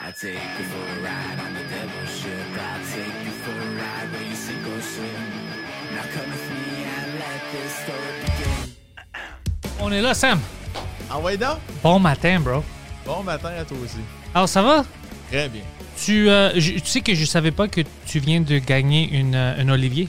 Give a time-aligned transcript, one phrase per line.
[0.00, 2.30] Take you for a ride on the devil's ship.
[2.56, 5.24] I take you for a ride where you sink or swim.
[5.94, 9.80] Now come with me and let this story begin.
[9.80, 10.40] On est là, Sam.
[11.22, 11.58] Ouais, donc?
[11.82, 12.62] Bon matin, bro.
[13.06, 13.98] Bon matin à toi aussi.
[14.34, 14.84] Alors, ça va?
[15.30, 15.62] Très bien.
[16.02, 19.34] Tu, euh, je- tu sais que je savais pas que tu viens de gagner une,
[19.34, 20.08] euh, un Olivier.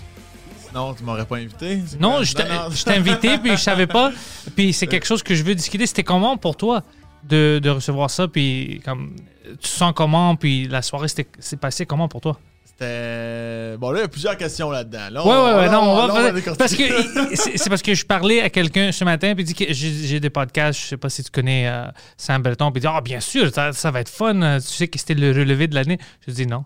[0.74, 1.82] Non, tu m'aurais pas invité?
[1.86, 2.24] C'est Non, quoi?
[2.24, 2.70] je t'ai non.
[2.72, 4.12] je t'ai invité, puis je savais pas.
[4.56, 5.86] Puis c'est quelque chose que je veux discuter.
[5.86, 6.84] C'était comment pour toi
[7.24, 8.28] de, de recevoir ça?
[8.28, 9.16] Puis comme,
[9.60, 10.36] tu sens comment?
[10.36, 12.38] Puis la soirée s'est passée comment pour toi?
[12.66, 13.78] C'était.
[13.78, 15.10] Bon, là, il y a plusieurs questions là-dedans.
[15.12, 16.84] Là, Ouais, ouais, ouais, non, on va, là, parce que
[17.36, 20.30] c'est parce que je parlais à quelqu'un ce matin puis il dit que j'ai des
[20.30, 21.86] podcasts, je sais pas si tu connais euh,
[22.18, 24.68] Sam Breton, puis il dit ah bien sûr, ça, ça va être fun, euh, tu
[24.68, 25.98] sais que c'était le relevé de l'année.
[26.28, 26.66] Je dis non.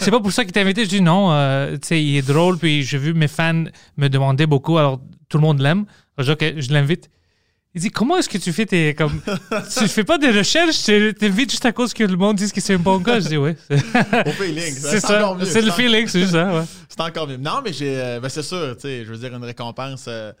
[0.00, 0.84] C'est pas pour ça qu'il t'a invité.
[0.84, 3.64] Je dis non, euh, tu sais, il est drôle puis j'ai vu mes fans
[3.96, 5.84] me demander beaucoup, alors tout le monde l'aime.
[6.16, 7.10] Alors, Je dis, ok, je l'invite.
[7.76, 9.20] Il dit comment est-ce que tu fais tes comme
[9.78, 12.60] tu fais pas des recherches, tu t'invites juste à cause que le monde dise que
[12.62, 13.20] c'est un bon gars.
[13.20, 13.54] Je dis ouais.
[13.70, 14.74] Au feeling.
[14.74, 16.54] C'est ça, c'est le feeling, c'est juste ça.
[16.54, 16.64] Ouais.
[16.88, 17.36] C'est encore mieux.
[17.36, 18.00] Non, mais j'ai.
[18.00, 20.06] euh, ben, c'est sûr, tu sais, je veux dire, une récompense.
[20.08, 20.32] euh,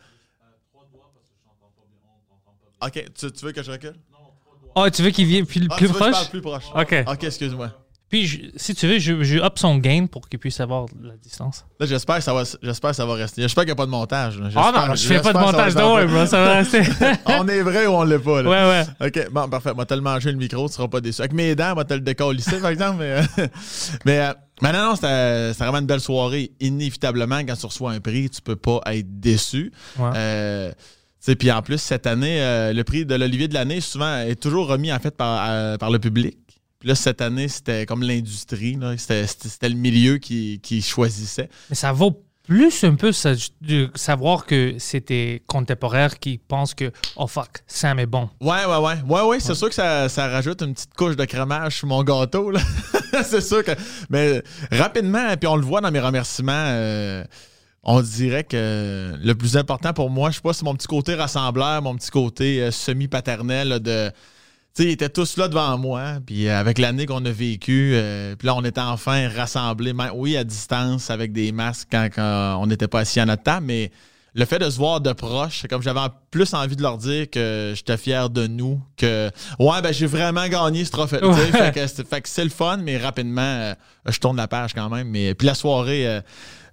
[2.82, 3.94] Ok, tu, tu veux que je recule?
[4.74, 6.12] Oh, tu veux qu'il vienne plus, Ah, plus tu veux que je proche?
[6.12, 6.64] parle plus proche.
[6.74, 6.94] Ok.
[7.06, 7.70] Ok, excuse-moi.
[8.08, 11.16] Puis, je- si tu veux, je, je up son gain pour qu'il puisse avoir la
[11.16, 11.64] distance.
[11.80, 13.42] Là, j'espère que ça va, j'espère ça va rester.
[13.42, 14.38] J'espère qu'il n'y a pas de montage.
[14.40, 16.82] Ah J'espère- non, je fais pas de montage, non, ouais, bro, ça va rester.
[17.26, 18.48] on est vrai ou on l'est pas, là.
[18.50, 19.08] ouais, ouais.
[19.08, 19.74] OK, bon, parfait.
[19.74, 21.20] Moi, te le manger le micro, tu seras pas déçu.
[21.20, 22.98] Avec mes dents, moi, te le décollisser, par exemple.
[23.00, 23.22] Mais, euh,
[24.04, 24.32] mais, euh,
[24.62, 26.52] mais non, non, c'était c'était vraiment une belle soirée.
[26.60, 29.72] Inévitablement, quand tu reçois un prix, tu peux pas être déçu.
[29.98, 30.10] Ouais.
[30.14, 30.72] Euh,
[31.40, 34.68] puis en plus, cette année, euh, le prix de l'Olivier de l'année, souvent, est toujours
[34.68, 36.38] remis, en fait, par, euh, par le public.
[36.86, 38.78] Puis là, cette année, c'était comme l'industrie.
[38.96, 41.48] C'était c'était- c'était le milieu qui, qui choisissait.
[41.68, 46.74] Mais ça vaut plus un peu ça, de savoir que c'est tes contemporains qui pensent
[46.74, 48.30] que, oh fuck, Sam est bon.
[48.40, 48.94] Ouais, ouais, ouais.
[49.08, 52.04] Ouais, ouais, c'est sûr que ça, ça rajoute une petite couche de crémage sur mon
[52.04, 52.52] gâteau.
[52.52, 52.60] là.
[53.24, 53.72] c'est sûr que.
[54.08, 57.24] Mais rapidement, puis on le voit dans mes remerciements, euh,
[57.82, 61.16] on dirait que le plus important pour moi, je sais pas, c'est mon petit côté
[61.16, 64.12] rassembleur, mon petit côté euh, semi-paternel de.
[64.76, 67.92] Tu sais, ils étaient tous là devant moi, puis euh, avec l'année qu'on a vécue,
[67.94, 72.10] euh, puis là, on était enfin rassemblés, même- oui, à distance, avec des masques quand,
[72.14, 73.90] quand on n'était pas assis à notre table, mais
[74.34, 76.00] le fait de se voir de proche, c'est comme j'avais
[76.30, 80.46] plus envie de leur dire que j'étais fier de nous, que ouais, ben j'ai vraiment
[80.46, 81.24] gagné ce trophée.
[81.24, 81.34] Ouais.
[81.52, 83.74] Fait que c'est fait que c'est le fun, mais rapidement, euh,
[84.06, 85.08] je tourne la page quand même.
[85.08, 86.20] Mais puis la soirée, euh,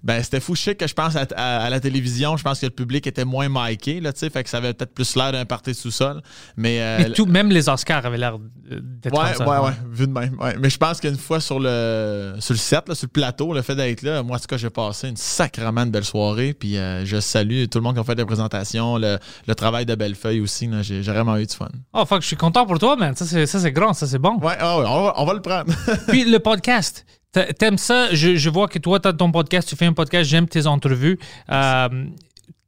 [0.03, 2.35] ben c'était fou chic que je pense à, à- à la télévision.
[2.37, 4.73] Je pense que le public était moins miqué, là, tu sais, fait que ça avait
[4.73, 6.21] peut-être plus l'air d'un party sous-sol.
[6.57, 10.07] Mais, euh, Mais tout, même les Oscars avaient l'air d'être Ouais, comme ouais, ouais, vu
[10.07, 10.37] de même.
[10.39, 10.55] ouais.
[10.59, 13.61] Mais je pense qu'une fois sur le sur le set, là, sur le plateau, le
[13.61, 16.53] fait d'être là, moi, en tout cas, j'ai passé une sacrément de belle soirée.
[16.53, 19.85] Puis euh, je salue tout le monde qui a fait des présentations, le, le travail
[19.85, 20.69] de Bellefeuille aussi.
[20.81, 21.67] J'ai vraiment eu du fun.
[21.93, 23.15] Oh fuck, je suis content pour toi, man.
[23.15, 24.37] Ça, c'est, ça, c'est grand, ça, c'est bon.
[24.39, 25.73] Ouais, on, va, on va le prendre.
[26.07, 28.13] Puis le podcast, t'aimes ça?
[28.13, 31.19] Je, vois que toi, t'as ton podcast, tu fais un podcast, j'aime tes entrevues.
[31.49, 32.05] Euh,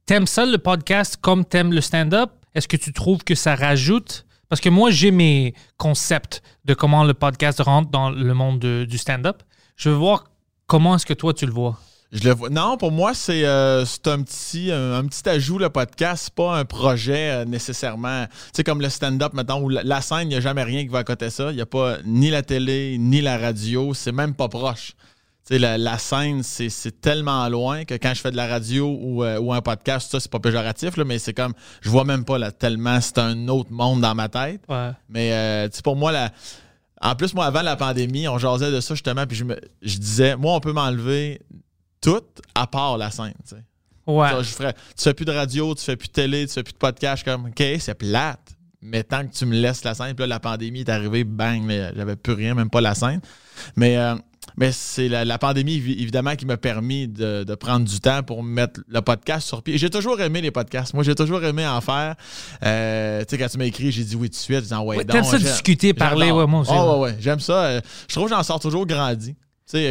[0.05, 2.31] t'aimes ça, le podcast, comme t'aimes le stand-up?
[2.53, 4.25] Est-ce que tu trouves que ça rajoute?
[4.49, 8.85] Parce que moi, j'ai mes concepts de comment le podcast rentre dans le monde de-
[8.87, 9.43] du stand-up.
[9.75, 10.25] Je veux voir
[10.67, 11.79] comment est-ce que toi, tu le vois.
[12.15, 12.49] Je le vois.
[12.49, 16.55] Non, pour moi, c'est euh, un petit un, un petit ajout le podcast, c'est pas
[16.55, 18.25] un projet euh, nécessairement.
[18.27, 20.83] Tu sais comme le stand-up maintenant où la, la scène, il n'y a jamais rien
[20.83, 23.37] qui va à côté de ça, il n'y a pas ni la télé ni la
[23.37, 24.93] radio, c'est même pas proche.
[25.45, 28.97] Tu sais, la, la scène, c'est tellement loin que quand je fais de la radio
[28.99, 32.05] ou, euh, ou un podcast, ça, c'est pas péjoratif, là, mais c'est comme, je vois
[32.05, 34.61] même pas là, tellement, c'est un autre monde dans ma tête.
[34.69, 34.91] Ouais.
[35.09, 36.31] Mais euh, tu sais, pour moi, la...
[36.99, 39.59] en plus, moi, avant la pandémie, on jasait de ça justement, puis je, me...
[39.83, 41.41] je disais, moi, on peut m'enlever
[42.05, 42.21] tout
[42.55, 43.33] à part la scène.
[43.47, 43.63] tu sais.
[44.07, 44.29] Ouais.
[44.29, 46.63] Ça, je ferais, tu fais plus de radio, tu fais plus de télé, tu fais
[46.63, 47.23] plus de podcast.
[47.23, 48.39] Comme, OK, c'est plate.
[48.81, 51.61] Mais tant que tu me laisses la scène, puis là, la pandémie est arrivée, bang,
[51.63, 53.19] mais j'avais plus rien, même pas la scène.
[53.75, 54.13] Mais, euh,
[54.57, 58.21] mais c'est la, la pandémie, évi- évidemment, qui m'a permis de, de prendre du temps
[58.21, 59.79] pour mettre le podcast sur pied.
[59.79, 60.93] J'ai toujours aimé les podcasts.
[60.93, 62.13] Moi, j'ai toujours aimé en faire.
[62.63, 64.59] Euh, tu sais, quand tu m'as écrit, j'ai dit oui tout de suite.
[64.61, 66.71] J'ai dit, ouais, Ouais, donc, t'aimes ça discuter, parler, ouais, moi aussi.
[66.71, 67.63] Ah ouais, ouais, j'aime ça.
[67.65, 69.35] Euh, Je trouve que j'en sors toujours grandi.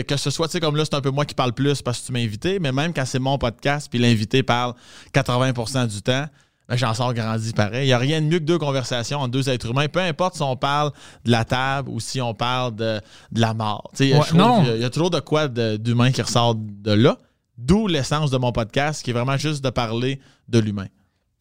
[0.05, 2.01] Que ce soit, tu sais, comme là, c'est un peu moi qui parle plus parce
[2.01, 4.75] que tu m'as invité, mais même quand c'est mon podcast, puis l'invité parle
[5.13, 6.27] 80% du temps,
[6.71, 7.85] j'en sors grandi pareil.
[7.85, 10.37] Il n'y a rien de mieux que deux conversations entre deux êtres humains, peu importe
[10.37, 10.93] si on parle
[11.25, 13.01] de la table ou si on parle de,
[13.33, 13.91] de la mort.
[14.01, 17.19] Ouais, y Il y a toujours de quoi d'humain qui ressort de là.
[17.57, 20.87] D'où l'essence de mon podcast, qui est vraiment juste de parler de l'humain.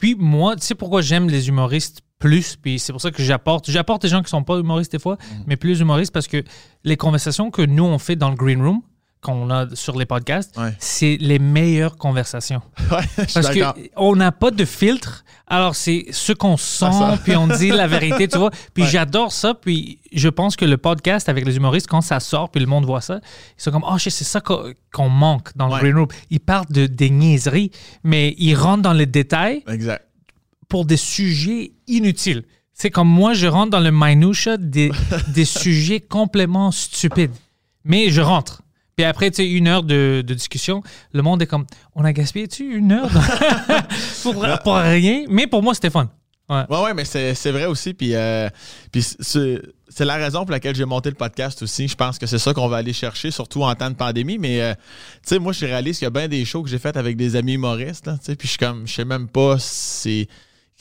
[0.04, 3.70] Puis moi, tu sais pourquoi j'aime les humoristes plus, puis c'est pour ça que j'apporte.
[3.70, 5.44] J'apporte des gens qui sont pas humoristes des fois, Mm.
[5.46, 6.44] mais plus humoristes parce que
[6.84, 8.82] les conversations que nous on fait dans le green room,
[9.24, 10.74] qu'on a sur les podcasts, Ouais.
[10.78, 12.62] c'est les meilleures conversations.
[12.92, 13.48] Ouais, Parce
[13.94, 15.24] qu'on n'a pas de filtre.
[15.46, 16.86] Alors, c'est ce qu'on sent,
[17.24, 18.50] puis on dit la vérité, tu vois.
[18.74, 18.88] Puis Ouais.
[18.90, 19.54] j'adore ça.
[19.54, 22.84] Puis je pense que le podcast avec les humoristes, quand ça sort, puis le monde
[22.84, 23.20] voit ça,
[23.58, 25.80] ils sont comme, oh, c'est ça qu'on manque dans le.
[25.80, 26.08] Green Room.
[26.30, 27.70] Ils parlent de, des niaiseries,
[28.04, 30.06] mais ils rentrent dans les détails Exact.
[30.68, 32.44] pour des sujets inutiles.
[32.76, 34.90] C'est comme moi, je rentre dans le minutia des,
[35.28, 37.30] des sujets complètement stupides.
[37.84, 38.62] Mais je rentre.
[38.96, 40.82] Puis après, tu sais, une heure de, de discussion,
[41.12, 43.10] le monde est comme, on a gaspillé-tu une heure
[44.22, 45.24] pour, pour rien?
[45.28, 46.08] Mais pour moi, c'était fun.
[46.48, 46.64] Ouais.
[46.68, 47.94] Ouais, ouais, mais c'est vrai aussi.
[47.94, 48.48] Puis, euh,
[48.92, 51.88] puis c'est la raison pour laquelle j'ai monté le podcast aussi.
[51.88, 54.38] Je pense que c'est ça qu'on va aller chercher, surtout en temps de pandémie.
[54.38, 56.78] Mais, euh, tu sais, moi, je réalise qu'il y a bien des shows que j'ai
[56.78, 58.06] fait avec des amis humoristes.
[58.06, 60.28] là, Puis, je suis comme, je sais même pas si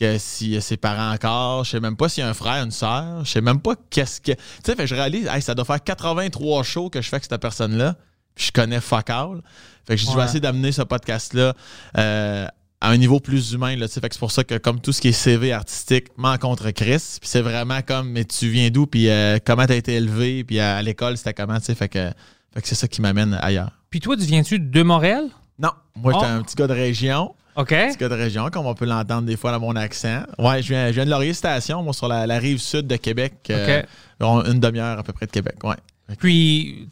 [0.03, 2.33] que s'il y a ses parents encore, je sais même pas s'il y a un
[2.33, 4.31] frère, une sœur, je sais même pas qu'est-ce que.
[4.33, 7.25] Tu sais, fait je réalise, hey, ça doit faire 83 shows que je fais avec
[7.29, 7.95] cette personne-là,
[8.35, 9.41] puis je connais fuck all.
[9.87, 10.25] Fait que je vais Ouais.
[10.25, 11.53] essayer d'amener ce podcast-là
[11.97, 12.47] euh,
[12.81, 13.75] à un niveau plus humain.
[13.75, 14.01] Là, tu sais.
[14.01, 16.07] fait que c'est pour ça que, comme tout ce qui est CV artistique,
[16.41, 19.93] contre Chris, puis c'est vraiment comme, mais tu viens d'où, puis euh, comment t'as été
[19.93, 21.75] élevé, puis à, à l'école, c'était comment, tu sais.
[21.75, 22.09] Fait que,
[22.53, 23.71] fait que c'est ça qui m'amène ailleurs.
[23.89, 25.25] Puis toi, tu viens-tu de Montréal?
[25.59, 26.37] Non, moi, j'étais Oh.
[26.39, 27.35] un petit gars de région.
[27.55, 27.69] OK.
[27.69, 30.23] Petit gars de région, comme on peut l'entendre des fois dans mon accent.
[30.39, 32.95] Ouais, je viens, je viens de Laurier Station, moi, sur la, la rive sud de
[32.95, 33.33] Québec.
[33.49, 33.83] euh,
[34.21, 34.47] OK.
[34.47, 35.75] une demi-heure à peu près de Québec, ouais.
[36.19, 36.89] Puis,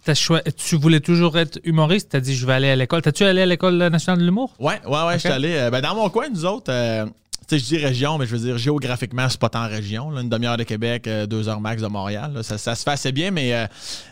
[0.57, 2.09] tu voulais toujours être humoriste?
[2.11, 3.01] T'as dit, je vais aller à l'école.
[3.01, 4.53] T'as-tu allé à l'École nationale de l'humour?
[4.59, 5.53] Ouais, ouais, ouais, je suis allé.
[5.55, 7.05] euh, ben, dans mon coin, nous autres, euh,
[7.51, 10.09] sais, je dis région, mais je veux dire géographiquement, c'est pas tant région.
[10.09, 10.21] là.
[10.21, 12.31] une demi-heure de Québec, euh, deux heures max de Montréal.
[12.33, 12.43] là.
[12.43, 13.65] ça, ça se fait assez bien, mais euh,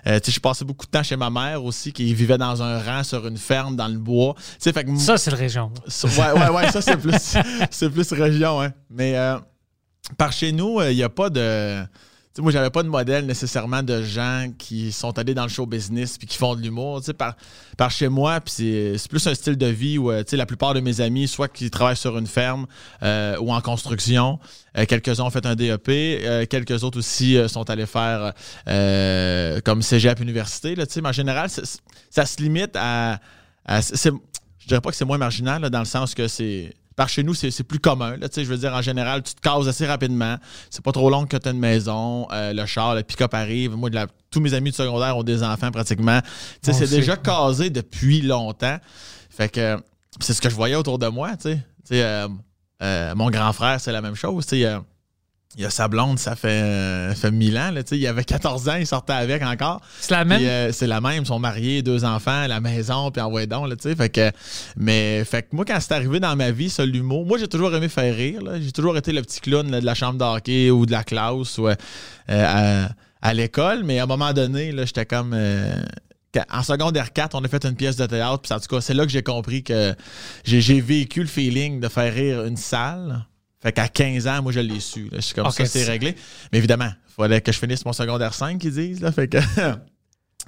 [0.07, 3.03] euh, je passais beaucoup de temps chez ma mère aussi, qui vivait dans un rang
[3.03, 4.35] sur une ferme dans le bois.
[4.59, 5.71] Fait que Ça, c'est le région.
[6.03, 7.37] Ouais, ouais, ouais, ça, c'est plus,
[7.71, 8.71] c'est plus région, hein.
[8.89, 9.37] Mais euh,
[10.17, 11.83] par chez nous, il n'y a pas de.
[12.31, 15.49] Tu sais, moi, j'avais pas de modèle nécessairement de gens qui sont allés dans le
[15.49, 17.01] show business puis qui font de l'humour.
[17.17, 17.35] Par,
[17.75, 18.53] par chez moi, puis
[18.99, 21.71] c'est, plus un style de vie où euh, la plupart de mes amis, soit qui
[21.71, 22.67] travaillent sur une ferme
[23.01, 24.39] euh, ou en construction,
[24.77, 28.33] euh, quelques-uns ont fait un DEP, quelques autres aussi sont allés faire
[29.63, 30.75] comme cégep université.
[30.75, 33.19] Là, mais en général, ça se limite à.
[33.65, 36.75] à- je dirais pas que c'est moins marginal, dans le sens que c'est.
[36.99, 38.17] Par chez nous, c'est c'est plus commun.
[38.17, 40.35] Là, je veux dire, en général, tu te cases assez rapidement.
[40.69, 43.71] C'est pas trop long que tu as une maison, euh, le char, le pick-up arrive.
[43.77, 46.19] Moi, de la- tous mes amis de secondaire ont des enfants pratiquement.
[46.61, 48.77] C'est déjà casé depuis longtemps.
[49.29, 49.77] Fait que
[50.19, 51.31] c'est ce que je voyais autour de moi.
[51.45, 52.27] Euh,
[52.83, 54.45] euh, mon grand frère, c'est la même chose.
[55.55, 57.71] Il y a sa blonde, ça fait, euh, fait 1000 ans.
[57.71, 59.81] Là, il avait 14 ans, il sortait avec encore.
[59.99, 60.41] C'est la même?
[60.43, 63.75] Euh, c'est la même, ils sont mariés, deux enfants, la maison, puis envoyé donc, là,
[63.75, 63.95] tu sais.
[63.95, 64.31] Fait que,
[64.77, 67.73] mais, fait que moi, quand c'est arrivé dans ma vie, ça, l'humour, moi, j'ai toujours
[67.73, 68.41] aimé faire rire.
[68.61, 71.57] J'ai toujours été le petit clown là, de la chambre d'hockey ou de la classe
[71.57, 71.75] ou euh,
[72.27, 72.89] à,
[73.21, 75.35] à l'école, mais à un moment donné, j'étais comme.
[75.35, 78.93] en secondaire 4, on a fait une pièce de théâtre, puis en tout cas, c'est
[78.93, 79.95] là que j'ai compris que
[80.43, 83.25] j'ai vécu le feeling de faire rire une salle.
[83.61, 85.03] Fait qu'à 15 ans, moi, je l'ai su.
[85.11, 85.17] là.
[85.17, 86.15] Je suis comme ça, c'est réglé.
[86.51, 89.01] Mais évidemment, il fallait que je finisse mon secondaire 5, qu'ils disent.
[89.01, 89.37] Là, fait que.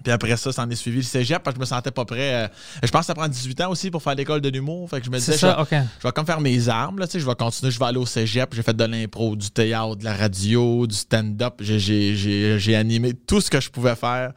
[0.04, 2.06] Puis après ça, ça en est suivi le cégep parce que je me sentais pas
[2.06, 2.34] prêt.
[2.34, 2.48] euh,
[2.82, 4.90] je pense que ça prend 18 ans aussi pour faire l'école de l'humour.
[4.90, 5.68] Fait que je me disais, je, ça, OK.
[5.72, 7.98] je vais comme faire mes armes, là, tu sais, je vais continuer, je vais aller
[8.00, 8.52] au cégep.
[8.56, 11.56] J'ai fait de l'impro, du théâtre, de la radio, du stand-up.
[11.60, 14.32] J'ai- animé tout ce que je pouvais faire.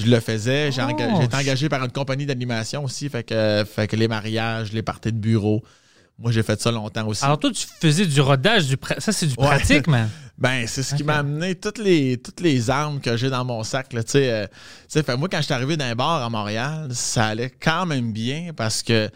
[0.00, 0.72] Je le faisais.
[0.72, 3.08] J'ai Oh, enga- été engagé par une compagnie d'animation aussi.
[3.10, 5.62] Fait que, fait que les mariages, les parties de bureau.
[6.18, 7.24] Moi, j'ai fait ça longtemps aussi.
[7.24, 9.46] Alors toi, tu faisais du rodage, du ça c'est du Ouais.
[9.46, 10.08] pratique, man.
[10.38, 13.62] Ben, c'est ce qui m'a amené toutes les, toutes les armes que j'ai dans mon
[13.62, 13.92] sac.
[13.92, 14.54] Là, tu sais, euh, tu
[14.88, 18.12] sais, fait, moi, quand je suis arrivé d'un bar à Montréal, ça allait quand même
[18.12, 19.08] bien parce que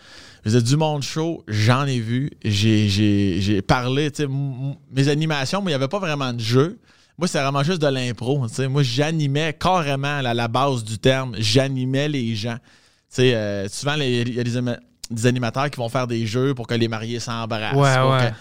[0.44, 4.12] je faisais du monde show, j'en ai vu, j'ai, parlé.
[4.92, 6.78] Mes animations, mais il n'y avait pas vraiment de jeu.
[7.18, 8.46] Moi, c'est vraiment juste de l'impro.
[8.68, 12.58] Moi, j'animais carrément à la base du terme, j'animais les gens.
[12.58, 14.56] Tu sais, euh, souvent, il y a des,
[15.10, 17.74] des animateurs qui vont faire des jeux pour que les mariés s'embrassent.
[17.74, 18.30] Ouais, pour ouais.
[18.30, 18.34] que-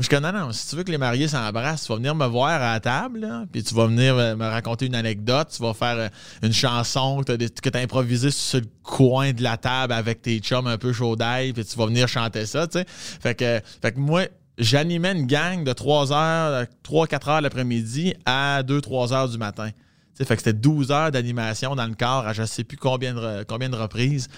[0.00, 2.24] moi, je connais, non, si tu veux que les mariés s'embrassent, tu vas venir me
[2.26, 5.62] voir à la table, là, puis tu vas venir euh, me raconter une anecdote, tu
[5.62, 6.08] vas faire euh,
[6.42, 10.66] une chanson que tu as, improvisée sur le coin de la table avec tes chums
[10.68, 12.86] un peu chaud d'ail, puis tu vas venir chanter ça, tu sais.
[12.88, 14.22] Fait que, fait que moi,
[14.56, 19.68] j'animais une gang de 3 heures, 3-4 heures l'après-midi à 2-3 heures du matin.
[19.68, 19.74] Tu
[20.14, 23.14] sais, fait que c'était 12 heures d'animation dans le corps à je sais plus combien
[23.14, 24.28] de, combien de reprises.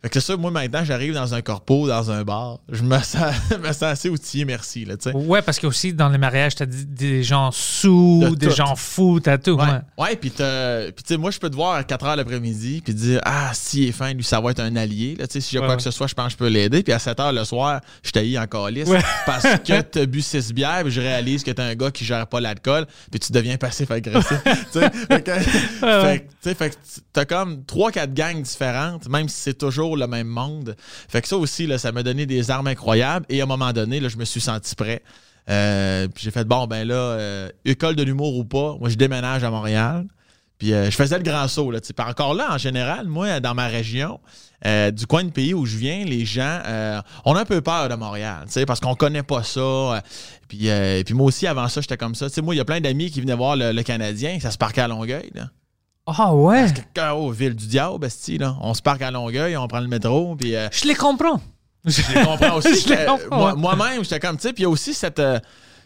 [0.00, 2.96] Fait que c'est ça, moi maintenant, j'arrive dans un corpo, dans un bar, je me
[3.00, 5.16] sens, me sens assez outillé, merci, là, tu sais.
[5.16, 8.54] Ouais, parce que aussi dans les mariages, t'as des- des gens sous, De des tout.
[8.54, 9.56] gens fous, t'as tout.
[9.56, 9.80] Ouais, ouais.
[10.04, 12.80] ouais puis t'as- puis tu sais, moi, je peux te voir à 4 h l'après-midi,
[12.84, 15.16] puis dire, ah, si il est fin, lui, ça va être un allié.
[15.18, 16.46] Là, tu sais, si j'ai Ouais, quoi que ce soit, je pense que je peux
[16.48, 16.84] l'aider.
[16.84, 18.88] Puis à 7 h le soir, je taillis en calice
[19.26, 22.28] parce que t'as bu 6 bières, puis je réalise que t'es un gars qui gère
[22.28, 24.38] pas l'alcool, puis tu deviens passif-agressif.
[25.10, 26.74] fait que
[27.12, 30.76] t'as comme 3-4 gangs différentes, même si c'est toujours le même monde.
[31.08, 33.26] Fait que ça aussi, ça m'a donné des armes incroyables.
[33.28, 35.02] Et à un moment donné, je me suis senti prêt.
[35.48, 39.44] Euh, j'ai fait, bon, ben là, euh, école de l'humour ou pas, moi, je déménage
[39.44, 40.06] à Montréal.
[40.58, 41.70] Puis euh, je faisais le grand saut.
[41.70, 44.20] Là, encore là, en général, moi, dans ma région,
[44.64, 46.60] du coin de pays où je viens, les gens,
[47.24, 50.02] on a un peu peur de Montréal, parce qu'on connaît pas ça.
[50.48, 50.68] puis,
[51.04, 52.26] puis moi aussi, avant ça, j'étais comme ça.
[52.42, 54.88] Moi, il y a plein d'amis qui venaient voir le, Canadien, ça se parquait à
[54.88, 55.30] Longueuil.
[56.16, 58.56] Ah ouais, Parce que, oh, ville du diable, esti, là.
[58.62, 60.56] On se parque à Longueuil, on prend le métro, puis...
[60.56, 61.40] euh, je les comprends.
[61.84, 62.90] je les comprends aussi.
[63.30, 63.54] Moi-.
[63.54, 65.38] Moi-même, j'étais comme, tu sais, puis il y a aussi cette, euh,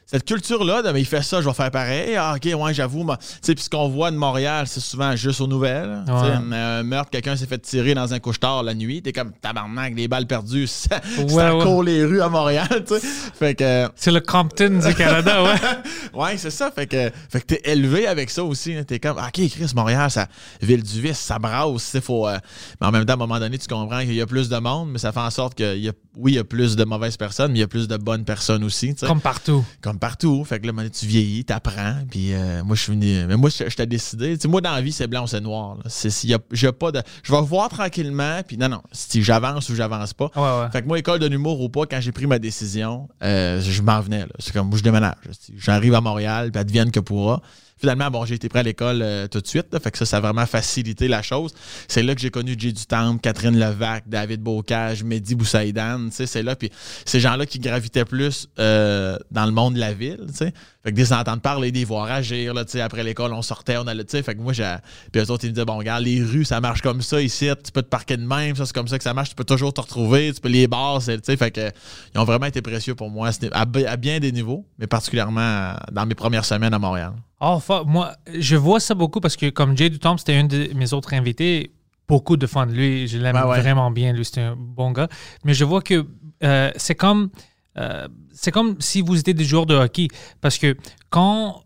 [0.06, 2.14] cette culture-là de, mais il fait ça, je vais faire pareil.
[2.16, 3.02] Ah, ok, ouais, j'avoue.
[3.02, 6.02] moi- Tu sais, puis ce qu'on voit de Montréal, c'est souvent juste aux nouvelles.
[6.06, 6.56] Tu sais, Ouais.
[6.56, 9.00] Un meurtre, quelqu'un s'est fait tirer dans un couche-tard la nuit.
[9.02, 10.66] T'es comme, tabarnak, des balles perdues.
[10.66, 11.64] Ça, Ouais, ça ouais.
[11.64, 13.00] court les rues à Montréal, tu sais.
[13.38, 15.50] Fait que, C'est le Compton du Canada, ouais.
[16.14, 16.70] ouais, c'est ça.
[16.70, 18.74] Fait que, fait que t'es élevé avec ça aussi.
[18.86, 20.26] T'es comme, OK, Chris, Montréal, ça,
[20.60, 21.96] ville du vice, ça brasse.
[22.02, 22.38] Faut, euh,
[22.80, 24.56] mais en même temps, à un moment donné, tu comprends qu'il y a plus de
[24.58, 26.76] monde, mais ça fait en sorte que, il y a, oui, il y a plus
[26.76, 28.94] de mauvaises personnes, mais il y a plus de bonnes personnes aussi.
[28.94, 29.64] Comme partout.
[29.80, 30.44] Comme partout.
[30.44, 31.96] Fait que là, tu vieillis, t'apprends.
[32.10, 33.24] Puis euh, moi, je suis venu.
[33.26, 34.36] Mais moi, je, t'ai décidé.
[34.46, 35.78] Moi, dans la vie, c'est blanc ou c'est noir.
[36.24, 37.02] y a, pas de.
[37.22, 38.40] Je vais voir tranquillement.
[38.46, 38.82] Puis non, non.
[38.92, 40.30] Si j'avance ou j'avance pas.
[40.36, 40.70] Ouais, ouais.
[40.70, 43.82] Fait que moi, école de l'humour ou pas, quand j'ai pris ma décision, euh, je
[43.82, 44.26] m'en venais.
[44.38, 45.14] C'est comme, moi, je déménage.
[45.56, 47.40] J'arrive à Montréal, puis advienne que pourra.
[47.82, 49.66] Finalement, bon, j'ai été pris à l'école euh, tout de suite.
[49.72, 49.80] là.
[49.80, 51.52] fait que ça, ça a vraiment facilité la chose.
[51.88, 56.08] C'est là que j'ai connu Jay du Temple, Catherine Levac, David Bocage, Mehdi Boussaïdan.
[56.12, 56.54] C'est là.
[56.54, 56.70] Puis
[57.04, 60.20] ces gens-là qui gravitaient plus euh, dans le monde de la ville.
[60.28, 60.54] tu sais.
[60.84, 62.54] Fait que des entendre parler, des voir agir.
[62.54, 64.04] Là, après l'école, on sortait, on allait.
[64.06, 64.76] Fait que moi, j'ai.
[65.10, 67.48] Puis eux autres, ils me disaient, bon, regarde, les rues, ça marche comme ça ici.
[67.64, 68.54] Tu peux te parquer de même.
[68.54, 69.30] Ça, c'est comme ça que ça marche.
[69.30, 70.32] Tu peux toujours te retrouver.
[70.32, 71.02] Tu peux les bars.
[71.02, 71.70] Fait que
[72.14, 76.06] ils ont vraiment été précieux pour moi à bien des niveaux, mais particulièrement euh, dans
[76.06, 77.12] mes premières semaines à Montréal.
[77.44, 80.70] Oh, fuck, moi, je vois ça beaucoup parce que comme Jay Dutombe, c'était un de
[80.76, 81.72] mes autres invités,
[82.06, 83.08] beaucoup de fans de lui.
[83.08, 83.60] Je l'aime ouais.
[83.60, 84.12] vraiment bien.
[84.12, 85.08] Lui, c'est un bon gars.
[85.44, 86.06] Mais je vois que
[86.44, 87.30] euh, c'est comme,
[87.78, 90.06] euh, c'est comme si vous étiez des joueurs de hockey.
[90.40, 90.76] Parce que
[91.10, 91.62] quand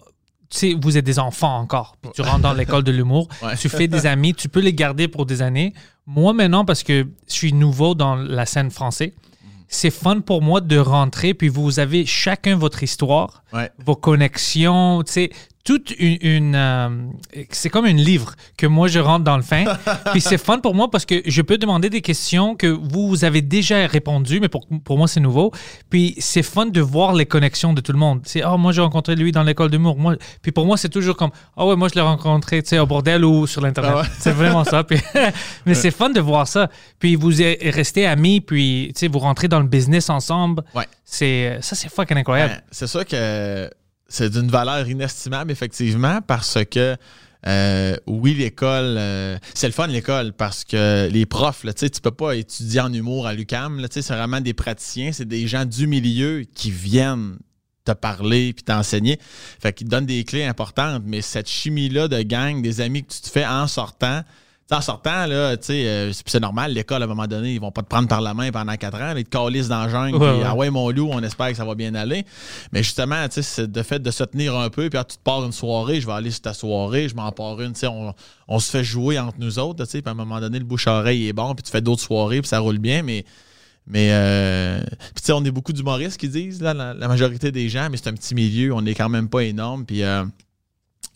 [0.80, 3.56] vous êtes des enfants encore, puis tu rentres dans l'école de l'humour, Ouais.
[3.56, 5.74] tu fais des amis, tu peux les garder pour des années.
[6.06, 9.10] Moi, maintenant, parce que je suis nouveau dans la scène française,
[9.68, 13.70] c'est fun pour moi de rentrer, puis vous avez chacun votre histoire Ouais.
[13.84, 15.30] vos connexions, tu sais,
[15.66, 16.88] toute une, une, euh,
[17.50, 19.64] c'est comme une livre que moi je rentre dans le fin.
[20.12, 23.42] Puis c'est fun pour moi parce que je peux demander des questions que vous, avez
[23.42, 25.50] déjà répondu, mais pour, pour moi c'est nouveau.
[25.90, 28.20] Puis c'est fun de voir les connexions de tout le monde.
[28.24, 29.98] C'est oh moi j'ai rencontré lui dans l'école d'humour.
[29.98, 32.78] Moi, puis pour moi c'est toujours comme oh ouais moi je l'ai rencontré tu sais
[32.78, 33.92] au bordel ou sur l'internet.
[33.92, 34.08] Ah ouais.
[34.20, 34.84] C'est vraiment ça.
[34.84, 35.00] Puis,
[35.66, 36.70] mais c'est fun de voir ça.
[37.00, 40.62] Puis vous êtes restés amis, puis tu sais vous rentrez dans le business ensemble.
[40.76, 40.86] Ouais.
[41.04, 42.54] C'est ça c'est fucking incroyable.
[42.54, 43.68] Ben, c'est sûr que
[44.08, 46.96] c'est d'une valeur inestimable, effectivement, parce que
[47.46, 52.10] euh, oui, l'école, euh, c'est le fun l'école parce que les profs, là, tu peux
[52.10, 53.86] pas étudier en humour à l'UCAM.
[53.90, 57.38] C'est vraiment des praticiens, c'est des gens du milieu qui viennent
[57.84, 59.20] te parler puis t'enseigner.
[59.60, 63.12] Fait qu'ils te donnent des clés importantes, mais cette chimie-là de gang, des amis que
[63.12, 64.22] tu te fais en sortant,
[64.70, 67.70] en sortant, là, tu sais, euh, c'est normal, l'école, à un moment donné, ils vont
[67.70, 69.88] pas te prendre par la main pendant quatre ans, là, ils te calissent dans la
[69.88, 72.26] jungle, Ouais, ah ouais, mon loup, on espère que ça va bien aller.
[72.72, 75.16] Mais justement, tu sais, c'est de fait de se tenir un peu, puis ah, tu
[75.16, 77.80] te pars une soirée, je vais aller sur ta soirée, je m'en pars une, tu
[77.80, 78.12] sais, on,
[78.48, 80.64] on se fait jouer entre nous autres, tu sais, puis à un moment donné, le
[80.64, 83.24] bouche-oreille est bon, puis tu fais d'autres soirées, puis ça roule bien, mais.
[83.88, 84.80] Mais, euh,
[85.14, 87.96] tu sais, on est beaucoup d'humoristes qui disent, là, la, la majorité des gens, mais
[87.96, 90.24] c'est un petit milieu, on est quand même pas énorme, puis euh,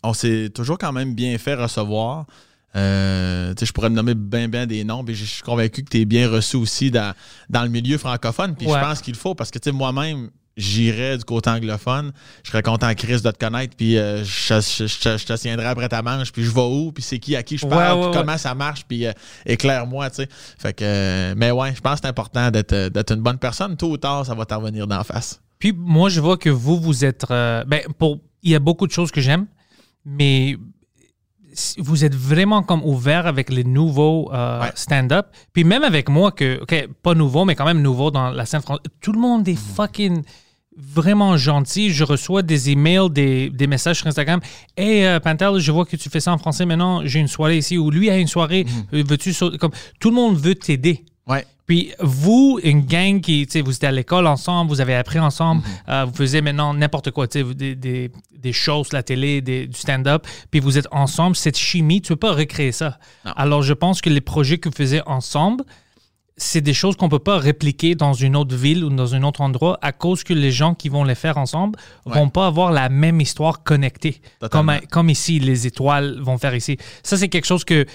[0.03, 2.27] on s'est toujours quand même bien fait recevoir.
[2.75, 5.99] Euh, je pourrais me nommer bien, bien des noms, mais je suis convaincu que tu
[5.99, 7.13] es bien reçu aussi dans,
[7.49, 8.55] dans le milieu francophone.
[8.55, 8.75] Puis Ouais.
[8.79, 12.11] je pense qu'il faut, parce que moi-même, j'irais du côté anglophone.
[12.43, 15.65] Je serais content, Chris, de te connaître, puis euh, je, je- je- je te tiendrai
[15.67, 18.09] après ta manche, puis je vais où, puis c'est qui à qui je parle, ouais,
[18.11, 19.13] puis comment ça marche, puis euh,
[19.45, 20.27] éclaire-moi, tu sais.
[20.57, 23.75] Fait que, mais ouais, je pense que c'est important d'être une bonne personne.
[23.77, 25.41] Tôt ou tard, ça va t'en revenir d'en face.
[25.57, 27.25] Puis moi, je vois que vous, vous êtes.
[27.29, 29.45] ben, pour, il y a beaucoup de choses que j'aime,
[30.05, 30.57] mais
[31.77, 34.71] vous êtes vraiment comme ouvert avec les nouveaux euh, Ouais.
[34.75, 35.27] stand-up.
[35.53, 38.61] Puis même avec moi, que, OK, pas nouveau, mais quand même nouveau dans la scène
[38.61, 38.83] française.
[39.01, 40.21] Tout le monde est fucking
[40.77, 41.89] vraiment gentil.
[41.91, 44.39] Je reçois des emails, des, des messages sur Instagram.
[44.77, 47.01] Hey, euh, Pantel, je vois que tu fais ça en français maintenant.
[47.05, 47.77] J'ai une soirée ici.
[47.77, 48.65] Ou lui a une soirée.
[48.93, 49.33] Euh, Veux-tu.
[49.59, 51.03] Comme, tout le monde veut t'aider.
[51.31, 51.45] Ouais.
[51.65, 55.19] Puis vous, une gang qui, tu sais, vous étiez à l'école ensemble, vous avez appris
[55.19, 59.41] ensemble, euh, vous faisiez maintenant n'importe quoi, tu sais, des, des, des shows, la télé,
[59.41, 62.99] des- du stand-up, puis vous êtes ensemble, cette chimie, tu peux pas recréer ça.
[63.37, 65.63] Alors je pense que les projets que vous faisiez ensemble,
[66.37, 69.41] c'est des choses qu'on peut pas répliquer dans une autre ville ou dans un autre
[69.41, 72.89] endroit à cause que les gens qui vont les faire ensemble vont pas avoir la
[72.89, 74.21] même histoire connectée.
[74.49, 76.77] Comme, comme ici, les étoiles vont faire ici.
[77.03, 77.85] Ça, c'est quelque chose que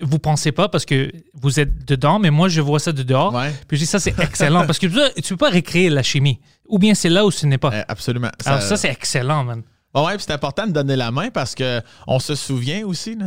[0.00, 3.34] vous pensez pas parce que vous êtes dedans, mais moi, je vois ça de dehors.
[3.34, 3.52] Ouais.
[3.68, 6.38] Puis je dis, ça, c'est excellent parce que tu peux, pas recréer la chimie.
[6.68, 7.72] Ou bien c'est là ou ce n'est pas.
[7.72, 8.30] Euh, absolument.
[8.44, 9.62] Alors ça, c'est excellent, man.
[9.94, 13.16] Puis c'est important de donner la main parce que on se souvient aussi.
[13.16, 13.26] là.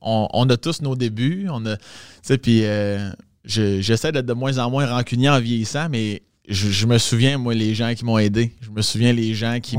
[0.00, 1.48] On, on a tous nos débuts.
[1.50, 1.76] On a,
[2.40, 3.10] puis euh,
[3.44, 7.38] je- j'essaie d'être de moins en moins rancunier en vieillissant, mais je, je me souviens,
[7.38, 8.54] moi, les gens qui m'ont aidé.
[8.60, 9.76] Je me souviens les gens qui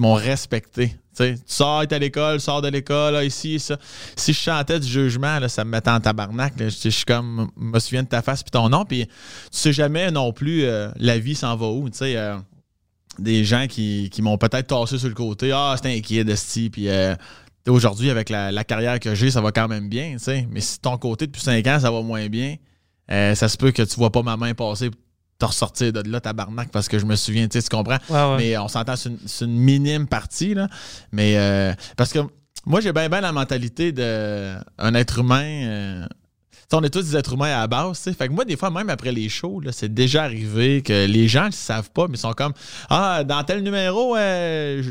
[0.00, 0.96] m'ont respecté.
[1.18, 3.76] Tu sors, t'es à l'école, sors de l'école, ici, ça.
[4.16, 6.54] Si je chantais du jugement, ça me mettait en tabarnak.
[6.58, 8.84] Je, suis comme, me souviens de ta face puis ton nom.
[8.84, 9.12] Puis tu
[9.50, 11.90] sais jamais non plus euh, la vie s'en va où.
[11.90, 12.36] Tu sais, euh,
[13.18, 15.50] des gens qui, qui m'ont peut-être tassé sur le côté.
[15.52, 17.14] Ah, c'était inquiet de ce Puis euh,
[17.66, 20.12] aujourd'hui, avec la, carrière que j'ai, ça va quand même bien.
[20.12, 20.46] tu sais.
[20.50, 22.56] Mais si ton côté, depuis 5 ans, ça va moins bien,
[23.08, 24.90] ça se peut que tu vois pas ma main passer
[25.38, 27.98] te ressortir de là, tabarnak, parce que je me souviens, tu sais, tu comprends?
[28.10, 28.36] Ouais, ouais.
[28.38, 30.68] Mais on s'entend, c'est une, minime partie, là.
[31.12, 32.18] Mais euh, parce que
[32.66, 35.44] moi, j'ai bien, bien la mentalité d'un être humain.
[35.44, 36.06] euh,
[36.76, 38.12] on est tous des êtres humains à la base, tu sais.
[38.12, 41.26] Fait que moi, des fois, même après les shows, là, c'est déjà arrivé que les
[41.26, 42.52] gens ne le savent pas, mais ils sont comme
[42.90, 44.82] Ah, dans tel numéro, euh,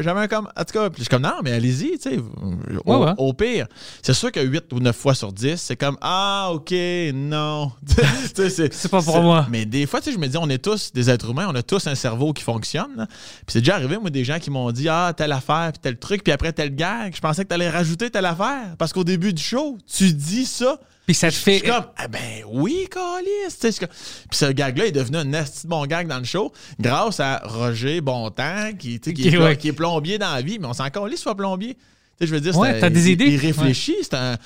[0.00, 0.48] j'avais un comme.
[0.56, 2.18] En tout cas, puis je suis comme Non, mais allez-y, tu sais.
[2.18, 3.12] Au, Ouais, ouais.
[3.18, 3.66] au pire,
[4.02, 6.74] c'est sûr que 8 ou 9 fois sur 10, c'est comme Ah, OK,
[7.14, 7.70] non.
[8.34, 9.46] C'est pas pour moi.
[9.50, 11.54] mais des fois, tu sais, je me dis, on est tous des êtres humains, on
[11.54, 12.90] a tous un cerveau qui fonctionne.
[12.96, 13.06] là.
[13.06, 15.96] Puis c'est déjà arrivé, moi, des gens qui m'ont dit, ah, telle affaire, puis tel
[15.98, 18.74] truc, puis après tel gag, je pensais que tu allais rajouter telle affaire.
[18.78, 20.78] Parce qu'au début du show, tu dis ça.
[21.06, 21.58] Puis ça te Je fait.
[21.58, 23.28] suis comme, ah ben oui, Calis.
[23.62, 23.88] je Puis
[24.32, 28.70] ce gag-là est devenu un esti bon gag dans le show grâce à Roger Bontemps,
[28.78, 29.56] qui, est, Qui- plo- ouais.
[29.56, 31.76] qui est plombier dans la vie, mais on s'en calisse soit plombier.
[32.20, 33.26] Je veux dire, Ouais, t'as des il- idées.
[33.26, 34.36] Il réfléchit, c'est un.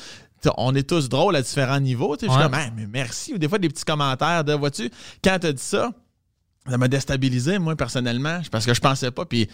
[0.56, 2.14] On est tous drôles à différents niveaux.
[2.20, 3.34] Je suis comme, Ah, mais merci.
[3.34, 4.90] Ou des fois, des petits commentaires de, vois-tu,
[5.22, 5.90] quand t'as dit ça,
[6.68, 9.24] ça m'a déstabilisé, moi, personnellement, parce que je pensais pas.
[9.24, 9.48] Puis,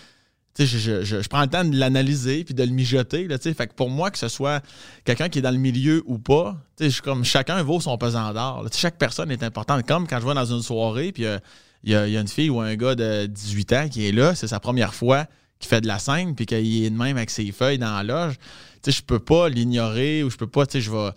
[0.58, 3.26] je, je- je- je prends le temps de l'analyser puis de le mijoter.
[3.28, 4.62] Là, fait que pour moi, que ce soit
[5.04, 8.66] quelqu'un qui est dans le milieu ou pas, je comme chacun vaut son pesant d'or.
[8.74, 9.86] Chaque personne est importante.
[9.86, 11.38] Comme quand je vais dans une soirée, puis euh,
[11.84, 14.34] il y, y a une fille ou un gars de 18 ans qui est là,
[14.34, 15.26] c'est sa première fois
[15.58, 18.02] qu'il fait de la scène, puis qu'il est de même avec ses feuilles dans la
[18.02, 18.34] loge.
[18.86, 21.10] Je peux pas l'ignorer ou je peux pas, je vais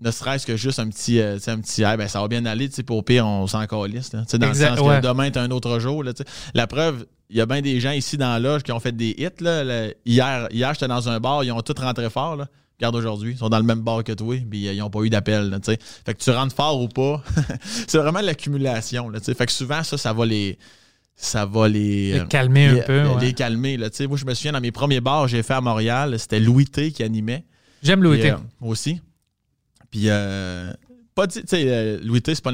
[0.00, 2.68] ne serait-ce que juste un petit, euh, un petit Ah, ben ça va bien aller,
[2.68, 4.12] tu sais, puis au pire, on s'en calisse.
[4.12, 4.24] là.
[4.38, 5.00] Dans Exact, le sens ouais.
[5.00, 6.04] que demain est un autre jour.
[6.04, 6.12] Là,
[6.54, 8.92] la preuve, il y a bien des gens ici dans la loge qui ont fait
[8.92, 9.42] des hits.
[9.42, 12.36] Là, hier, hier j'étais dans un bar, ils ont tous rentré fort.
[12.36, 12.46] Là.
[12.78, 15.00] Regarde aujourd'hui, ils sont dans le même bar que toi, puis euh, ils n'ont pas
[15.00, 15.58] eu d'appel.
[15.64, 15.78] Fait
[16.14, 17.22] que tu rentres fort ou pas,
[17.88, 19.10] c'est vraiment l'accumulation.
[19.36, 20.58] Fait que souvent, ça, ça va les.
[21.18, 22.12] Ça va les.
[22.12, 23.20] Les euh, calmer un peu, Les, ouais.
[23.22, 23.78] les calmer.
[23.78, 23.88] Là.
[24.06, 26.66] Moi, je me souviens, dans mes premiers bars que j'ai fait à Montréal, c'était Louis
[26.66, 27.46] T qui animait.
[27.82, 28.32] J'aime Louis T.
[28.32, 29.00] euh, aussi.
[29.96, 30.70] Puis, euh,
[31.14, 32.52] pas tu sais, euh, Louis T, c'est pas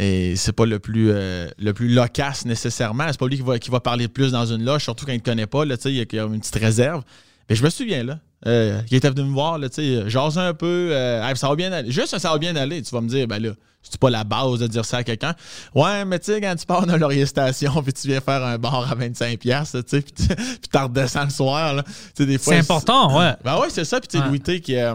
[0.00, 3.06] et c'est pas le plus, euh, le plus loquace nécessairement.
[3.10, 5.16] C'est pas lui qui va, qui va parler plus dans une loge, surtout quand il
[5.18, 5.64] ne connaît pas.
[5.64, 7.02] Là, il y a- il y a une petite réserve.
[7.50, 10.38] Mais je me souviens, là, euh, qui était venu me voir, là, tu sais, jaser
[10.38, 11.90] un peu, euh, Hey, ça va bien aller.
[11.90, 12.80] Juste, ça va bien aller.
[12.80, 13.50] Tu vas me dire, ben là,
[13.82, 15.34] c'est pas la base de dire ça à quelqu'un.
[15.74, 18.56] Ouais, mais tu sais, quand tu pars dans Laurier Station, puis tu viens faire un
[18.56, 21.82] bar à 25$, piastres, tu sais, puis tu redescends le soir, là.
[21.82, 23.32] Tu sais, des fois, C'est important, ouais.
[23.42, 23.98] ben ouais, c'est ça.
[23.98, 24.28] Puis tu sais, Ouais.
[24.28, 24.94] Louis T, qui, euh,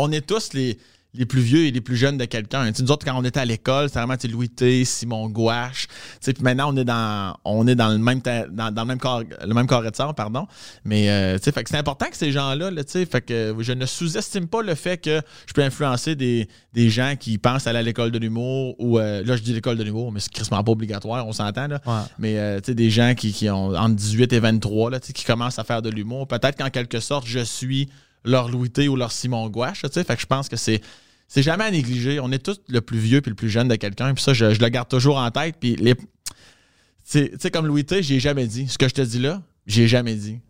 [0.00, 0.78] on est tous les,
[1.14, 2.70] les plus vieux et les plus jeunes de quelqu'un.
[2.78, 5.88] Nous autres, quand on était à l'école, c'était vraiment Louis T, Simon Gouache.
[6.22, 9.22] Puis maintenant, on est dans, on est dans le même dans, dans le même corps,
[9.22, 10.46] le même carré de sang, pardon.
[10.84, 14.46] Mais euh, fait que c'est important que ces gens-là, là, fait que je ne sous-estime
[14.46, 18.12] pas le fait que je peux influencer des, des gens qui pensent aller à l'école
[18.12, 21.26] de l'humour ou euh, là je dis l'école de l'humour, mais c'est quasiment pas obligatoire,
[21.26, 21.80] on s'entend là.
[21.86, 22.02] Ouais.
[22.18, 25.64] Mais euh, des gens qui, qui ont entre 18 et 23, là, qui commencent à
[25.64, 26.28] faire de l'humour.
[26.28, 27.88] Peut-être qu'en quelque sorte, je suis
[28.24, 29.82] leur Louis ou leur Simon Gouache.
[29.82, 30.80] Fait que je pense que c'est.
[31.28, 32.18] C'est jamais à négliger.
[32.18, 34.12] On est tous le plus vieux puis le plus jeune de quelqu'un.
[34.14, 35.56] Puis ça, je, le garde toujours en tête.
[35.60, 35.94] Puis les.
[35.94, 38.66] Tu sais- comme Louis T, j'ai jamais dit.
[38.66, 40.40] Ce que je te dis là, j'ai jamais dit.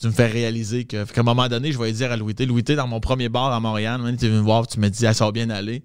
[0.00, 2.46] Tu me fais réaliser que, qu'à un moment donné, je vais dire à Louis T.
[2.46, 4.88] Louis T, dans mon premier bar à Montréal, tu es venu me voir, tu me
[4.88, 5.82] dis, ça va bien aller.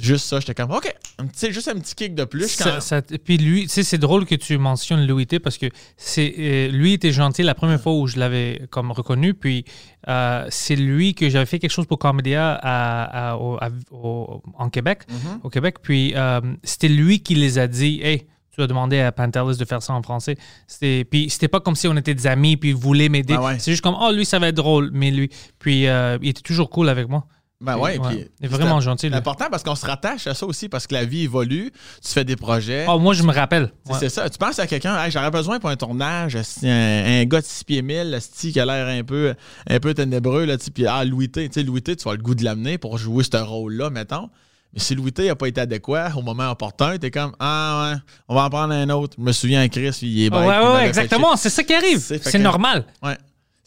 [0.00, 0.92] Juste ça, j'étais comme, OK,
[1.32, 2.48] petit- juste un petit kick de plus.
[2.48, 5.58] Ça- quand- ça- puis lui, tu sais, c'est drôle que tu mentionnes Louis T parce
[5.58, 9.34] que c'est euh, lui était gentil la première fois où je l'avais comme reconnu.
[9.34, 9.64] Puis
[10.08, 14.42] euh, c'est lui que j'avais fait quelque chose pour Comédia à, à- au- à- au-
[14.56, 15.40] en Québec, Mhm.
[15.44, 15.76] au Québec.
[15.82, 18.26] Puis euh, c'était lui qui les a dit, hey.
[18.56, 20.36] Tu as demandé à Pantelis de faire ça en français.
[20.66, 23.34] C'était, puis c'était pas comme si on était des amis puis il voulait m'aider.
[23.38, 23.58] Ah ouais.
[23.60, 24.90] C'est juste comme, oh, lui, ça va être drôle.
[24.92, 25.30] Mais lui,
[25.60, 27.24] puis il était toujours cool avec moi.
[27.60, 28.08] Ben ouais, Ouais.
[28.08, 29.16] puis- Il est vraiment c'est gentil, lui.
[29.16, 31.72] important parce qu'on se rattache à ça aussi, parce que la vie évolue,
[32.04, 32.86] tu fais des projets.
[32.88, 33.72] Oh, moi, je me rappelle.
[33.88, 33.96] Ouais.
[33.98, 34.30] C'est ça.
[34.30, 37.64] Tu penses à quelqu'un, Hey, j'aurais besoin pour un tournage, un, un gars de 6
[37.64, 39.34] pieds 1000, esti, qui a l'air un peu,
[39.68, 42.04] un peu ténébreux, là, tu sais, puis ah, Louis T, tu sais, Louis T, tu
[42.04, 44.30] vas le goût de l'amener pour jouer ce rôle-là, mettons.
[44.74, 47.98] Mais si Louis T n'a pas été adéquat au moment opportun, t'es comme, ah ouais,
[48.28, 49.16] on va en prendre un autre.
[49.18, 50.38] Je me souviens, Chris, il est bête.
[50.40, 51.34] Ouais, il ouais, ouais, exactement.
[51.36, 51.98] C'est ça qui arrive.
[51.98, 52.84] C'est C'est normal.
[53.02, 53.16] Ouais.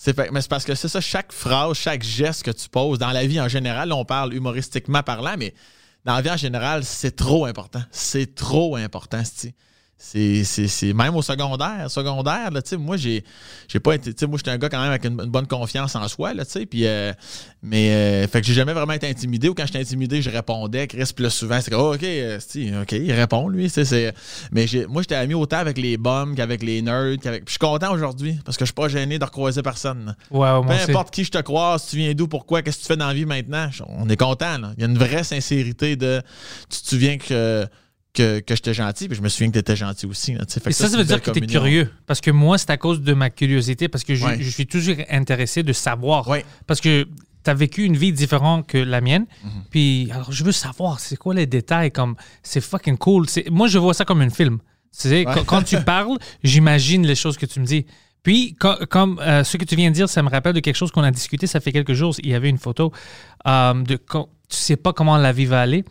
[0.03, 3.11] C'est mais c'est parce que c'est ça, chaque phrase, chaque geste que tu poses dans
[3.11, 5.53] la vie en général, on parle humoristiquement parlant, mais
[6.05, 7.83] dans la vie en général, c'est trop important.
[7.91, 9.53] C'est trop important, c'ti.
[10.03, 13.23] C'est même au secondaire, secondaire, là, moi j'ai
[13.67, 15.45] j'ai pas été, tu sais, moi j'étais un gars quand même avec une, une bonne
[15.45, 17.13] confiance en soi, là, puis euh,
[17.61, 20.87] mais euh, fait que j'ai jamais vraiment été intimidé ou quand j'étais intimidé, je répondais,
[20.87, 22.39] Chris, là, souvent c'est comme oh, OK, euh,
[22.81, 23.71] OK, il répond lui,
[24.51, 27.93] mais moi j'étais ami autant avec les bums qu'avec les nerds, puis je suis content
[27.93, 30.15] aujourd'hui parce que je suis pas gêné de recroiser personne.
[30.31, 32.87] Ouais, ouais, Peu importe qui je te croise, tu viens d'où, pourquoi, qu'est-ce que tu
[32.87, 34.57] fais dans la vie maintenant, on est content.
[34.57, 34.73] là.
[34.77, 36.21] Il y a une vraie sincérité de
[36.69, 37.67] tu te souviens que,
[38.13, 40.34] que, que j'étais gentil, puis je me souviens que tu étais gentil aussi.
[40.34, 40.43] là.
[40.47, 41.60] Fait Et ça, ça veut dire que tu es communion.
[41.62, 41.91] curieux.
[42.08, 44.38] Parce que moi, c'est à cause de ma curiosité, parce que je, Ouais.
[44.41, 46.28] je suis toujours intéressé de savoir.
[46.28, 46.43] Ouais.
[46.67, 47.04] Parce que
[47.43, 49.26] tu as vécu une vie différente que la mienne.
[49.43, 49.50] Mhm.
[49.71, 53.26] Puis, alors, je veux savoir, c'est quoi les détails, comme, c'est fucking cool.
[53.50, 54.60] Moi, je vois ça comme un film.
[55.04, 57.86] Quand, quand tu parles, j'imagine les choses que tu me dis.
[58.24, 60.76] Puis, co- comme euh, ce que tu viens de dire, ça me rappelle de quelque
[60.76, 62.13] chose qu'on a discuté, ça fait quelques jours.
[62.21, 62.91] Il y avait une photo
[63.47, 65.83] euh, de quand tu sais pas comment la vie va aller.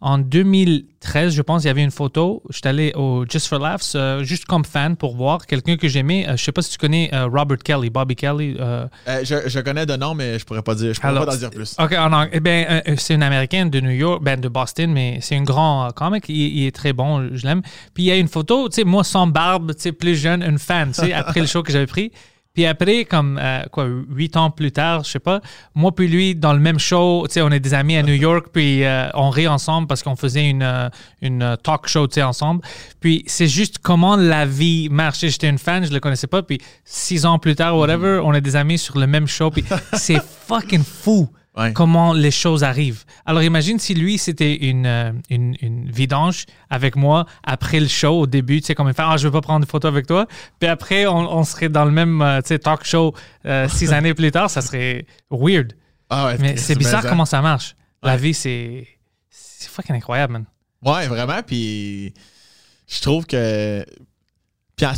[0.00, 2.40] En 2013, je pense, il y avait une photo.
[2.50, 6.24] J'étais allé au Just for Laughs, euh, juste comme fan pour voir quelqu'un que j'aimais.
[6.28, 8.56] Euh, je sais pas si tu connais euh, Robert Kelly, Bobby Kelly.
[8.60, 8.86] euh,
[9.24, 11.38] je, je connais de nom, mais je pourrais pas dire, je pourrais alors, pas en
[11.38, 11.74] dire plus.
[11.80, 11.96] OK,
[12.32, 15.90] eh ben, c'est une américaine de New York, ben, de Boston, mais c'est un grand
[15.96, 16.28] comic.
[16.28, 17.62] Il, il est très bon, je l'aime.
[17.92, 20.44] Puis il y a une photo, tu sais, moi sans barbe, tu sais, plus jeune,
[20.44, 22.12] une fan, tu sais, après le show que j'avais pris.
[22.58, 25.40] Puis après, comme euh, quoi, huit ans plus tard, je sais pas,
[25.76, 28.14] moi puis lui dans le même show, tu sais, on est des amis à New
[28.14, 30.88] York, puis euh, on rit ensemble parce qu'on faisait une, euh,
[31.22, 32.62] une euh, talk show, tu sais, ensemble.
[32.98, 35.20] Puis c'est juste comment la vie marche.
[35.20, 38.40] J'étais une fan, je le connaissais pas, puis six ans plus tard, whatever, on est
[38.40, 41.72] des amis sur le même show, puis c'est fucking fou Ouais.
[41.72, 43.04] comment les choses arrivent.
[43.26, 48.20] Alors imagine si lui, c'était une, euh, une, une vidange avec moi après le show
[48.20, 50.06] au début, tu sais, comme il fait, ah, je veux pas prendre de photo avec
[50.06, 50.26] toi.
[50.60, 53.12] Puis après, on, on serait dans le même, euh, talk show
[53.44, 55.72] euh, six années plus tard, ça serait weird.
[56.10, 57.74] Ah ouais, Mais c'est bizarre comment ça marche.
[58.02, 58.18] La Ouais.
[58.18, 58.86] vie, c'est...
[59.28, 60.44] C'est fucking incroyable, man.
[60.84, 61.42] Ouais, vraiment.
[61.44, 62.14] Puis
[62.86, 63.84] je trouve que.
[64.76, 64.92] Puis à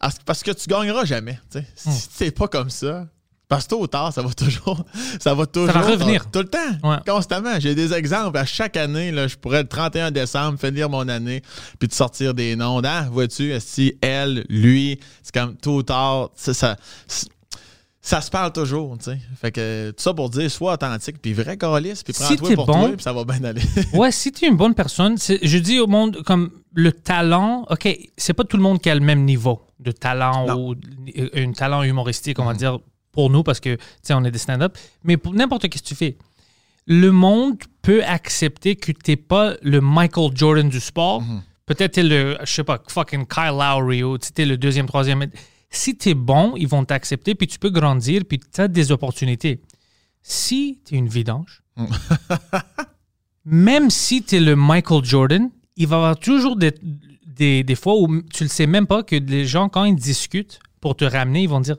[0.00, 1.38] à parce que tu gagneras jamais.
[1.52, 1.66] tu sais.
[1.76, 3.06] Si c'est pas comme ça.
[3.48, 4.84] Parce que tôt ou tard, ça va toujours.
[5.20, 5.72] Ça va toujours.
[5.74, 6.28] revenir.
[6.32, 6.58] Tout le temps.
[6.90, 6.96] Ouais.
[7.06, 7.60] Constamment.
[7.60, 8.36] J'ai des exemples.
[8.38, 11.42] À chaque année, là, je pourrais le 31 décembre finir mon année
[11.78, 12.80] puis te sortir des noms.
[12.84, 16.30] Ah, vois-tu, si elle, lui, c'est comme tôt ou tard.
[16.34, 16.76] Ça, ça,
[18.00, 19.18] ça se parle toujours, tu sais.
[19.40, 22.54] Fait que tout ça pour dire, sois authentique, puis vrai calice, puis Si prends-toi t'es
[22.54, 23.62] pour bon- toi, puis ça va bien aller.
[23.94, 27.88] Ouais, si tu es une bonne personne, je dis au monde, comme le talent, OK,
[28.16, 30.68] c'est pas tout le monde qui a le même niveau de talent Non.
[30.70, 30.74] ou
[31.18, 32.78] euh, un talent humoristique, on va dire,
[33.16, 34.76] pour nous, parce que, tu sais, on est des stand-up.
[35.02, 36.18] Mais pour n'importe qu'est-ce que tu fais,
[36.86, 41.24] le monde peut accepter que t'es pas le Michael Jordan du sport.
[41.64, 45.24] Peut-être t'es le, je sais pas, fucking Kyle Lowry ou tu t'es le deuxième, troisième.
[45.70, 49.62] Si t'es bon, ils vont t'accepter, puis tu peux grandir, puis t'as des opportunités.
[50.22, 51.62] Si t'es une vidange,
[53.46, 56.74] même si tu es le Michael Jordan, il va y avoir toujours des,
[57.26, 60.60] des, des fois où tu le sais même pas que les gens, quand ils discutent
[60.80, 61.78] pour te ramener, ils vont dire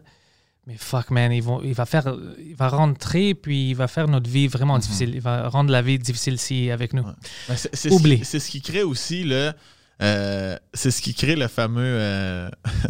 [0.67, 4.09] Mais fuck, man, ils vont, il, va faire, il va rentrer, puis il va faire
[4.09, 5.15] notre vie vraiment difficile.
[5.15, 7.03] Il va rendre la vie difficile ici avec nous.
[7.47, 7.73] Ben, c'est.
[7.73, 9.53] Ce qui, c'est ce qui crée aussi le.
[10.01, 11.81] euh, c'est ce qui crée le fameux.
[11.81, 12.89] euh, tu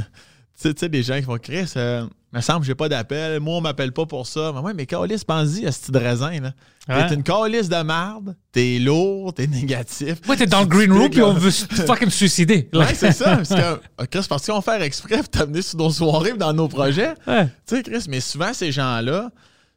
[0.56, 2.10] sais, tu sais, des gens qui vont créer ça.
[2.34, 3.40] Me semble que j'ai pas d'appel.
[3.40, 4.52] Moi, on m'appelle pas pour ça.
[4.54, 6.52] Mais ouais, mais calice, pense-y à ce petit raisin, là.
[6.90, 7.08] Ouais.
[7.08, 8.36] T'es une calice de marde.
[8.52, 10.16] T'es lourd, t'es négatif.
[10.28, 12.70] Ouais, t'es dans le green room, puis on veut fucking suicider.
[12.74, 13.38] Ouais, c'est ça.
[13.38, 16.54] Parce que, euh, Chris, parce qu'ils vont faire exprès pour t'amener sur nos soirées dans
[16.54, 17.14] nos projets.
[17.26, 17.46] Ouais.
[17.66, 19.32] Tu sais, Chris, mais souvent, ces gens-là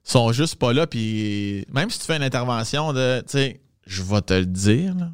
[0.05, 0.87] sont juste pas là.
[0.87, 4.95] Puis même si tu fais une intervention de, tu sais, je vais te le dire,
[4.97, 5.11] là,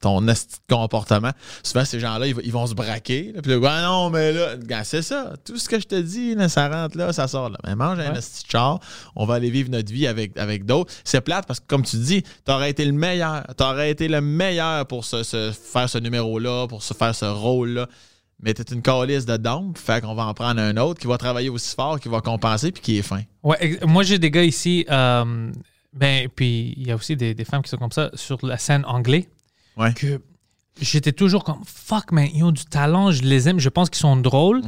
[0.00, 0.24] ton
[0.68, 3.32] comportement, souvent, ces gens-là, ils, vont se braquer.
[3.34, 5.32] là, puis là, Ah non, mais là, c'est ça.
[5.44, 7.58] Tout ce que je te dis, là, ça rentre là, ça sort là.
[7.66, 8.18] Mais mange un Ouais.
[8.18, 8.80] de char.
[9.16, 10.92] On va aller vivre notre vie avec, avec d'autres.
[11.04, 13.44] C'est plate parce que, comme tu dis, t'aurais été le meilleur.
[13.56, 17.88] T'aurais été le meilleur pour se, se faire ce numéro-là, pour se faire ce rôle-là.
[18.40, 21.18] Mais t'es une calice de dompe, fait qu'on va en prendre un autre qui va
[21.18, 23.22] travailler aussi fort, qui va compenser, puis qui est fin.
[23.42, 25.50] Ouais, moi j'ai des gars ici, euh,
[25.92, 28.56] ben, puis il y a aussi des, des femmes qui sont comme ça sur la
[28.56, 29.28] scène anglais,
[29.78, 29.92] Ouais.
[29.94, 30.20] que
[30.80, 34.00] j'étais toujours comme fuck man, ils ont du talent, je les aime, je pense qu'ils
[34.00, 34.62] sont drôles,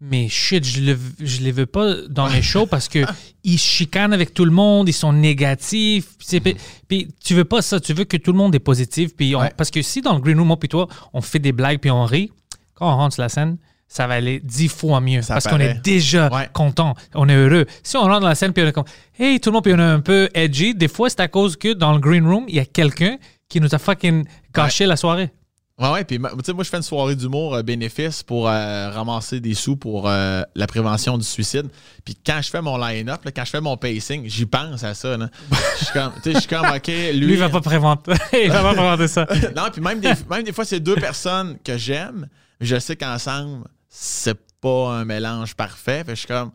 [0.00, 3.00] mais shit, je, le, je les veux pas dans mes shows parce que
[3.44, 6.16] ils chicanent avec tout le monde, ils sont négatifs.
[6.28, 9.16] Puis, puis tu veux pas ça, tu veux que tout le monde est positif.
[9.16, 9.52] Puis on- Ouais.
[9.56, 11.90] Parce que si dans le green room, moi puis toi, on fait des blagues puis
[11.90, 12.30] on rit,
[12.74, 13.56] quand on rentre sur la scène,
[13.88, 16.48] ça va aller dix fois mieux Ça parce qu'on est déjà Ouais.
[16.52, 17.66] content, on est heureux.
[17.82, 18.84] Si on rentre dans la scène puis on est comme,
[19.18, 21.56] hey, tout le monde, puis on est un peu edgy, des fois c'est à cause
[21.56, 23.16] que dans le green room, il y a quelqu'un
[23.48, 25.30] qui nous a fucking gâché la soirée.
[25.78, 26.04] Ouais, ouais.
[26.04, 29.54] Puis, tu sais, moi, je fais une soirée d'humour euh, bénéfice pour euh, ramasser des
[29.54, 31.68] sous pour euh, la prévention du suicide.
[32.04, 34.94] Puis, quand je fais mon line-up, là, quand je fais mon pacing, j'y pense à
[34.94, 35.16] ça.
[35.16, 37.12] Je suis comme, tu sais, je suis comme, OK, lui.
[37.12, 39.24] Lui, il va pas préventer, il va pas préventer ça.
[39.56, 42.26] non, puis même des, même des fois, c'est deux personnes que j'aime,
[42.60, 46.02] mais je sais qu'ensemble, c'est pas un mélange parfait.
[46.04, 46.50] Fait je suis comme.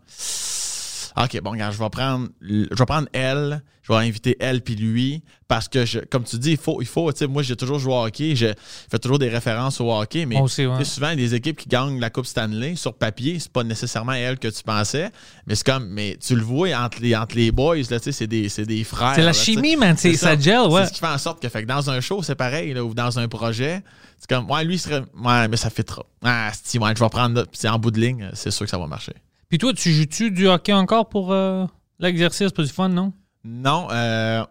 [1.16, 4.76] OK, bon, regarde, je vais prendre, je vais prendre elle, je vais inviter elle puis
[4.76, 7.56] lui, parce que, je, comme tu dis, il faut, il faut tu sais, moi, j'ai
[7.56, 8.48] toujours joué au hockey, je
[8.90, 10.84] fais toujours des références au hockey, mais aussi, ouais.
[10.86, 14.48] souvent, des équipes qui gagnent la Coupe Stanley, sur papier, c'est pas nécessairement elle que
[14.48, 15.12] tu pensais,
[15.46, 18.12] mais c'est comme, mais tu le vois entre les, entre les boys, là, tu sais,
[18.14, 19.16] c'est des, des frères.
[19.16, 19.98] C'est la là, chimie, man.
[19.98, 20.40] C'est- ça ça.
[20.40, 20.84] gel, ouais.
[20.84, 22.84] C'est ce qui fait en sorte que, fait que dans un show, c'est pareil, là,
[22.86, 23.84] ou dans un projet,
[24.18, 26.06] c'est comme, ouais, lui, serait, ouais, mais ça fait trop.
[26.24, 28.78] Ah, si, ouais, je vais prendre, c'est en bout de ligne, c'est sûr que ça
[28.78, 29.14] va marcher.
[29.50, 31.66] Puis toi, tu joues-tu du hockey encore pour euh,
[32.00, 33.14] l'exercice, pour du fun, non?
[33.44, 34.44] Non, euh,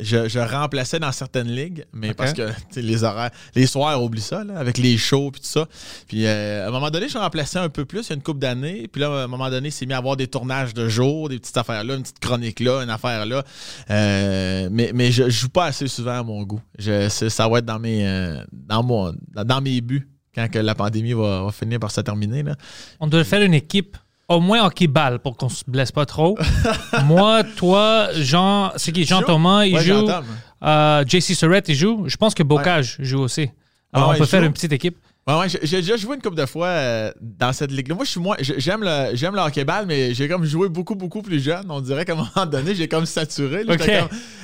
[0.00, 4.44] je, je remplaçais dans certaines ligues, mais parce que les horaires, les soirs, oublie ça,
[4.44, 5.66] là, avec les shows puis tout ça.
[6.08, 8.22] Puis euh, à un moment donné, je remplaçais un peu plus, il y a une
[8.22, 8.88] couple d'années.
[8.88, 11.38] Puis là, à un moment donné, c'est mis à avoir des tournages de jour, des
[11.38, 13.44] petites affaires là, une petite chronique là, une affaire là.
[13.90, 16.62] Euh, mais mais je, je joue pas assez souvent à mon goût.
[16.78, 20.58] Je, ça va être dans mes, euh, dans mon, dans, dans mes buts quand que
[20.58, 22.42] la pandémie va, va finir par se terminer.
[22.42, 22.56] Là.
[23.00, 23.96] On doit faire une équipe,
[24.30, 26.38] au moins hockey-ball, pour qu'on se blesse pas trop.
[27.04, 29.04] Moi, toi, Jean, c'est qui?
[29.04, 29.22] Jean?
[29.22, 30.06] Thomas, il Ouais, joue.
[30.06, 30.22] j'entends.
[30.62, 32.04] Euh, JC Surrett, il joue.
[32.06, 33.50] Je pense que Bocage joue aussi.
[33.92, 34.46] Alors, ouais, on peut faire joue?
[34.46, 34.96] une petite équipe.
[35.26, 37.94] Ouais, ouais, j'ai déjà joué une couple de fois euh, dans cette ligue-là.
[37.94, 38.36] Moi, je suis moins.
[38.40, 41.66] j'ai- J'aime le, j'aime le hockey-ball, mais j'ai comme joué beaucoup, beaucoup plus jeune.
[41.68, 43.64] On dirait qu'à un moment donné, j'ai comme saturé.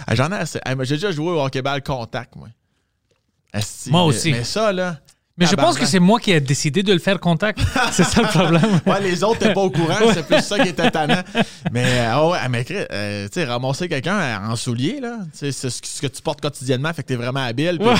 [0.06, 0.60] Ah, J'en ai assez.
[0.82, 2.48] J'ai déjà joué au hockey-ball contact, moi.
[3.52, 4.32] Asti, Moi mais- aussi.
[4.32, 4.98] Mais ça, là.
[5.38, 7.60] Mais je pense que c'est moi qui ai décidé de le faire contact.
[7.92, 8.80] c'est ça le problème.
[8.86, 11.22] Ouais, les autres n'étaient pas au courant, c'est plus ça qui était tannant.
[11.72, 15.70] Mais, ah ouais, mais euh, tu sais, ramasser quelqu'un en souliers, là, tu sais, c'est
[15.70, 17.78] ce que, tu portes quotidiennement, fait que t'es vraiment habile.
[17.80, 17.94] Ouais.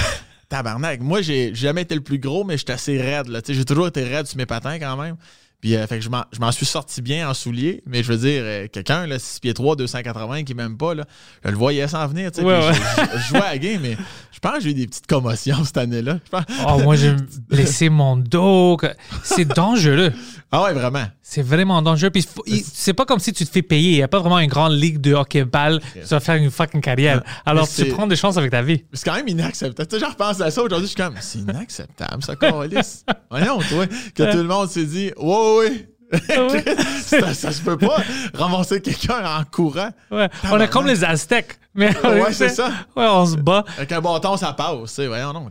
[0.49, 1.01] Tabarnak.
[1.01, 3.43] Moi, j'ai jamais été le plus gros, mais j'étais assez raide, là.
[3.43, 5.17] Tu sais, j'ai toujours été raide sur mes patins quand même.
[5.61, 8.43] Puis, euh, fait que je m'en- suis sorti bien en souliers, mais je veux dire,
[8.45, 11.05] euh, quelqu'un, là, 6 pieds 3, 280, qui m'aime pas, là,
[11.45, 12.47] je le voyais s'en venir, tu sais.
[12.47, 12.75] Ouais, ouais.
[13.15, 13.97] Je, jouais à la game, mais
[14.33, 16.19] je pense que j'ai eu des petites commotions cette année-là.
[16.31, 17.15] Pense- Oh, moi, j'ai
[17.49, 18.77] blessé mon dos.
[19.25, 20.13] C'est dangereux.
[20.53, 21.05] Ah ouais, vraiment.
[21.23, 22.11] C'est vraiment dangereux.
[22.11, 22.25] Puis
[22.65, 23.91] c'est pas comme si tu te fais payer.
[23.93, 25.81] Il n'y a pas vraiment une grande ligue de hockey-ball.
[25.95, 27.23] Tu vas faire une fucking carrière.
[27.45, 28.85] Alors, Mais tu prends des chances avec ta vie.
[28.93, 29.89] C'est quand même inacceptable.
[29.89, 32.77] Tu sais, je repense à ça aujourd'hui, je suis comme, c'est inacceptable, ça, Carlis.
[33.31, 35.87] Voyons, toi, que tout le monde s'est dit, ouais, ouais.
[37.03, 37.97] ça, ça se peut pas
[38.35, 39.91] ramasser quelqu'un en courant.
[40.11, 40.29] Ouais.
[40.51, 41.59] On est comme les Aztèques.
[41.75, 42.69] Mais Ouais, c'est ça.
[42.97, 43.65] Ouais, on se bat.
[43.77, 44.79] Avec un bâton, ça passe.
[44.83, 45.07] tu sais.
[45.09, 45.49] Voyons, non,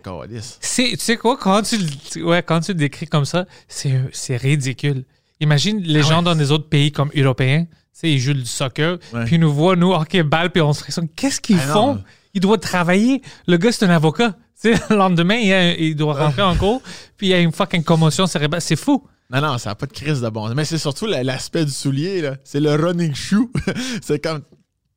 [0.95, 3.91] tu sais quoi, quand tu, le- ouais, quand tu le décris comme ça, c'est,
[4.37, 5.03] ridicule.
[5.41, 7.65] Imagine les gens dans des autres pays comme européens,
[8.03, 11.09] ils jouent du soccer, puis ils nous voient, nous, hockey-ball, puis on se frissonne.
[11.15, 12.03] Qu'est-ce qu'ils Ah font?
[12.33, 13.21] Ils doivent travailler.
[13.47, 14.35] Le gars, c'est un avocat.
[14.63, 16.81] Le lendemain, il, a- il doit rentrer en cours,
[17.17, 18.61] puis il y a une fucking commotion cérébrale.
[18.61, 19.05] C'est fou.
[19.31, 20.53] Non, non, ça n'a pas de crise de bon.
[20.53, 22.37] Mais c'est surtout la- l'aspect du soulier, là.
[22.43, 23.49] C'est le running shoe.
[24.01, 24.41] c'est comme.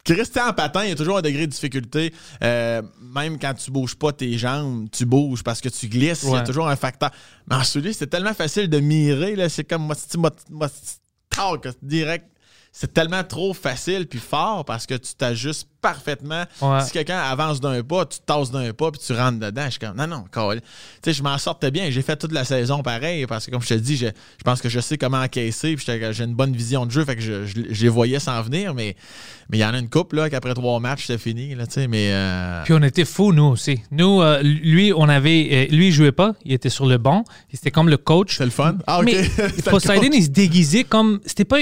[0.04, 2.14] Christian en patin, il y a toujours un degré de difficulté.
[2.42, 2.80] Euh,
[3.14, 6.22] même quand tu bouges pas tes jambes, tu bouges parce que tu glisses.
[6.22, 7.10] Il y a toujours un facteur.
[7.48, 9.48] Mais en soulier, c'est tellement facile de mirer.
[9.50, 9.96] C'est comme moi,
[10.50, 10.68] moi,
[11.82, 12.26] direct.
[12.80, 16.44] C'est tellement trop facile puis fort parce que tu t'ajustes parfaitement.
[16.62, 16.80] Ouais.
[16.82, 19.64] Si quelqu'un avance d'un pas, tu tasses d'un pas puis tu rentres dedans.
[19.64, 20.24] Je suis comme, non, non.
[20.32, 20.60] Tu
[21.04, 21.90] sais, je m'en sortais bien.
[21.90, 24.60] J'ai fait toute la saison pareil parce que, comme je te dis, je, je pense
[24.60, 27.04] que je sais comment encaisser puis j'ai une bonne vision de jeu.
[27.04, 28.94] Fait que je, je, je les voyais s'en venir, mais
[29.50, 31.54] mais il y en a une couple là, qu'après trois matchs, c'était fini.
[31.54, 33.80] Là, mais euh, Puis on était fous, nous aussi.
[33.90, 35.48] Nous, euh, lui, on avait.
[35.70, 36.34] euh, lui, il jouait pas.
[36.44, 37.24] Il était sur le banc.
[37.52, 38.36] C'était comme le coach.
[38.36, 38.76] c'est le fun.
[38.86, 39.06] Ah, ok.
[39.06, 39.24] Mais
[39.56, 41.20] C'était Poseidon, il se déguisait comme.
[41.24, 41.58] C'était pas.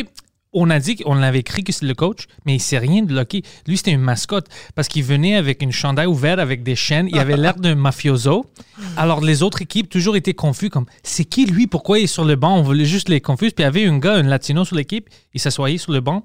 [0.58, 3.14] On a dit qu'on l'avait écrit que c'est le coach, mais il sait rien de
[3.14, 3.42] Lucky.
[3.66, 7.08] Lui, c'était une mascotte parce qu'il venait avec une chandail ouverte avec des chaînes.
[7.12, 8.46] Il avait l'air d'un mafioso.
[8.96, 11.66] Alors, les autres équipes toujours étaient confus comme c'est qui lui?
[11.66, 12.56] Pourquoi il est sur le banc?
[12.56, 13.50] On voulait juste les confus.
[13.50, 15.10] Puis il y avait un gars, un latino sur l'équipe.
[15.34, 16.24] Il s'assoyait sur le banc.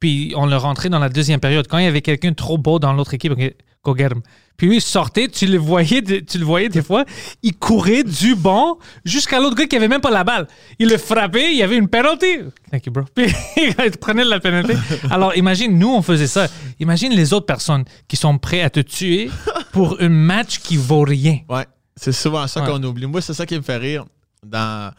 [0.00, 1.66] Puis on le rentrait dans la deuxième période.
[1.66, 4.20] Quand il y avait quelqu'un trop beau dans l'autre équipe, ok, Kogerm.
[4.56, 7.04] Puis lui, il sortait, tu le voyais, tu le voyais des fois,
[7.42, 10.46] il courait du banc jusqu'à l'autre gars qui avait même pas la balle.
[10.78, 12.38] Il le frappait, il y avait une penalty.
[12.70, 13.04] Thank you, bro.
[13.14, 14.72] Puis il prenait la penalty.
[15.10, 16.48] Alors imagine, nous, on faisait ça.
[16.80, 19.30] Imagine les autres personnes qui sont prêtes à te tuer
[19.72, 21.38] pour un match qui vaut rien.
[21.48, 21.66] Ouais,
[21.96, 22.66] c'est souvent ça Ouais.
[22.70, 23.06] qu'on oublie.
[23.06, 24.04] Moi, c'est ça qui me fait rire
[24.44, 24.90] dans,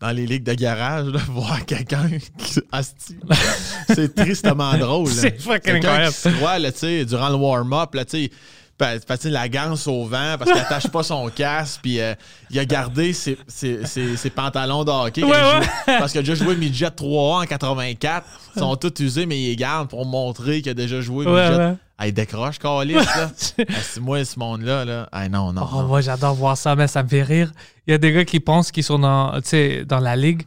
[0.00, 2.60] dans les ligues de garage, là, voir quelqu'un qui.
[3.94, 5.08] C'est tristement drôle.
[5.08, 6.14] C'est fucking incroyable.
[6.38, 8.30] croit, là, tu sais, durant le warm-up, là, tu sais,
[8.78, 12.14] pa- patine la ganse au vent parce qu'il attache pas son casque, puis euh,
[12.50, 15.64] il a gardé ses, ses- ses- ses pantalons de hockey quand Ouais, il ouais.
[15.64, 18.26] joue- parce qu'il a déjà joué midget 3A en 84.
[18.56, 21.48] Ils sont tous usés, mais il les garde pour montrer qu'il a déjà joué Ouais,
[21.50, 21.56] midget.
[21.64, 21.74] ouais.
[22.06, 23.30] Il décroche, Calis, là.
[23.36, 25.08] C'est moi, ce monde-là, là.
[25.12, 25.66] Ah, non, non.
[25.72, 25.82] Oh, non.
[25.84, 27.52] moi, j'adore voir ça, mais ça me fait rire.
[27.86, 29.32] Il y a des gars qui pensent qu'ils sont dans,
[29.86, 30.42] dans la ligue.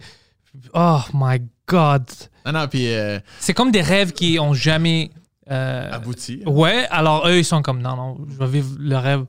[0.76, 2.04] Oh my God.
[2.46, 5.10] Non, non, puis euh, C'est comme des rêves qui ont jamais.
[5.52, 6.42] Euh, abouti.
[6.46, 9.26] ouais, alors eux, ils sont comme non, non, je vais vivre le rêve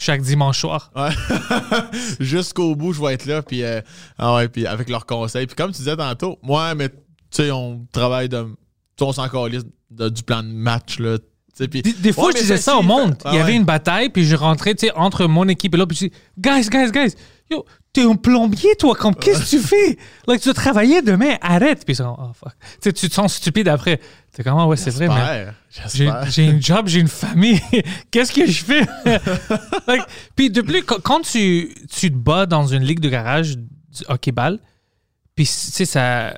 [0.00, 0.90] chaque dimanche soir.
[0.96, 1.10] Ouais.
[2.20, 3.80] Jusqu'au bout, je vais être là, puis, euh,
[4.18, 5.46] ah ouais, puis avec leurs conseils.
[5.46, 6.96] Puis comme tu disais tantôt, moi, mais tu
[7.30, 8.46] sais, on travaille de.
[9.00, 9.26] on s'en
[9.90, 11.18] du plan de match, là.
[11.18, 13.16] tu sais, puis- Des, des fois, Ouais, je disais ça au monde.
[13.24, 13.56] ah Il y avait ouais.
[13.56, 16.12] une bataille, puis je rentrais, tu sais, entre mon équipe et l'autre, puis je dis,
[16.38, 17.14] guys, guys, guys,
[17.50, 19.98] yo, t'es un plombier, toi, comme, qu'est-ce que tu fais?
[20.26, 21.84] Like, tu dois travailler demain, arrête.
[21.86, 22.52] Puis ils sont, oh, fuck.
[22.60, 23.98] Tu sais, tu te sens stupide après.
[24.38, 25.14] T'es comme, ah ouais, c'est vrai, mais.
[26.30, 27.60] J'ai une job, j'ai une famille.
[28.12, 28.86] Qu'est-ce que je fais?
[29.88, 30.02] Like,
[30.36, 34.60] puis de plus, quand- tu, tu te bats dans une ligue de garage du hockey-ball,
[35.34, 36.34] puis tu sais, ça,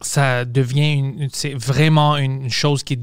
[0.00, 2.98] ça devient une, une- c'est vraiment une chose qui.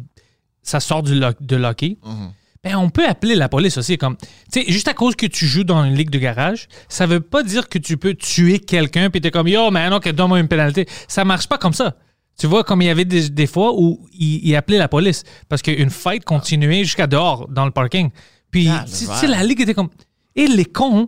[0.64, 1.98] Ça sort du lo- de l'hockey.
[2.04, 2.32] Mhm.
[2.64, 3.98] Ben, on peut appeler la police aussi.
[4.00, 4.18] Comme,
[4.52, 7.20] tu sais, juste à cause que tu joues dans une ligue de garage, ça veut
[7.20, 10.48] pas dire que tu peux tuer quelqu'un puis t'es comme yo, man, ok, donne-moi une
[10.48, 10.88] pénalité.
[11.08, 11.96] Ça marche pas comme ça.
[12.42, 15.24] Tu vois, comme il y avait des, des fois où il, il appelait la police
[15.48, 18.10] parce qu'une fight continuait jusqu'à dehors dans le parking.
[18.50, 19.90] Puis, Ah, tu sais, la ligue était comme.
[20.36, 21.08] Et les cons,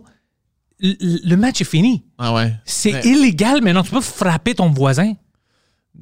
[0.78, 0.94] le,
[1.28, 2.04] le match est fini.
[2.18, 2.54] Ah ouais.
[2.64, 3.82] C'est Mais- illégal maintenant.
[3.82, 5.14] Tu peux frapper ton voisin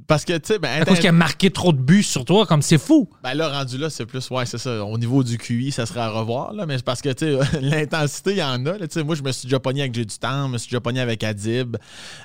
[0.06, 2.46] Parce que, tu sais, ben, à cause qu'il a marqué trop de buts sur toi.
[2.46, 3.08] Comme c'est fou.
[3.22, 4.84] Ben là, rendu là, c'est plus, ouais, c'est ça.
[4.84, 6.64] Au niveau du QI, ça serait à revoir, là.
[6.66, 8.78] Mais c'est parce que, tu sais, l'intensité, il y en a.
[8.78, 10.68] Tu sais, moi, je me suis déjà pogné avec Jay du temps, je me suis
[10.68, 11.76] déjà pogné avec Adib.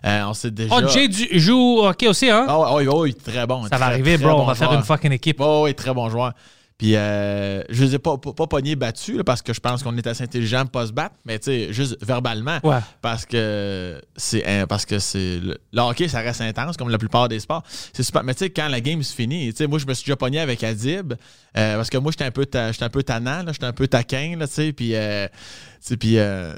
[0.06, 0.76] Euh, on s'est déjà.
[0.78, 2.46] Oh, Jay du- joue hockey aussi, hein?
[2.48, 3.66] Ah ouais, ouais, ouais, très bon.
[3.68, 4.30] ça va arriver, bro.
[4.38, 4.80] bon on va faire joueur.
[4.80, 5.40] une fucking équipe.
[5.40, 6.34] Ouais, ouais, très bon joueur.
[6.78, 9.82] Puis, euh, je les ai pas, pas, pas pognés battus, là, parce que je pense
[9.82, 12.60] qu'on est assez intelligent pour pas se battre, mais tu sais, juste verbalement.
[12.64, 12.78] Ouais.
[13.02, 17.00] Parce que c'est hein, parce que c'est le, le hockey, ça reste intense comme la
[17.00, 17.64] plupart des sports.
[17.94, 18.24] C'est super.
[18.24, 20.16] Mais tu sais, quand la game se finit, tu sais, moi je me suis déjà
[20.18, 21.14] pogné avec Adib
[21.58, 23.74] euh, parce que moi j'étais un peu ta- j'étais un peu tannant, là, j'étais un
[23.74, 25.34] peu taquin, là, tu sais, puis euh, tu
[25.80, 26.54] sais, puis euh,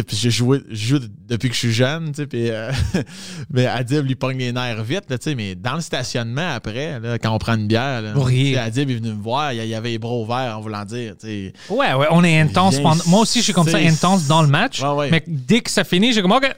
[0.00, 2.72] puis j'ai joué, je joue depuis que je suis jeune, tu sais, puis euh,
[3.50, 6.98] mais Adib lui pogne les nerfs vite, là, tu sais, mais dans le stationnement après,
[7.00, 8.14] là, quand on prend une bière, là,
[8.62, 11.26] Adib est venu me voir, il y avait les bras ouverts en voulant dire, tu
[11.26, 11.52] sais.
[11.68, 12.78] Ouais, ouais, on est intense.
[12.80, 14.80] Pendant- Moi aussi, je suis comme ça, intense dans le match.
[14.82, 15.10] Ouais, ouais.
[15.10, 16.50] Mais dès que ça finit, j'ai comme, OK,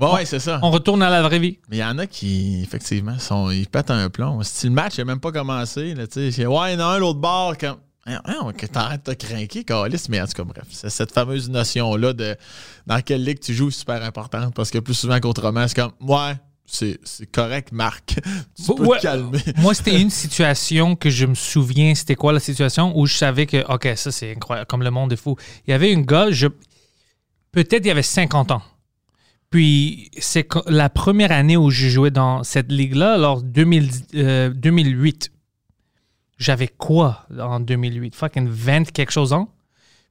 [0.00, 0.60] Ouais, ouais, c'est ça.
[0.62, 1.58] on retourne à la vraie vie.
[1.68, 4.38] Mais il y en a qui, effectivement, sont, ils pètent un plomb.
[4.44, 6.86] Si le match n'a même pas commencé, là, tu sais, c'est, ouais, il y en
[6.86, 7.78] a un, l'autre bord, comme.
[8.72, 12.36] T'arrêtes de craquer, Calis, mais en tout cas, bref, c'est cette fameuse notion-là de
[12.86, 16.34] dans quelle ligue tu joues super importante parce que plus souvent qu'autrement, c'est comme, ouais,
[16.66, 16.98] c'est,
[17.32, 18.20] correct, Marc.
[18.56, 18.98] tu peux Ouais.
[18.98, 19.38] te calmer.
[19.58, 23.46] Moi, c'était une situation que je me souviens, c'était quoi la situation où je savais
[23.46, 25.36] que, OK, ça c'est incroyable, comme le monde est fou.
[25.66, 26.46] Il y avait un gars, je,
[27.52, 28.62] peut-être il avait 50 ans.
[29.50, 35.30] Puis c'est la première année où j'ai joué dans cette ligue-là, alors 2000, euh, 2008.
[36.38, 38.14] J'avais quoi en 2008?
[38.14, 39.52] Fucking 20 quelque chose ans.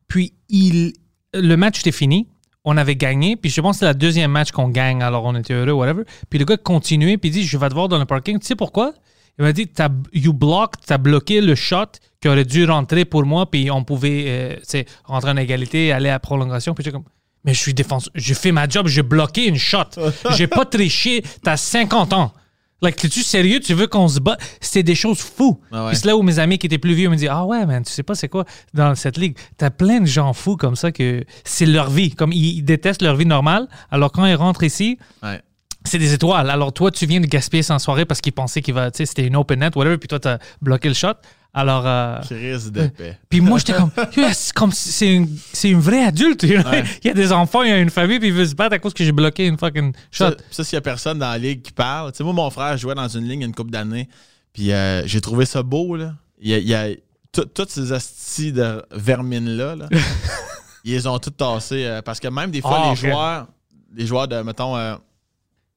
[0.08, 0.94] Puis il,
[1.34, 2.28] le match était fini.
[2.66, 3.38] On avait gagné.
[3.38, 5.02] Puis je pense que c'est la deuxième match qu'on gagne.
[5.02, 6.04] Alors on était heureux, whatever.
[6.30, 7.18] Puis le gars continuait.
[7.18, 8.40] Puis il dit Je vais te voir dans le parking.
[8.40, 8.94] Tu sais pourquoi?
[9.40, 11.86] Il m'a dit t'as, You blocked, t'as bloqué le shot
[12.20, 13.50] qui aurait dû rentrer pour moi.
[13.50, 16.74] Puis on pouvait euh, rentrer en égalité, aller à prolongation.
[16.74, 17.04] Puis comme
[17.46, 18.12] Mais je suis défenseur.
[18.16, 18.88] J'ai fait ma job.
[18.88, 19.86] J'ai bloqué une shot.
[20.32, 21.24] J'ai pas triché.
[21.42, 22.34] T'as 50 ans.
[22.82, 23.60] Like, es-tu sérieux?
[23.60, 24.38] Tu veux qu'on se bat?
[24.62, 25.60] C'est des choses fous.
[25.72, 25.90] Ah ouais.
[25.92, 27.84] Puis c'est là où mes amis qui étaient plus vieux me disent Ah ouais, man,
[27.84, 29.36] tu sais pas c'est quoi dans cette ligue.
[29.58, 32.12] T'as plein de gens fous comme ça que c'est leur vie.
[32.12, 33.68] Comme ils, ils détestent leur vie normale.
[33.90, 35.42] Alors quand ils rentrent ici, Ouais.
[35.86, 36.50] c'est des étoiles.
[36.52, 39.06] Alors toi, tu viens de gaspiller sans soirée parce qu'ils pensaient qu'il va, tu sais,
[39.08, 41.14] c'était une open net, whatever, puis toi, t'as bloqué le shot.
[41.54, 43.18] Alors, euh, Crise de paix.
[43.30, 43.90] puis moi, j'étais comme,
[44.56, 46.44] comme, c'est une, c'est une vraie adulte.
[46.44, 46.70] you know?
[46.70, 46.84] Ouais.
[47.04, 48.76] Il y a des enfants, il y a une famille, puis ils veulent se battre
[48.76, 50.26] à cause que j'ai bloqué une fucking shot.
[50.32, 52.12] Ça, ça, s'il y a personne dans la ligue qui parle.
[52.12, 54.08] Tu sais, moi, mon frère jouait dans une ligne il y a une couple d'années.
[54.54, 56.14] Puis euh, j'ai trouvé ça beau, là.
[56.40, 56.90] Il y a, il y a
[57.32, 59.88] tout- toutes ces astis de vermine-là, là,
[60.84, 61.86] ils les ont toutes tassées.
[61.86, 63.48] euh, parce que même des fois, Ah, les joueurs,
[63.96, 64.96] les joueurs de, mettons, euh,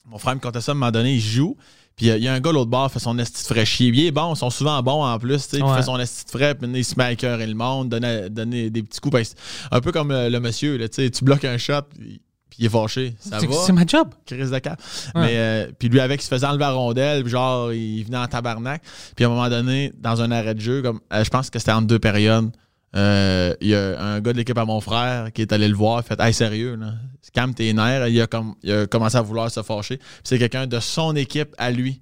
[0.07, 1.57] mon frère me contait ça à un moment donné, il joue.
[2.01, 3.89] Puis euh, il y a un gars l'autre bord, fait son esti de frais chier.
[3.89, 5.35] Il est bon, ils sont souvent bons en plus.
[5.35, 5.77] tu sais, puis Il Ouais.
[5.77, 8.31] fait son esti de frais, puis il se met à cœur et le monde, donner,
[8.31, 9.13] donner des petits coups.
[9.13, 9.25] Ben,
[9.71, 12.23] un peu comme euh, le monsieur, là, tu bloques un shot, puis
[12.59, 13.15] il est fâché.
[13.21, 13.55] Ça C'est- va.
[13.67, 14.09] C'est ma job.
[14.25, 14.81] Chris de cap.
[15.15, 15.21] Ouais.
[15.21, 18.17] Mais euh, puis lui avec, il se faisait enlever la rondelle, puis genre il venait
[18.17, 18.81] en tabarnak.
[19.15, 21.59] Puis à un moment donné, dans un arrêt de jeu, comme euh, je pense que
[21.59, 22.51] c'était entre deux périodes, Euh,
[22.95, 26.05] Il y a un gars de l'équipe à mon frère qui est allé le voir,
[26.05, 26.95] fait Hey, sérieux, là,
[27.33, 28.09] calme tes nerfs.
[28.09, 28.27] Il a,
[28.63, 29.97] il a commencé à vouloir se fâcher.
[29.97, 32.01] Puis c'est quelqu'un de son équipe à lui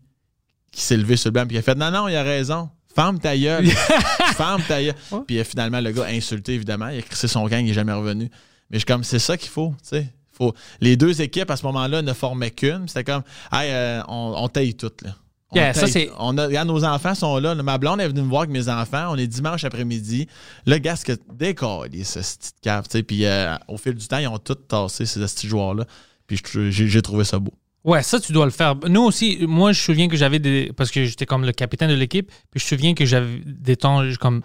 [0.72, 2.70] qui s'est levé sur le banc, puis il a fait Non, non, il a raison.
[2.94, 3.66] Ferme ta gueule.
[4.36, 4.94] Ferme ta gueule.
[5.26, 6.88] Puis euh, finalement, le gars a insulté, évidemment.
[6.88, 8.30] Il a crissé son gang, il n'est jamais revenu.
[8.70, 10.12] Mais je suis comme, c'est ça qu'il faut, tu sais.
[10.32, 10.54] Faut...
[10.80, 12.86] Les deux équipes, à ce moment-là, ne formaient qu'une.
[12.86, 13.22] C'était comme,
[13.52, 15.10] hey, euh, on, on taille toutes, là.
[15.54, 17.54] Yeah, ça, c'est- on a, regarde, nos enfants sont là.
[17.54, 19.06] Ma blonde est venue me voir avec mes enfants.
[19.10, 20.28] On est dimanche après-midi.
[20.66, 22.84] Là, gars, que décolle, ce petit cave.
[23.06, 25.84] Puis euh, au fil du temps, ils ont tous tassé ces petits joueurs-là.
[26.26, 26.38] Puis
[26.70, 27.54] j'ai trouvé ça beau.
[27.84, 28.74] Ouais, ça, tu dois le faire.
[28.86, 30.70] Nous aussi, moi, je me souviens que j'avais des.
[30.76, 33.76] Parce que j'étais comme le capitaine de l'équipe, puis je me souviens que j'avais des
[33.76, 34.42] temps comme.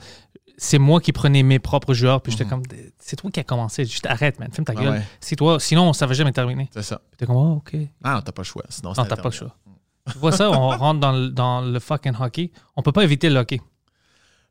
[0.55, 2.61] C'est moi qui prenais mes propres joueurs, puis j'étais comme.
[2.99, 3.83] C'est toi qui as commencé.
[3.83, 4.79] Juste arrête, man, ferme ta Mhm.
[4.79, 4.93] Ah gueule.
[4.93, 5.01] ouais.
[5.19, 5.59] C'est toi.
[5.59, 6.69] Sinon, ça va jamais terminer.
[6.73, 7.01] C'est ça.
[7.09, 7.75] Puis t'es comme, oh, OK.
[8.03, 8.63] Ah, non, t'as pas le choix.
[8.69, 9.53] Sinon, Non, t'as pas le choix.
[10.11, 12.51] Tu vois ça, on rentre dans le, dans le fucking hockey.
[12.75, 13.61] On peut pas éviter le hockey.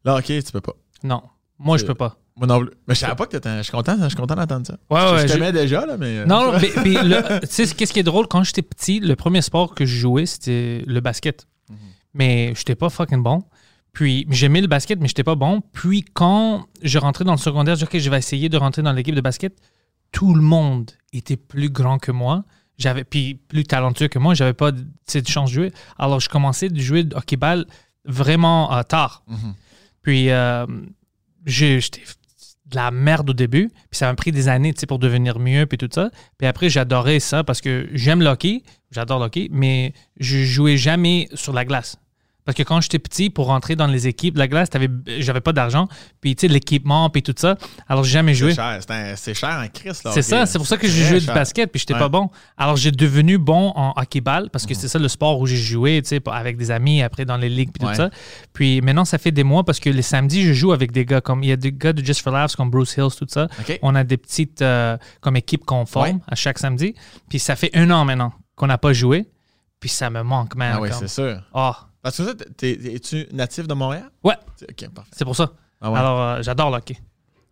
[0.05, 0.72] Là, OK, tu peux pas.
[1.05, 1.22] Non.
[1.59, 2.16] Moi, je peux pas.
[2.36, 2.70] Moi non plus.
[2.88, 3.59] Mais je savais pas que t'étais.
[3.59, 4.72] Je suis content, je suis content d'entendre ça.
[4.90, 6.18] Ouais, je ouais, je t'aimais déjà, là, mais.
[6.20, 8.26] euh, Non, mais, puis le- tu sais, qu'est-ce qui est drôle?
[8.26, 11.46] Quand j'étais petit, le premier sport que je jouais, c'était le basket.
[12.14, 13.42] Mais j'étais pas fucking bon.
[13.92, 15.61] Puis j'aimais le basket, mais j'étais pas bon.
[15.72, 18.80] Puis quand je rentrais dans le secondaire, je dis, OK, je vais essayer de rentrer
[18.82, 19.55] dans l'équipe de basket.
[20.12, 22.44] Tout le monde était plus grand que moi.
[22.79, 24.35] J'avais, puis plus talentueux que moi.
[24.35, 24.85] J'avais pas de,
[25.27, 25.73] chance de jouer.
[25.99, 27.66] Alors, je commençais de jouer de hockey-ball
[28.05, 29.23] vraiment euh, tard.
[29.29, 29.55] Mhm.
[30.03, 30.66] Puis euh,
[31.47, 32.03] j'étais
[32.73, 33.68] de la merde au début.
[33.91, 36.11] Puis ça m'a pris des années pour devenir mieux, puis tout ça.
[36.39, 40.77] Puis après, j'adorais ça parce que j'aime le hockey, j'adore le hockey, mais je jouais
[40.77, 41.97] jamais sur la glace.
[42.45, 44.68] Parce que quand j'étais petit, pour rentrer dans les équipes de la glace,
[45.18, 45.86] j'avais pas d'argent.
[46.20, 47.57] Puis, tu sais, l'équipement, puis tout ça.
[47.88, 48.51] Alors, j'ai jamais joué.
[48.51, 48.80] C'est cher.
[49.16, 50.11] C'est cher en crise, là.
[50.12, 52.01] C'est ça, c'est pour ça que j'ai joué du basket, puis j'étais Ouais.
[52.01, 52.30] pas bon.
[52.59, 54.68] Alors, j'ai devenu bon en hockey-ball, parce Mhm.
[54.70, 57.36] que c'est ça le sport où j'ai joué, tu sais, avec des amis, après dans
[57.36, 57.93] les ligues, puis Ouais.
[57.93, 58.11] tout ça.
[58.53, 61.20] Puis maintenant, ça fait des mois, parce que les samedis, je joue avec des gars
[61.20, 63.47] comme, il y a des gars de Just for Laughs, comme Bruce Hills, tout ça.
[63.82, 66.16] On a des petites, euh, comme équipe qu'on forme Ouais.
[66.28, 66.95] à chaque samedi.
[67.28, 69.28] Puis ça fait un an maintenant qu'on n'a pas joué,
[69.80, 70.72] puis ça me manque, man.
[70.76, 71.40] Ah oui, c'est sûr.
[71.55, 74.11] Ah, Parce que ça, t'es- es-tu natif de Montréal?
[74.24, 74.34] ouais,
[74.68, 75.11] OK, parfait.
[75.16, 75.53] c'est pour ça.
[75.80, 75.98] Ah ouais.
[75.98, 76.96] Alors, euh, j'adore le hockey.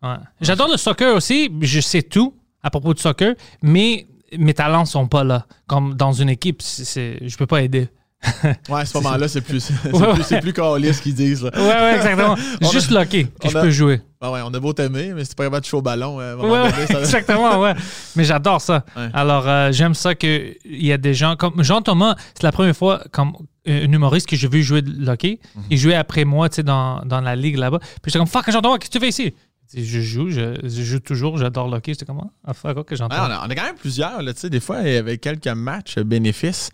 [0.02, 0.14] Ouais.
[0.40, 1.50] J'adore le soccer aussi.
[1.60, 4.06] Je sais tout à propos du soccer, mais
[4.38, 5.46] mes talents sont pas là.
[5.66, 7.88] Comme dans une équipe, c'est, c'est- je peux pas aider.
[8.68, 11.42] Ouais, à ce moment-là, c'est plus, c'est Ouais, plus, c'est plus calice qu'ils disent.
[11.44, 11.50] Là.
[11.54, 12.34] Ouais, ouais, exactement.
[12.60, 14.02] A- Juste le hockey que je a- peux jouer.
[14.20, 16.30] Ah ouais, on a beau t'aimer, mais t'es pas capable de toucher au ballon, euh,
[16.30, 17.74] à un moment Ouais, ouais, donné, ça- exactement, ouais.
[18.16, 18.84] Mais j'adore ça.
[18.96, 19.08] Ouais.
[19.14, 23.02] Alors, euh, j'aime ça qu'il y a des gens comme Jean-Thomas, c'est la première fois
[23.10, 23.32] comme
[23.66, 25.38] un humoriste que j'ai vu jouer de hockey.
[25.54, 25.62] Mhm.
[25.70, 27.78] Il jouait après moi, tu sais, dans, dans la ligue là-bas.
[27.78, 29.34] Puis j'étais comme, fuck, Jean-Thomas, qu'est-ce que tu fais ici?
[29.72, 31.92] Je joue, je, je joue toujours, j'adore le hockey.
[31.92, 33.44] J'étais comme, ah, fuck, ok, Jean-Thomas.
[33.46, 34.18] on, a, quand même plusieurs.
[34.20, 36.70] Tu sais, des fois, il y avait quelques matchs euh, bénéfices.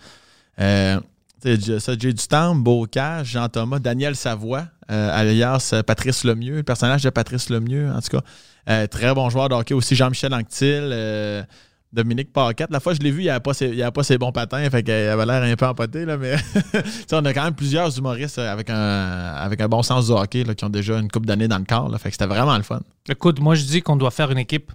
[0.61, 0.99] Euh,
[1.45, 7.51] Jay Dutamp, Beaucage, Jean-Thomas, Daniel Savoie, euh, alias euh, Patrice Lemieux, le personnage de Patrice
[7.51, 8.23] Lemieux, en tout cas.
[8.69, 11.43] Euh, très bon joueur de hockey aussi, Jean-Michel Anctil, euh,
[11.93, 12.71] Dominique Paquette.
[12.71, 13.53] La fois, je l'ai vu, il n'avait pas,
[13.91, 16.35] pas ses bons patins, fait qu'il avait l'air un peu empoté, là, mais
[17.13, 20.45] on a quand même plusieurs humoristes euh, avec un, avec un bon sens du hockey
[20.45, 21.89] là, qui ont déjà une couple d'années dans le corps.
[21.89, 22.81] Là, fait que c'était vraiment le fun.
[23.09, 24.73] Écoute, moi, je dis qu'on doit faire une équipe,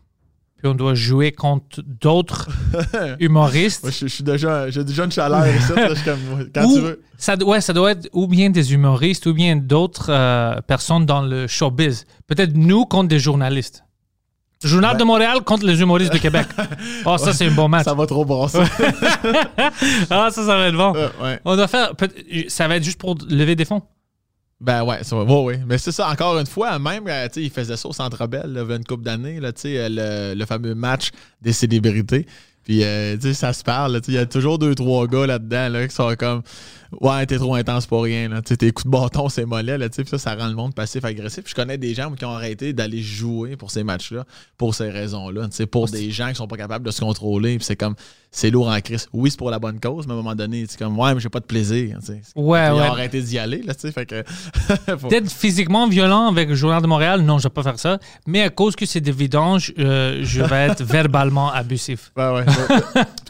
[0.57, 2.47] puis on doit jouer contre d'autres
[3.19, 3.83] humoristes.
[3.83, 6.65] Moi, je, je suis déjà, j'ai déjà une chaleur ici, là, je suis comme, quand
[6.65, 7.01] Ou- tu veux.
[7.17, 11.21] Ça, ouais, ça doit être ou bien des humoristes ou bien d'autres euh, personnes dans
[11.21, 12.05] le showbiz.
[12.25, 13.83] Peut-être nous contre des journalistes.
[14.63, 16.47] Journal de Montréal contre les humoristes de Québec.
[17.05, 17.85] Oh, ça, c'est un bon match.
[17.85, 18.59] Ça va trop brasser.
[20.09, 20.93] Ah, ça, ça va être bon.
[20.95, 21.39] Euh, ouais.
[21.45, 21.93] On doit faire.
[22.47, 23.81] Ça va être juste pour lever des fonds?
[24.61, 25.23] Ben ouais, ça va.
[25.23, 25.59] Ouais, ouais.
[25.65, 28.27] Mais c'est ça, encore une fois, même, euh, tu sais, il faisait ça au Centre
[28.27, 30.75] Bell, là, il y a une couple d'années, là, tu sais, euh, le, le fameux
[30.75, 31.09] match
[31.41, 32.27] des célébrités.
[32.63, 34.75] Puis, euh, tu sais, ça se parle, là, tu sais, il y a toujours deux,
[34.75, 36.43] trois gars là-dedans, là, qui sont comme,
[36.99, 40.17] ouais, t'es trop intense pour rien, là, tes coups de bâton, c'est mollet, là, ça,
[40.17, 41.43] ça rend le monde passif-agressif.
[41.47, 44.25] Je connais des gens qui ont arrêté d'aller jouer pour ces matchs-là,
[44.57, 47.57] pour ces raisons-là, tu sais, pour des gens qui sont pas capables de se contrôler,
[47.61, 47.95] c'est comme,
[48.33, 49.07] c'est lourd en crise.
[49.13, 51.19] Oui, c'est pour la bonne cause, mais à un moment donné, c'est comme, ouais, mais
[51.19, 52.21] j'ai pas de plaisir, tu sais.
[52.35, 52.81] Ouais, Ils ont ouais.
[52.87, 54.23] arrêté d'y aller, là, fait que.
[54.97, 57.99] faut- Peut-être physiquement violent avec le Journal de Montréal, non, je vais pas faire ça.
[58.27, 62.11] Mais à cause que c'est des vidanges, euh, je vais être verbalement abusif.
[62.15, 62.45] Ouais, ouais.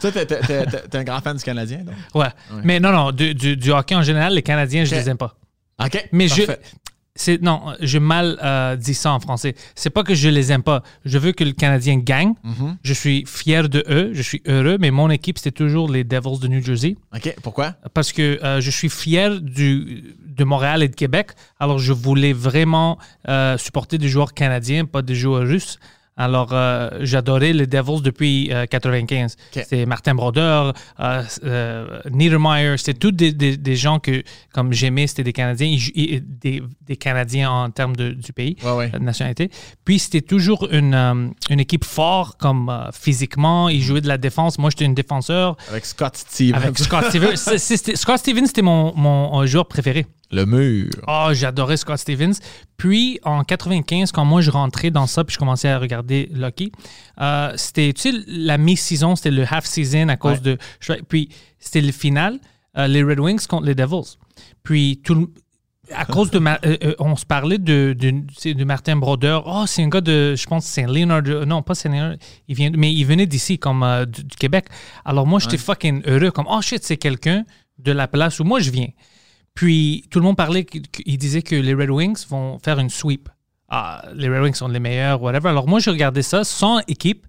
[0.00, 1.94] t'es un grand fan du Canadien, donc?
[2.14, 2.28] Ouais.
[2.64, 5.00] Mais non, non, du, du- du hockey en général, les Canadiens, je Ok.
[5.00, 5.36] les aime pas.
[5.84, 6.08] OK.
[6.12, 6.42] Mais je.
[6.44, 6.60] parfait.
[7.14, 9.54] C'est, non, j'ai mal euh, dit ça en français.
[9.74, 10.82] C'est pas que je les aime pas.
[11.04, 12.32] Je veux que le Canadien gagne.
[12.42, 12.78] Mhm.
[12.82, 14.12] Je suis fier de eux.
[14.14, 14.78] Je suis heureux.
[14.80, 16.96] Mais mon équipe, c'était toujours les Devils de New Jersey.
[17.14, 17.34] OK.
[17.42, 17.74] Pourquoi?
[17.92, 21.32] Parce que euh, je suis fier du, de Montréal et de Québec.
[21.60, 22.96] Alors, je voulais vraiment
[23.28, 25.78] euh, supporter des joueurs canadiens, pas des joueurs russes.
[26.16, 29.36] Alors, euh, j'adorais les Devils depuis euh, 95.
[29.56, 29.64] Ok.
[29.66, 35.06] C'est Martin Brodeur, euh, euh, Niedermeyer, c'était tous des, des- des gens que, comme j'aimais,
[35.06, 38.90] c'était des Canadiens, des, des Canadiens en termes de- du pays, Ouais, ouais.
[38.90, 39.50] de nationalité.
[39.86, 44.18] Puis, c'était toujours une, euh, une équipe forte, comme euh, physiquement, ils jouaient de la
[44.18, 44.58] défense.
[44.58, 45.56] Moi, j'étais une défenseur.
[45.70, 46.56] Avec Scott Stevens.
[46.62, 47.36] Avec Scott Stevens.
[47.96, 50.04] Scott Stevens, c'était mon, mon euh, joueur préféré.
[50.32, 50.90] Le mur.
[51.06, 52.34] Oh, j'adorais Scott Stevens.
[52.78, 56.72] Puis, en 95, quand moi, je rentrais dans ça, puis je commençais à regarder Lucky,
[57.20, 60.56] euh, c'était, tu sais, la mi-saison, c'était le half-season à cause de...
[61.08, 61.28] Puis,
[61.58, 62.38] c'était le final,
[62.78, 64.16] euh, les Red Wings contre les Devils.
[64.62, 65.26] Puis, tout le-
[65.94, 66.38] à cause de...
[66.38, 69.42] Ma- euh, euh, on se parlait de, de, Martin Brodeur.
[69.46, 71.22] Oh, c'est un gars de, je pense, Saint-Léonard.
[71.22, 72.14] de- Non, pas Saint-Léonard.
[72.48, 74.64] Il vient, mais il venait d'ici, comme euh, du, du Québec.
[75.04, 76.30] Alors, moi, j'étais fucking heureux.
[76.30, 77.44] Comme, oh shit, c'est quelqu'un
[77.78, 78.88] de la place où moi, je viens.
[79.54, 83.28] Puis tout le monde parlait, qu'il disait que les Red Wings vont faire une sweep.
[83.68, 85.48] Ah, les Red Wings sont les meilleurs, whatever.
[85.48, 87.26] Alors moi, je regardais ça sans équipe.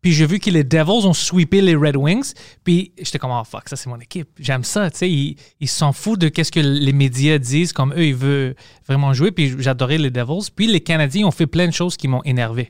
[0.00, 2.34] Puis j'ai vu que les Devils ont sweepé les Red Wings.
[2.62, 4.28] Puis j'étais comme, oh fuck, ça c'est mon équipe.
[4.38, 5.10] J'aime ça, tu sais.
[5.10, 8.54] Ils s'en foutent de qu'est-ce que les médias disent, comme eux, ils veulent
[8.86, 9.30] vraiment jouer.
[9.30, 10.50] Puis j'adorais les Devils.
[10.54, 12.68] Puis les Canadiens ont fait plein de choses qui m'ont énervé.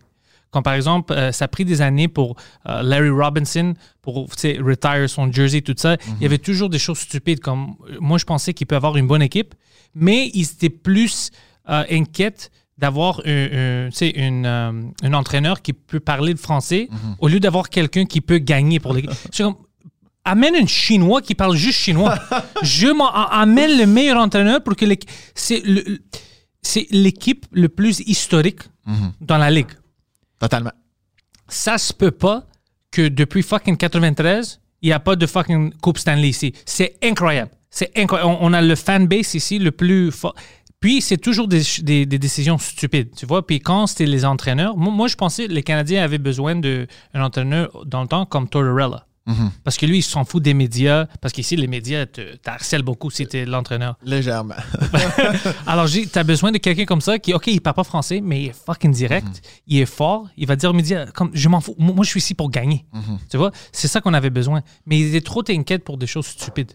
[0.54, 2.36] Comme par exemple, euh, ça a pris des années pour
[2.68, 5.96] euh, Larry Robinson pour retire son jersey, tout ça.
[6.20, 7.40] Il y avait toujours des choses stupides.
[7.40, 9.56] Comme euh, moi, je pensais qu'il peut avoir une bonne équipe,
[9.96, 11.32] mais ils étaient plus
[11.68, 16.88] euh, inquiets d'avoir un, un, un entraîneur qui peut parler le français
[17.18, 19.10] au lieu d'avoir quelqu'un qui peut gagner pour l'équipe.
[20.24, 22.14] Amène un Chinois qui parle juste chinois.
[22.62, 22.86] Je
[23.32, 25.10] amène le meilleur entraîneur pour que l'équipe.
[25.34, 28.60] C'est l'équipe le plus historique
[29.20, 29.72] dans la ligue
[30.38, 30.72] Totalement.
[31.48, 32.46] ça se peut pas
[32.90, 36.52] que depuis fucking 93, il n'y a pas de fucking Coupe Stanley ici.
[36.66, 37.50] C'est incroyable.
[37.70, 38.36] C'est incroyable.
[38.40, 40.34] On, a le fanbase ici le plus fort.
[40.80, 43.46] Puis, c'est toujours des, des- des décisions stupides, tu vois.
[43.46, 46.86] Puis, quand c'était les entraîneurs, moi, moi, je pensais que les Canadiens avaient besoin d'un
[47.14, 49.06] entraîneur dans le temps comme Tortorella.
[49.64, 51.06] Parce que lui, il s'en fout des médias.
[51.20, 53.96] Parce qu'ici, les médias te t'harcèlent beaucoup si t'es l'entraîneur.
[54.04, 54.54] Légèrement.
[55.66, 58.42] Alors, j'ai- t'as besoin de quelqu'un comme ça qui, OK, il parle pas français, mais
[58.42, 61.60] il est fucking direct, il est fort, il va dire aux médias, comme, je m'en
[61.60, 62.84] fous, moi, je suis ici pour gagner.
[63.30, 64.62] Tu vois, c'est ça qu'on avait besoin.
[64.86, 66.72] Mais il est trop inquiet pour des choses stupides.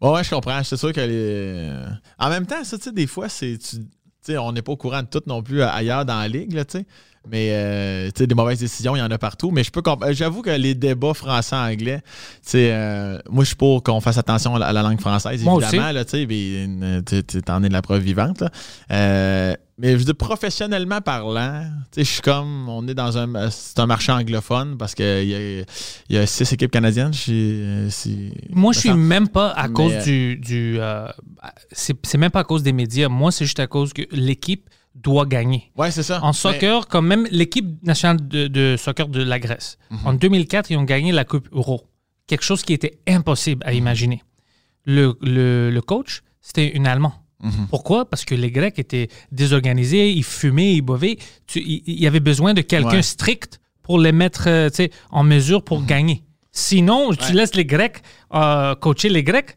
[0.00, 0.62] Ouais, ouais, je comprends.
[0.62, 1.72] C'est sûr que les.
[2.18, 3.58] En même temps, ça, tu sais, des fois, c'est.
[3.58, 6.18] tu- tu sais, on n'est pas au courant de tout non plus euh, ailleurs dans
[6.18, 6.86] la ligue, là, tu sais.
[7.30, 9.50] Mais, euh, tu sais, des mauvaises décisions, il y en a partout.
[9.50, 13.56] Mais je peux euh, J'avoue que les débats français-anglais, tu sais, euh, moi, je suis
[13.56, 15.92] pour qu'on fasse attention à la, à la langue française, évidemment,
[17.06, 18.50] tu t'en es de la preuve vivante, là.
[18.92, 22.66] Euh, mais je veux dire, professionnellement parlant, tu sais, je suis comme.
[22.68, 23.50] On est dans un.
[23.50, 25.64] C'est un marché anglophone parce qu'il y a,
[26.08, 27.12] y a six équipes canadiennes.
[28.50, 30.36] Moi, je suis même pas à Mais, cause du.
[30.36, 31.08] du euh,
[31.72, 33.10] c'est c'est même pas à cause des médias.
[33.10, 34.70] Moi, c'est juste à cause que l'équipe
[35.02, 35.70] doit gagner.
[35.76, 36.22] Ouais, c'est ça.
[36.22, 39.98] En Mais- soccer, comme même l'équipe nationale de, de soccer de la Grèce, Mhm.
[40.04, 41.86] en 2004, ils ont gagné la Coupe Euro.
[42.26, 43.70] Quelque chose qui était impossible Mhm.
[43.70, 44.22] à imaginer.
[44.84, 47.14] Le, le- le coach, c'était un Allemand.
[47.42, 47.66] Mhm.
[47.70, 48.08] Pourquoi?
[48.08, 51.18] Parce que les Grecs étaient désorganisés, ils fumaient, ils buvaient.
[51.46, 52.96] Tu- il y avait besoin de quelqu'un Ouais.
[52.96, 53.02] Mhm.
[53.02, 54.68] strict pour les mettre euh,
[55.10, 56.22] en mesure pour gagner.
[56.52, 57.98] Sinon, tu laisses les Grecs
[58.34, 59.56] euh, coacher les Grecs.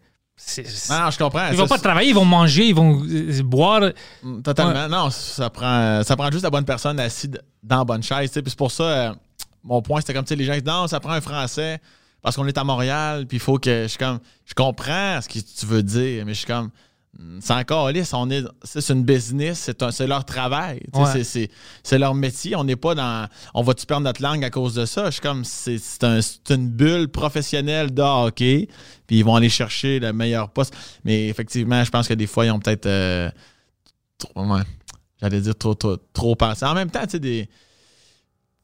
[0.90, 1.48] Non, non, je comprends.
[1.50, 3.92] ils vont pas travailler, ils vont manger, ils vont euh, boire.
[4.44, 4.88] Totalement.
[4.88, 7.32] Non, ça prend, ça prend juste la bonne personne assise
[7.62, 8.32] dans la bonne chaise.
[8.32, 9.14] Puis c'est pour ça, euh,
[9.64, 11.80] mon point, c'était comme, tu sais, les gens disent, non, ça prend un Français
[12.22, 13.84] parce qu'on est à Montréal, puis il faut que.
[13.84, 16.70] Je suis comme, je comprends ce que tu veux dire, mais je suis comme,
[17.42, 21.06] c'est encore lisse, on est, c'est une business, c'est un- c'est leur travail, Ouais.
[21.12, 21.50] c'est- c'est
[21.84, 22.56] c'est leur métier.
[22.56, 25.06] On n'est pas dans, on va-tu perdre notre langue à cause de ça?
[25.06, 28.68] Je suis comme, c'est c'est un- c'est une bulle professionnelle de hockey,
[29.08, 30.74] puis ils vont aller chercher le meilleur poste.
[31.04, 32.86] Mais effectivement, je pense que des fois, ils ont peut-être.
[32.86, 33.30] euh,
[34.18, 34.62] trop, ouais,
[35.20, 36.64] j'allais dire trop, trop, trop pensé.
[36.66, 37.50] En même temps, tu sais, des.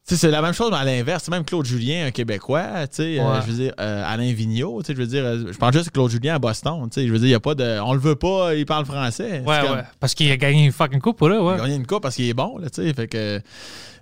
[0.08, 1.24] C'est la même chose mais à l'inverse.
[1.26, 4.82] C'est Même Claude Julien, un Québécois, tu sais, euh, je veux dire, euh, Alain Vigneault,
[4.84, 7.02] tu sais, je veux dire, euh, je pense juste à Claude Julien à Boston, tu
[7.02, 7.80] sais, je veux dire, il y a pas de.
[7.84, 9.42] On le veut pas, il parle français.
[9.46, 9.84] Ouais, comme- ouais.
[10.00, 11.56] Parce qu'il a gagné une fucking coupe pour eux, ouais.
[11.56, 13.42] Il a gagné une coupe parce qu'il est bon, là, tu sais, fait que.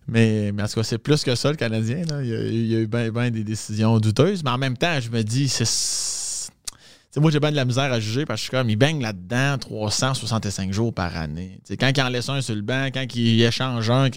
[0.07, 2.01] Mais, mais en tout cas, c'est plus que ça, le Canadien.
[2.09, 2.21] Là.
[2.21, 4.43] Il, y a, il y a eu bien des décisions douteuses.
[4.43, 6.49] Mais en même temps, je me dis, c'est.
[7.21, 9.01] moi, j'ai bien de la misère à juger parce que je suis comme, il baigne
[9.01, 11.59] là-dedans 365 jours par année.
[11.79, 14.09] Quand il en laisse un sur le banc, quand il échange un.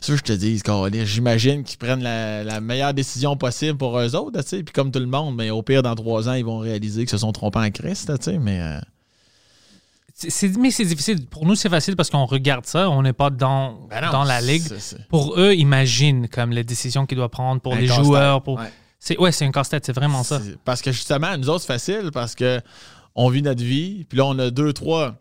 [0.00, 0.60] Que je te dis,
[1.06, 4.40] j'imagine qu'ils prennent la, la meilleure décision possible pour eux autres.
[4.42, 4.62] tu sais.
[4.62, 7.10] Puis comme tout le monde, mais au pire, dans trois ans, ils vont réaliser qu'ils
[7.10, 8.10] se sont trompés en Christ.
[8.18, 8.60] tu sais, Mais.
[8.60, 8.78] euh,
[10.58, 11.26] mais c'est difficile.
[11.26, 12.88] Pour nous, c'est facile parce qu'on regarde ça.
[12.88, 14.62] On n'est pas dans, ben non, dans la ligue.
[15.08, 18.42] Pour eux, imagine comme les décisions qu'ils doivent prendre pour Un les joueurs.
[18.42, 18.58] Pour...
[18.58, 18.72] Ouais.
[19.00, 19.84] C'est, ouais, c'est un casse-tête.
[19.84, 20.40] C'est vraiment ça.
[20.64, 22.60] Parce que justement, nous autres, c'est facile parce que
[23.16, 24.04] on vit notre vie.
[24.08, 25.16] Puis là, on a deux, trois.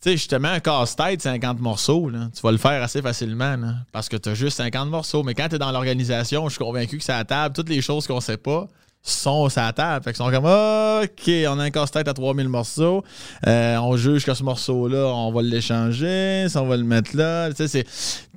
[0.00, 3.56] Sais, justement, un casse-tête, 50 morceaux, là, tu vas le faire assez facilement,
[3.92, 5.22] parce que tu as juste 50 morceaux.
[5.22, 7.82] Mais quand tu es dans l'organisation, je suis convaincu que c'est à table, toutes les
[7.82, 8.66] choses qu'on sait pas
[9.02, 10.04] sont à la table.
[10.04, 13.02] Fait qu'ils sont comme, OK, on a un casse-tête à 3000 morceaux.
[13.46, 17.48] Euh, on juge que ce morceau-là, on va l'échanger, on va le mettre là.
[17.54, 17.84] C'est...
[17.84, 17.90] Tu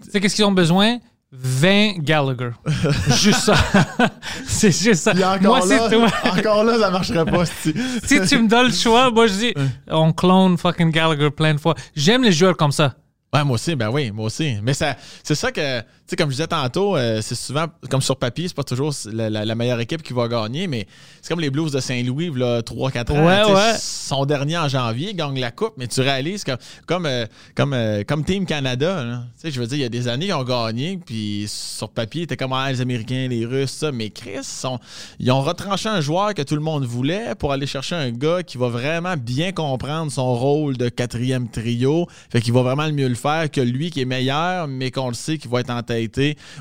[0.10, 1.00] sais, qu'est-ce qu'ils ont besoin?
[1.36, 2.52] 20 Gallagher.
[3.18, 3.56] juste ça.
[4.46, 5.14] c'est juste ça.
[5.14, 6.38] Puis encore Moi, c'est là, tout.
[6.40, 7.46] encore là, ça marcherait pas.
[7.46, 7.74] si-
[8.06, 9.54] si tu me donnes le choix, moi, je dis,
[9.90, 11.74] on clone fucking Gallagher plein de fois.
[11.96, 12.94] J'aime les joueurs comme ça.
[13.34, 14.58] Ouais, moi aussi, ben oui, moi aussi.
[14.62, 15.82] Mais ça, c'est ça que,
[16.14, 19.30] sais, comme je disais tantôt, euh, c'est souvent, comme sur papier, c'est pas toujours la,
[19.30, 20.88] la- la meilleure équipe qui va gagner, mais
[21.22, 23.26] c'est comme les Blues de Saint-Louis, là, 3-4 ans.
[23.54, 23.74] Ouais.
[23.80, 26.52] Son dernier en janvier, ils gagnent la Coupe, mais tu réalises que,
[26.86, 29.90] comme, euh, comme, euh, comme Team Canada, tu sais, je veux dire, il y a
[29.90, 33.72] des années, ils ont gagné, puis sur papier, c'était comme ah, les Américains, les Russes,
[33.72, 34.80] ça, mais Chris, sont-
[35.20, 38.44] ils ont retranché un joueur que tout le monde voulait pour aller chercher un gars
[38.44, 42.92] qui va vraiment bien comprendre son rôle de quatrième trio, fait qu'il va vraiment le
[42.94, 45.70] mieux le faire que lui qui est meilleur, mais qu'on le sait qu'il va être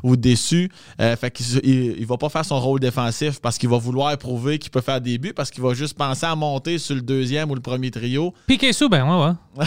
[0.02, 0.70] ou déçu.
[1.00, 4.16] Euh, fait qu'il il, il va pas faire son rôle défensif parce qu'il va vouloir
[4.18, 7.02] prouver qu'il peut faire des buts parce qu'il va juste penser à monter sur le
[7.02, 8.34] deuxième ou le premier trio.
[8.46, 9.66] Piqué sous, ben ouais, ouais.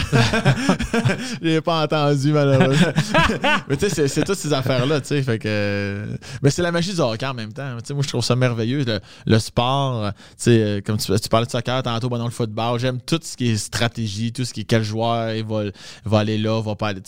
[1.42, 2.92] Je l'ai pas entendu, malheureusement.
[3.68, 5.22] mais tu sais, c'est- toutes ces affaires-là, tu sais.
[5.22, 6.06] Fait que.
[6.42, 7.70] Mais c'est la magie du hockey en même temps.
[7.90, 8.84] Moi, je trouve ça merveilleux.
[8.84, 12.22] Le, le sport, euh, tu sais, euh, comme tu, tu parlais de soccer tantôt, ben,
[12.24, 15.44] le football, j'aime tout ce qui est stratégie, tout ce qui est quel joueur il
[15.44, 15.64] va,
[16.04, 17.00] va aller là, va pas aller.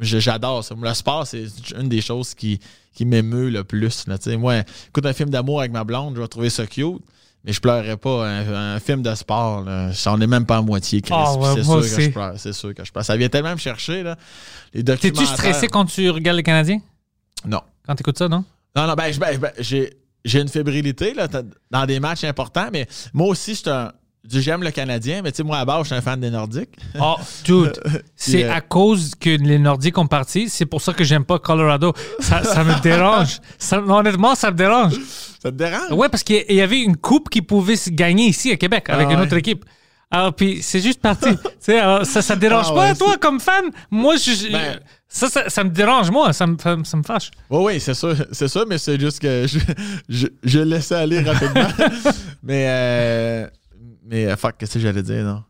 [0.00, 0.74] J'adore ça.
[0.80, 1.44] Le sport, c'est
[1.78, 2.60] une des choses qui,
[2.94, 4.06] qui m'émeut le plus.
[4.06, 7.02] Là, tu moi, écoute un film d'amour avec ma blonde, je vais trouver ça cute.
[7.44, 8.26] Mais je pleurerais pas.
[8.26, 11.12] Un, un film de sport, j'en ai même pas à moitié, Chris.
[11.14, 12.34] Ah ouais, c'est sûr que je pleure.
[12.38, 13.04] C'est sûr que je pleure.
[13.04, 14.16] Ça vient tellement me chercher, là.
[14.72, 16.80] Les T'es-tu stressé quand tu regardes les Canadiens?
[17.46, 17.60] Non.
[17.86, 18.44] Quand t'écoutes ça, non?
[18.74, 19.90] Non, non, ben, ben, ben, j'ai,
[20.24, 21.28] une fébrilité là,
[21.70, 23.92] dans des matchs importants, mais moi aussi, je suis un.
[24.30, 26.70] J'aime le Canadien, mais tu sais, moi, à base, je suis un fan des Nordiques.
[26.98, 27.78] Oh, dude.
[28.16, 30.48] C'est euh, à cause que les Nordiques ont parti.
[30.48, 31.92] C'est pour ça que j'aime pas Colorado.
[32.20, 33.38] Ça, ça me dérange.
[33.58, 34.94] Ça- honnêtement, ça me dérange.
[35.42, 35.92] Ça te dérange?
[35.92, 39.08] Ouais, parce qu'il y- avait une coupe qui pouvait se gagner ici à Québec avec
[39.08, 39.26] Ah une ouais.
[39.26, 39.64] autre équipe.
[40.10, 41.28] Alors, puis c'est juste parti.
[41.68, 43.64] Alors, ça, ça te dérange Ah pas, ouais, toi, comme fan?
[43.90, 46.32] Moi, je, Ben- ça, ça, ça me dérange, moi.
[46.32, 47.30] Ça me, ça me- ça me fâche.
[47.50, 49.58] Oui, oui, c'est sûr, c'est sûr, mais c'est juste que je,
[50.08, 51.68] je, je laissais aller rapidement.
[52.42, 53.46] mais, euh,
[54.04, 55.42] mais, euh, fuck, qu'est-ce que j'allais dire, non?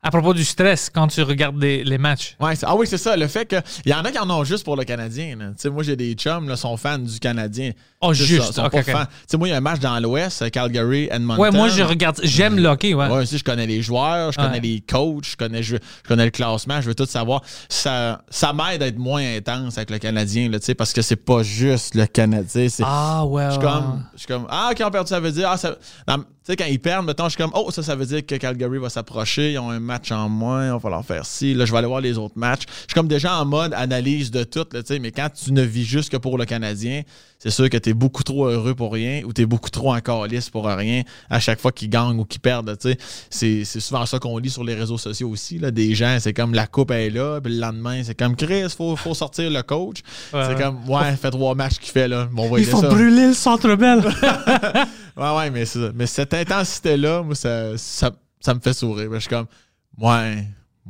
[0.00, 2.36] À propos du stress quand tu regardes les, les matchs.
[2.38, 3.16] Ouais, ah oui, c'est ça.
[3.16, 3.56] Le fait que.
[3.84, 5.36] Il y en a qui en ont juste pour le Canadien.
[5.36, 7.72] Tu sais, moi, j'ai des chums, là, sont fans du Canadien.
[8.00, 8.52] Oh, juste.
[8.52, 8.70] ça, sont.
[8.70, 8.84] Tu
[9.26, 11.42] sais, moi, il y a un match dans l'Ouest, euh, Calgary, Edmonton.
[11.42, 12.20] Ouais, moi, je regarde.
[12.22, 13.08] J'aime le hockey, ouais.
[13.08, 14.60] Ouais, aussi, je connais les joueurs, je connais Ouais.
[14.60, 17.42] les coachs, je connais, je, je connais le classement, je veux tout savoir.
[17.68, 21.16] Ça, ça m'aide à être moins intense avec le Canadien, tu sais, parce que c'est
[21.16, 22.68] pas juste le Canadien.
[22.84, 23.46] Ah, ouais.
[23.46, 25.76] je suis ouais, comme, comme, ah, quand on perdu, ça veut dire, ah, ça,
[26.48, 28.78] sais, quand ils perdent, mettons, je suis comme, oh, ça, ça veut dire que Calgary
[28.78, 31.72] va s'approcher, ils ont un match en moins, il va falloir faire ci, là, je
[31.72, 32.62] vais aller voir les autres matchs.
[32.66, 35.62] Je suis comme déjà en mode analyse de tout, tu sais, mais quand tu ne
[35.62, 37.02] vis juste que pour le Canadien,
[37.38, 39.94] c'est sûr que tu es beaucoup trop heureux pour rien ou tu es beaucoup trop
[39.94, 42.76] en calice pour rien à chaque fois qu'ils gagnent ou qu'ils perdent.
[43.30, 46.32] C'est, c'est souvent ça qu'on lit sur les réseaux sociaux aussi, là, des gens, c'est
[46.32, 49.62] comme la coupe est là, puis le lendemain, c'est comme Chris, faut, faut sortir le
[49.62, 49.98] coach.
[50.32, 52.70] Ouais, c'est comme, ouais, fait trois matchs qu'il fait, là, bon, on va Il aider
[52.72, 52.88] faut ça.
[52.88, 54.02] brûler le centre belle.
[55.16, 55.90] Ouais, ouais, mais, c'est ça.
[55.96, 59.10] mais cette intensité-là, moi, ça, ça, ça me fait sourire.
[59.14, 59.46] Je suis comme,
[60.00, 60.44] ouais,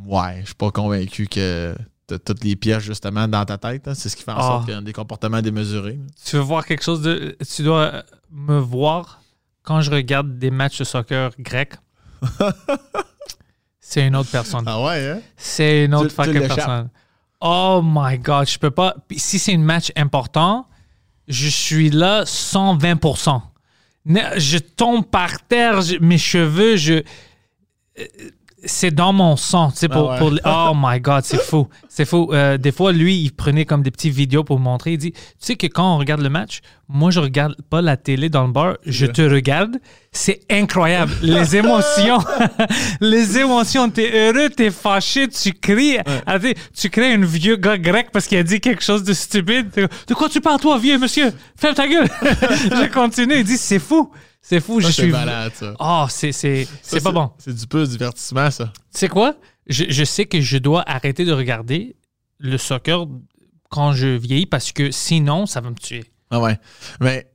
[0.04, 1.74] ouais, je suis pas convaincu que
[2.08, 3.86] t'as toutes les pièces, justement, dans ta tête.
[3.86, 3.94] hein.
[3.94, 4.42] C'est ce qui fait en Ah.
[4.42, 6.00] sorte qu'il y a des comportements démesurés.
[6.24, 7.36] tu veux voir quelque chose de.
[7.54, 8.02] Tu dois
[8.32, 9.20] me voir
[9.62, 11.74] quand je regarde des matchs de soccer grec.
[13.80, 14.64] C'est une autre personne.
[14.66, 15.20] Ah ouais, hein?
[15.36, 16.90] C'est une autre Tu- fucking personne.
[17.40, 18.96] Oh my God, je peux pas.
[19.16, 20.66] Si c'est un match important,
[21.28, 23.40] je suis là 120%.
[24.04, 27.02] Ne- Je tombe par terre, je- mes cheveux, je.
[28.64, 30.40] C'est dans mon sang, tu sais, pour, Ah ouais.
[30.40, 31.68] pour- Oh my God, c'est fou.
[31.88, 32.30] C'est fou.
[32.32, 34.92] Euh, des fois, lui, il prenait comme des petites vidéos pour montrer.
[34.94, 37.96] Il dit, tu sais que quand on regarde le match, moi, je regarde pas la
[37.96, 39.76] télé dans le bar, je te regarde.
[40.10, 41.12] C'est incroyable.
[41.22, 42.18] Les émotions.
[43.00, 43.88] les émotions.
[43.90, 45.98] T'es heureux, t'es fâché, tu cries.
[46.26, 46.38] Ah,
[46.76, 49.70] tu crées un vieux gars grec parce qu'il a dit quelque chose de stupide.
[50.06, 51.32] De quoi tu parles, toi, vieux monsieur?
[51.56, 52.08] Ferme ta gueule.
[52.22, 53.36] je continue.
[53.38, 54.10] Il dit, c'est fou.
[54.48, 54.80] C'est fou.
[54.80, 55.10] Ça, je suis.
[55.10, 55.74] malade, ça.
[55.78, 57.30] Oh, c'est, c'est, c'est pas bon.
[57.36, 58.72] C'est du peu divertissement, ça.
[58.74, 59.34] Tu sais quoi?
[59.66, 61.96] Je, je sais que je dois arrêter de regarder
[62.38, 63.06] le soccer
[63.68, 66.04] quand je vieillis parce que sinon, ça va me tuer.
[66.30, 66.58] Ah ouais.
[66.98, 67.30] Mais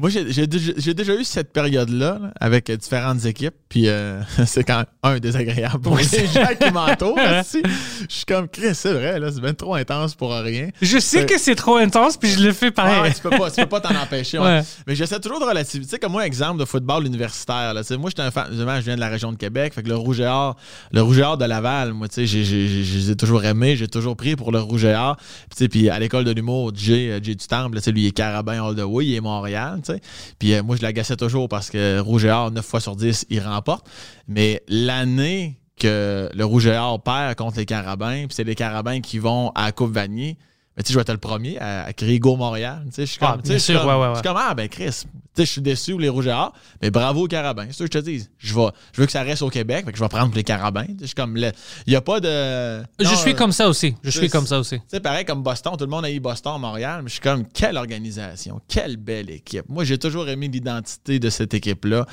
[0.00, 4.86] Moi, j'ai déjà, eu cette période-là là, avec différentes équipes, puis euh, c'est quand même,
[5.02, 7.18] un, désagréable pour Oui, les gens qui m'entourent.
[7.60, 10.70] Je suis comme, Chris, c'est vrai, là, c'est bien trop intense pour rien.
[10.80, 13.02] Je sais que c'est trop intense, puis je le fais pareil.
[13.02, 14.38] ouais, tu peux pas, tu peux pas t'en empêcher.
[14.38, 14.46] ouais.
[14.46, 14.62] Ouais.
[14.86, 15.84] Mais j'essaie toujours de relativiser.
[15.84, 17.74] Tu sais, comme moi, exemple de football universitaire.
[17.74, 18.46] Là, moi, j'étais un fan.
[18.50, 19.74] Je viens de la région de Québec.
[19.74, 20.56] Fait que le Rouge et Or,
[20.92, 23.76] le Rouge et Or de Laval, moi, tu sais, je les ai toujours aimés.
[23.76, 25.16] J'ai toujours pris pour le Rouge et Or.
[25.16, 28.02] Puis, tu sais, puis à l'école de l'humour, Jay, Jay du Temple, tu sais, lui,
[28.02, 29.06] il est carabin all the way.
[29.06, 29.89] Il est Montréal, tu sais.
[30.38, 33.26] Puis euh, moi, je l'agaçais toujours parce que Rouge et Or, 9 fois sur 10,
[33.30, 33.88] il remporte.
[34.28, 39.00] Mais l'année que le Rouge et Or perd contre les Carabins, puis c'est les Carabins
[39.00, 40.36] qui vont à la Coupe Vanier,
[40.80, 42.82] mais tu sais, je vais être le premier à, à crier Go Montréal.
[42.86, 44.14] Tu sais, je suis Ah, comme, tu bien sais, je suis comme- ouais, ouais, ouais.
[44.14, 46.54] je suis comme, ah, ben Chris, tu sais, je suis déçu les Rouges et Or,
[46.80, 47.66] mais bravo aux Carabins.
[47.66, 48.26] C'est ça que je te dis.
[48.38, 50.42] Je, vais, je veux que ça reste au Québec, fait que je vais prendre les
[50.42, 50.84] Carabins.
[50.86, 51.52] Tu sais, Je suis comme, il
[51.86, 52.82] n'y a pas de.
[52.98, 53.94] Je suis comme ça aussi.
[54.02, 54.76] Je suis comme ça aussi.
[54.78, 57.20] tu sais, pareil comme Boston, tout le monde a eu Boston, Montréal, mais je suis
[57.22, 59.66] comme, quelle organisation, quelle belle équipe.
[59.68, 62.06] Moi, j'ai toujours aimé l'identité de cette équipe-là.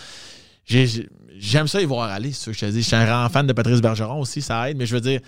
[0.66, 1.10] J'ai- j'ai-
[1.40, 2.82] J'aime ça y voir aller, c'est ça que je te dis.
[2.82, 5.20] Je suis un grand fan de Patrice Bergeron aussi, ça aide, mais je veux dire,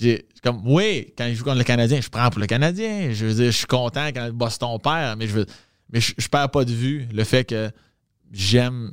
[0.00, 3.12] j'ai comme, oui, quand il joue contre le Canadien, je prends pour le Canadien.
[3.12, 5.46] Je veux dire, je suis content quand Boston perd, mais je veux,
[5.92, 7.70] mais je, je perds pas de vue le fait que
[8.32, 8.92] j'aime.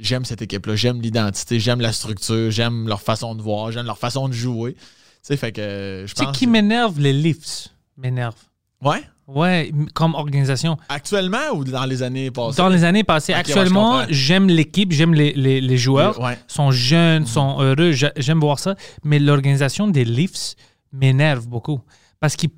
[0.00, 3.96] J'aime cette équipe-là, j'aime l'identité, j'aime la structure, j'aime leur façon de voir, j'aime leur
[3.98, 4.74] façon de jouer.
[4.74, 4.80] Tu
[5.22, 6.36] sais, fait que je Tu sais pense.
[6.36, 6.98] qui m'énerve?
[6.98, 8.34] Les Leafs m'énervent.
[8.82, 9.02] Ouais?
[9.26, 10.76] Ouais, comme organisation.
[10.88, 12.56] Actuellement ou dans les années passées?
[12.58, 16.20] Dans les années passées, actuellement, j'aime l'équipe, j'aime les, les- les joueurs.
[16.20, 16.38] Ouais.
[16.46, 17.92] sont jeunes, sont heureux.
[17.92, 18.74] J'a- J'aime voir ça.
[19.02, 20.54] Mais l'organisation des Leafs
[20.92, 21.80] m'énerve beaucoup.
[22.20, 22.50] Parce qu'ils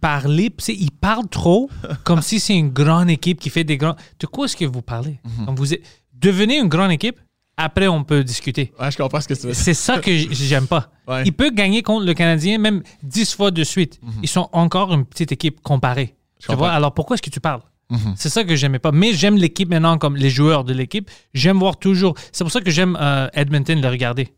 [0.68, 1.70] ils parlent trop
[2.04, 3.96] comme si c'est une grande équipe qui fait des grands.
[4.18, 5.20] De quoi est-ce que vous parlez?
[5.44, 5.82] Comme vous êtes-
[6.14, 7.18] Devenez une grande équipe,
[7.56, 8.72] après on peut discuter.
[8.80, 9.56] Ouais, je comprends ce que tu veux dire.
[9.62, 10.90] C'est ça que j'aime pas.
[11.06, 11.22] Ouais.
[11.24, 14.00] Ils peuvent gagner contre le Canadien même 10 fois de suite.
[14.22, 16.15] Ils sont encore une petite équipe comparée.
[16.49, 16.70] Tu vois?
[16.72, 17.62] Alors pourquoi est-ce que tu parles?
[18.16, 18.90] C'est ça que j'aimais pas.
[18.92, 21.09] Mais j'aime l'équipe maintenant, comme les joueurs de l'équipe.
[21.34, 22.14] J'aime voir toujours.
[22.32, 24.34] C'est pour ça que j'aime euh, Edmonton le regarder.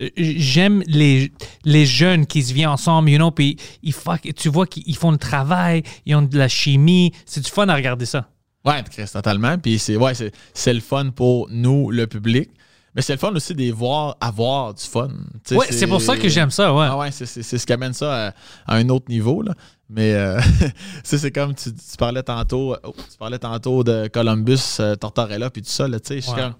[0.00, 1.30] Euh, J'aime les,
[1.64, 3.94] les jeunes qui se viennent ensemble, you know, puis ils
[4.34, 7.12] tu vois qu'ils ils font le travail, ils ont de la chimie.
[7.26, 8.28] C'est du fun à regarder ça.
[8.64, 9.56] Ouais, Chris, totalement.
[9.58, 10.12] Puis c'est ouais,
[10.54, 12.50] c'est, le fun pour nous, le public.
[12.94, 15.10] Mais c'est le fun aussi de voir avoir du fun.
[15.52, 16.86] Ouais, c'est pour ça que j'aime ça, ouais.
[16.90, 18.32] Ah ouais, c'est ce qui amène ça à,
[18.66, 19.42] à un autre niveau.
[19.42, 19.54] Là.
[19.92, 20.40] Mais euh,
[21.04, 25.62] c'est comme tu, tu parlais tantôt oh, tu parlais tantôt de Columbus, euh, Tortorella, puis
[25.62, 25.88] tout ça.
[25.88, 26.50] Là, tu sais, Ouais.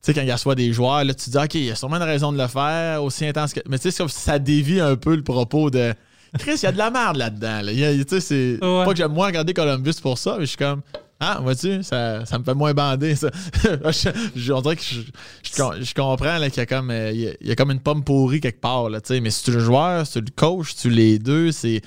[0.00, 1.70] sais, quand il y a soit des joueurs, là, tu te dis, OK, il y
[1.70, 3.60] a sûrement une raison de le faire, aussi intense que.
[3.68, 5.94] Mais tu sais, c'est comme si ça dévie un peu le propos de.
[6.38, 7.62] Chris, il y a de la merde là-dedans.
[7.62, 7.72] là.
[8.20, 8.58] C'est.
[8.60, 8.84] Ouais.
[8.84, 10.82] Pas que j'aime moins regarder Columbus pour ça, mais je suis comme.
[11.20, 13.30] Ah, vois-tu, ça, ça me fait moins bander, ça.
[13.64, 15.00] je, je- on dirait que je,
[15.42, 17.56] je com- je comprends qu'il y a, comme, euh, il y a, il y a
[17.56, 19.20] comme une pomme pourrie quelque part, là, tu sais.
[19.20, 21.18] Mais si tu es le joueur, si tu es le coach, si tu es les
[21.18, 21.80] deux, c'est.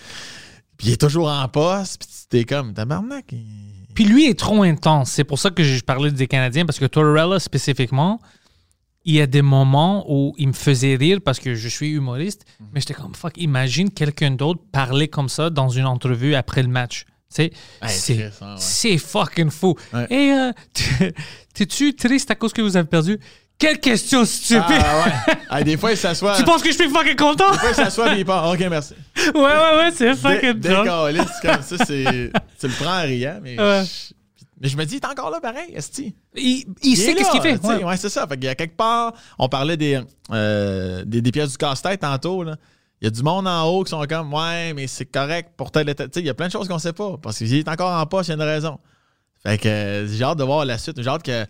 [0.82, 3.26] Puis il est toujours en poste, puis t'es comme, tabarnak.
[3.32, 3.46] il-
[3.94, 5.12] Puis lui est trop intense.
[5.12, 8.20] C'est pour ça que je parlais des Canadiens, parce que Tortorella spécifiquement,
[9.06, 12.46] il y a des moments où il me faisait rire parce que je suis humoriste,
[12.60, 12.68] Mhm.
[12.74, 16.70] mais j'étais comme, fuck, imagine quelqu'un d'autre parler comme ça dans une entrevue après le
[16.70, 17.06] match.
[17.38, 17.52] Hey,
[17.88, 18.56] c'est hein, ouais.
[18.58, 19.76] c'est fucking fou.
[19.94, 20.06] Ouais.
[20.10, 21.14] Et euh, tu-
[21.54, 23.20] t'es-tu triste à cause que vous avez perdu?
[23.62, 24.64] Quelle question stupide!
[24.70, 25.34] Ah ouais.
[25.50, 26.36] Ah, des fois, il s'assoit.
[26.36, 27.52] tu penses que je suis fucking content?
[27.52, 28.50] Des fois, il s'assoit et il part.
[28.50, 28.96] OK, merci.
[29.18, 31.18] ouais, ouais, ouais, c'est fucking drôle.
[31.42, 32.32] Comme ça, c'est.
[32.60, 33.60] Tu le prends en riant, mais.
[33.60, 33.84] Ouais.
[33.86, 34.14] je-
[34.60, 36.14] Mais je me dis, il est encore là pareil, Esti.
[36.36, 37.64] Il, il sait est qu'est-ce qu'il fait.
[37.66, 37.84] ouais.
[37.84, 38.28] Ouais, c'est ça.
[38.28, 40.00] Fait qu'il y a quelque part, on parlait des,
[40.32, 42.44] euh, des, des pièces du casse-tête tantôt.
[42.44, 42.56] Là.
[43.02, 45.72] Il y a du monde en haut qui sont comme, ouais, mais c'est correct pour
[45.72, 46.08] tel et tel.
[46.10, 47.18] Tu sais, il y a plein de choses qu'on sait pas.
[47.22, 48.78] Parce qu'il est encore en poste, il y a une raison.
[49.44, 51.02] Fait que euh, j'ai hâte de voir la suite.
[51.02, 51.46] J'ai hâte que,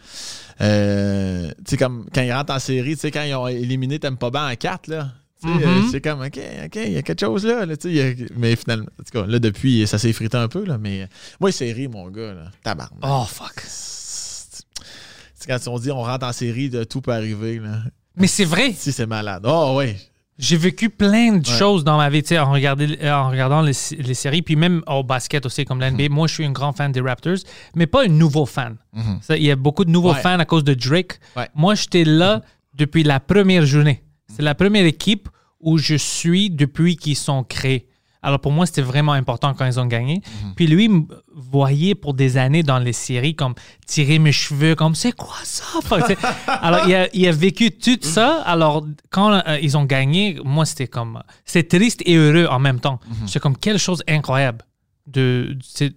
[0.62, 4.00] euh, tu sais, comme quand ils rentrent en série, tu sais, quand ils ont éliminé
[4.00, 5.10] Tempa Ban en 4, là.
[5.42, 5.64] tu sais, Mhm.
[5.64, 7.66] euh, C'est comme, OK, OK, il y a quelque chose là.
[7.66, 10.64] là, y a- mais finalement, en tout cas, là, depuis, ça s'est effrité un peu.
[10.66, 11.08] Là, mais
[11.40, 13.00] moi, série, mon gars, là, tabarnak.
[13.04, 13.62] Oh, fuck.
[13.66, 17.58] C'est quand on dit on rentre en série, de tout peut arriver.
[17.60, 17.80] Là.
[18.16, 18.74] Mais c'est vrai.
[18.78, 19.42] Si c'est malade.
[19.46, 19.96] Oh oui.
[20.42, 21.58] J'ai vécu plein de Ouais.
[21.58, 25.46] choses dans ma vie, tu sais, en, regardant les, les séries, puis même au basket
[25.46, 26.06] aussi, comme l'NBA.
[26.10, 26.14] Mhm.
[26.14, 27.38] Moi, je suis un grand fan des Raptors,
[27.76, 28.76] mais pas un nouveau fan.
[29.22, 30.20] Ça, Il y a beaucoup de nouveaux Ouais.
[30.22, 31.20] fans à cause de Drake.
[31.38, 31.48] Ouais.
[31.56, 32.42] Moi, j'étais là
[32.74, 34.04] depuis la première journée.
[34.36, 35.30] C'est la première équipe
[35.60, 37.88] où je suis depuis qu'ils sont créés.
[38.24, 40.22] Alors pour moi, c'était vraiment important quand ils ont gagné.
[40.56, 41.04] Puis lui me
[41.34, 43.56] voyait pour des années dans les séries comme
[43.88, 45.64] tirer mes cheveux, comme c'est quoi ça?
[46.48, 48.42] Alors il a, il a vécu tout ça.
[48.44, 52.80] Alors quand euh, ils ont gagné, moi c'était comme c'est triste et heureux en même
[52.80, 53.00] temps.
[53.26, 54.66] C'est comme quelque chose incroyable.
[55.08, 55.96] De, c'est-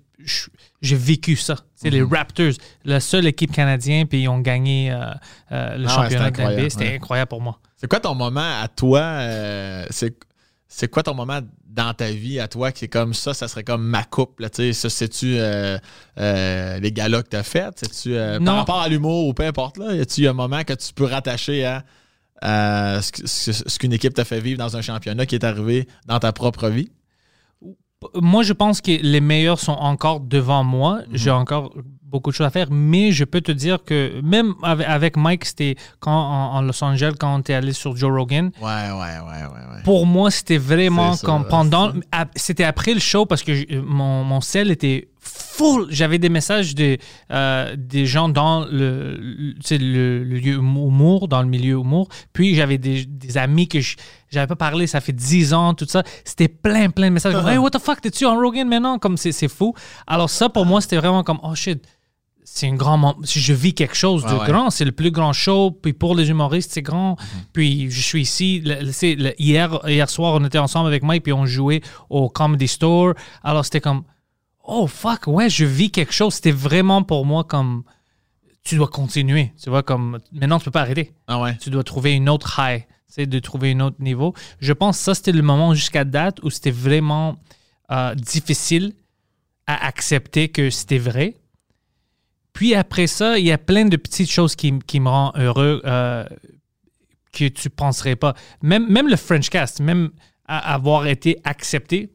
[0.81, 1.57] j'ai vécu ça.
[1.75, 2.53] C'est les Raptors,
[2.87, 5.11] la seule équipe canadienne, puis ils ont gagné euh,
[5.53, 6.95] euh, le Ah championnat de C'était ouais.
[6.97, 7.59] incroyable pour moi.
[7.77, 9.19] C'est quoi ton moment à toi?
[9.91, 10.17] c'est
[10.67, 11.41] c'est quoi ton moment
[11.75, 14.49] dans ta vie à toi qui est comme ça, ça serait comme ma coupe, là,
[14.49, 15.77] tu sais, ça, c'est-tu euh,
[16.21, 17.69] euh, les galas que t'as fait?
[17.77, 20.73] C'est-tu euh, par rapport à l'humour ou peu importe, là, y a-tu un moment que
[20.75, 21.85] tu peux rattacher à,
[22.41, 25.45] à ce que- ce ce qu'une équipe t'a fait vivre dans un championnat qui est
[25.45, 26.91] arrivé dans ta propre vie?
[28.21, 31.01] moi, je pense que les meilleurs sont encore devant moi.
[31.13, 31.75] J'ai encore
[32.15, 35.75] beaucoup de choses à faire, mais je peux te dire que même avec, Mike, c'était
[35.99, 39.43] quand en, en Los Angeles, quand on était allé sur Joe Rogan, Ouais, ouais, ouais,
[39.53, 39.83] ouais, ouais.
[39.85, 41.93] pour moi, c'était vraiment ça, comme pendant.
[42.37, 45.87] C'était après le show parce que je- mon, mon cell était full.
[45.91, 46.99] J'avais des messages de,
[47.33, 52.09] euh, des gens dans le, le, le- le lieu humour, dans le milieu humour.
[52.33, 53.97] Puis j'avais des, des amis que je
[54.31, 56.03] j'avais pas parlé, ça fait 10 ans, tout ça.
[56.25, 57.35] C'était plein, plein de messages.
[57.49, 58.99] hey, what the fuck, t'es-tu en Rogan maintenant?
[58.99, 59.75] Comme c'est c'est fou.
[60.09, 61.83] Alors, ça, pour moi, c'était vraiment comme, oh shit.
[62.57, 63.17] C'est un grand moment.
[63.25, 64.47] Je vis quelque chose de ouais.
[64.47, 64.71] grand.
[64.71, 65.73] C'est le plus grand show.
[65.73, 67.17] Puis pour les humoristes, c'est grand.
[67.53, 68.61] Puis je suis ici.
[68.65, 71.81] Le- le- c'est le- hier, hier soir, on était ensemble avec Mike, puis on jouait
[72.11, 73.15] au Comedy Store.
[73.43, 74.05] Alors c'était comme,
[74.63, 76.35] oh fuck, ouais, je vis quelque chose.
[76.35, 77.83] C'était vraiment pour moi comme,
[78.63, 79.53] tu dois continuer.
[79.61, 81.13] Tu vois, comme, maintenant, tu peux pas arrêter.
[81.27, 81.57] Ah ouais.
[81.61, 82.83] Tu dois trouver une autre high.
[82.83, 84.33] Tu sais, de trouver un autre niveau.
[84.61, 87.35] Je pense que ça, c'était le moment jusqu'à date où c'était vraiment
[87.91, 88.93] euh, difficile
[89.67, 91.35] à accepter que c'était vrai.
[92.55, 95.83] Puis après ça, il y a plein de petites choses qui, qui me rendent heureux
[95.85, 96.25] euh,
[97.33, 98.35] que tu penserais pas.
[98.63, 100.11] Même, même le French cast, même
[100.47, 102.11] avoir été accepté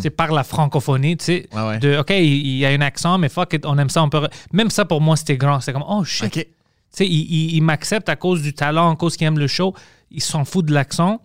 [0.00, 1.78] c'est par la francophonie, tu sais, ouais.
[1.78, 4.26] de OK, il, y a un accent, mais fuck it, on aime ça, on peut.
[4.52, 5.60] Même ça pour moi, c'était grand.
[5.60, 6.24] C'est comme oh shit.
[6.26, 6.32] OK.
[6.32, 6.44] Tu
[6.90, 9.74] sais, il, il- il m'accepte à cause du talent, à cause qu'il aime le show.
[10.10, 11.22] Il s'en fout de l'accent.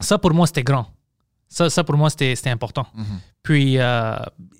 [0.00, 0.88] Ça, pour moi, c'était grand.
[1.56, 2.86] Ça, ça pour moi, c'était important.
[3.42, 4.14] Puis, euh,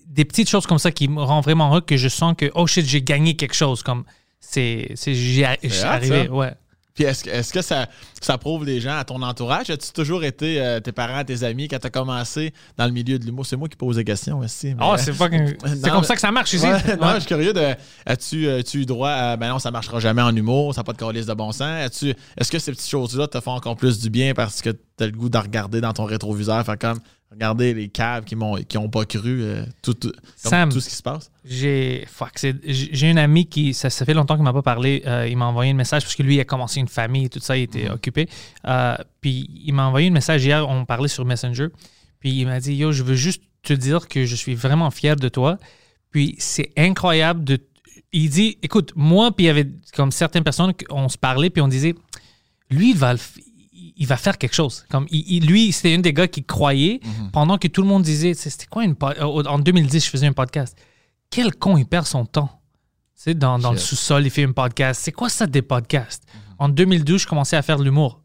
[0.07, 2.67] des petites choses comme ça qui me rendent vraiment heureux, que je sens que, oh
[2.67, 3.83] shit, j'ai gagné quelque chose.
[3.83, 4.05] Comme,
[4.41, 6.29] c'est, j'y arrivé.
[6.31, 6.55] Ouais.
[6.97, 7.87] Puis est-ce que, ça,
[8.21, 9.69] ça prouve les gens à ton entourage?
[9.71, 13.19] As-tu toujours été euh, tes parents, tes amis quand tu as commencé dans le milieu
[13.19, 13.45] de l'humour?
[13.47, 14.75] C'est moi qui pose des questions aussi.
[14.81, 16.65] Oh, c'est fucking- c'est Non, comme mais- ça que ça marche ici.
[16.67, 17.75] Ouais, non, je suis curieux de.
[18.07, 19.37] As-tu as-tu eu droit à.
[19.37, 22.03] Ben non, ça marchera jamais en humour, ça n'a pas de calice de bon sens.
[22.03, 25.07] Est-ce que ces petites choses-là te font encore plus du bien parce que tu as
[25.07, 26.99] le goût de regarder dans ton rétroviseur, faire comme
[27.37, 30.11] regarder les caves qui m'ont qui ont pas cru euh, tout, tout,
[30.43, 30.73] comme Sam.
[30.73, 31.31] tout ce qui se passe?
[31.45, 32.07] J'ai
[32.65, 35.03] j'ai un ami qui, ça, ça fait longtemps qu'il m'a pas parlé.
[35.07, 37.29] euh, il m'a envoyé un message parce que lui, il a commencé une famille et
[37.29, 38.29] tout ça, il était occupé.
[38.67, 41.69] Euh, puis il m'a envoyé un message hier, on parlait sur Messenger.
[42.21, 45.17] Puis il m'a dit Yo, je veux juste te dire que je suis vraiment fier
[45.17, 45.59] de toi.
[46.11, 47.59] Puis c'est incroyable de.
[48.13, 51.61] Il dit Écoute, moi, puis il y avait comme certaines personnes, on se parlait, puis
[51.61, 51.95] on disait
[52.71, 53.21] Lui, il va le
[53.97, 54.85] il va faire quelque chose.
[54.91, 57.01] Comme il- il- lui, c'était un des gars qui croyait
[57.33, 60.27] pendant que tout le monde disait, c'était quoi une po- euh, en 2010, je faisais
[60.27, 60.77] un podcast.
[61.31, 62.61] Quel con il perd son temps.
[63.17, 65.01] Tu sais, dans, dans le sous-sol, il fait un podcast.
[65.03, 66.25] C'est quoi ça des podcasts?
[66.59, 68.21] En 2012, je commençais à faire de l'humour.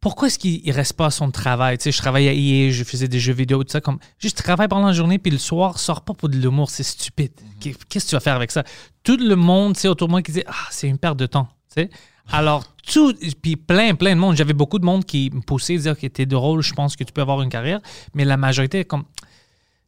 [0.00, 1.78] Pourquoi est-ce qu'il ne reste pas à son travail?
[1.78, 3.80] Tu sais, je travaillais à EA, je faisais des jeux vidéo, tout ça.
[3.80, 6.68] Comme, juste travaille pendant la journée, puis le soir, sors pas pour de l'humour.
[6.68, 7.32] C'est stupide.
[7.58, 8.64] Qu'est- Qu'est-ce que tu vas faire avec ça?
[9.02, 11.24] Tout le monde, tu sais, autour de moi qui dit, ah, c'est une perte de
[11.24, 11.48] temps.
[11.74, 11.90] Tu sais?
[12.32, 14.36] Alors, tout, puis plein, plein de monde.
[14.36, 17.04] J'avais beaucoup de monde qui me poussait à dire que t'es drôle, je pense que
[17.04, 17.80] tu peux avoir une carrière.
[18.14, 19.04] Mais la majorité est comme,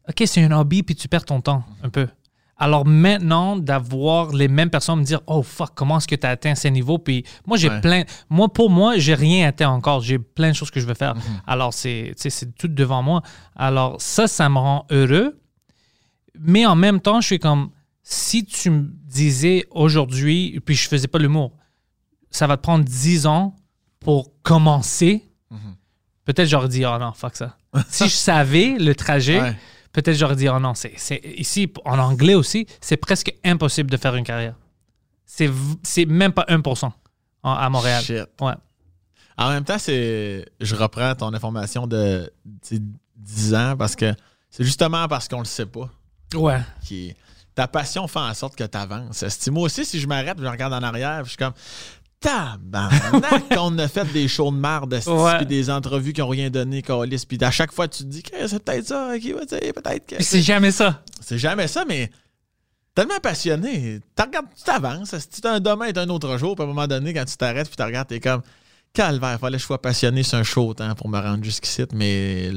[0.07, 2.07] OK, c'est un hobby, puis tu perds ton temps un peu.
[2.59, 6.31] Alors maintenant, d'avoir les mêmes personnes me dire Oh fuck, comment est-ce que tu as
[6.31, 6.97] atteint ces niveaux?
[6.97, 7.81] Puis moi, j'ai Ouais.
[7.81, 8.03] plein.
[8.31, 10.01] Moi, pour moi, j'ai rien atteint encore.
[10.01, 11.13] J'ai plein de choses que je veux faire.
[11.45, 13.21] Alors, c'est tu sais, c'est tout devant moi.
[13.55, 15.39] Alors, ça, ça me rend heureux.
[16.39, 17.69] Mais en même temps, je suis comme
[18.01, 21.51] si tu me disais aujourd'hui, puis je faisais pas l'humour,
[22.37, 23.55] ça va te prendre 10 ans
[23.99, 25.23] pour commencer.
[26.25, 27.57] Peut-être j'aurais dit, oh non, fuck ça.
[27.89, 29.55] si je savais le trajet, Ouais.
[29.93, 33.97] peut-être j'aurais dit, oh non, c'est, c'est- ici, en anglais aussi, c'est presque impossible de
[33.97, 34.55] faire une carrière.
[35.25, 35.49] C'est,
[36.05, 36.91] même pas 1%
[37.43, 38.03] en- à Montréal.
[38.03, 38.25] Shit.
[38.41, 38.53] Ouais.
[39.37, 40.45] En même temps, c'est.
[40.59, 42.31] Je reprends ton information de
[42.67, 42.81] tu sais,
[43.15, 44.13] 10 ans parce que
[44.49, 45.89] c'est justement parce qu'on le sait pas.
[46.33, 46.59] Ouais.
[46.83, 47.13] qui
[47.53, 49.47] Ta passion fait en sorte que tu avances.
[49.49, 51.53] Moi aussi, si je m'arrête, je regarde en arrière, je suis comme.
[52.19, 54.99] Tabarnak, qu'on a fait des shows de marde,
[55.37, 58.23] puis des entrevues qui n'ont rien donné, Calis, puis à chaque fois, tu te dis
[58.23, 60.15] que c'est peut-être ça, ok, ouais, peut-être que.
[60.15, 61.03] Puis c'est jamais ça.
[61.21, 62.09] C'est jamais ça, mais
[62.95, 63.99] tellement passionné.
[64.15, 65.15] Tu regardes, tu t'avances.
[65.17, 67.37] Si tu un demain est un autre jour, puis à un moment donné, quand tu
[67.37, 68.41] t'arrêtes, puis tu regardes, t'es comme
[68.93, 72.49] calvaire, fallait que je sois passionné sur un show autant pour me rendre jusqu'ici, mais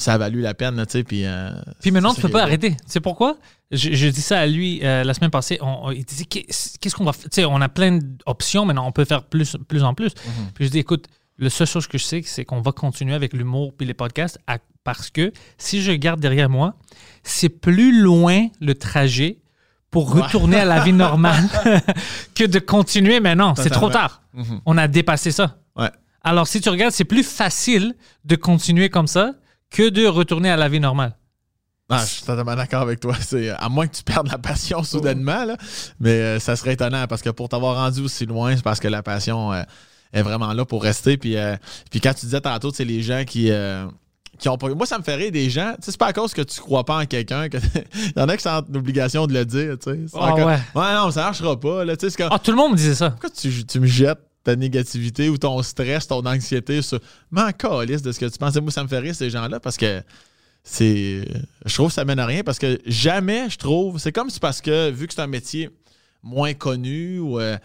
[0.00, 1.24] ça a valu la peine, tu sais, puis.
[1.24, 2.72] euh, Puis maintenant, tu peux pas arrêter.
[2.72, 3.36] Tu sais pourquoi?
[3.70, 5.58] Je, je dis ça à lui euh, la semaine passée.
[5.60, 6.46] On, on- il disait qu'est-
[6.80, 7.24] qu'est-ce qu'on va faire?
[7.30, 10.12] Tu sais, on a plein d'options, maintenant on peut faire plus, plus en plus.
[10.26, 10.46] Mhm.
[10.54, 11.06] Puis je dis écoute,
[11.38, 14.38] la seule chose que je sais, c'est qu'on va continuer avec l'humour puis les podcasts
[14.46, 16.74] à- parce que si je regarde derrière moi,
[17.22, 19.38] c'est plus loin le trajet
[19.90, 20.22] pour Ouais.
[20.22, 21.48] retourner à la vie normale
[22.34, 23.54] que de continuer maintenant.
[23.56, 24.22] C'est trop tard.
[24.34, 24.60] Mhm.
[24.66, 25.58] On a dépassé ça.
[25.76, 25.90] Ouais.
[26.22, 27.94] Alors, si tu regardes, c'est plus facile
[28.24, 29.32] de continuer comme ça
[29.70, 31.14] que de retourner à la vie normale.
[31.88, 33.14] Non, je suis totalement d'accord avec toi.
[33.20, 35.56] C'est, à moins que tu perdes la passion soudainement, là.
[35.98, 38.86] mais euh, ça serait étonnant parce que pour t'avoir rendu aussi loin, c'est parce que
[38.88, 39.62] la passion euh,
[40.12, 41.16] est vraiment là pour rester.
[41.16, 41.56] Puis, euh,
[41.90, 43.86] puis quand tu disais tantôt, c'est les gens qui, euh,
[44.38, 44.68] qui ont pas.
[44.68, 45.72] Moi, ça me fait rire des gens.
[45.80, 47.58] Tu sais, c'est pas à cause que tu crois pas en quelqu'un que.
[47.94, 49.76] Il y en a qui sont en obligation de le dire.
[49.82, 49.98] Tu sais.
[50.14, 50.58] Ah encore- ouais.
[50.76, 51.84] ouais, non, ça marchera pas.
[51.84, 51.96] Là.
[51.96, 53.10] Tu sais, c'est comme- Ah, tout le monde me disait ça.
[53.10, 54.20] pourquoi tu, tu me jettes?
[54.44, 57.00] Ta négativité ou ton stress, ton anxiété sur.
[57.30, 58.56] Mais encore, liste de ce que tu penses.
[58.56, 60.02] Moi, ça me fait rire, ces gens-là, parce que
[60.62, 61.24] c'est.
[61.64, 63.98] Je trouve que ça mène à rien parce que jamais, je trouve.
[63.98, 65.70] C'est comme si parce que, vu que c'est un métier
[66.22, 67.40] moins connu ou.
[67.40, 67.56] euh,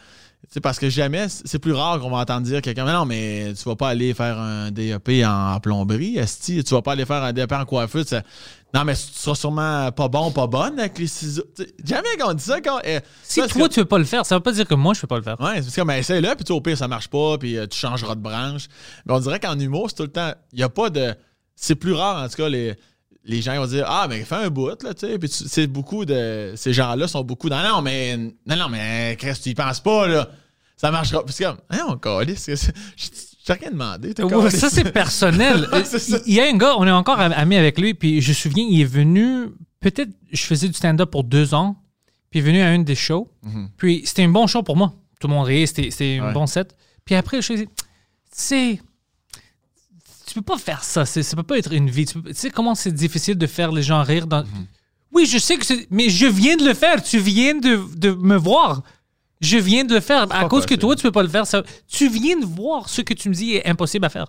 [0.48, 3.54] tu sais, parce que jamais, c'est plus rare qu'on va entendre dire quelqu'un, non, mais
[3.58, 7.24] tu vas pas aller faire un DEP en plomberie, esti, tu vas pas aller faire
[7.24, 8.08] un DEP en coiffure.
[8.08, 8.22] sais.
[8.76, 11.44] Non, mais tu seras sûrement pas bon, pas bonne avec les ciseaux.
[11.56, 12.60] Tu sais, jamais qu'on dit ça.
[12.60, 14.68] Quand, eh, Si ça, toi, comme- tu veux pas le faire, ça veut pas dire
[14.68, 15.40] que moi, je peux pas le faire.
[15.40, 17.78] Ouais, c'est comme, ben, essaye-le, puis tu au pire, ça marche pas, puis euh, tu
[17.80, 18.68] changeras de branche.
[19.06, 20.34] Mais on dirait qu'en humour, c'est tout le temps.
[20.52, 21.16] Il n'y a pas de.
[21.56, 22.76] C'est plus rare, en tout cas, les,
[23.24, 25.18] les gens vont dire Ah, mais fais un bout, là, tu sais.
[25.18, 26.52] Puis c'est beaucoup de.
[26.58, 27.64] Ces gens-là sont beaucoup dans.
[27.64, 28.18] Non, mais.
[28.46, 30.28] Non, non, mais, Chris, tu y penses pas, là.
[30.76, 31.24] Ça marchera.
[31.24, 32.50] Puis c'est comme, hein, on calisse.
[33.46, 34.14] T'ai rien demandé.
[34.24, 35.68] Ouais, ça, c'est personnel.
[36.26, 38.34] Il y a un gars, on est encore am- amis avec lui, puis je me
[38.34, 41.76] souviens, il est venu, peut-être, je faisais du stand-up pour deux ans,
[42.32, 43.30] puis il est venu à une des shows,
[43.78, 44.94] puis c'était un bon show pour moi.
[45.20, 46.34] Tout le monde riait, c'était un Ouais.
[46.34, 46.76] bon set.
[47.06, 47.72] Puis après, je me suis dit,
[48.32, 48.80] c'est.
[50.28, 52.06] Tu peux pas faire ça, ça peut pas être une vie.
[52.06, 54.44] Tu peux- tu sais comment c'est difficile de faire les gens rire dans.
[55.12, 55.88] Oui, je sais que c'est.
[55.92, 58.82] Mais je viens de le faire, tu viens de, de me voir.
[59.42, 60.24] Je viens de le faire.
[60.32, 61.46] À cause que toi, tu peux pas le faire.
[61.46, 64.28] ça- tu viens de voir ce que tu me dis est impossible à faire.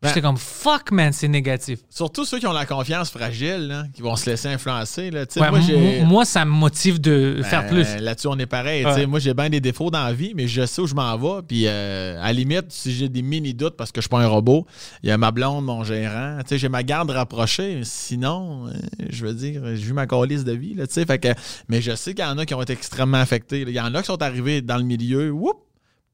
[0.00, 1.80] Ben- J'étais comme fuck man, c'est négatif.
[1.90, 5.10] Surtout ceux qui ont la confiance fragile, là, qui vont se laisser influencer.
[5.10, 5.24] Là.
[5.36, 6.02] Ouais, moi, j'ai.
[6.04, 7.96] moi, ça me motive de faire Ben, plus.
[8.00, 8.84] Là-dessus, on est pareil.
[8.84, 9.06] Ouais.
[9.06, 11.42] Moi, j'ai bien des défauts dans la vie, mais je sais où je m'en vais.
[11.48, 14.28] Puis, euh, à la limite, si j'ai des mini-doutes parce que je suis pas un
[14.28, 14.66] robot,
[15.02, 16.38] il y a ma blonde, mon gérant.
[16.48, 17.80] J'ai ma garde rapprochée.
[17.82, 18.72] Sinon, euh,
[19.10, 20.74] je veux dire, j'ai eu ma calice de vie.
[20.74, 21.28] Là, fait que,
[21.68, 23.62] mais je sais qu'il y en a qui ont été extrêmement affectés.
[23.62, 25.32] Il y en a qui sont arrivés dans le milieu.
[25.32, 25.56] Whoop!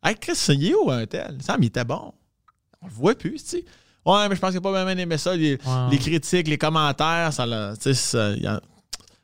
[0.03, 1.37] Hey, Chris, il est où un tel?
[1.41, 2.13] Ça, mais il était bon.
[2.85, 3.65] On le voit plus, tu sais.
[4.07, 5.35] Ouais, mais je pense qu'il n'a pas bien aimé ça.
[5.35, 5.59] Les,
[5.99, 7.75] critiques, les commentaires, ça l'a.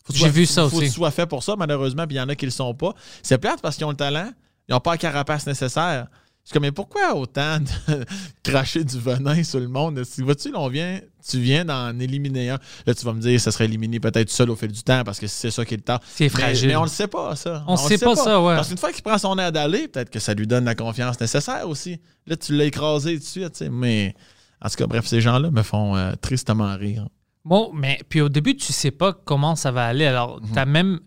[0.04, 0.86] Faut que soit- ça faut que aussi.
[0.86, 2.94] tu sois fait pour ça, malheureusement, puis il y en a qui le sont pas.
[3.22, 4.32] C'est plate parce qu'ils ont le talent,
[4.68, 6.06] ils n'ont pas la carapace nécessaire.
[6.44, 8.04] Je suis comme, mais pourquoi autant de
[8.42, 10.02] cracher du venin sur le monde?
[10.04, 12.58] Si vois-tu, on vient, tu viens d'en éliminer un.
[12.86, 15.20] Là, tu vas me dire, ça serait éliminé peut-être seul au fil du temps parce
[15.20, 15.98] que c'est ça qui est le temps.
[16.06, 16.68] C'est fragile.
[16.68, 17.62] Mais, on le sait pas, ça.
[17.68, 18.56] On le sait pas ça, ouais.
[18.56, 21.20] Parce qu'une fois qu'il prend son air d'aller, peut-être que ça lui donne la confiance
[21.20, 22.00] nécessaire aussi.
[22.26, 23.70] Là, tu l'as écrasé tout de suite, tu sais.
[23.70, 24.14] Mais
[24.62, 27.06] en tout cas, bref, ces gens-là me font euh, tristement rire.
[27.44, 30.06] Bon, mais puis au début, tu sais pas comment ça va aller.
[30.06, 30.52] Alors, Mhm.
[30.52, 31.00] tu as même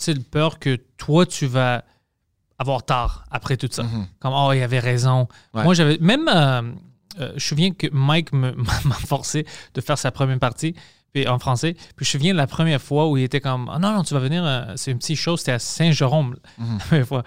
[0.00, 1.84] tu sais, peur que toi, tu vas
[2.58, 3.84] avoir tard après tout ça.
[4.20, 5.28] Comme, oh, il avait raison.
[5.54, 5.62] Ouais.
[5.64, 5.98] Moi, j'avais.
[6.00, 6.62] Même, euh,
[7.20, 8.52] euh, je me souviens que Mike m'a
[9.06, 10.74] forcé de faire sa première partie
[11.12, 11.74] puis, en français.
[11.96, 14.02] Puis je me souviens de la première fois où il était comme, oh, non, non,
[14.02, 14.44] tu vas venir.
[14.44, 17.22] euh, c'est une petite chose, c'était à Saint-Jérôme la première fois.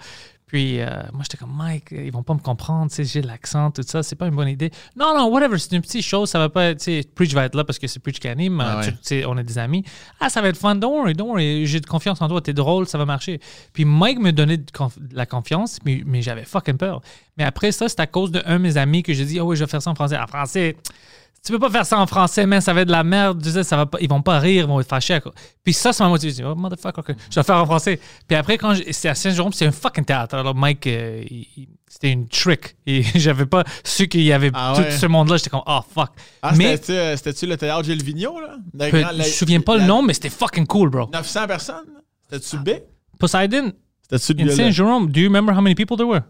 [0.52, 3.70] Puis euh, moi, j'étais comme, Mike, ils vont pas me comprendre, tu sais, j'ai l'accent,
[3.70, 4.70] tout ça, c'est pas une bonne idée.
[4.94, 7.46] Non, non, whatever, c'est une petite chose, ça va pas être, tu sais, Preach va
[7.46, 9.24] être là parce que c'est Preach qui anime, Ah euh, ouais.
[9.24, 9.82] on est des amis.
[10.20, 12.52] Ah, ça va être fun, don't worry, don't worry, j'ai de confiance en toi, t'es
[12.52, 13.40] drôle, ça va marcher.
[13.72, 17.00] Puis Mike me donnait de, conf- de la confiance, mais, mais j'avais fucking peur.
[17.38, 19.56] Mais après ça, c'est à cause d'un de mes amis que j'ai dit, oh oui,
[19.56, 20.18] je vais faire ça en français.
[20.18, 20.76] En français,
[21.44, 23.42] tu peux pas faire ça en français, mais ça va être de la merde.
[23.42, 25.18] Tu sais, ça va pas, ils vont pas rire, ils vont être fâchés.
[25.64, 27.98] Puis ça, ça m'a dis, oh, motherfucker, ok, je vais faire en français.
[28.28, 30.36] Puis après, quand c'était à Saint-Jérôme, c'est un fucking théâtre.
[30.36, 31.24] Alors, Mike, euh,
[31.88, 32.76] c'était une trick.
[32.86, 34.90] Et j'avais pas su qu'il y avait Ah tout ouais?
[34.92, 35.36] ce monde-là.
[35.38, 36.10] J'étais comme, oh, fuck.
[36.42, 38.56] Ah, mais c'était-tu, euh, c'était-tu le théâtre Gilles Vigneault, là?
[38.74, 41.08] Le peu- je la- me souviens pas le la- nom, mais c'était fucking cool, bro.
[41.12, 41.76] 900 personnes?
[42.30, 42.82] C'était-tu big?
[43.18, 43.72] Poseidon,
[44.08, 44.52] C'était-tu in le...
[44.54, 46.22] Saint-Jérôme, do you remember how many people there were?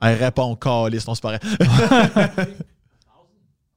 [0.00, 1.40] Elle répond, calice, non, c'est pareil.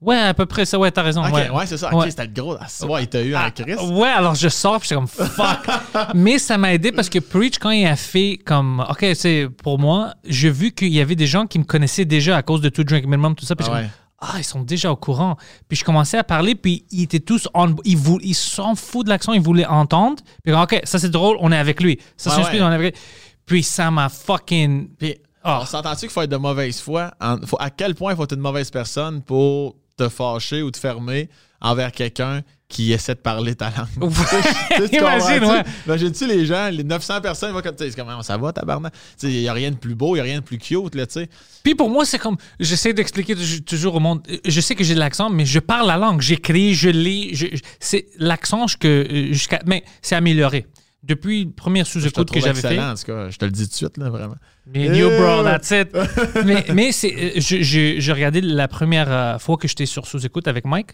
[0.01, 0.79] Ouais, à peu près ça.
[0.79, 1.23] Ouais, t'as raison.
[1.31, 1.49] Ouais.
[1.49, 1.93] ouais, c'est ça.
[1.93, 2.09] Ok, Ouais.
[2.09, 2.55] c'était le gros.
[2.59, 3.75] Ah, ouais, il t'a eu un Chris.
[3.75, 5.67] Ouais, alors je sors, puis j'étais comme fuck.
[6.15, 9.77] Mais ça m'a aidé parce que Preach, quand il a fait comme, OK, c'est pour
[9.77, 12.69] moi, j'ai vu qu'il y avait des gens qui me connaissaient déjà à cause de
[12.69, 13.55] Two Drink Minimum, tout ça.
[13.55, 13.81] Puis Ah ouais.
[13.81, 13.89] comme,
[14.21, 15.35] ah, ils sont déjà au courant.
[15.67, 17.75] Puis je commençais à parler, puis ils étaient tous on.
[17.85, 20.17] Ils, vou- ils s'en foutent de l'accent, ils voulaient entendre.
[20.43, 21.99] Puis OK, ça c'est drôle, on est avec lui.
[22.17, 23.01] Ça c'est Ouais, on est avec lui.
[23.45, 24.89] Puis ça m'a fucking.
[24.97, 25.59] Puis, Ah.
[25.61, 27.11] on s'entend-tu qu'il faut être de mauvaise foi?
[27.19, 29.75] En- faut- à quel point il faut être une mauvaise personne pour
[30.05, 31.29] te fâcher ou te fermer
[31.61, 34.11] envers quelqu'un qui essaie de parler ta langue?
[34.89, 35.63] Tu Imagine, ouais.
[35.85, 38.93] Imagine-tu les gens, les 900 personnes, ils vont comme, c'est comment ça va, tabarnak?
[39.23, 41.05] Il n'y a rien de plus beau, il n'y a rien de plus cute, là,
[41.05, 41.29] tu sais.
[41.63, 42.37] Puis pour moi, c'est comme.
[42.59, 44.21] J'essaie d'expliquer tou- toujours au monde.
[44.45, 46.21] Je sais que j'ai de l'accent, mais je parle la langue.
[46.21, 47.51] J'écris, je lis.
[47.79, 48.87] c'est l'accent que.
[48.87, 50.65] euh, jusqu'à Mais c'est amélioré.
[51.03, 52.79] Depuis le premier sous-écoute que j'avais fait.
[52.79, 53.29] en tout cas.
[53.29, 54.35] Je te le dis tout de suite, là, vraiment.
[54.67, 55.89] Me and you, bro, that's it.
[56.45, 60.65] mais mais c'est, euh, je regardais la première euh, fois que j'étais sur sous-écoute avec
[60.65, 60.91] Mike,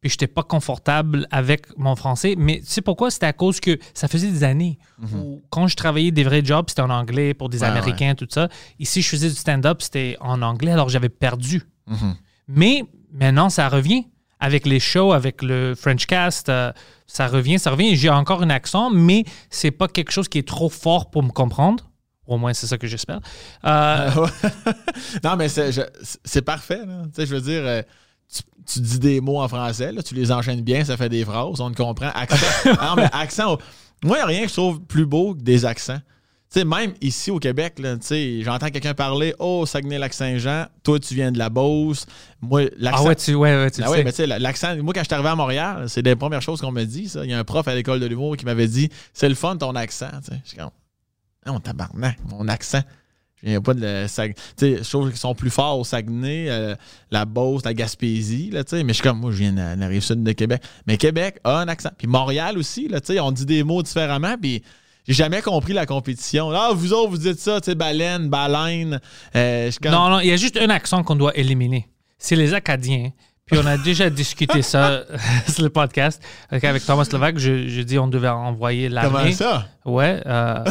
[0.00, 2.36] puis j'étais pas confortable avec mon français.
[2.38, 3.10] Mais tu sais pourquoi?
[3.10, 4.78] C'était à cause que ça faisait des années
[5.16, 8.28] où, quand je travaillais des vrais jobs, c'était en anglais pour des Ouais, Américains, tout
[8.30, 8.48] ça.
[8.78, 11.62] Ici, je faisais du stand-up, c'était en anglais, alors j'avais perdu.
[12.46, 14.06] Mais maintenant, ça revient.
[14.40, 16.72] Avec les shows, avec le French cast, euh,
[17.06, 17.96] ça revient, ça revient.
[17.96, 21.30] J'ai encore un accent, mais c'est pas quelque chose qui est trop fort pour me
[21.30, 21.90] comprendre.
[22.26, 23.20] Au moins, c'est ça que j'espère.
[23.64, 24.10] Euh,
[25.24, 26.84] non, mais c'est parfait.
[26.86, 27.04] là.
[27.06, 27.82] Tu sais, je veux dire, euh,
[28.32, 31.24] tu, tu dis des mots en français, là, tu les enchaînes bien, ça fait des
[31.24, 32.10] phrases, on te comprend.
[32.14, 32.46] Accent.
[32.66, 33.56] non, mais accent.
[34.04, 36.00] Moi, il n'y a rien que je trouve plus beau que des accents.
[36.50, 37.74] Sais, même ici au Québec,
[38.40, 42.06] j'entends quelqu'un parler Oh, Saguenay-Lac-Saint-Jean, toi, tu viens de la Beauce.
[42.40, 43.04] Moi, l'accent.
[43.04, 44.04] ah ouais, tu, ouais, ouais, tu Ah le ouais, sais.
[44.04, 46.62] mais tu sais, l'accent, moi, quand je suis arrivé à Montréal, c'est des premières choses
[46.62, 47.22] qu'on me dit, ça.
[47.24, 49.56] Il y a un prof à l'école de l'humour qui m'avait dit C'est le fun
[49.58, 50.08] ton accent.
[50.26, 50.70] Je suis comme
[51.46, 52.82] Non, tabarnak, mon accent.
[53.42, 55.84] Je viens pas de le Sag- Tu sais, je trouve qu'ils sont plus forts au
[55.84, 56.74] Saguenay, euh,
[57.10, 58.82] la Beauce, la Gaspésie, là, tu sais.
[58.84, 60.62] Mais je suis comme, moi, je viens de la, rive sud de Québec.
[60.86, 61.90] Mais Québec a un accent.
[61.98, 64.62] Puis Montréal aussi, là, tu sais, on dit des mots différemment, puis.
[65.08, 66.50] J'ai jamais compris la compétition.
[66.50, 69.00] Ah, vous autres, vous dites ça, tu sais, baleine, baleine.
[69.34, 71.88] Euh, je Non, non, il y a juste un accent qu'on doit éliminer.
[72.18, 73.10] C'est les Acadiens.
[73.46, 75.04] Puis on a déjà discuté ça
[75.48, 77.38] sur le podcast avec, Thomas Levac.
[77.38, 79.32] Je, je dis on devait envoyer Comment l'armée.
[79.32, 79.66] ça?
[79.86, 80.62] Ouais, euh,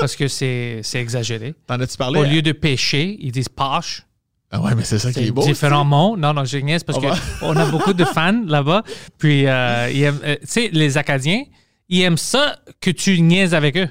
[0.00, 1.54] parce que c'est exagéré.
[1.68, 2.18] T'en as-tu parlé?
[2.18, 4.02] Au lieu de pêcher, ils disent pâche.
[4.50, 5.42] Ah ouais, mais c'est ça qui est beau.
[5.44, 6.16] différents mots.
[6.16, 8.82] Non, non, je niaise parce qu'on a beaucoup de fans là-bas.
[9.18, 11.42] Puis, euh, euh, tu sais, les Acadiens,
[11.88, 13.88] ils aiment ça que tu niaises avec eux.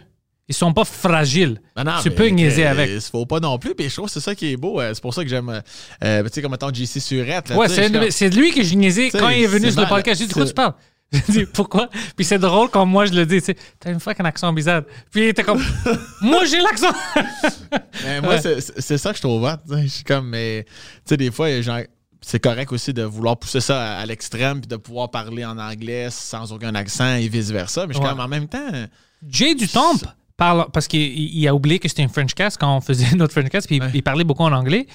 [0.50, 1.62] Ils sont pas fragiles.
[1.78, 2.90] Non, tu peux niaiser avec.
[2.90, 3.76] Il faut pas non plus.
[3.76, 4.82] Puis je trouve que c'est ça qui est beau.
[4.82, 5.48] euh, C'est pour ça que j'aime.
[5.50, 5.62] euh,
[6.04, 7.50] euh, tu sais, comme mettons JC Surette.
[7.50, 7.94] là, Ouais, c'est je
[8.30, 10.20] comme- lui que je niaisais Tu sais, quand il est venu sur le podcast.
[10.20, 10.74] J'ai dit, de quoi tu parles?
[11.14, 11.90] J'ai dit, pourquoi?
[12.16, 14.82] Puis c'est drôle quand moi je le dis, tu sais, t'as une fucking accent bizarre.
[15.12, 15.64] Puis il était comme,
[16.22, 16.92] moi j'ai l'accent!
[18.04, 18.60] Mais moi, Ouais.
[18.62, 19.76] c'est- ça que je trouve hot.
[19.82, 20.72] Je suis comme, mais, tu
[21.06, 21.82] sais, des fois, genre,
[22.26, 25.58] c'est correct aussi de vouloir pousser ça à, à l'extrême puis de pouvoir parler en
[25.58, 27.86] anglais sans aucun accent et vice-versa.
[27.88, 28.10] Mais je suis Ouais.
[28.12, 28.70] comme, en même temps,
[29.28, 30.08] Jay du Temple
[30.38, 33.34] parle, parce qu'il il a oublié que c'était une French cast quand on faisait notre
[33.34, 33.92] French cast, puis il- Ouais.
[33.94, 34.88] il parlait beaucoup en anglais.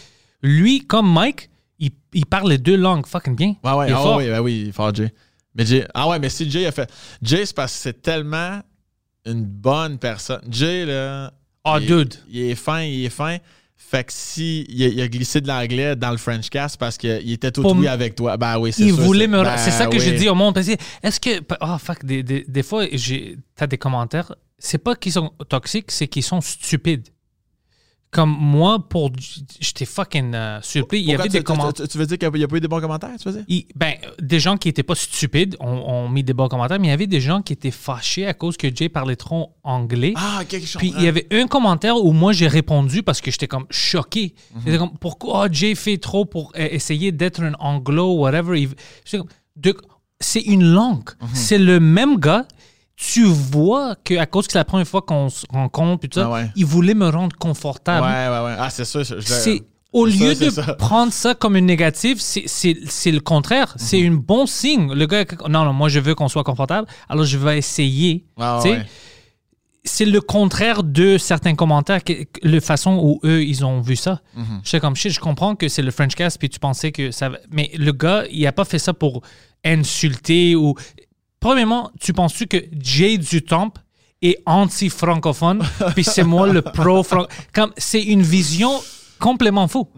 [0.43, 3.55] Lui, comme Mike, il, il parle les deux langues fucking bien.
[3.63, 4.17] ouais, ouais, Il est ah fort.
[4.17, 5.13] oui, ben oui, il est fort, Jay.
[5.55, 6.91] Mais Jay, ah ouais, mais si Jay a fait.
[7.23, 8.61] Jay, c'est parce que c'est tellement
[9.27, 10.41] une bonne personne.
[10.49, 11.33] Jay, là.
[11.65, 12.15] Ah, il, dude.
[12.31, 13.39] Il est fin, il est fin.
[13.81, 16.99] Fait que si il a, il a glissé de l'anglais dans le French cast parce
[16.99, 18.37] qu'il était tout oui avec toi.
[18.37, 19.43] Ben oui, c'est Il sûr, voulait me.
[19.43, 20.01] ben c'est ça que oui.
[20.03, 20.59] je dis au monde.
[20.59, 21.41] Est-ce que.
[21.61, 24.35] Ah, fuck, des, des, des fois, j'ai- t'as des commentaires.
[24.59, 27.09] C'est pas qu'ils sont toxiques, c'est qu'ils sont stupides.
[28.11, 29.11] Comme moi, pour.
[29.61, 31.01] J'étais fucking euh, surpris.
[31.01, 31.85] Il y avait tu, des commentaires.
[31.85, 33.45] tu- tu veux dire qu'il n'y a, pas eu des bons commentaires, tu veux dire?
[33.49, 36.87] Il- ben, des gens qui étaient pas stupides ont, ont mis des bons commentaires, mais
[36.87, 40.15] il y avait des gens qui étaient fâchés à cause que Jay parlait trop anglais.
[40.17, 40.79] Ah, quelque chose.
[40.81, 44.35] Puis il y avait un commentaire où moi j'ai répondu parce que j'étais comme choqué.
[44.55, 44.63] Mhm.
[44.65, 48.59] J'étais comme pourquoi oh, Jay fait trop pour euh, essayer d'être un anglo whatever.
[48.59, 48.71] Il-
[49.05, 49.77] j'étais comme, de-
[50.21, 51.11] C'est une langue.
[51.21, 51.29] Mhm.
[51.35, 52.47] C'est le même gars.
[53.01, 56.27] Tu vois qu'à cause que c'est la première fois qu'on se rencontre, puis tout ça,
[56.27, 56.51] Ah ouais.
[56.57, 58.05] il voulait me rendre confortable.
[58.05, 58.57] Ouais, ouais, ouais.
[58.59, 59.03] Ah, c'est ça.
[59.05, 59.61] je-
[59.93, 60.75] au lieu de ça.
[60.75, 63.69] prendre ça comme une négative, c'est- c'est c'est le contraire.
[63.79, 63.87] Mhm.
[63.87, 64.93] C'est un bon signe.
[64.93, 68.27] Le gars, non, non, moi je veux qu'on soit confortable, alors je vais essayer.
[68.37, 68.87] Sais, ouais.
[69.85, 74.21] C'est le contraire de certains commentaires, que, la façon où eux ils ont vu ça.
[74.37, 74.61] Mhm.
[74.65, 77.11] Je sais comme shit, je comprends que c'est le French cast, puis tu pensais que
[77.13, 77.29] ça.
[77.31, 79.23] va- Mais le gars, il a pas fait ça pour
[79.65, 80.75] insulter ou.
[81.41, 83.81] Premièrement, tu penses-tu que Jay du Temple
[84.23, 85.63] est anti-francophone,
[85.95, 87.27] puis c'est moi le pro-franc.
[87.55, 88.71] Comme c'est une vision
[89.21, 89.89] complètement fou.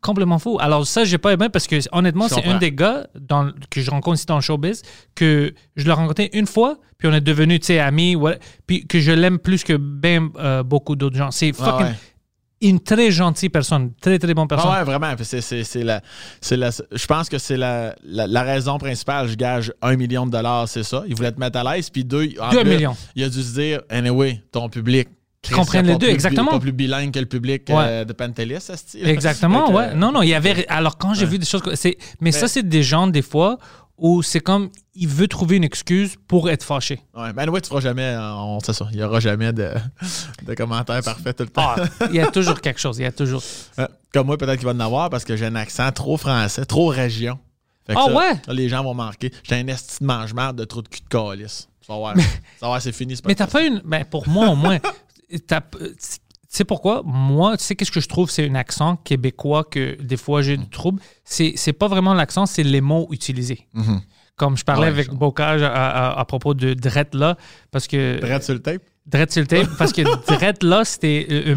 [0.00, 0.58] Complètement fou.
[0.60, 3.90] Alors ça, j'ai pas aimé parce que honnêtement, c'est un des gars dans, que je
[3.90, 4.82] rencontre ici dans le showbiz
[5.14, 8.86] que je l'ai rencontré une fois, puis on est devenus, tu sais, amis, ouais, puis
[8.86, 11.30] que je l'aime plus que ben euh, beaucoup d'autres gens.
[11.30, 11.94] C'est Ah, fucking ouais.
[12.60, 14.70] Une très gentille personne, très très bonne personne.
[14.72, 15.14] Ah ouais, vraiment.
[15.22, 16.00] C'est, c'est, c'est la,
[16.40, 19.28] c'est la, je pense que c'est la, la, la raison principale.
[19.28, 21.04] Je gage un million de dollars, c'est ça.
[21.06, 21.88] Il voulait te mettre à l'aise.
[21.90, 22.96] Puis deux, en Deux plus, millions.
[23.14, 25.08] Il a dû se dire, anyway, ton public.
[25.40, 26.50] Chris, comprennent les deux, plus- exactement.
[26.50, 29.08] Pas plus bilingue que le public euh, de Pantelis, ça dit.
[29.08, 29.94] Exactement, que, ouais.
[29.94, 30.66] Non, non, il y avait.
[30.68, 31.62] Alors, quand j'ai vu des choses.
[31.74, 33.56] c'est- Mais ça, c'est des gens, des fois,
[33.98, 34.70] où c'est comme.
[34.94, 37.00] Il veut trouver une excuse pour être fâché.
[37.14, 39.70] Ouais, ben anyway, tu feras jamais, euh, on sait ça, il n'y aura jamais de,
[40.44, 41.74] de commentaires parfaits tout le temps.
[41.76, 42.98] Ah, il y a toujours quelque chose.
[42.98, 43.42] Il y a toujours.
[43.78, 46.64] Euh, Comme moi, peut-être qu'il va en avoir parce que j'ai un accent trop français,
[46.64, 47.38] trop région.
[47.86, 48.32] Fait que Ah ça, ouais?
[48.46, 49.32] là, les gens vont marquer.
[49.44, 51.68] J'ai un esti de mange-marde de trou de cul de calice.
[51.80, 52.14] Tu vas voir.
[52.14, 52.20] Tu
[52.60, 53.14] vas voir, c'est fini.
[53.26, 53.80] Mais t'as pas une.
[53.84, 54.78] Ben, pour moi, au moins.
[55.46, 55.62] t'as-
[56.50, 57.02] Tu sais pourquoi?
[57.04, 58.30] Moi, tu sais, qu'est-ce que je trouve?
[58.30, 61.00] C'est un accent québécois que des fois j'ai du trouble.
[61.24, 63.66] C'est c'est pas vraiment l'accent, c'est les mots utilisés.
[64.36, 67.36] comme je parlais Ouais, avec Bocage à, à- à propos de Drette là,
[67.72, 68.82] parce que Drette sur le tape?
[69.04, 71.56] Drette sur le tape, parce que Drette là, c'était euh, euh,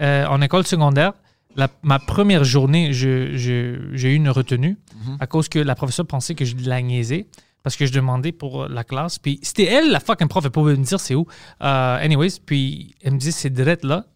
[0.00, 1.12] euh, en école secondaire.
[1.56, 5.16] la- ma première journée, je- je- j'ai eu une retenue Mhm.
[5.20, 7.26] à cause que la professeure pensait que je la niaisais
[7.62, 9.18] parce que je demandais pour la classe.
[9.18, 11.26] Puis c'était elle, la fucking prof, elle pouvait me dire c'est où.
[11.60, 14.06] Anyways, puis elle me dit c'est Drette là.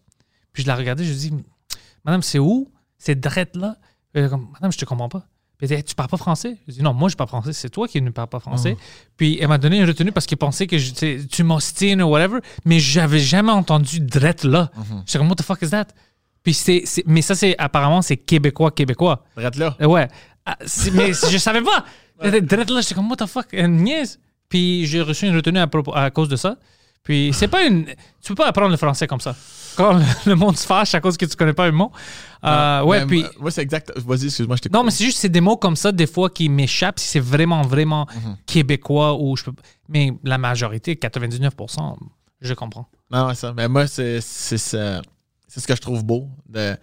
[0.57, 1.31] Puis je la regardais, je dis
[2.03, 2.67] Madame, c'est où
[2.97, 3.75] C'est Drette là.
[4.15, 5.19] Comme, Madame, je te comprends pas.
[5.55, 6.57] Puis elle dit Hey, tu parles pas français?
[6.67, 8.75] Je dis non, moi je parle français, c'est toi qui ne parles pas français.
[9.17, 12.39] Puis elle m'a donné une retenue parce qu'elle pensait que je, tu m'ostines ou whatever,
[12.65, 14.71] mais j'avais jamais entendu Drette là.
[15.05, 15.89] J'étais comme what the fuck is that?
[16.41, 19.23] Puis c'est, mais ça c'est apparemment c'est québécois québécois.
[19.35, 19.77] Drette là.
[19.79, 20.07] Euh, Ouais.
[20.47, 20.57] Ah,
[20.93, 21.85] mais je savais pas.
[22.41, 24.19] Drette là, j'étais comme, what the fuck, niaise.
[24.49, 26.57] Puis j'ai reçu une retenue à, propos- à cause de ça.
[27.03, 27.85] Puis c'est pas une.
[28.21, 29.35] Tu peux pas apprendre le français comme ça.
[29.77, 31.91] Quand le, monde se fâche à cause que tu connais pas un mot.
[32.43, 33.21] Euh, ouais, puis.
[33.21, 33.91] moi- Moi, c'est exact.
[33.97, 36.29] Vas-y, excuse-moi, je t'ai Non, mais c'est juste c'est des mots comme ça, des fois,
[36.29, 38.37] qui m'échappent si c'est vraiment, vraiment Mhm.
[38.45, 39.53] québécois ou je peux.
[39.87, 41.97] Mais la majorité, 99%,
[42.41, 42.87] je comprends.
[43.11, 43.53] Non, ouais, ça.
[43.55, 45.01] Mais moi, c'est c'est ça-
[45.47, 46.27] c'est ce que je trouve beau.
[46.49, 46.75] de-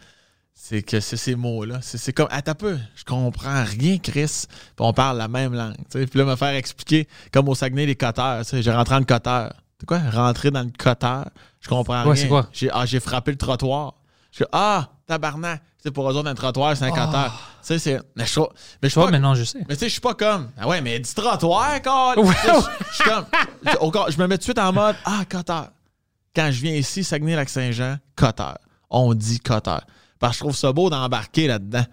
[0.56, 1.80] C'est que c'est ces mots-là.
[1.82, 4.44] C'est c'est comme, attends un peu, je comprends rien, Chris.
[4.48, 5.74] Puis on parle la même langue.
[5.90, 8.42] Puis là, me faire expliquer, comme au Saguenay, les coteurs.
[8.50, 9.52] J'ai rentré dans le coteur.
[9.80, 9.98] C'est quoi?
[10.12, 11.26] Rentrer dans le coteur.
[11.60, 12.22] Je comprends Ouais, rien.
[12.22, 12.48] c'est quoi?
[12.52, 13.94] J'ai ah, j'ai frappé le trottoir.
[14.30, 15.62] Je suis ah, tabarnak.
[15.82, 17.30] C'est pour eux autres, un trottoir, c'est un coteur.
[17.60, 17.98] Tu sais, c'est.
[18.16, 18.40] Mais je
[18.82, 19.58] mais je Toi, pas- maintenant, je sais.
[19.68, 20.50] mais tu sais, je suis pas comme.
[20.58, 22.34] Ah ouais, mais dis trottoir, quand Ouais,
[22.90, 23.26] Je suis comme.
[24.10, 25.68] je- me mets tout de suite en mode Ah, coteur.
[26.34, 28.58] Quand je viens ici, Saguenay-Lac-Saint-Jean, coteur.
[28.90, 29.82] On dit coteur.
[30.18, 31.84] Parce que je trouve ça beau d'embarquer là-dedans.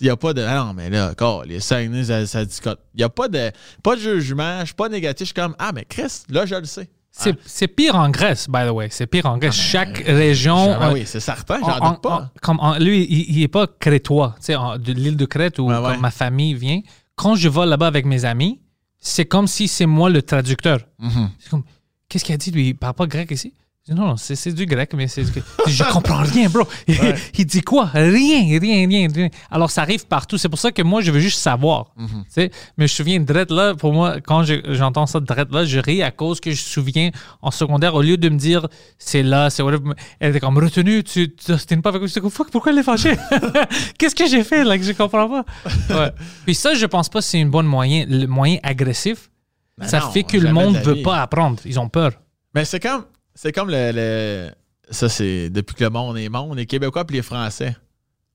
[0.00, 0.42] Il n'y a pas de.
[0.42, 2.80] Ah non, mais là, encore, les Saguenay, ça, ça dit cote.
[2.94, 3.50] Il n'y a pas de,
[3.82, 4.60] pas de jugement.
[4.60, 5.20] Je suis pas négatif.
[5.20, 6.88] Je suis comme Ah, mais Chris, là, je le sais.
[7.10, 8.88] C'est c'est pire en Grèce, by the way.
[8.90, 9.54] C'est pire en Grèce.
[9.54, 10.76] Chaque région.
[10.80, 12.14] Ah, euh, oui, c'est certain, en- j'en en- doute pas.
[12.16, 15.58] en- comme en- lui, il, il est pas crétois, tu sais, de l'île de Crète
[15.58, 15.96] où ouais.
[15.98, 16.80] ma famille vient.
[17.16, 18.60] Quand je vais là-bas avec mes amis,
[19.00, 20.80] c'est comme si c'est moi le traducteur.
[21.00, 21.30] Mhm.
[21.40, 21.64] C'est comme,
[22.08, 22.68] qu'est-ce qu'il a dit lui?
[22.68, 23.52] Il parle pas grec ici?
[23.94, 25.24] Non, non, c'est c'est du grec, mais c'est.
[25.24, 26.62] du- Je comprends rien, bro.
[26.86, 27.86] Il dit quoi?
[27.94, 29.28] Rien, rien, rien, rien.
[29.50, 30.38] Alors, ça arrive partout.
[30.38, 31.86] C'est pour ça que moi, je veux juste savoir.
[31.96, 32.08] Mhm.
[32.08, 32.50] tu sais.
[32.76, 35.78] Mais je me souviens, Dredd, là, pour moi, quand je- j'entends ça, Dredd, là, je
[35.78, 37.10] ris à cause que je me souviens,
[37.42, 38.66] en secondaire, au lieu de me dire,
[38.98, 42.30] c'est là, c'est whatever, elle était comme retenu, tu t'ostines pas avec moi.
[42.30, 43.16] Fuck, pourquoi elle est fâchée?
[43.98, 45.44] Qu'est-ce que j'ai fait, là, que je comprends pas
[45.90, 46.10] Ouais.
[46.44, 49.30] Puis ça, je pense pas que c'est une bonne moyen, le moyen agressif.
[49.76, 51.58] Ben ça non, fait que le monde veut pas apprendre.
[51.64, 52.10] Ils ont peur.
[52.54, 53.04] Mais c'est comme,
[53.40, 54.50] c'est comme le, le-
[54.90, 57.76] Ça, c'est depuis que le monde est monde, les Québécois puis les Français.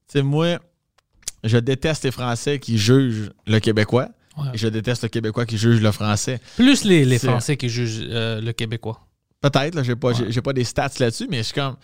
[0.07, 0.59] Tu sais, moi,
[1.43, 4.07] je déteste les Français qui jugent le Québécois.
[4.38, 4.45] Ouais.
[4.53, 6.39] Et je déteste le Québécois qui juge le Français.
[6.55, 8.99] Plus les, Français qui jugent euh, le Québécois.
[9.41, 11.75] Peut-être, là, j'ai pas, j'ai- j'ai pas des stats là-dessus, mais je suis comme.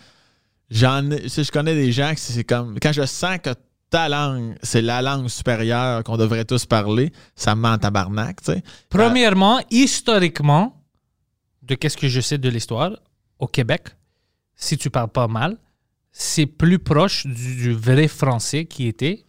[0.69, 2.77] J'en sais, je connais des gens que c'est comme.
[2.81, 3.49] Quand je sens que
[3.89, 8.41] ta langue, c'est la langue supérieure qu'on devrait tous parler, ça me ment en tabarnak,
[8.41, 8.63] tu sais.
[8.89, 10.81] Premièrement, historiquement,
[11.63, 12.91] de qu'est-ce que je sais de l'histoire,
[13.39, 13.87] au Québec,
[14.55, 15.57] si tu parles pas mal,
[16.11, 19.25] c'est plus proche du, du vrai français qui était.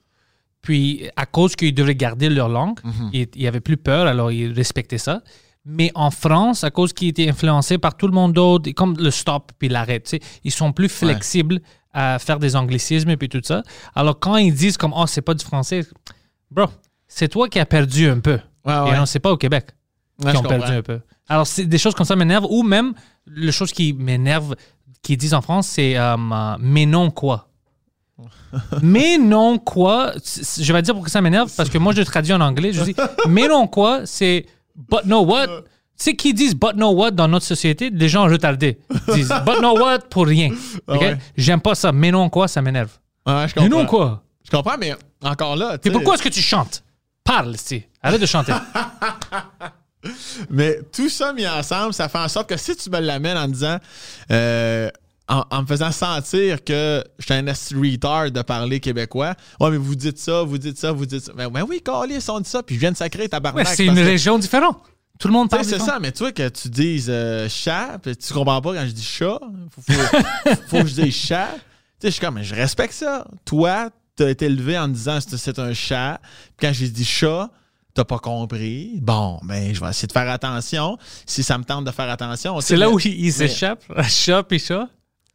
[0.62, 2.78] Puis, à cause qu'ils devraient garder leur langue,
[3.12, 5.22] il il y avait plus peur, alors ils respectaient ça.
[5.64, 9.10] Mais en France, à cause qu'ils étaient influencés par tout le monde d'autre, comme le
[9.10, 11.60] stop puis l'arrêt, tu sais, ils sont plus flexibles
[11.92, 13.62] à faire des anglicismes et puis tout ça.
[13.94, 15.86] Alors, quand ils disent comme, oh, c'est pas du français,
[16.50, 16.66] bro,
[17.06, 18.38] c'est toi qui as perdu un peu.
[18.64, 19.66] Ouais, Et non, c'est pas au Québec
[20.24, 21.00] Ouais, qui ont perdu un peu.
[21.28, 22.46] Alors, c'est des choses comme ça m'énervent.
[22.50, 22.92] Ou même,
[23.26, 24.54] le chose qui m'énerve,
[25.02, 26.16] qu'ils disent en France, c'est euh,
[26.58, 27.48] mais non quoi.
[28.82, 30.12] mais non quoi.
[30.58, 32.72] Je vais dire pourquoi ça m'énerve, parce que moi, je traduis en anglais.
[32.72, 32.96] Je dis
[33.28, 35.46] mais non quoi, c'est but no what.
[35.46, 38.78] Tu sais, qui disent but no what dans notre société, des gens retardés.
[39.14, 40.48] Disent but no what pour rien.
[40.88, 41.18] Ah ouais.
[41.36, 41.92] J'aime pas ça.
[41.92, 42.90] Mais non quoi, ça m'énerve.
[43.26, 44.22] Mais non quoi.
[44.42, 45.76] Je comprends, mais encore là.
[45.84, 46.82] Et pourquoi est-ce que tu chantes?
[47.22, 47.84] Parle, si.
[48.02, 48.54] Arrête de chanter.
[50.48, 53.48] Mais tout ça mis ensemble, ça fait en sorte que si tu me l'amènes en
[53.48, 53.78] disant,
[54.30, 54.88] euh,
[55.28, 59.76] en, en me faisant sentir que j'étais un esti retard de parler québécois, ouais, mais
[59.76, 61.32] vous dites ça, vous dites ça, vous dites ça.
[61.34, 63.86] Ben, ben oui, Carlis, on dit ça, puis je viens de sacrer ta Ouais, c'est
[63.86, 64.78] une région différente.
[65.18, 68.16] Tout le monde parle c'est ça, mais tu vois que tu dises euh, chat, puis
[68.16, 69.38] tu comprends pas quand je dis chat.
[69.70, 71.50] Faut, faut, faut que je dise chat.
[71.52, 73.26] Tu sais, je suis comme, mais je respecte ça.
[73.44, 76.20] Toi, t'as été élevé en disant c'est c'est un chat.
[76.56, 77.50] Puis quand j'ai dit chat,
[78.00, 78.98] t'as pas compris.
[79.02, 80.96] Bon, ben, je vais essayer de faire attention.
[81.26, 82.60] Si ça me tente de faire attention.
[82.60, 83.82] C'est là mais- où il, il mais- s'échappe.
[84.08, 84.88] Chat puis chat.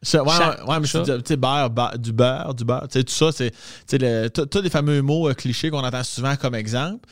[0.04, 0.30] Chat, ouais,
[0.68, 1.00] ouais, mais je Chat.
[1.02, 2.88] dis, tu sais, beurre, beurre, du beurre, du beurre.
[2.90, 5.84] Tu sais, tout ça, c'est tu sais, le- tous les fameux mots euh, clichés qu'on
[5.84, 7.06] entend souvent comme exemple.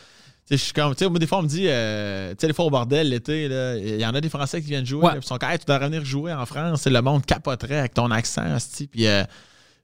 [0.48, 2.48] Tu sais, je suis comme, tu sais, des fois, on me dit, euh, tu sais,
[2.48, 5.08] des fois au bordel, l'été, il y en a des Français qui viennent jouer.
[5.16, 6.86] Ils sont comme, Hey, tu dois revenir jouer en France.
[6.86, 8.58] Le monde capoterait avec ton accent,
[8.92, 9.24] Puis, euh,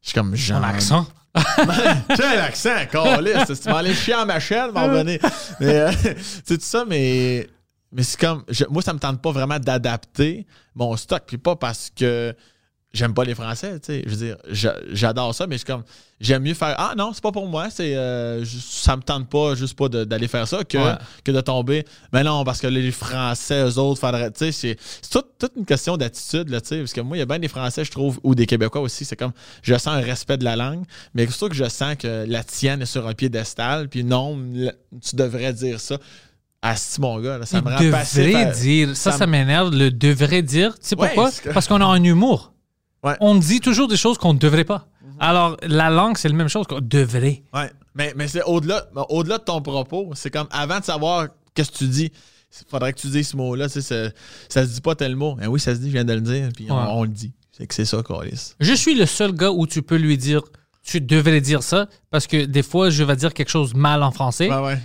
[0.02, 0.60] Je suis comme Jean.
[0.60, 1.08] Ton accent.
[2.16, 3.54] Quel accent, câlisse.
[3.54, 5.20] Si tu vas aller chier en ma chaîne, m'en revenir.
[5.60, 5.92] Mais, euh,
[6.46, 7.48] c'est tout ça, mais,
[7.92, 8.44] mais c'est comme.
[8.50, 11.24] je- moi, ça me tente pas vraiment d'adapter mon stock.
[11.28, 12.34] Puis pas parce que
[12.94, 14.04] j'aime pas les Français, tu sais.
[14.06, 15.84] Je veux dire, j'a- j'adore ça, mais c'est comme.
[16.20, 16.76] J'aime mieux faire.
[16.78, 17.70] Ah non, c'est pas pour moi.
[17.70, 20.96] C'est, euh, ça me tente pas, juste pas d'aller faire ça, que, Ouais.
[21.24, 21.86] que de tomber.
[22.12, 24.30] Mais non, parce que les Français, eux autres, faudrait.
[24.32, 26.80] Tu sais, c'est, toute, une question d'attitude, là, tu sais.
[26.80, 29.06] Parce que moi, il y a bien des Français, je trouve, ou des Québécois aussi.
[29.06, 29.32] C'est comme.
[29.62, 30.84] Je sens un respect de la langue,
[31.14, 34.38] mais surtout que je sens que la tienne est sur un piédestal, puis non,
[35.02, 35.98] tu devrais dire ça.
[36.62, 38.98] Asti, mon gars, là, ça Il me rend devrait dire.
[38.98, 39.74] Ça, ça m'énerve.
[39.74, 40.74] Le devrait dire.
[40.74, 41.32] Tu sais Ouais, pourquoi?
[41.54, 42.52] Parce qu'on a un humour.
[43.04, 43.16] Ouais.
[43.22, 44.88] On dit toujours des choses qu'on ne devrait pas.
[45.20, 47.44] Alors, la langue, c'est la même chose qu'on devrait.
[47.54, 51.28] Ouais, mais, mais c'est au-delà, mais au-delà de ton propos, c'est comme avant de savoir
[51.54, 52.12] qu'est-ce que tu dis,
[52.62, 54.12] il faudrait que tu dises ce mot-là, tu sais, ça,
[54.50, 55.36] ça se dit pas tel mot.
[55.36, 56.86] Ben oui, ça se dit, je viens de le dire, puis on, Ouais.
[56.90, 57.34] on le dit.
[57.52, 58.54] C'est que c'est ça, Carlis.
[58.60, 60.42] Je suis le seul gars où tu peux lui dire
[60.82, 64.12] tu devrais dire ça parce que des fois, je vais dire quelque chose mal en
[64.12, 64.50] français.
[64.50, 64.80] Ouais, ouais.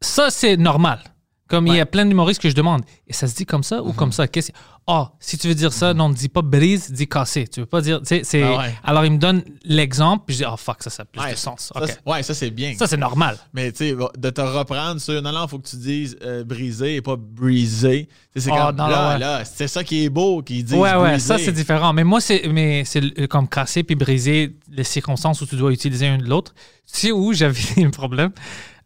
[0.00, 1.00] Ça, c'est normal.
[1.48, 3.82] Comme il y a plein d'humoristes que je demande, et ça se dit comme ça
[3.82, 4.26] ou comme ça?
[4.26, 4.50] Qu'est-ce
[4.88, 7.48] Ah, si tu veux dire ça, non, dis pas brise, dis casser.
[7.48, 7.98] Tu veux pas dire.
[7.98, 8.42] tu sais, c'est...
[8.44, 8.74] Ah ouais.
[8.84, 11.32] Alors, il me donne l'exemple, puis je dis, oh fuck, ça, ça a plus Ouais,
[11.32, 11.72] de sens.
[11.74, 12.72] Ça, ouais, ça, c'est bien.
[12.78, 13.36] Ça, c'est normal.
[13.52, 16.44] mais tu sais, de te reprendre sur non, non, il faut que tu dises euh,
[16.44, 18.08] briser et pas briser.
[18.36, 19.18] C'est Ah, comme non, là, ouais.
[19.18, 21.26] là, c'est ça qui est beau, qu'ils disent Ouais, ouais, briser.
[21.26, 21.92] ça, c'est différent.
[21.92, 25.72] Mais moi, c'est, mais c'est le- comme casser puis briser les circonstances où tu dois
[25.72, 26.54] utiliser un de l'autre.
[26.92, 28.30] Tu sais où j'avais un problème?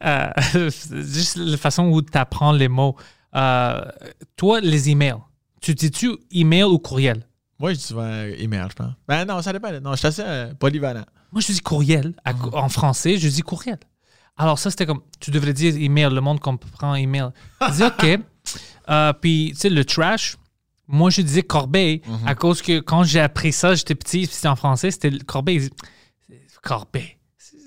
[0.03, 0.31] Euh,
[0.93, 2.97] juste la façon où tu apprends les mots.
[3.37, 3.83] Euh,
[4.37, 5.17] toi, les emails.
[5.61, 7.27] Tu dis-tu email ou courriel?
[7.59, 8.93] Moi, je dis souvent euh, email, je pense.
[9.07, 9.71] Ben non, ça dépend.
[9.81, 11.05] Non, je suis assez euh, polyvalent.
[11.33, 12.15] Moi, je dis courriel.
[12.25, 12.51] À- Mhm.
[12.55, 13.79] En français, je dis courriel.
[14.39, 17.29] Alors, ça, c'était comme, tu devrais dire email, le monde comprend email.
[17.69, 18.21] Je dis, OK.
[18.89, 20.37] Euh, puis, tu sais, le trash,
[20.89, 22.27] moi, je disais corbeille Mhm.
[22.27, 25.21] à cause que quand j'ai appris ça, j'étais petit, puis c'était en français, c'était le
[25.21, 25.69] corbeille.
[26.63, 27.17] Corbeille.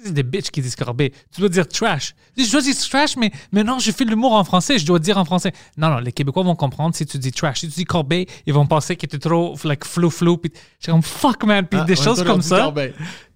[0.05, 1.11] C'est des bitches qui disent corbeille.
[1.34, 2.13] Tu dois dire trash.
[2.38, 4.99] Je Je dois dire trash, mais, mais non, je fais l'humour en français, je dois
[4.99, 5.51] dire en français.
[5.77, 7.59] Non, non, les Québécois vont comprendre si tu dis trash.
[7.61, 10.38] Si tu dis corbeille, ils vont penser que tu es trop like, flou flou.
[10.38, 11.65] Puis j'ai comme fuck, man.
[11.65, 12.57] Puis Ah, des choses comme ça.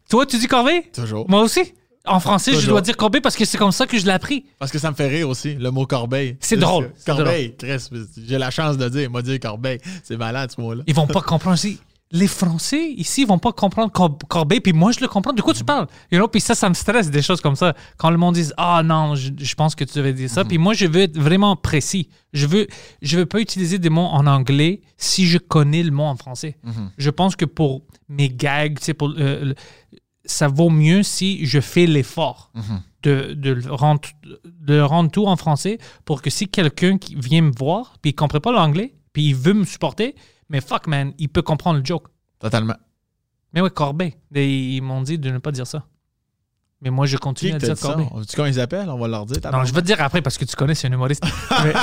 [0.10, 0.84] Toi, tu dis corbeille?
[0.94, 1.30] Toujours.
[1.30, 1.74] Moi aussi.
[2.10, 4.46] En français, je dois dire corbeille parce que c'est comme ça que je l'ai appris.
[4.60, 6.38] Parce que ça me fait rire aussi, le mot corbeille.
[6.40, 7.90] C'est drôle, Corbeille, Chris,
[8.26, 9.80] j'ai la chance de dire, m'a dit corbeille.
[10.04, 10.84] C'est malade ce mot-là.
[10.88, 11.58] Ils vont pas comprendre.
[11.58, 11.80] Si-
[12.12, 15.34] Les Français, ici, vont pas comprendre cor- corbeille, puis moi, je le comprends.
[15.34, 15.88] De quoi tu parles?
[16.10, 16.30] You know?
[16.30, 17.76] Puis ça, ça me stresse, des choses comme ça.
[17.98, 20.46] Quand le monde dit «Ah non, je, je pense que tu devais dire ça.
[20.46, 22.08] Puis moi, je veux être vraiment précis.
[22.32, 22.68] Je veux,
[23.02, 26.58] je veux pas utiliser des mots en anglais si je connais le mot en français.
[26.98, 29.54] Je pense que pour mes gags, pour, euh,
[30.24, 32.52] ça vaut mieux si je fais l'effort
[33.04, 34.02] de, de, le rendre,
[34.62, 38.14] de rendre tout en français pour que si quelqu'un qui vient me voir, puis il
[38.14, 40.16] ne comprend pas l'anglais, puis il veut me supporter,
[40.50, 42.08] mais fuck man, il peut comprendre le joke.
[42.40, 42.76] Totalement.
[43.54, 45.86] Mais ouais, Corbeil, Et ils m'ont dit de ne pas dire ça.
[46.82, 47.80] Mais moi, je Qui continue à dire?
[47.80, 48.08] Corbeil.
[48.18, 48.90] Tu sais comment ils appellent?
[48.90, 49.38] On va leur dire.
[49.52, 51.24] Non, je vais te dire après parce que tu connais, c'est un humoriste.
[51.64, 51.74] Mais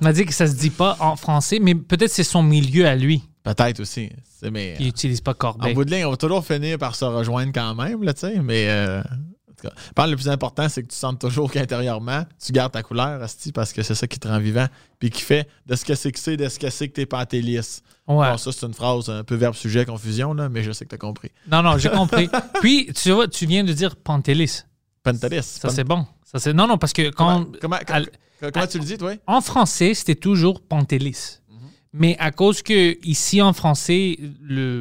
[0.00, 2.86] il m'a dit que ça se dit pas en français, mais peut-être c'est son milieu
[2.86, 4.10] à lui Peut-être aussi.
[4.52, 5.74] Mais, qui n'utilise pas en Corbeil.
[5.74, 8.40] bout de ligne, on va toujours finir par se rejoindre quand même, là, tu sais.
[8.40, 11.20] Mais euh, en tout cas, je pense que le plus important, c'est que tu sentes
[11.20, 14.66] toujours qu'intérieurement, tu gardes ta couleur, Asti, parce que c'est ça qui te rend vivant.
[14.98, 17.06] Puis qui fait de ce que c'est que c'est, de ce que c'est que t'es
[17.06, 17.82] pas lisse.
[18.06, 18.30] Ouais.
[18.30, 20.96] Bon, ça, c'est une phrase un peu verbe-sujet, confusion, là, mais je sais que t'as
[20.96, 21.30] compris.
[21.50, 22.28] Non, non, j'ai compris.
[22.60, 24.62] Puis, tu vois, tu viens de dire Pantélis.
[25.02, 25.42] Pantelis.
[25.42, 26.06] Ça, c'est bon.
[26.24, 26.52] Ça, c'est...
[26.52, 27.44] Non, non, parce que quand...
[27.44, 28.08] Comment, comment, Al-
[28.40, 29.12] comment- comment tu le dis, toi?
[29.26, 31.38] En français, c'était toujours Pantélis.
[31.94, 34.16] Mais à cause que ici en français,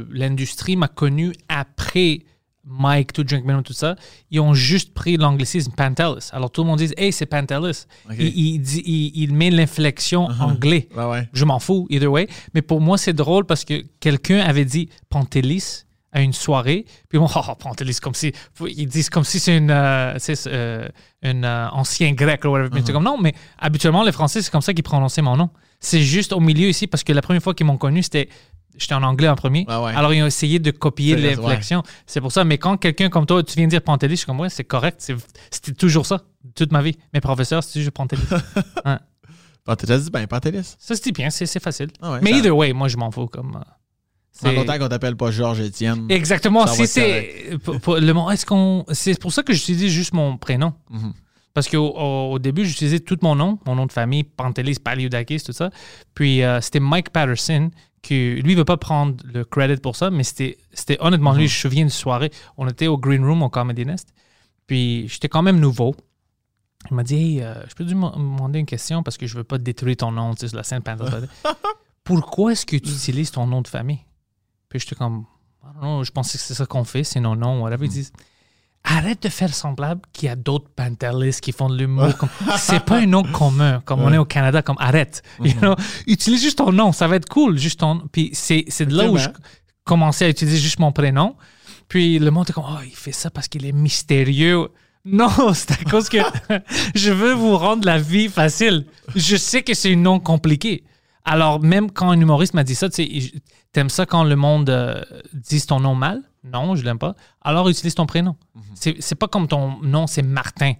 [0.10, 2.20] l'industrie m'a connu après
[2.64, 3.96] Mike, To Drink Minimum, tout ça,
[4.30, 6.30] ils ont juste pris l'anglicisme Pantelis.
[6.32, 7.86] Alors tout le monde dit Hey, c'est Pantelis.
[8.20, 10.88] Il, il dit- il- il met l'inflexion anglais.
[10.96, 11.30] Ouais, ouais.
[11.34, 12.28] Je m'en fous, either way.
[12.54, 16.86] Mais pour moi, c'est drôle parce que quelqu'un avait dit Pantelis à une soirée.
[17.10, 18.32] Puis bon, oh, Pantelis, comme si.
[18.68, 20.88] Ils disent comme si c'est une, euh, c'est, euh,
[21.24, 22.70] une euh, ancien grec ou whatever.
[22.74, 25.50] Mais c'est comme non, mais habituellement, les Français, c'est comme ça qu'ils prononçaient mon nom.
[25.80, 28.30] C'est juste au milieu ici parce que la première fois qu'ils m'ont connu, c'était.
[28.78, 29.66] J'étais en anglais en premier.
[29.68, 29.94] Ouais, ouais.
[29.96, 31.84] Alors, ils ont essayé de copier C'est- l'inflexion.
[32.06, 32.44] C'est pour ça.
[32.44, 34.64] Mais quand quelqu'un comme toi, tu viens de dire Pantelis, je suis comme, ouais, c'est
[34.64, 34.98] correct.
[35.00, 35.16] C'est-
[35.52, 36.22] C'était toujours ça,
[36.56, 36.98] toute ma vie.
[37.14, 38.22] Mes professeurs, c'était juste Pantelis.
[38.86, 38.96] Ouais.
[39.66, 40.76] Pantelis, ben, Pantelis.
[40.80, 41.90] Ça dit bien, c'est c'est facile.
[42.02, 43.28] Ah mais ça- either way, moi, je m'en fous.
[43.28, 43.72] Comme, euh,
[44.32, 46.08] c'est- longtemps qu'on t'appelle pas Georges Étienne.
[46.10, 46.66] Exactement.
[46.68, 50.74] Si c'est le mot, est-ce qu'on, c'est pour ça que j'utilise juste mon prénom.
[50.90, 51.14] Mhm.
[51.54, 55.42] Parce qu'au au, au début, j'utilisais tout mon nom, mon nom de famille, Pantelis, Paliudakis,
[55.42, 55.70] tout ça.
[56.16, 57.70] Puis euh, c'était Mike Patterson
[58.02, 60.58] qui, lui, il veut pas prendre le credit pour ça, mais c'était,
[61.00, 61.48] honnêtement lui.
[61.48, 64.14] Je me souviens d'une soirée, on était au Green Room au Comedy Nest.
[64.68, 65.96] Puis j'étais quand même nouveau.
[66.90, 69.38] Il m'a dit, hey, euh, je peux te dem- demander une question parce que je
[69.38, 70.82] veux pas détruire ton nom, tu sais, sur la scène.
[72.04, 74.04] Pourquoi est-ce que tu utilises ton nom de famille?
[74.68, 75.26] Puis j'étais comme,
[75.80, 77.86] non, je pensais que c'est ça qu'on fait, sinon non, whatever.
[77.86, 78.14] Ils disent
[78.84, 82.18] Arrête de faire semblable qu'il y a d'autres pantelistes qui font de l'humour.
[82.18, 85.22] comme- c'est pas un nom commun, comme on est au Canada, comme arrête.
[85.40, 85.76] You know?
[86.08, 87.58] Utilise juste ton nom, ça va être cool.
[87.58, 88.00] Juste ton...
[88.12, 89.28] Puis c'est, c'est de là où je
[89.84, 91.36] commençais à utiliser juste mon prénom.
[91.88, 94.70] Puis le monde est comme, oh, il fait ça parce qu'il est mystérieux.
[95.06, 96.18] Non, c'est à cause que
[96.96, 98.86] je veux vous rendre la vie facile.
[99.16, 100.84] Je sais que c'est un nom compliqué.
[101.24, 103.32] Alors, même quand un humoriste m'a dit ça, tu sais,
[103.74, 105.02] t'aimes ça quand le monde euh,
[105.34, 106.22] dise ton nom mal?
[106.44, 107.16] Non, je l'aime pas.
[107.42, 108.36] Alors, utilise ton prénom.
[108.76, 110.74] C'est c'est pas comme ton nom, c'est Martin.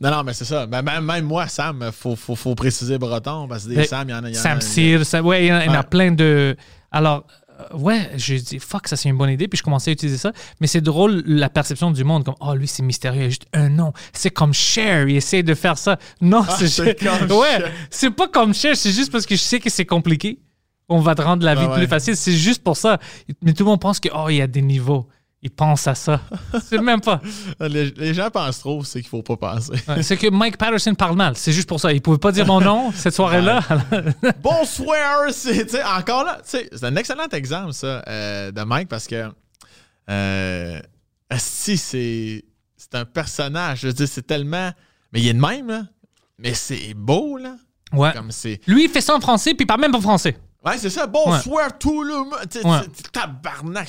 [0.00, 0.66] Non, non, mais c'est ça.
[0.66, 4.08] Ben, même, même moi, Sam, faut, faut, faut préciser breton parce que des Mais Sam,
[4.08, 4.28] il y en a.
[4.30, 5.78] il y en Sam Cyr, ça, ouais, il y en a, il y en a
[5.78, 5.84] Ouais.
[5.84, 6.56] plein de.
[6.90, 7.24] Alors,
[7.72, 10.18] euh, ouais, j'ai dit, fuck, ça c'est une bonne idée, puis je commençais à utiliser
[10.18, 10.32] ça.
[10.60, 13.46] Mais c'est drôle, la perception du monde, comme, oh, lui, c'est mystérieux, il a juste
[13.52, 13.92] un nom.
[14.12, 15.96] C'est comme Cher, il essaie de faire ça.
[16.20, 17.18] Non, c'est c'est Cher.
[17.20, 17.70] comme Ouais, Cher.
[17.90, 20.40] c'est pas comme Cher, c'est juste parce que je sais que c'est compliqué.
[20.96, 21.78] On va te rendre la vie Ah ouais.
[21.78, 22.16] plus facile.
[22.16, 22.98] C'est juste pour ça.
[23.42, 25.08] Mais tout le monde pense que, oh, il y a des niveaux.
[25.42, 26.20] Ils pensent à ça.
[26.64, 27.20] C'est même pas.
[27.60, 29.72] Les, les gens pensent trop, c'est qu'il faut pas penser.
[29.88, 31.36] Ouais, C'est que Mike Patterson parle mal.
[31.36, 31.92] C'est juste pour ça.
[31.92, 33.60] Il pouvait pas dire mon nom cette soirée-là.
[34.42, 35.30] Bonsoir!
[35.32, 39.30] C'est, encore là, c'est un excellent exemple, ça, euh, de Mike, parce que
[40.10, 40.80] euh,
[41.36, 42.44] si c'est,
[42.76, 44.70] c'est un personnage, je veux dire, c'est tellement.
[45.12, 45.82] Mais il est de même, là.
[46.38, 47.56] Mais c'est beau, là.
[47.92, 48.12] ouais.
[48.14, 48.60] Comme c'est.
[48.66, 50.36] Lui, il fait ça en français, puis il parle même pas français.
[50.64, 51.06] Ouais, c'est ça.
[51.06, 52.82] Bonsoir tout le monde.
[53.12, 53.88] Tabarnak.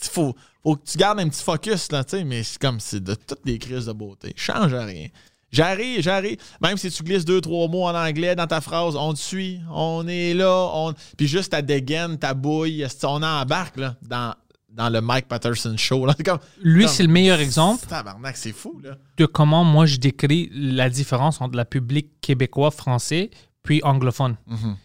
[0.00, 3.02] faut, faut que tu gardes un petit focus, là, tu sais, mais c'est comme c'est
[3.02, 4.32] de toutes les crises de beauté.
[4.36, 5.08] Change à rien.
[5.50, 6.38] J'arrive, j'arrive.
[6.60, 9.60] Même si tu glisses deux, trois mots en anglais dans ta phrase, on te suit,
[9.70, 10.94] on est là, on...
[11.16, 14.34] Puis juste ta dégaine, ta bouille, on embarque, là, dans,
[14.70, 16.14] dans le Mike Patterson show, là.
[16.24, 18.96] Comme, Lui, c'est le meilleur exemple Tabarnak, c'est fou, là.
[19.16, 23.30] de comment moi je décris la différence entre la public québécois, français,
[23.62, 24.36] puis anglophone.
[24.48, 24.76] Mhm.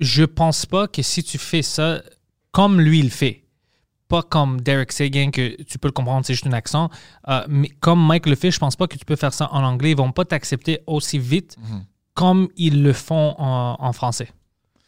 [0.00, 2.02] Je pense pas que si tu fais ça
[2.52, 3.44] comme lui il fait,
[4.08, 6.90] pas comme Derek Sagan que tu peux le comprendre, c'est juste un accent,
[7.28, 9.62] euh, mais comme Mike le fait, je pense pas que tu peux faire ça en
[9.64, 9.90] anglais.
[9.90, 11.56] Ils vont pas t'accepter aussi vite
[12.14, 14.28] comme ils le font en, en français.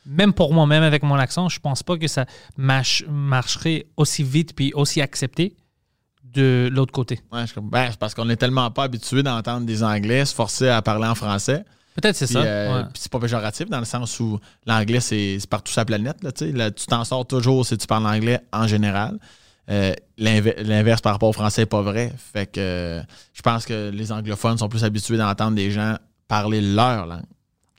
[0.06, 2.24] Même pour moi, même avec mon accent, je pense pas que ça
[2.56, 5.55] marche- marcherait aussi vite puis aussi accepté
[6.24, 7.20] de l'autre côté.
[7.32, 10.68] Ouais, je ben, c'est parce qu'on n'est tellement pas habitué d'entendre des Anglais se forcer
[10.68, 11.64] à parler en français.
[12.01, 12.41] Peut-être c'est ça.
[12.41, 12.89] euh, ouais.
[12.95, 16.23] c'est pas péjoratif dans le sens où l'anglais, c'est partout sur la planète.
[16.23, 16.53] Là, tu sais.
[16.53, 19.19] Là, tu t'en sors toujours si tu parles anglais en général.
[19.70, 22.12] Euh, l'inver- L'inverse par rapport au français n'est pas vrai.
[22.33, 23.03] Fait que euh,
[23.35, 25.97] je pense que les anglophones sont plus habitués d'entendre des gens
[26.29, 27.23] parler leur langue.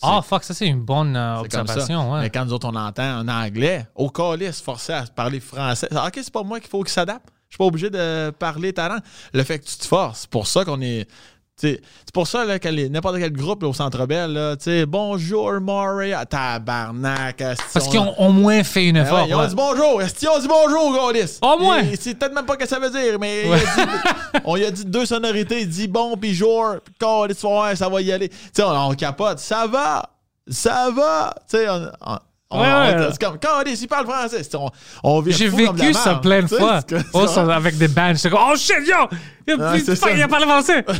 [0.01, 2.13] Ah, fuck, ça c'est une bonne euh, observation.
[2.13, 2.21] ouais.
[2.21, 6.07] Mais quand nous autres, on entend un anglais, au calice, forcé à parler français, ah,
[6.07, 7.27] OK, c'est pas moi qu'il faut qu'il s'adapte.
[7.49, 9.01] Je suis pas obligé de parler ta langue.
[9.33, 11.07] Le fait que tu te forces, c'est pour ça qu'on est.
[11.61, 11.81] C'est
[12.13, 16.25] pour ça là, que n'importe quel groupe là, au Centre Bell, sais, bonjour Maury, ah,
[16.25, 17.43] tabarnak.
[17.73, 19.19] Parce qu'ils ont au moins fait un Ben effort.
[19.23, 19.47] ouais, ils ont ouais.
[19.47, 20.01] dit bonjour.
[20.01, 21.37] Est-ce qu'ils ont dit bonjour, Gaulis?
[21.41, 21.81] Au moins.
[21.99, 24.85] C'est peut-être même pas ce que ça veut dire, mais dit- on lui a dit
[24.85, 25.61] deux sonorités.
[25.61, 28.31] Il dit bon, puis jour, Gaulis, ça va y aller.
[28.59, 29.39] On, on capote.
[29.39, 30.09] Ça va.
[30.49, 31.33] Ça va.
[32.05, 32.17] On-
[32.49, 33.07] on- Ouais, ouais.
[33.11, 34.41] c'est comme, Gaulis, il parle français.
[34.55, 34.69] On,
[35.03, 36.81] on J'ai vécu ça plein de fois.
[37.13, 38.13] Oh, ça, avec des bands.
[38.13, 39.07] J'étais comme, oh shit, yo!
[39.47, 40.11] Il a, Ouais, c'est ça.
[40.11, 40.85] il a parlé français.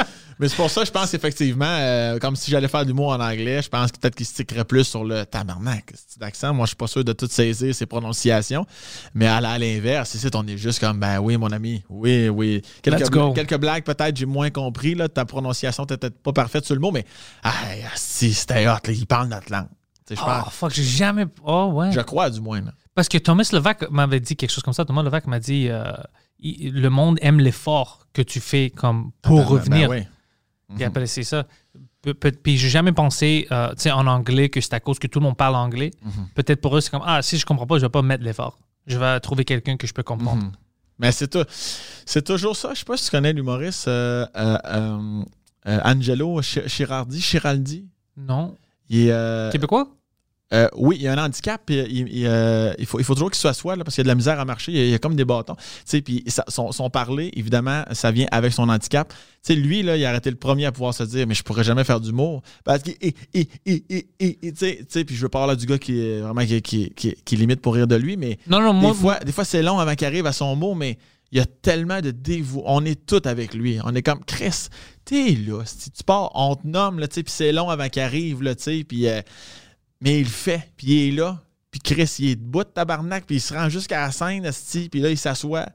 [0.40, 3.20] Mais c'est pour ça, je pense effectivement, euh, comme si j'allais faire de l'humour en
[3.20, 6.54] anglais, je pense que peut-être qu'il stickerait plus sur le tabarnak, ce petit accent.
[6.54, 8.64] Moi, je suis pas sûr de tout saisir ses prononciations.
[9.12, 12.62] Mais à, l'inverse, ici, on est juste comme, ben oui, mon ami, oui, oui.
[12.80, 14.94] Quelques, quelques blagues, peut-être, j'ai moins compris.
[14.94, 17.04] Là, ta prononciation était peut-être pas parfaite sur le mot, mais
[17.42, 17.52] ah,
[17.94, 19.68] si, c'était hot, là, il parle notre langue.
[20.18, 21.26] Oh, fuck, j'ai jamais.
[21.44, 21.92] Oh, ouais.
[21.92, 22.60] je crois, du moins.
[22.60, 22.72] là.
[22.94, 24.84] Parce que Thomas Levac m'avait dit quelque chose comme ça.
[24.84, 25.92] Thomas Levac m'a dit euh,
[26.38, 29.88] il- le monde aime l'effort que tu fais comme pour Ben, ben, revenir.
[29.88, 30.06] ben
[30.68, 30.74] oui.
[30.76, 31.46] Puis après, c'est ça.
[32.02, 35.06] Pe- Puis j'ai jamais pensé euh, tu sais, en anglais que c'est à cause que
[35.06, 35.90] tout le monde parle anglais.
[36.02, 36.28] Mhm.
[36.34, 38.58] Peut-être pour eux, c'est comme Ah, si je comprends pas, je vais pas mettre l'effort.
[38.86, 40.44] Je vais trouver quelqu'un que je peux comprendre.
[40.44, 40.52] Mhm.
[40.98, 41.44] Mais c'est tout-
[42.06, 42.70] c'est toujours ça.
[42.74, 44.26] Je sais pas si tu connais l'humoriste euh,
[45.66, 47.86] Angelo Chirardi, Chiraldi.
[48.16, 48.54] Non.
[48.88, 49.88] Il est, Québécois?
[50.52, 51.62] Euh, oui, il a un handicap.
[51.64, 54.02] puis Il, il, euh, il faut, il faut toujours qu'il soit soi là, parce qu'il
[54.02, 54.72] y a de la misère à marcher.
[54.72, 55.54] Il y a, il y a comme des bâtons.
[55.54, 59.08] Tu sais, Puis son, son parler, évidemment, ça vient avec son handicap.
[59.08, 61.42] Tu sais, lui, là, il a arrêté le premier à pouvoir se dire Mais je
[61.44, 62.42] pourrais jamais faire d'humour.
[62.64, 62.94] Parce sais,
[65.04, 67.74] puis je veux parler du gars qui est vraiment qui, qui, qui, qui limite pour
[67.74, 68.90] rire de lui, mais Non, non, moi.
[68.92, 70.98] des fois, des fois c'est long avant qu'il arrive à son mot, mais
[71.32, 72.64] il y a tellement de dévouement.
[72.66, 73.78] On est tous avec lui.
[73.84, 74.66] On est comme Chris,
[75.04, 75.62] t'es là.
[75.64, 78.42] Si tu pars, on te nomme, là, tu sais, puis c'est long avant qu'il arrive,
[78.42, 79.06] là, tu sais, puis.
[79.08, 79.20] euh,
[80.00, 81.38] mais il le fait, puis il est là.
[81.70, 84.48] Puis Chris, il est debout de tabarnak, puis il se rend jusqu'à la scène,
[84.90, 85.66] puis là, il s'assoit.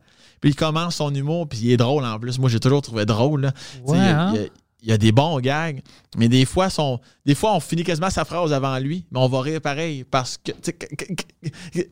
[0.42, 2.38] Puis il commence son humour, puis il est drôle en plus.
[2.38, 3.42] Moi, j'ai toujours trouvé drôle.
[3.42, 3.52] là.
[3.86, 4.32] Ouais, il, y a- hein?
[4.36, 4.48] il y a-
[4.84, 5.82] il y a des bons gags,
[6.16, 9.28] mais des fois, son, des fois, on finit quasiment sa phrase avant lui, mais on
[9.28, 10.52] va rire pareil parce que.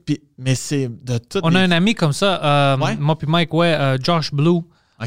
[0.06, 1.40] puis- mais c'est de tout.
[1.44, 2.96] On a un ami comme ça, euh, Ouais?
[2.98, 4.62] moi puis Mike, ouais, euh, Josh Blue.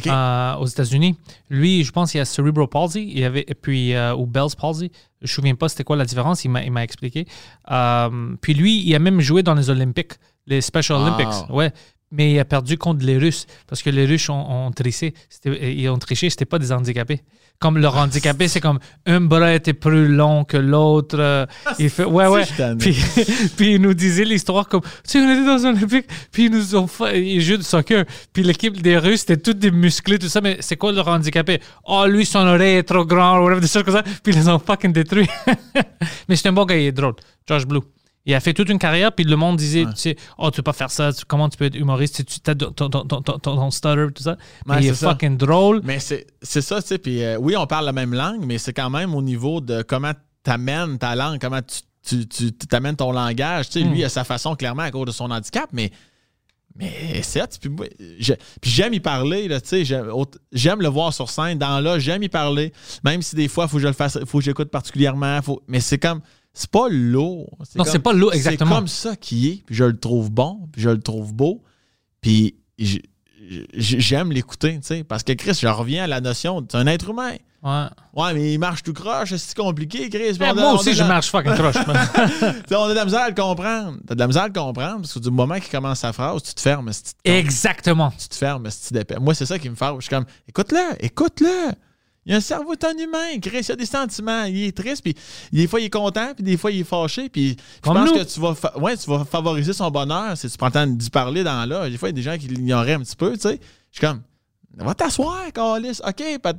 [0.06, 1.16] Euh, aux États-Unis.
[1.50, 4.90] Lui, je pense qu'il a cerebral palsy il avait, et puis, euh, ou Bell's palsy.
[5.20, 6.44] Je ne me souviens pas c'était quoi la différence.
[6.44, 7.26] Il m'a, expliqué.
[7.70, 10.12] Euh, puis lui, il a même joué dans les Olympiques,
[10.46, 11.06] les Special Wow.
[11.06, 11.50] Olympics.
[11.50, 11.72] Ouais.
[12.16, 15.12] Mais il a perdu contre les Russes parce que les Russes ont, ont triché.
[15.28, 17.20] C'était- ils ont triché, c'était pas des handicapés.
[17.58, 21.16] Comme leur handicapé, c'est comme un bras était plus long que l'autre.
[21.18, 21.46] euh,
[21.78, 22.44] il fait, ouais, ouais.
[22.78, 22.94] Puis,
[23.56, 26.50] puis il nous disait l'histoire comme, tu sais, on était dans un Olympique, puis ils
[26.50, 30.18] nous ont fait, ils jouent du soccer, puis l'équipe des Russes, c'était toutes des musclés,
[30.18, 31.60] tout ça, mais c'est quoi leur handicapé?
[31.86, 34.36] Oh, lui, son oreille est trop grande, ou whatever, des choses comme ça, puis ils
[34.36, 35.26] les ont fucking détruits.
[36.28, 37.14] mais c'est un bon gars, il est drôle,
[37.48, 37.80] Josh Blue.
[38.26, 40.62] Il a fait toute une carrière, puis le monde disait, tu sais, oh, tu peux
[40.64, 42.88] pas faire ça, comment tu peux être humoriste, tu as ton, ton,
[43.22, 44.36] ton, stutter, tout ça.
[44.66, 45.10] Mais Ouais, il est ça.
[45.10, 45.80] fucking drôle.
[45.84, 46.98] Mais c'est ça, tu sais.
[46.98, 49.82] Puis euh, oui, on parle la même langue, mais c'est quand même au niveau de
[49.82, 50.12] comment
[50.44, 53.68] tu amènes ta langue, comment tu tu- t'amènes ton langage.
[53.68, 55.90] Tu sais, lui, il a sa façon, clairement, à cause de son handicap, mais.
[56.78, 59.84] Mais c'est puis j'aime y parler tu sais,
[60.52, 62.70] j'aime le voir sur scène dans là, j'aime y parler,
[63.02, 65.62] même si des fois il faut que je le fasse, faut que j'écoute particulièrement, faut,
[65.68, 66.20] mais c'est comme
[66.58, 67.58] c'est pas lourd.
[67.76, 68.70] Non, c'est pas lourd, exactement.
[68.70, 71.62] C'est comme ça qui est, puis je le trouve bon, puis je le trouve beau,
[72.20, 72.56] puis
[73.74, 77.10] j'aime l'écouter, tu sais, parce que Chris, je reviens à la notion, c'est un être
[77.10, 77.34] humain.
[77.62, 77.86] Ouais.
[78.14, 80.36] Ouais, mais il marche tout croche, c'est compliqué, Chris?
[80.40, 81.74] A- moi aussi, je la- marche fucking croche.
[82.70, 83.98] On a de la misère à le comprendre.
[84.06, 86.42] T'as de la misère à le comprendre, parce que du moment qu'il commence sa phrase,
[86.42, 88.12] tu te fermes, si tu te Exactement.
[88.16, 89.00] tu te fermes, si tu.
[89.20, 89.86] Moi, c'est ça qui me fait.
[89.96, 91.72] Je suis comme, écoute-le, écoute-le.
[92.26, 95.14] Il a un cerveau d'un humain, Chris, il a des sentiments, il est triste, puis
[95.52, 98.24] des fois il est content, puis des fois il est fâché, puis je pense que
[98.24, 101.44] tu vas, ouais, tu vas favoriser son bonheur si tu prends le temps d'y parler
[101.44, 101.88] dans là.
[101.88, 103.60] Des fois, il y a des gens qui l'ignoraient un petit peu, tu sais.
[103.92, 104.22] Je suis comme,
[104.76, 106.00] va t'asseoir, Carlis.
[106.04, 106.52] OK, peut-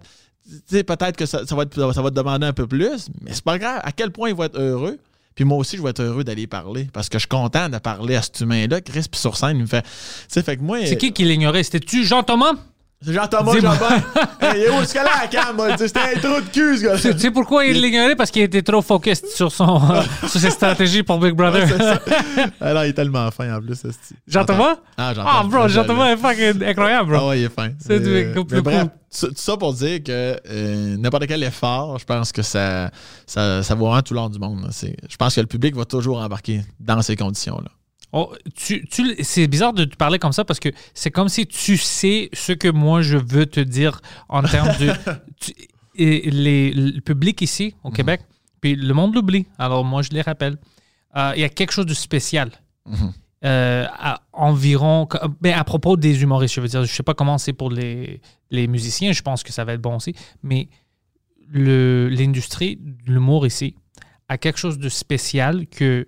[0.50, 3.10] tu sais, peut-être que ça, ça va te, ça va te demander un peu plus,
[3.22, 3.82] mais c'est pas grave.
[3.84, 4.98] À quel point il va être heureux?
[5.36, 7.78] Puis moi aussi, je vais être heureux d'aller parler parce que je suis content de
[7.78, 8.80] parler à cet humain-là.
[8.82, 9.82] Chris, puis sur scène, il me fait.
[9.84, 9.90] Tu
[10.30, 10.80] sais, fait que moi.
[10.86, 11.62] C'est qui qui l'ignorait?
[11.64, 12.54] C'était-tu Jean-Thomas?
[13.00, 13.54] C'est Jean-Thomas.
[13.54, 13.76] Jobin.
[14.42, 14.84] hey, il est où?
[14.84, 15.56] Ce gars-là, la cam?
[15.78, 17.00] C'était un trou de cul, ce gars-là.
[17.00, 18.16] Tu sais pourquoi il l'ignorait?
[18.16, 21.68] Parce qu'il était trop focus sur, son, euh, sur ses stratégies pour Big Brother.
[22.60, 24.18] Alors, il est tellement fin en plus, ce style.
[24.28, 24.78] Jean-Thomas?
[24.98, 27.20] Ah, Ah, bro, Jean-Thomas est fucking incroyable, bro.
[27.22, 27.70] Ah ouais, il est fin.
[27.80, 28.88] C'est du- Euh, mais bref,
[29.20, 32.90] tout ça pour dire que euh, n'importe quel effort, je pense que ça,
[33.28, 34.68] ça, ça vaut vraiment tout l'or du monde.
[34.72, 37.70] Je pense que le public va toujours embarquer dans ces conditions-là.
[38.14, 41.46] Oh, tu, tu- c'est bizarre de te parler comme ça parce que c'est comme si
[41.46, 44.92] tu sais ce que moi je veux te dire en termes de.
[45.40, 45.54] tu-
[46.00, 48.22] et les, le public ici, au Québec,
[48.62, 49.48] puis le monde l'oublie.
[49.58, 50.58] Alors moi, je les rappelle.
[51.16, 52.52] Euh, Il y a quelque chose de spécial.
[53.44, 55.08] Euh, à environ.
[55.42, 58.22] Mais à propos des humoristes, je veux dire, je sais pas comment c'est pour les,
[58.52, 60.14] les musiciens, je pense que ça va être bon aussi.
[60.44, 60.70] Mais
[61.52, 63.76] l'industrie de l'humour ici
[64.30, 66.08] a quelque chose de spécial que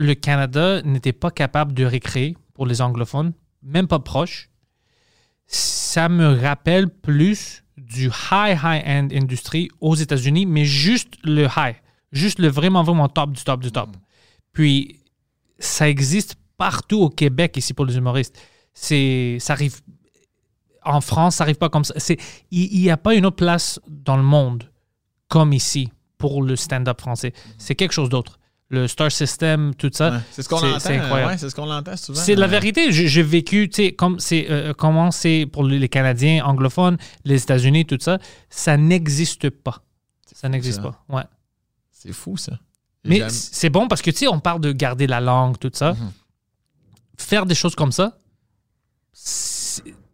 [0.00, 4.48] le Canada n'était pas capable de recréer pour les anglophones, même pas proche.
[5.46, 11.76] Ça me rappelle plus du high, high-end industrie aux États-Unis, mais juste le high,
[12.12, 13.90] juste le vraiment, vraiment top du top du top.
[14.54, 15.00] Puis,
[15.58, 18.40] ça existe partout au Québec ici pour les humoristes.
[18.72, 19.80] C'est, ça arrive
[20.82, 21.92] en France, ça arrive pas comme ça.
[21.98, 22.16] C'est,
[22.50, 24.64] il n'y a pas une autre place dans le monde
[25.28, 27.34] comme ici pour le stand-up français.
[27.58, 28.39] C'est quelque chose d'autre.
[28.72, 30.10] Le star system, tout ça.
[30.12, 30.78] Ouais, c'est ce qu'on entend.
[30.78, 31.32] c'est incroyable.
[31.32, 32.20] ouais, c'est ce qu'on entend souvent.
[32.20, 32.92] C'est la Euh, vérité.
[32.92, 37.84] J'ai vécu, tu sais, comme c'est euh, comment c'est pour les Canadiens anglophones, les États-Unis,
[37.84, 38.18] tout ça,
[38.48, 39.82] ça n'existe pas.
[40.32, 41.04] Ça n'existe pas.
[41.08, 41.24] Ouais.
[41.90, 42.52] C'est fou, ça.
[43.04, 45.94] Mais c'est bon parce que, tu sais, on parle de garder la langue, tout ça.
[45.94, 46.12] Mhm.
[47.18, 48.16] Faire des choses comme ça,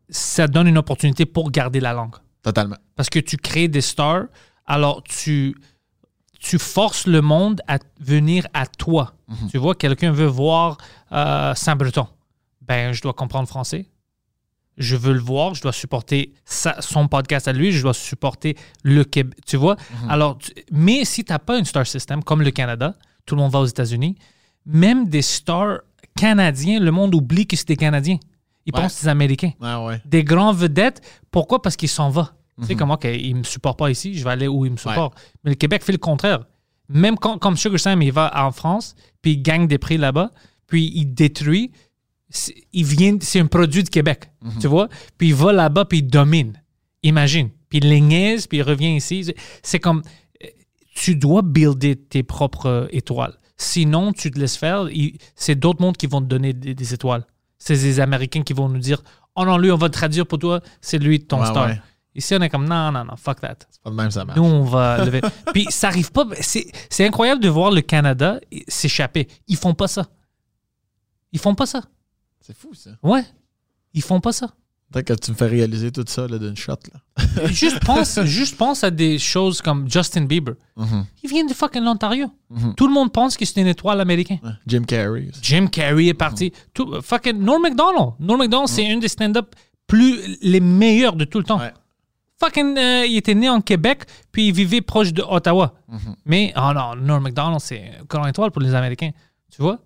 [0.08, 2.14] ça donne une opportunité pour garder la langue.
[2.42, 2.76] Totalement.
[2.94, 4.24] Parce que tu crées des stars,
[4.66, 5.56] alors tu,
[6.48, 9.14] tu forces le monde à venir à toi.
[9.50, 10.78] Tu vois, quelqu'un veut voir
[11.12, 12.06] euh, Saint-Breton.
[12.62, 13.86] Ben, je dois comprendre français.
[14.76, 18.56] Je veux le voir, je dois supporter sa- son podcast à lui, je dois supporter
[18.82, 19.38] le Québec.
[19.46, 19.76] Tu vois?
[20.08, 22.94] Alors, tu- mais si tu n'as pas une star system comme le Canada,
[23.24, 24.16] tout le monde va aux États-Unis,
[24.66, 25.78] même des stars
[26.14, 28.18] canadiens, le monde oublie que c'est des Canadiens.
[28.66, 28.82] Ils Ouais.
[28.82, 30.00] pensent que c'est des Américains Ah ouais.
[30.04, 31.00] des grands vedettes.
[31.30, 31.62] Pourquoi?
[31.62, 32.28] Parce qu'ils s'en vont.
[32.60, 34.72] Tu sais comment OK, il ne me supporte pas ici, je vais aller où il
[34.72, 35.14] me supporte.
[35.44, 36.44] Mais le Québec fait le contraire.
[36.88, 40.30] Même quand, comme Sugar Sam, il va en France, puis il gagne des prix là-bas,
[40.66, 41.72] puis il détruit.
[42.28, 44.30] c'est- Il vient, c'est un produit du Québec,
[44.60, 44.88] tu vois?
[45.16, 46.60] Puis il va là-bas, puis il domine.
[47.02, 47.50] Imagine.
[47.68, 49.32] Puis il les niaise, puis il revient ici.
[49.62, 50.02] C'est- comme,
[50.42, 50.46] euh,
[50.94, 53.34] tu dois builder tes propres étoiles.
[53.56, 54.88] Sinon, tu te laisses faire.
[55.34, 57.24] C'est d'autres mondes qui vont te donner des, des étoiles.
[57.58, 59.02] C'est des Américains qui vont nous dire
[59.36, 61.66] Oh non, lui, on va le traduire pour toi, c'est lui ton Ouais, star.
[61.68, 61.80] ouais.
[62.16, 63.58] Ici, on est comme non, non, non, fuck that.
[63.84, 64.38] Pas de même, ça marche.
[64.38, 65.20] Nous, on va lever.
[65.52, 66.24] Puis ça arrive pas.
[66.40, 69.28] C'est c'est incroyable de voir le Canada s'échapper.
[69.46, 70.06] Ils font pas ça.
[71.32, 71.82] Ils font pas ça.
[72.40, 72.90] C'est fou, ça.
[73.02, 73.24] Ouais.
[73.92, 74.48] Ils font pas ça.
[74.92, 76.76] Peut-être que tu me fais réaliser tout ça là, d'une shot.
[76.92, 77.46] Là.
[77.48, 80.54] juste, pense, juste pense à des choses comme Justin Bieber.
[81.22, 82.30] Il vient de fucking l'Ontario.
[82.76, 84.58] Tout le monde pense que c'est une étoile américaine.
[84.66, 85.28] Jim Carrey.
[85.28, 85.40] aussi.
[85.42, 86.52] Jim Carrey est parti.
[86.72, 88.12] Tout, fucking Norm MacDonald.
[88.20, 89.54] Norm MacDonald, c'est un des stand-up
[89.86, 91.58] plus les meilleurs de tout le temps.
[91.58, 91.72] Ouais.
[92.38, 95.74] Fucking, euh, il était né en Québec, puis il vivait proche de Ottawa.
[96.24, 99.10] Mais, oh non, Norm MacDonald, c'est une grande étoile pour les Américains.
[99.50, 99.78] Tu vois?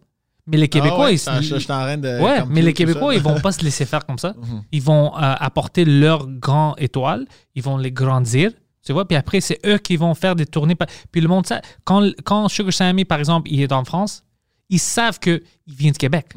[0.47, 1.55] Mais les Québécois, Ah ouais, ils, je,
[1.97, 2.21] de.
[2.21, 4.35] Ouais, mais les Québécois, ils vont pas se laisser faire comme ça.
[4.73, 8.51] Ils vont euh, apporter leur grand étoile, ils vont les grandir,
[8.85, 10.75] tu vois, puis après, c'est eux qui vont faire des tournées.
[11.13, 14.25] Puis le monde, ça, quand, quand Sugar Sammy, par exemple, il est en France,
[14.71, 16.31] ils savent qu'il vient de Québec.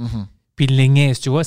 [0.56, 1.44] Puis ils les niaisent, tu vois?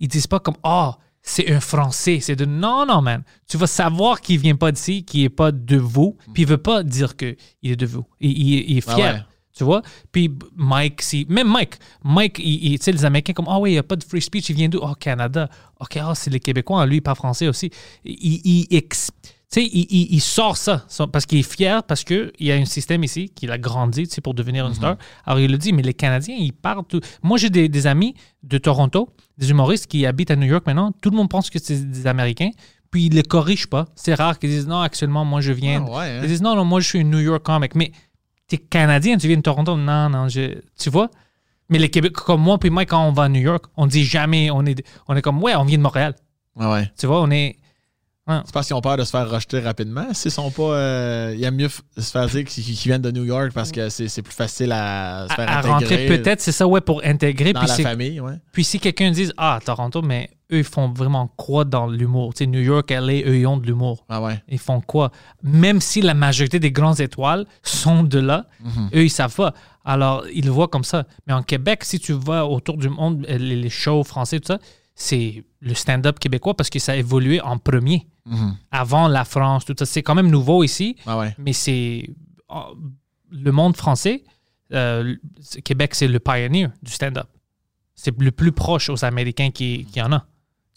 [0.00, 0.92] Ils disent pas comme, oh,
[1.30, 2.18] c'est un Français.
[2.20, 3.22] C'est de, non, non, man.
[3.48, 6.58] Tu vas savoir qu'il vient pas d'ici, qu'il est pas de vous, puis il veut
[6.58, 8.04] pas dire qu'il est de vous.
[8.20, 9.14] Il, il- il est Ah fier.
[9.14, 9.20] ouais.
[9.52, 9.82] Tu vois?
[10.12, 11.74] Puis Mike, si, même Mike,
[12.04, 14.22] Mike, il, tu sais, les Américains, comme, ah oui, il n'y a pas de free
[14.22, 14.78] speech, il vient d'où?
[14.80, 15.50] Oh, Canada.
[15.80, 17.70] OK, ah, c'est les Québécois, lui, il parle français aussi.
[18.04, 21.82] Il, il, ex- tu sais, il, il- il sort ça, ça, parce qu'il est fier,
[21.82, 24.74] parce qu'il y a un système ici qu'il a grandi, tu sais, pour devenir une
[24.74, 24.96] star.
[25.24, 27.00] Alors, il le dit, mais les Canadiens, ils parlent tout.
[27.22, 29.08] Moi, j'ai des, des amis de Toronto,
[29.38, 30.92] des humoristes qui habitent à New York maintenant.
[31.00, 32.50] Tout le monde pense que c'est des Américains.
[32.90, 33.86] Puis ils ne les corrigent pas.
[33.94, 35.84] C'est rare qu'ils disent non, actuellement, moi je viens.
[35.86, 36.20] Ah ouais, hein?
[36.22, 37.76] Ils disent non, non, moi je suis un New York comic.
[37.76, 37.92] Mais
[38.48, 39.76] t'es Canadien, tu viens de Toronto.
[39.76, 41.08] Non, non, je, tu vois?
[41.68, 44.02] Mais les Québécois, comme moi, puis moi, quand on va à New York, on dit
[44.04, 46.16] jamais, on est, on est comme, ouais, on vient de Montréal.
[46.58, 46.90] Ah ouais.
[46.98, 47.58] Tu vois, on est.
[48.44, 50.06] C'est parce qu'ils ont peur de se faire rejeter rapidement.
[50.12, 50.62] S'ils sont pas.
[50.62, 53.88] euh, il y a mieux se faire dire qu'ils viennent de New York parce que
[53.88, 57.02] c'est plus facile à se faire À, à intégrer rentrer, peut-être, c'est ça, ouais, pour
[57.04, 57.52] intégrer.
[57.52, 58.20] dans Puis, la famille.
[58.20, 58.34] Ouais.
[58.52, 62.34] puis si quelqu'un dit, ah, Toronto, mais eux, ils font vraiment quoi dans l'humour?
[62.34, 64.04] Tu sais, New York, LA, eux, ils ont de l'humour.
[64.08, 64.42] Ah ouais.
[64.48, 65.10] Ils font quoi?
[65.42, 68.90] Même si la majorité des grandes étoiles sont de là, Mhm.
[68.94, 69.54] eux, ils savent pas.
[69.84, 71.04] Alors, ils le voient comme ça.
[71.26, 74.58] Mais en Québec, si tu vas autour du monde, euh, les shows français, tout ça,
[75.02, 78.06] c'est le stand-up québécois parce que ça a évolué en premier.
[78.26, 78.54] Mhm.
[78.70, 79.86] Avant la France, tout ça.
[79.86, 81.34] C'est quand même nouveau ici, Ah ouais.
[81.38, 82.10] mais c'est.
[82.50, 82.74] oh,
[83.30, 84.24] le monde français,
[84.74, 85.16] euh,
[85.64, 87.26] Québec, c'est le pioneer du stand-up.
[87.94, 90.26] C'est le plus proche aux Américains qui, qui en a.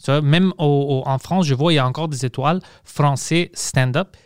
[0.06, 3.50] Vois, même au- au- en France, je vois, il y a encore des étoiles français
[3.54, 4.16] stand-up.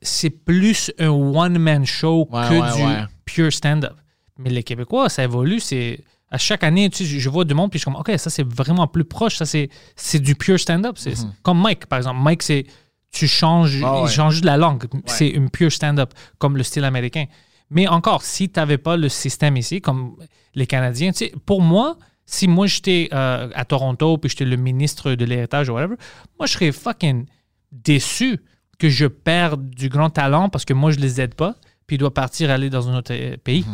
[0.00, 3.94] C'est plus un one-man show Ouais, que ouais, du pure stand-up.
[4.38, 5.58] Mais les Québécois, ça évolue.
[5.60, 6.00] C'est
[6.34, 8.28] à chaque année, tu sais, je vois du monde, puis je suis comme, OK, ça,
[8.28, 9.36] c'est vraiment plus proche.
[9.36, 10.96] Ça, c'est du pure stand-up.
[10.98, 12.20] C'est c'est comme Mike, par exemple.
[12.20, 12.64] Mike, c'est
[13.12, 13.88] tu changes, Mhm.
[13.98, 14.10] Il ouais.
[14.10, 14.84] change de la langue.
[15.06, 17.26] C'est une pure stand-up, comme le style américain.
[17.70, 20.16] Mais encore, si tu n'avais pas le système ici, comme
[20.54, 21.96] les Canadiens, tu sais, pour moi,
[22.26, 25.94] si moi j'étais euh, à Toronto, puis j'étais le ministre de l'héritage ou whatever,
[26.38, 27.26] moi, je serais fucking
[27.70, 28.38] déçu
[28.78, 31.54] que je perde du grand talent parce que moi, je les aide pas,
[31.86, 33.64] puis il doit partir aller dans un autre euh, pays.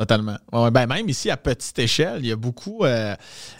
[0.00, 0.38] Totalement.
[0.50, 2.86] Ouais, ben même ici, à petite échelle, il y a beaucoup.
[2.86, 3.14] euh,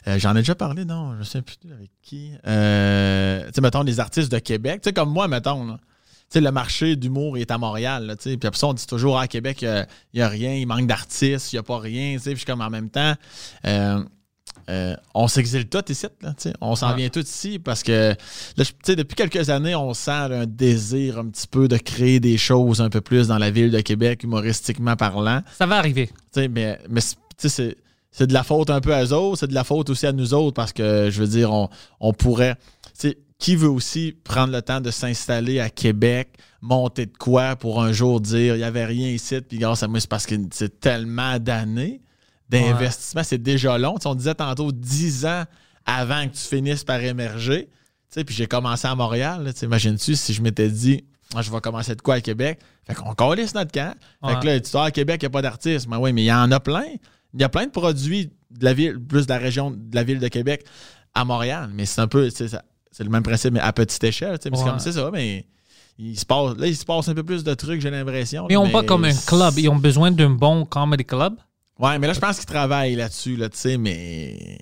[0.08, 2.32] euh, J'en ai déjà parlé, non, je ne sais plus avec qui.
[2.46, 4.80] Euh, tu sais, mettons, les artistes de Québec.
[4.80, 5.78] Tu sais, comme moi, mettons, là.
[6.34, 8.16] Le marché d'humour est à Montréal.
[8.18, 11.52] Puis après ça, on dit toujours à Québec, il n'y a, rien, il manque d'artistes,
[11.52, 12.16] il n'y a pas rien.
[12.18, 13.14] Puis comme en même temps,
[14.68, 16.06] euh, on s'exile tout ici.
[16.22, 16.96] Là, on s'en Ouais.
[16.96, 18.14] vient tout ici parce que
[18.56, 18.64] là,
[18.94, 22.88] depuis quelques années, on sent un désir un petit peu de créer des choses un
[22.90, 25.42] peu plus dans la ville de Québec, humoristiquement parlant.
[25.58, 26.10] Ça va arriver.
[26.36, 27.16] Mais mais c'est-
[27.48, 27.76] c'est
[28.12, 30.12] c'est de la faute un peu à eux autres, c'est de la faute aussi à
[30.12, 31.68] nous autres parce que, je veux dire, on,
[32.00, 32.56] on pourrait.
[33.38, 36.28] qui veut aussi prendre le temps de s'installer à Québec,
[36.60, 39.88] monter de quoi pour un jour dire il n'y avait rien ici, puis grâce à
[39.88, 42.02] moi, c'est parce que c'est tellement d'années
[42.50, 43.96] d'investissement, c'est déjà long.
[44.04, 45.44] On disait tantôt 10 ans
[45.86, 47.68] avant que tu finisses par émerger.
[48.14, 49.52] Puis j'ai commencé à Montréal.
[49.62, 51.04] Imagines-tu si je m'étais dit
[51.34, 52.58] Ah, je vais commencer de quoi à Québec?
[52.84, 53.94] Fait qu'on calisse notre camp.
[54.26, 55.86] Fait que là, tu dis, Ah, à Québec, il n'y a pas d'artistes.
[55.88, 56.86] Mais oui, mais il y en a plein.
[57.32, 60.02] Il y a plein de produits de la ville, plus de la région de la
[60.02, 60.64] ville de Québec
[61.14, 61.70] à Montréal.
[61.72, 62.50] Mais c'est un peu, c'est
[62.98, 64.38] le même principe, mais à petite échelle.
[64.44, 65.46] Mais c'est comme c'est ça, mais
[65.98, 68.46] il se passe, là, il se passe un peu plus de trucs, j'ai l'impression.
[68.48, 69.54] Mais ils n'ont pas comme un club.
[69.58, 71.34] Ils ont besoin d'un bon comedy club.
[71.80, 74.58] Ouais, mais là, je pense qu'ils travaillent là-dessus, là, tu sais, mais.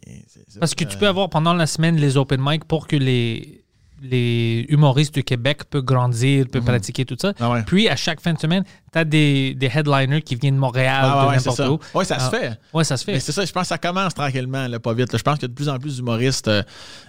[0.61, 3.65] Parce que tu Euh, peux avoir pendant la semaine les open mic pour que les,
[4.01, 7.33] les humoristes du Québec peuvent grandir, peuvent pratiquer tout ça.
[7.41, 7.63] Ah ouais.
[7.65, 8.63] Puis à chaque fin de semaine,
[8.93, 11.71] tu as des, des headliners qui viennent de Montréal, Ah ouais, de n'importe ça.
[11.73, 11.79] où.
[11.95, 12.53] Ouais, ça se Ah, fait.
[12.73, 13.13] Ouais, ça se fait.
[13.15, 15.13] Mais c'est ça, je pense que ça commence tranquillement, là, pas vite.
[15.13, 15.19] là.
[15.19, 16.63] Je pense qu'il y a de plus en plus d'humoristes euh,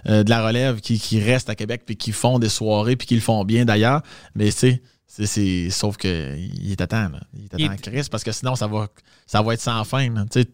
[0.06, 3.14] de la relève qui, qui restent à Québec puis qui font des soirées puis qui
[3.14, 4.02] le font bien d'ailleurs.
[4.34, 4.82] Mais tu sais,
[5.12, 7.08] c'est, c'est- sauf qu'il est à temps.
[7.08, 7.20] là.
[7.34, 8.86] Il est à Il temps, Chris, parce que sinon, ça va,
[9.26, 10.08] ça va être sans fin.
[10.30, 10.44] Tu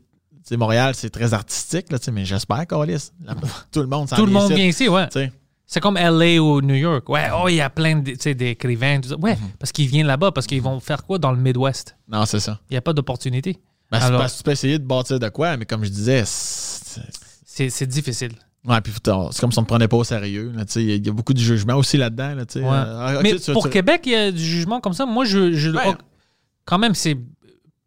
[0.44, 3.10] sais, Montréal, c'est très artistique, là, mais j'espère, Calis.
[3.70, 5.08] Tout le monde s'en Tout le monde vient ici, ouais.
[5.66, 7.06] C'est comme LA ou New York.
[7.08, 9.00] Ouais, oh, il y a plein d'écrivains.
[9.18, 9.50] Ouais, Mhm.
[9.58, 11.96] parce qu'ils viennent là-bas, parce qu'ils vont faire quoi dans le Midwest?
[12.08, 12.58] Non, c'est ça.
[12.70, 13.58] Il n'y a pas d'opportunité.
[13.90, 15.90] Ben, c'est Alors- parce que tu peux essayer de bâtir de quoi, mais comme je
[15.90, 18.32] disais, c'est difficile.
[18.66, 20.52] Ouais, puis c'est comme si on ne prenait pas au sérieux.
[20.76, 22.34] Il y, a- il y a beaucoup de jugement aussi là-dedans.
[22.34, 22.44] Là.
[22.54, 22.62] Ouais.
[22.64, 25.06] Euh, ok, Mais tu- pour tu- Québec, il y a du jugement comme ça.
[25.06, 25.74] Moi, je.
[25.86, 25.94] oh,
[26.64, 27.16] quand même, c'est.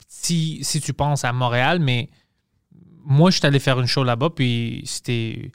[0.07, 2.09] Si, si tu penses à Montréal, mais
[3.05, 5.51] moi, je suis allé faire une show là-bas, puis c'était.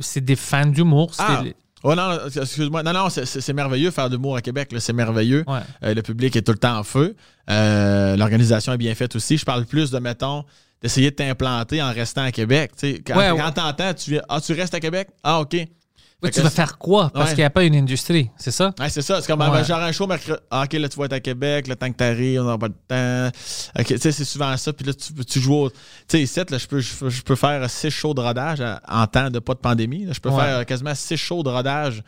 [0.00, 1.12] C'est des fans d'humour.
[1.18, 1.42] Ah.
[1.82, 2.82] Oh non, excuse-moi.
[2.82, 4.74] Non, non, c'est- merveilleux faire de l'humour à Québec.
[4.78, 5.44] C'est merveilleux.
[5.46, 5.60] Ouais.
[5.84, 7.14] Euh, le public est tout le temps en feu.
[7.50, 9.36] Euh, L'organisation est bien faite aussi.
[9.36, 10.44] Je parle plus de, mettons,
[10.86, 12.72] d'essayer de t'implanter en restant à Québec.
[12.80, 12.86] Quand
[13.16, 13.52] Ouais, quand ouais.
[13.52, 14.22] t'entends, tu viens.
[14.28, 15.08] Ah, tu restes à Québec?
[15.22, 15.56] Ah, OK.
[16.32, 17.10] Tu vas faire quoi?
[17.10, 17.34] Parce Ouais.
[17.34, 18.72] qu'il n'y a pas une industrie, c'est ça?
[18.80, 19.20] Ouais, c'est ça.
[19.20, 19.46] C'est comme, Ouais.
[19.52, 20.40] ah, genre un show mercredi.
[20.50, 22.68] Ah, OK, là, tu vas être à Québec, le temps que t'arrives, on n'aura pas
[22.68, 23.38] de temps.
[23.78, 24.72] OK, tu sais, c'est souvent ça.
[24.72, 25.70] Puis là, tu, tu joues au.
[25.70, 25.76] Tu
[26.08, 29.06] sais, ici, là, je peux, je, je peux faire six shows de rodage à- en
[29.06, 30.04] temps de pas de pandémie.
[30.06, 30.12] là.
[30.14, 32.02] Je peux faire quasiment six shows de rodage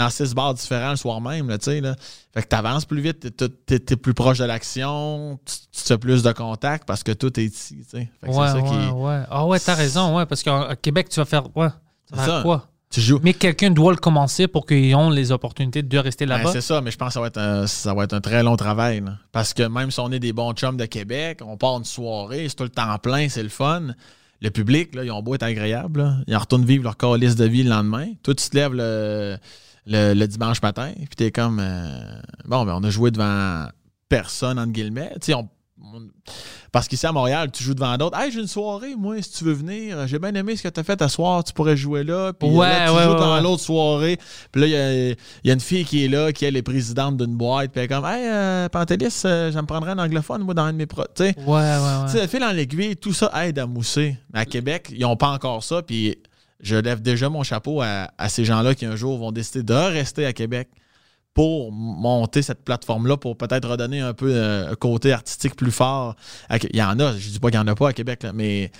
[0.00, 1.94] dans six bars différents le soir même, tu sais, là.
[2.34, 3.36] Fait que t'avances plus vite,
[3.66, 5.54] t'es- t'es plus proche de l'action, tu,
[5.84, 8.10] fais plus de contacts parce que tout est ici, tu sais.
[8.20, 8.92] Fait que Ouais, c'est ça ouais, qui.
[8.92, 9.20] ouais.
[9.30, 11.44] Ah ouais, t'as raison, ouais, parce qu'à Québec, tu vas faire.
[11.56, 11.68] Ouais,
[12.08, 12.42] tu vas C'est faire ça.
[12.42, 12.66] quoi?
[12.92, 13.20] Tu joues.
[13.22, 16.50] Mais quelqu'un doit le commencer pour qu'ils aient les opportunités de rester Ben, là-bas.
[16.52, 18.42] c'est ça, mais je pense que ça va être un, ça va être un très
[18.42, 19.00] long travail.
[19.00, 19.12] là.
[19.30, 22.48] Parce que même si on est des bons chums de Québec, on part une soirée,
[22.48, 23.82] c'est tout le temps plein, c'est le fun.
[24.42, 27.36] Le public, là, ils ont beau être agréables, là, ils en retournent vivre leur calice
[27.36, 28.06] de vie le lendemain.
[28.24, 29.36] Toi, tu te lèves le,
[29.86, 33.66] le, le dimanche matin, puis t'es comme euh, bon, ben on a joué devant
[34.08, 35.10] personne, entre guillemets.
[35.14, 35.48] Tu sais, on-
[35.82, 36.08] on-
[36.72, 38.16] parce qu'ici à Montréal, tu joues devant d'autres.
[38.16, 40.06] Hey, j'ai une soirée, moi, si tu veux venir.
[40.06, 42.32] J'ai bien aimé ce que tu as fait à soir, tu pourrais jouer là.
[42.32, 44.16] Puis Ouais, là, tu ouais, joues ouais, dans l'autre soirée.
[44.52, 46.56] Puis là, il y a, il y a une fille qui est là, qui elle
[46.56, 47.72] est présidente d'une boîte.
[47.72, 50.62] Puis elle est comme Hey, euh, Pantelis, euh, je me prendrais un anglophone, moi, dans
[50.64, 51.02] un de mes pro.
[51.14, 52.06] Tu sais, Ouais, ouais, ouais.
[52.06, 54.16] tu sais, le fil en l'aiguille, tout ça aide à mousser.
[54.32, 55.82] Mais à Québec, ils n'ont pas encore ça.
[55.82, 56.16] Puis
[56.62, 60.26] je lève déjà mon chapeau à, ces gens-là qui un jour vont décider de rester
[60.26, 60.68] à Québec
[61.32, 66.16] pour monter cette plateforme-là, pour peut-être redonner un peu euh, un côté artistique plus fort.
[66.50, 68.72] Il y en a, je dis pas qu'il n'y en a pas à Québec, mais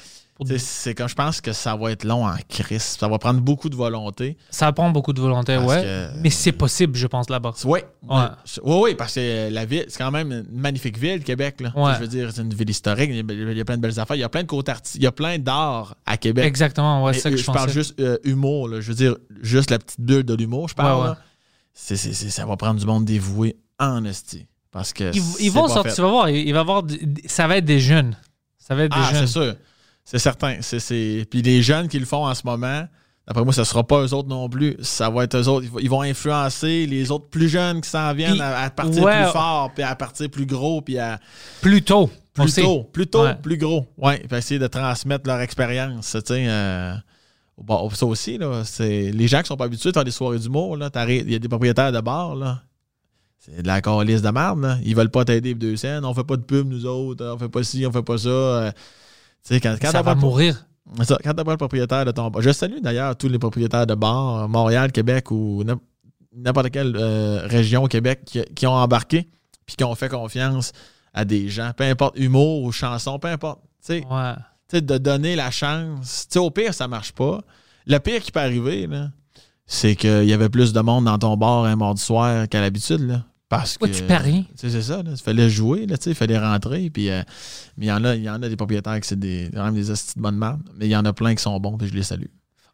[0.58, 2.82] c'est comme je pense que ça va être long en crise.
[2.82, 4.36] Ça va prendre beaucoup de volonté.
[4.50, 5.82] Ça prend beaucoup de volonté, ouais.
[5.82, 7.52] que- Mais c'est possible, je pense, là-bas.
[7.64, 8.24] Oui, Ouais.
[8.62, 11.60] oui, oui, parce que la ville, c'est quand même une magnifique ville, Québec.
[11.60, 11.72] Là.
[11.76, 11.92] Ouais.
[11.94, 13.16] Je veux dire, c'est une ville historique, il
[13.56, 15.08] y, a, plein de belles affaires, il y a plein de côtés artistiques, il y
[15.08, 16.44] a plein d'art à Québec.
[16.44, 17.72] Exactement, ouais, c'est ça que euh, je, je parle pensais.
[17.72, 18.80] juste euh, humour, là.
[18.80, 21.10] je veux dire, juste la petite bulle de l'humour, je parle.
[21.10, 21.16] Ouais,
[21.74, 24.46] ça va prendre du monde dévoué en esti.
[24.70, 25.10] Parce que
[25.40, 26.82] Ils, vont sortir, tu vas voir, il va avoir,
[27.26, 28.16] ça va être des jeunes.
[28.58, 29.26] Ça va être des Ah, jeunes.
[29.26, 29.54] c'est sûr.
[30.10, 30.56] C'est certain.
[30.60, 32.84] C'est, Puis les jeunes qui le font en ce moment,
[33.28, 34.76] d'après moi, ce ne sera pas eux autres non plus.
[34.82, 35.66] Ça va être eux autres.
[35.80, 39.22] Ils vont- influencer les autres plus jeunes qui s'en viennent Puis, à, à partir ouais.
[39.22, 41.20] plus fort, puis à partir plus gros, puis à
[41.60, 42.10] Plus tôt.
[42.34, 43.36] plus tôt, plus tôt, Ouais.
[43.40, 43.86] plus gros.
[43.98, 46.10] Oui, puis essayer de transmettre leur expérience.
[46.12, 46.92] Tu sais, euh,
[47.58, 50.38] bon, ça aussi, là, c'est les gens qui sont pas habitués de faire des soirées
[50.40, 52.62] d'humour, il y a des propriétaires de bars, là.
[53.38, 54.76] C'est de la calice de merde, là.
[54.84, 56.04] Ils veulent pas t'aider deux scènes.
[56.04, 57.24] On fait pas de pub, nous autres.
[57.24, 58.72] On fait pas ci, on fait pas ça.
[59.42, 60.66] Sais, quand, quand Ça va pas le- mourir.
[61.02, 62.42] ça, quand t'as pas le propriétaire de ton bar.
[62.42, 65.80] Je salue d'ailleurs tous les propriétaires de bars, euh, Montréal, Québec ou n'im-
[66.36, 69.28] n'importe quelle euh, région au Québec qui, qui ont embarqué
[69.66, 70.72] puis qui ont fait confiance
[71.14, 73.60] à des gens, peu importe humour ou chanson, peu importe.
[73.84, 74.80] Tu sais, Ouais.
[74.80, 76.26] de donner la chance.
[76.28, 77.40] Tu sais, au pire, ça marche pas.
[77.86, 78.88] Le pire qui peut arriver,
[79.66, 83.22] c'est qu'il y avait plus de monde dans ton bar un mardi soir qu'à l'habitude.
[83.50, 83.84] Parce que.
[83.86, 85.02] Tu sais, c'est ça.
[85.04, 86.88] Il fallait jouer, là, il fallait rentrer.
[86.88, 87.20] Puis, euh,
[87.76, 89.74] mais il y, en a, y en a des propriétaires qui c'est des, quand même
[89.74, 90.60] des hosties de bonne marde.
[90.78, 92.26] Mais il y en a plein qui sont bons, puis je les salue.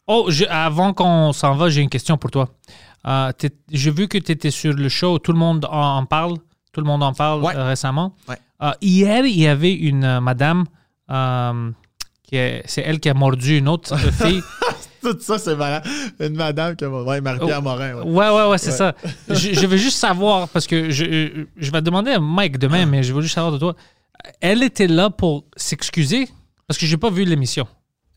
[0.05, 2.47] Oh, je- avant qu'on s'en va, j'ai une question pour toi.
[3.07, 3.31] Euh,
[3.71, 6.35] j'ai vu que tu étais sur le show, tout le monde en, en parle.
[6.71, 7.55] Tout le monde en parle Ouais.
[7.55, 8.13] euh, récemment.
[8.29, 8.37] Ouais.
[8.81, 10.65] Hier, il y avait une madame,
[12.23, 14.43] qui est- c'est elle qui a mordu une autre fille.
[15.13, 15.81] Tout ça, c'est marrant.
[16.19, 16.89] Une madame qui a.
[16.89, 17.61] Ouais, Marie-Pierre Oh.
[17.61, 17.93] Morin.
[17.95, 18.03] ouais.
[18.03, 18.77] Ouais, ouais, ouais, c'est Ouais.
[18.77, 18.95] ça.
[19.29, 23.03] Je, je veux juste savoir, parce que je, je vais demander à Mike demain, mais
[23.03, 23.75] je veux juste savoir de toi.
[24.41, 26.27] Elle était là pour s'excuser
[26.67, 27.67] parce que j'ai pas vu l'émission.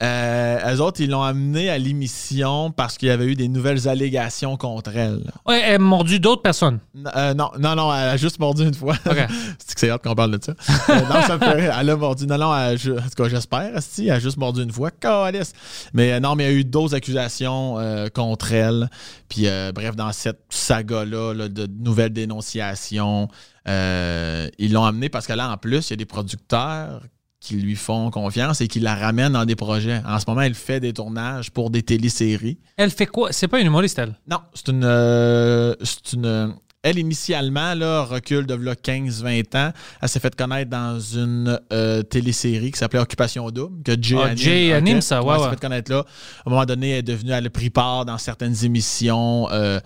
[0.02, 3.86] Euh, eux autres, ils l'ont amenée à l'émission parce qu'il y avait eu des nouvelles
[3.86, 5.30] allégations contre elle.
[5.46, 6.78] Ouais, elle a mordu d'autres personnes.
[6.96, 8.94] N- euh, non, non, non, elle a juste mordu une fois.
[9.04, 10.52] C'est que c'est hâte qu'on parle de ça.
[10.88, 11.76] Euh, non, ça me fait rire.
[11.78, 12.26] Elle a mordu.
[12.26, 14.90] Non, non, elle en tout cas, j'espère, esti, elle a juste mordu une fois.
[14.90, 15.52] Calisse.
[15.92, 17.76] Mais euh, non, mais il y a eu d'autres accusations
[18.14, 18.88] contre elle.
[19.28, 23.28] Puis, bref, dans cette saga-là là, de nouvelles dénonciations,
[23.66, 27.02] ils l'ont amenée parce que là, en plus, il y a des producteurs
[27.40, 30.02] qui lui font confiance et qui la ramènent dans des projets.
[30.06, 32.58] En ce moment, elle fait des tournages pour des téléséries.
[32.76, 33.32] Elle fait quoi?
[33.32, 34.18] C'est pas une humoriste, elle?
[34.28, 34.84] Non, c'est une.
[34.84, 36.54] euh, c'est une.
[36.82, 39.72] Elle, initialement, là, recule de 15-20 ans.
[40.00, 44.26] Elle s'est fait connaître dans une euh, télésérie qui s'appelait Occupation Double, que Jay Ah,
[44.28, 44.38] anime.
[44.38, 45.50] Jay ça, ouais, Elle s'est ouais.
[45.50, 45.98] fait connaître là.
[45.98, 49.78] À un moment donné, elle est devenue, elle a pris part dans certaines émissions euh,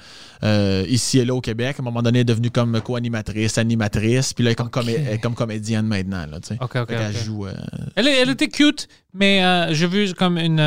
[0.45, 1.77] euh, ici et là au Québec.
[1.79, 4.33] À un moment donné, elle est devenue comme co-animatrice, animatrice.
[4.33, 6.27] Puis là, elle est comme, comé- elle est comme comédienne maintenant.
[6.31, 6.59] Là, tu sais.
[6.87, 7.25] Qu'elle ok.
[7.25, 7.47] joue.
[7.47, 7.55] euh,
[7.97, 10.63] Elle, elle était cute, mais euh, j'ai vu comme une, euh,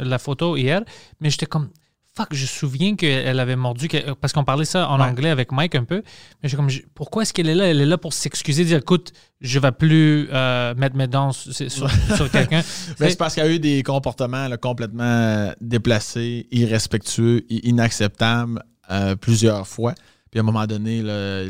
[0.00, 0.82] euh, la photo hier,
[1.20, 1.70] mais j'étais comme.
[2.14, 5.06] Fuck, je me souviens qu'elle avait mordu, que- parce qu'on parlait ça en Ouais.
[5.06, 6.02] anglais avec Mike un peu.
[6.42, 7.64] Mais j'ai comme, je- pourquoi est-ce qu'elle est là?
[7.68, 11.54] Elle est là pour s'excuser, dire écoute, je vais plus euh, mettre mes dents sur,
[11.54, 11.70] sur-
[12.16, 12.60] sur quelqu'un.
[13.00, 18.62] Mais C'est- parce qu'il y a eu des comportements là, complètement euh, déplacés, irrespectueux, inacceptables
[18.90, 19.94] euh, plusieurs fois.
[20.30, 21.02] Puis à un moment donné,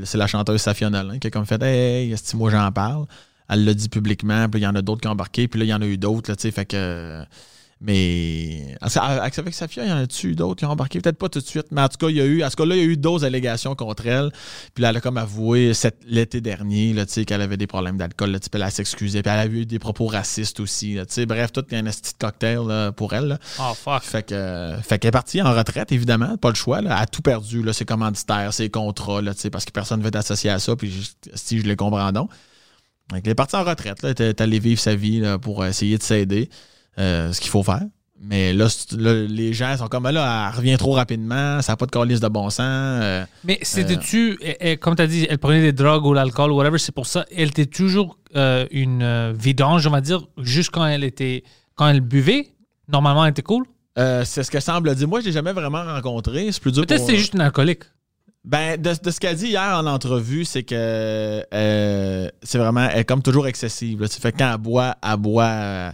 [0.05, 3.06] c'est la chanteuse Safia Nolin qui a comme fait Hey, est-ce que moi j'en parle?
[3.48, 5.66] Elle l'a dit publiquement, puis il y en a d'autres qui ont embarqué, puis là,
[5.66, 7.22] il y en a eu d'autres, tu sais, fait que.
[7.84, 8.76] Mais.
[8.80, 11.00] Avec avec Safia, il y en a-tu eu d'autres qui ont embarqué?
[11.00, 12.42] Peut-être pas tout de suite, mais en tout cas, il y a eu.
[12.42, 14.30] À ce cas-là, il y a eu d'autres allégations contre elle.
[14.72, 15.72] Puis là, elle a comme avoué
[16.06, 16.94] l'été dernier,
[17.26, 19.22] qu'elle avait des problèmes d'alcool, puis elle s'excusait.
[19.22, 21.04] Puis elle avait eu des propos racistes aussi, là.
[21.26, 21.90] Bref, tout un de
[22.20, 23.26] cocktail là, pour elle.
[23.26, 23.38] là.
[23.59, 24.02] Oh, fuck.
[24.02, 26.82] Fait que, fait qu'elle est partie en retraite, évidemment, pas le choix.
[26.82, 26.94] Là.
[26.96, 30.09] Elle a tout perdu, là, ses commanditaires, ses contrats, là, parce que personne ne veut
[30.09, 30.76] être associé à ça.
[30.76, 32.30] Puis si je les comprends donc.
[33.10, 34.02] Donc, elle est partie en retraite.
[34.02, 34.12] Là.
[34.16, 36.48] Elle est allée vivre sa vie là, pour essayer de s'aider.
[36.98, 37.82] Euh, ce qu'il faut faire.
[38.24, 41.90] Mais là, les gens sont comme là, elle revient trop rapidement, ça n'a pas de
[41.90, 42.60] calice de bon sens.
[42.60, 46.52] euh, Mais c'était-tu, elle- elle- comme tu as dit, elle prenait des drogues ou l'alcool
[46.52, 50.23] ou whatever, c'est pour ça, elle était toujours euh, une euh, vidange, on va dire,
[50.39, 51.43] juste quand elle était,
[51.74, 52.51] quand elle buvait?
[52.89, 53.64] Normalement, elle était cool?
[53.98, 55.06] euh, c'est ce que semble dire.
[55.09, 56.51] Moi, je l'ai jamais vraiment rencontré.
[56.52, 57.82] C'est plus dur Peut-être pour- que c'est juste une alcoolique.
[58.44, 60.74] Ben, de, de ce qu'elle dit hier en entrevue, c'est que
[61.55, 64.01] euh, c'est vraiment, elle est comme toujours excessive.
[64.01, 64.09] Là.
[64.09, 65.90] Fait que quand elle boit, elle boit euh,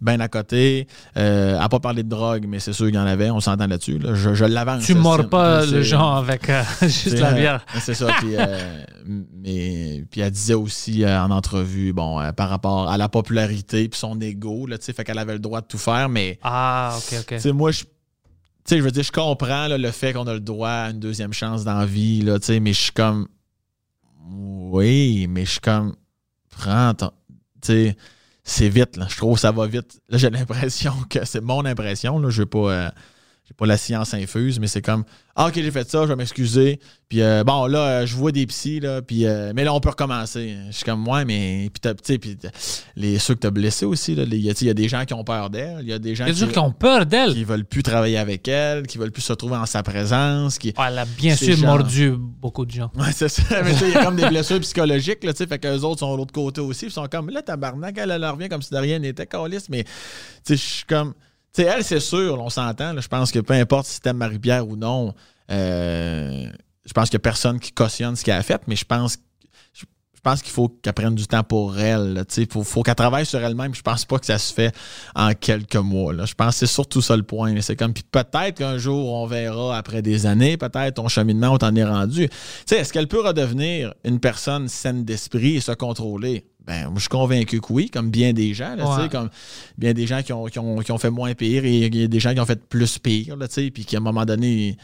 [0.00, 0.86] ben à côté.
[1.18, 3.40] Euh, elle n'a pas parlé de drogue, mais c'est sûr qu'il y en avait, on
[3.40, 3.98] s'entend là-dessus.
[3.98, 4.14] là.
[4.14, 4.84] Je, je l'avance.
[4.84, 7.66] Tu mords pas le genre avec euh, juste la euh, bière.
[7.80, 8.06] C'est ça.
[8.18, 12.96] Puis, euh, mais, puis elle disait aussi euh, en entrevue, bon, euh, par rapport à
[12.96, 15.76] la popularité puis son ego, là, tu sais, fait qu'elle avait le droit de tout
[15.78, 17.26] faire, mais Ah, ok, ok.
[17.34, 17.84] tu sais, moi, je.
[18.70, 21.32] Sais, je veux dire, je comprends le fait qu'on a le droit à une deuxième
[21.32, 23.26] chance dans la vie, là, mais je suis comme.
[24.30, 25.96] Oui, mais je suis comme.
[26.50, 27.10] Prends ton.
[27.60, 27.92] Tu
[28.44, 29.08] c'est vite, là.
[29.10, 30.00] Je trouve que ça va vite.
[30.08, 32.30] Là, j'ai l'impression que c'est mon impression, là.
[32.30, 32.72] Je veux pas.
[32.72, 32.90] euh,
[33.50, 35.02] j'ai pas la science infuse, mais c'est comme
[35.34, 36.78] Ah, ok, j'ai fait ça, je vais m'excuser.
[37.08, 39.80] Puis euh, bon, là, euh, je vois des psys, là, puis, euh, mais là, on
[39.80, 40.56] peut recommencer.
[40.68, 41.68] Je suis comme, ouais, mais.
[41.72, 42.38] Puis, t'as- tu sais, puis
[42.94, 45.24] les, ceux que tu as blessés aussi, il y y a des gens qui ont
[45.24, 47.34] peur d'elle, il y a des gens qui, qui ont peur d'elle.
[47.34, 50.56] qui veulent plus travailler avec elle, qui veulent plus se trouver en sa présence.
[50.56, 50.72] Qui...
[50.76, 52.92] Ah, elle a bien C'est sûr mordu beaucoup de gens.
[52.94, 53.42] Ouais, c'est ça.
[53.64, 55.80] Mais tu sais, il y a comme des blessures psychologiques, là, tu sais, fait qu'eux
[55.80, 56.84] autres sont de l'autre côté aussi.
[56.84, 59.68] Ils sont comme, là, tabarnak, elle, elle revient comme si de rien n'était, calice.
[59.68, 59.90] Mais, tu
[60.44, 61.14] sais, je suis comme.
[61.58, 62.98] Elle, c'est sûr, on s'entend.
[63.00, 65.14] Je pense que peu importe si t'aimes Marie-Pierre ou non,
[65.50, 66.46] euh,
[66.86, 69.18] je pense qu'il n'y a personne qui cautionne ce qu'elle a fait, mais je pense
[69.72, 69.84] je,
[70.22, 72.24] pense qu'il faut qu'elle prenne du temps pour elle.
[72.36, 73.74] Il faut, qu'elle travaille sur elle-même.
[73.74, 74.74] Je pense pas que ça se fait
[75.14, 76.12] en quelques mois.
[76.26, 77.58] Je pense que c'est surtout ça le point.
[77.62, 81.74] C'est comme, peut-être qu'un jour, on verra après des années, peut-être ton cheminement, on t'en
[81.74, 82.28] est rendu.
[82.70, 86.44] Est-ce qu'elle peut redevenir une personne saine d'esprit et se contrôler?
[86.70, 89.08] Ben, moi, je suis convaincu que oui, comme bien des gens, là, Ouais.
[89.08, 89.28] comme
[89.76, 92.04] bien des gens qui ont, qui ont, qui ont fait moins pire et il y
[92.04, 94.76] a des gens qui ont fait plus pire, là, puis qui, à un moment donné,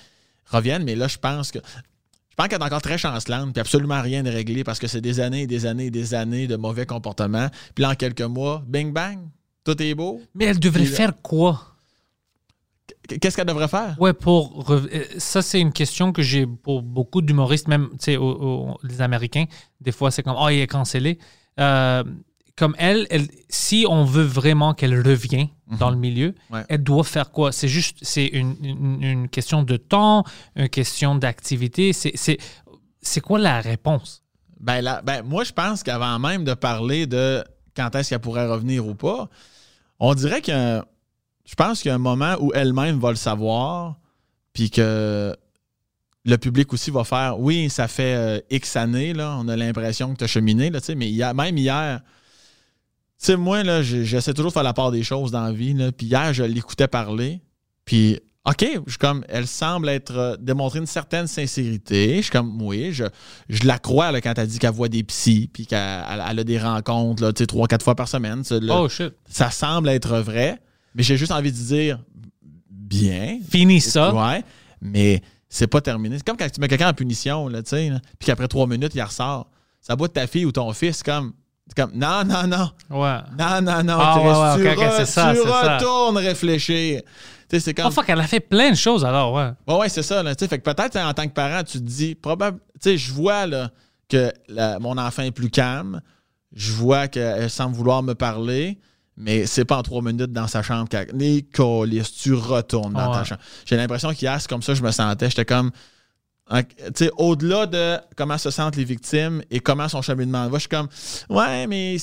[0.46, 0.82] reviennent.
[0.82, 4.22] Mais là, je pense que je pense qu'elle est encore très chancelante, puis absolument rien
[4.24, 6.86] n'est réglé parce que c'est des années et des années et des années de mauvais
[6.86, 7.48] comportements.
[7.74, 9.18] Puis là, en quelques mois, bing bang,
[9.64, 10.20] tout est beau.
[10.34, 11.76] Mais elle devrait Puis- faire quoi?
[13.08, 13.96] Qu- Qu'est-ce qu'elle devrait faire?
[14.00, 14.86] Ouais, pour euh,
[15.18, 18.18] ça c'est une question que j'ai pour beaucoup d'humoristes, même tu sais,
[18.82, 19.44] les Américains.
[19.80, 21.18] Des fois, c'est comme oh il est cancellé.
[21.60, 22.04] Euh,
[22.56, 26.64] comme elle, elle, si on veut vraiment qu'elle revienne dans le milieu, Ouais.
[26.70, 27.52] elle doit faire quoi?
[27.52, 30.24] C'est juste, c'est une, une- une question de temps,
[30.54, 31.92] une question d'activité.
[31.92, 32.14] C'est,
[33.20, 34.22] quoi la réponse?
[34.58, 37.44] Ben, là, ben, moi, je pense qu'avant même de parler de
[37.76, 39.28] quand est-ce qu'elle pourrait revenir ou pas,
[40.00, 40.82] on dirait un-
[41.44, 43.96] je pense qu'il y a un moment où elle-même va le savoir,
[44.54, 45.36] puis que
[46.26, 50.12] le public aussi va faire oui, ça fait euh, X années, là, on a l'impression
[50.12, 52.00] que tu as cheminé, là, mais hier, même hier,
[53.18, 55.72] tu sais, moi, là, j'essaie toujours de faire la part des choses dans la vie,
[55.72, 57.40] là, puis hier, je l'écoutais parler,
[57.84, 62.18] puis OK, je suis comme, elle semble être euh, démontrer une certaine sincérité.
[62.18, 63.02] Je suis comme, oui, je,
[63.48, 66.38] je la crois là, quand elle dit qu'elle voit des psys, puis qu'elle elle- elle
[66.38, 68.44] a des rencontres, là, tu sais, trois, quatre fois par semaine.
[68.48, 69.12] Là, Oh shit.
[69.28, 70.60] ça semble être vrai,
[70.94, 71.98] mais j'ai juste envie de dire,
[72.70, 73.40] bien.
[73.50, 74.14] Finis ça.
[74.14, 74.44] Ouais,
[74.80, 76.16] mais c'est pas terminé.
[76.18, 78.94] C'est comme quand tu mets quelqu'un en punition, là, tu sais, puis qu'après trois minutes,
[78.94, 79.48] il ressort.
[79.80, 81.32] Ça bout de ta fille ou ton fils, comme,
[81.76, 82.70] comme, non, non, non.
[82.90, 83.18] Ouais.
[83.38, 83.98] Non, non, non.
[84.00, 85.76] Ah, tu ouais, restes- ouais, tu re- c'est ça, tu ça.
[85.78, 87.02] retournes réfléchir.
[87.48, 87.86] Tu sais, c'est comme.
[87.86, 89.50] Oh fuck, elle a fait plein de choses alors, ouais.
[89.68, 90.22] Ouais, ouais, c'est ça.
[90.22, 92.90] Là, tu sais, fait que peut-être en tant que parent, tu te dis, probable, tu
[92.90, 93.70] sais, je vois là,
[94.08, 94.32] que
[94.80, 96.00] mon enfant est plus calme.
[96.52, 98.78] Je vois qu'elle semble vouloir me parler,
[99.16, 100.88] mais c'est pas en trois minutes dans sa chambre
[101.52, 103.40] colis, tu retournes dans ta chambre.
[103.64, 105.28] J'ai l'impression qu'hier, c'est comme ça que je me sentais.
[105.30, 105.70] J'étais comme.
[106.50, 110.58] en- Tu sais, au-delà de comment se sentent les victimes et comment son cheminement va,
[110.58, 110.86] je suis comme,
[111.30, 111.96] ouais, mais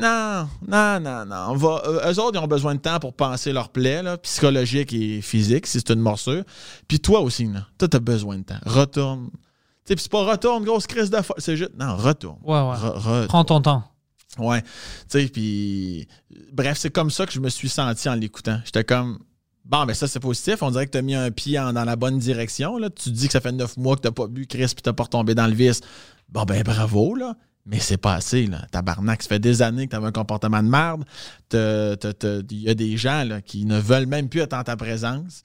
[0.00, 1.46] non, non, non, non.
[1.50, 4.16] On va, euh, eux autres, ils ont besoin de temps pour penser leur plaie, là,
[4.18, 6.44] psychologique et physique, si c'est une morsure.
[6.88, 8.58] Puis toi aussi, là, toi, t'as besoin de temps.
[8.64, 9.30] Retourne.
[9.32, 9.38] Tu
[9.88, 11.18] sais, puis c'est pas retourne, grosse crise de.
[11.38, 12.38] C'est juste, non, retourne.
[12.44, 12.76] Ouais, ouais.
[12.76, 13.82] Re- re- Prends ton temps.
[14.38, 14.62] Ouais.
[14.62, 14.68] Tu
[15.08, 16.08] sais, puis.
[16.52, 18.60] Bref, c'est comme ça que je me suis senti en l'écoutant.
[18.64, 19.18] J'étais comme.
[19.64, 20.62] Bon, ben ça, c'est positif.
[20.62, 22.76] On dirait que tu as mis un pied dans la bonne direction.
[22.76, 22.90] Là.
[22.90, 25.04] Tu dis que ça fait neuf mois que tu pas bu, Chris, puis tu pas
[25.04, 25.80] retombé dans le vice.
[26.28, 27.36] Bon, ben bravo, là.
[27.66, 28.66] Mais c'est pas assez, là.
[28.70, 31.04] Tabarnak, ça fait des années que tu avais un comportement de merde.
[31.52, 35.42] Il y a des gens là, qui ne veulent même plus être en ta présence.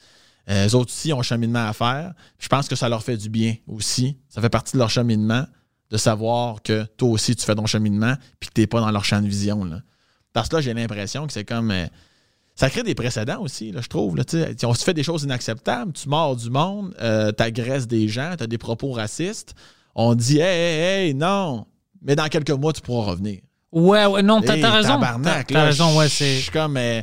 [0.50, 2.14] Euh, eux autres aussi ont un cheminement à faire.
[2.40, 4.18] Je pense que ça leur fait du bien aussi.
[4.28, 5.46] Ça fait partie de leur cheminement
[5.92, 8.92] de savoir que toi aussi, tu fais ton cheminement puis que tu n'es pas dans
[8.92, 9.64] leur champ de vision.
[9.64, 9.82] Là.
[10.34, 11.72] Parce que là, j'ai l'impression que c'est comme.
[11.72, 11.88] euh,
[12.56, 14.18] ça crée des précédents aussi, là, je trouve.
[14.18, 14.24] Là,
[14.64, 18.34] on se fait des choses inacceptables, tu mords du monde, euh, tu agresses des gens,
[18.38, 19.56] tu as des propos racistes.
[19.96, 21.66] On dit, hey, hey, hey, non,
[22.02, 23.40] mais dans quelques mois, tu pourras revenir.
[23.72, 24.90] Ouais, ouais, non, t'as Hey, raison.
[24.90, 26.40] tabarnak, là, raison, ouais, Je c'est.
[26.42, 26.76] suis comme.
[26.78, 27.02] euh,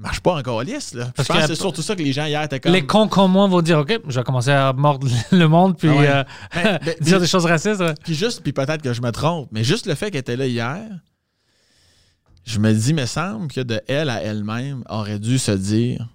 [0.00, 1.10] marche pas encore lisse, là.
[1.14, 2.72] Parce je pense que- c'est surtout ça que les gens hier étaient comme.
[2.72, 5.88] Les cons comme moi vont dire, OK, je vais commencer à mordre le monde puis
[5.88, 6.08] Ah ouais.
[6.08, 6.24] euh,
[6.54, 7.80] Ben, ben, dire des choses racistes.
[7.80, 7.94] ouais.
[8.02, 10.46] Puis juste, puis peut-être que je me trompe, mais juste le fait qu'elle était là
[10.46, 10.80] hier,
[12.44, 16.08] je me dis, me semble que de elle à elle-même aurait dû se dire,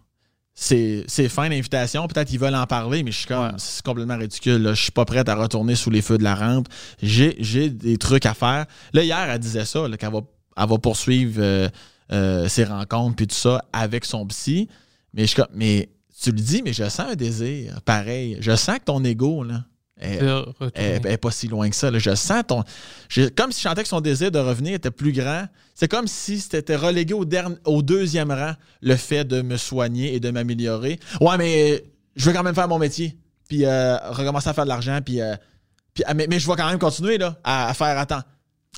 [0.53, 3.51] c'est fin l'invitation, peut-être qu'ils veulent en parler, mais je suis comme, Ouais.
[3.57, 4.61] c'est complètement ridicule.
[4.61, 4.73] Là.
[4.73, 6.67] Je suis pas prête à retourner sous les feux de la rampe.
[7.01, 8.65] J'ai des trucs à faire.
[8.93, 10.21] Là, hier, elle disait ça, qu'elle va,
[10.57, 11.67] elle va poursuivre euh,
[12.11, 14.67] euh, ses rencontres puis tout ça avec son psy.
[15.13, 15.89] Mais je mais
[16.21, 18.37] tu le dis, mais je sens un désir pareil.
[18.39, 19.65] Je sens que ton ego, là,
[20.01, 21.89] est- pas si loin que ça.
[21.91, 21.99] là.
[21.99, 22.63] Je sens ton.
[23.35, 25.45] Comme si je sentais que son désir de revenir était plus grand.
[25.73, 27.25] C'est comme si c'était relégué au,
[27.65, 30.99] au deuxième rang le fait de me soigner et de m'améliorer.
[31.21, 31.83] Ouais, mais
[32.15, 33.17] je veux quand même faire mon métier.
[33.49, 34.99] Puis euh, recommencer à faire de l'argent.
[35.03, 35.35] Puis, euh,
[35.93, 38.21] puis, ah, mais, mais je vais quand même continuer là, à, à faire attends.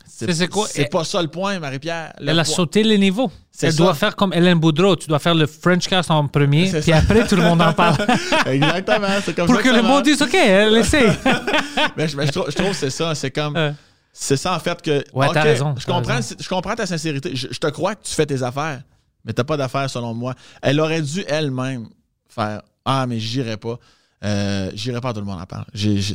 [0.05, 0.67] C'est- c'est quoi?
[0.69, 2.13] C'est pas ça le point, Marie-Pierre.
[2.19, 3.31] Le Elle a sauté les niveaux.
[3.61, 3.77] Elle ça.
[3.77, 4.95] doit faire comme Hélène Boudreau.
[4.95, 6.97] Tu dois faire le French cast en premier, puis ça.
[6.97, 7.97] après, tout le monde en parle.
[8.47, 9.07] Exactement.
[9.23, 11.07] C'est comme Pour ça que le monde dise, OK, elle essaie.
[11.97, 13.13] Mais je, mais je trouve, je trouve que c'est ça.
[13.15, 13.55] C'est comme.
[13.55, 13.71] Euh,
[14.11, 15.03] C'est ça, en fait, que.
[15.13, 16.35] Ouais, t'as raison, Je comprends, raison.
[16.39, 17.35] je comprends ta sincérité.
[17.35, 18.81] Je, je te crois que tu fais tes affaires,
[19.23, 20.33] mais t'as pas d'affaires, selon moi.
[20.63, 21.87] Elle aurait dû elle-même
[22.27, 23.77] faire Ah, mais j'irai pas.
[24.25, 25.65] Euh, j'irai pas, tout le monde en parle.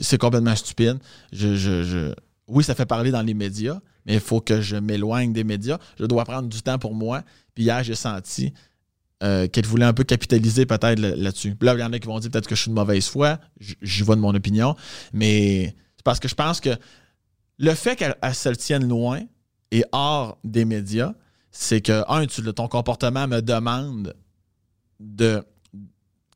[0.02, 0.98] C'est complètement stupide.
[1.32, 2.12] Je-
[2.48, 5.78] Oui, ça fait parler dans les médias, mais il faut que je m'éloigne des médias.
[5.98, 7.23] Je dois prendre du temps pour moi.
[7.55, 8.52] Puis hier, j'ai senti
[9.23, 11.56] euh, qu'elle voulait un peu capitaliser peut-être là- là-dessus.
[11.60, 13.39] Là, il y en a qui vont dire peut-être que je suis de mauvaise foi.
[13.60, 14.74] J'y vais de mon opinion.
[15.12, 16.70] Mais c'est parce que je pense que
[17.59, 19.20] le fait qu'elle elle se tienne loin
[19.70, 21.14] et hors des médias,
[21.52, 24.14] c'est que, un, ton comportement me demande
[24.98, 25.44] de,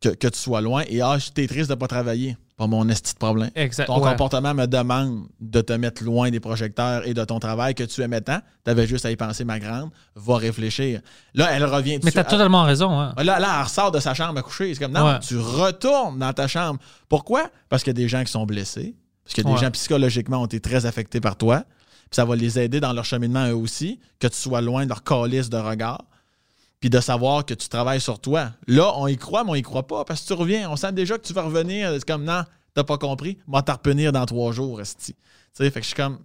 [0.01, 2.37] que, que tu sois loin et, ah, t'es triste de ne pas travailler.
[2.57, 3.51] Pas mon esti de problème.
[3.55, 3.85] exact.
[3.87, 4.11] Ton ouais.
[4.11, 8.01] comportement me demande de te mettre loin des projecteurs et de ton travail que tu
[8.01, 8.39] aimais tant.
[8.65, 9.91] Tu avais juste à y penser, ma grande.
[10.15, 11.01] Va réfléchir.
[11.35, 12.99] Là, elle revient Mais t'as totalement raison.
[12.99, 13.13] hein.
[13.19, 14.73] Là, là, elle ressort de sa chambre à coucher.
[14.73, 15.19] C'est comme, non, Ouais.
[15.21, 16.81] tu retournes dans ta chambre.
[17.11, 17.51] Pourquoi?
[17.69, 18.95] Parce qu'il y a des gens qui sont blessés.
[19.25, 21.65] Parce que des gens psychologiquement ont été très affectés par toi.
[22.09, 24.89] Puis ça va les aider dans leur cheminement eux aussi, que tu sois loin de
[24.89, 26.05] leur calice de regard.
[26.81, 28.53] Puis de savoir que tu travailles sur toi.
[28.67, 30.71] Là, on y croit, mais on y croit pas parce que tu reviens.
[30.71, 31.91] On sent déjà que tu vas revenir.
[31.95, 32.45] C'est comme, non,
[32.75, 33.39] t'as pas compris.
[33.47, 35.15] Moi, t'en revenir dans trois jours, esti.
[35.15, 35.19] Tu
[35.55, 36.19] sais, fait que je suis comme.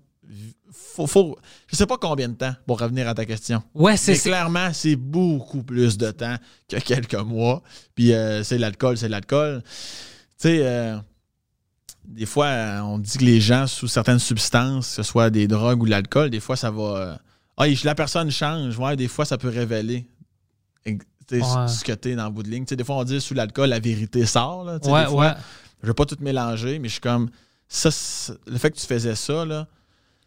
[0.71, 1.37] Faut, faut,
[1.67, 3.63] je sais pas combien de temps pour revenir à ta question.
[3.73, 4.17] Ouais, c'est.
[4.17, 6.35] Clairement, c'est beaucoup plus de temps
[6.67, 7.61] que quelques mois.
[7.95, 9.61] Puis euh, c'est l'alcool, c'est l'alcool.
[9.63, 9.69] Tu
[10.37, 10.97] sais, euh,
[12.05, 15.47] des fois, euh, on dit que les gens sous certaines substances, que ce soit des
[15.47, 16.83] drogues ou de l'alcool, des fois, ça va.
[16.83, 17.15] euh,
[17.57, 18.77] ah, la personne change.
[18.77, 20.07] Ouais, des fois, ça peut révéler
[21.31, 21.67] Ouais.
[21.67, 22.65] ce que t'es dans le bout de ligne.
[22.65, 24.63] Tu sais, des fois, on dit sous l'alcool, la vérité sort.
[24.63, 25.33] Là, Ouais, des fois, ouais.
[25.81, 27.29] je veux pas tout mélanger, mais je suis comme.
[27.67, 27.89] Ça,
[28.47, 29.67] le fait que tu faisais ça, là.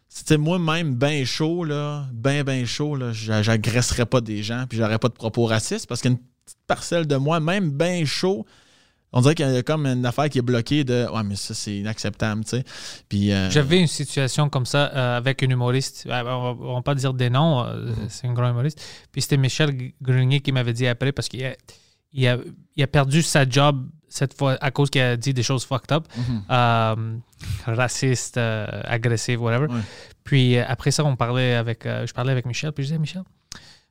[0.09, 3.11] C'était moi-même bien chaud, là, bien, bien chaud, là.
[3.11, 6.17] j'a- J'agresserais pas des gens, puis j'aurais pas de propos racistes, parce qu'il y a
[6.17, 8.45] une petite parcelle de moi, même bien chaud.
[9.15, 11.53] On dirait qu'il y a comme une affaire qui est bloquée de Ouais, mais ça,
[11.55, 12.63] c'est inacceptable, tu sais.
[13.09, 13.31] Puis.
[13.31, 16.03] euh, J'avais une situation comme ça euh, avec un humoriste.
[16.07, 17.95] Euh, On va, on va pas dire des noms, Mhm.
[18.09, 18.79] c'est un grand humoriste.
[19.11, 21.55] Puis c'était Michel Grenier qui m'avait dit après parce qu'il
[22.13, 22.37] il a,
[22.75, 25.91] il a perdu sa job cette fois à cause qu'il a dit des choses fucked
[25.91, 26.07] up,
[26.49, 27.17] euh,
[27.65, 29.67] racistes, euh, agressives, whatever.
[29.67, 29.81] Ouais.
[30.23, 33.23] Puis après ça, on parlait avec, je parlais avec Michel, puis je disais, Michel,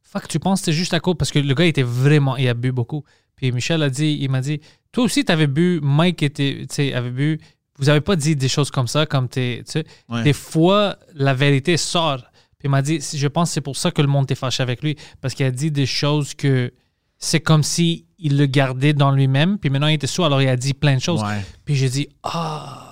[0.03, 2.49] fuck, tu penses que c'est juste à cause, parce que le gars était vraiment, il
[2.49, 3.05] a bu beaucoup.
[3.45, 4.59] Puis Michel a dit, il m'a dit,
[4.91, 7.39] toi aussi, tu avais bu, Mike était, tu sais, avait bu,
[7.79, 9.63] vous avez pas dit des choses comme ça, comme t'es,
[10.09, 10.23] Ouais.
[10.23, 12.23] des fois, la vérité sort.
[12.59, 14.63] Puis il m'a dit, je pense que c'est pour ça que le monde est fâché
[14.63, 16.73] avec lui, parce qu'il a dit des choses que
[17.19, 20.49] c'est comme si il le gardait dans lui-même, puis maintenant il était sous, alors il
[20.49, 21.23] a dit plein de choses.
[21.23, 21.45] Ouais.
[21.67, 22.84] Puis j'ai dit, ah,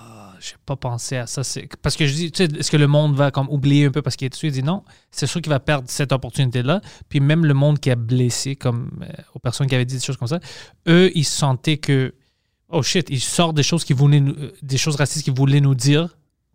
[0.43, 1.43] j'ai pas pensé à ça.
[1.83, 4.03] Parce que je dis, tu sais, est-ce que le monde va comme oublier un peu
[4.03, 4.49] parce qu'il est dessus?
[4.49, 6.81] Il dit non, c'est sûr qu'il va perdre cette opportunité-là.
[7.09, 10.01] Puis même le monde qui a blessé, comme euh, aux personnes qui avaient dit des
[10.03, 10.41] choses comme ça,
[10.89, 12.15] eux, ils sentaient que,
[12.69, 15.61] oh shit, ils sortent des choses qui voulaient nous- euh, des choses racistes qu'ils voulaient
[15.61, 16.09] nous dire.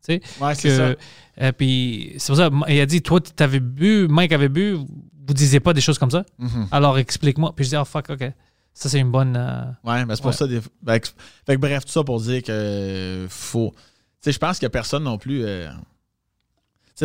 [0.06, 0.94] Tu sais, Ouais, c'est ça.
[1.42, 4.74] euh, puis c'est pour ça, il a dit, toi, tu avais bu, Mike avait bu,
[4.74, 6.24] vous disiez pas des choses comme ça?
[6.40, 6.68] Mhm.
[6.72, 7.54] Alors explique-moi.
[7.56, 8.32] Puis je dis, oh fuck, ok.
[8.80, 9.36] Ça, c'est une bonne.
[9.36, 10.38] euh, Ouais, mais c'est pour Ouais.
[10.38, 10.46] ça.
[10.46, 10.62] Des...
[10.62, 11.08] Fait, que-
[11.48, 13.72] fait que bref, tout ça pour dire que faut.
[13.76, 13.78] Tu
[14.22, 15.44] sais, je pense a personne non plus.
[15.44, 15.68] euh,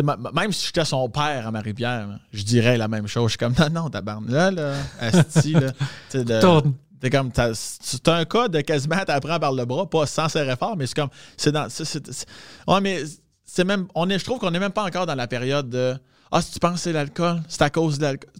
[0.03, 3.25] ma- même si j'étais son père à Marie-Pierre, là, je dirais la même chose.
[3.25, 4.29] Je suis comme, non, non, tabarnak.
[4.31, 5.71] Là, là, asti, là.
[6.11, 6.73] tu sais, de- Tourne.
[6.99, 10.55] T'es comme, t'as- c'est un cas de quasiment t'apprends par le bras, pas sans serrer
[10.55, 12.25] fort, mais c'est comme, c'est dans, c'est, c'est- c'est-
[12.67, 13.03] ouais, mais
[13.43, 15.95] c'est même, on est, je trouve qu'on n'est même pas encore dans la période de,
[16.35, 18.31] ah, si tu penses que c'est l'alcool, c'est à cause de l'alcool.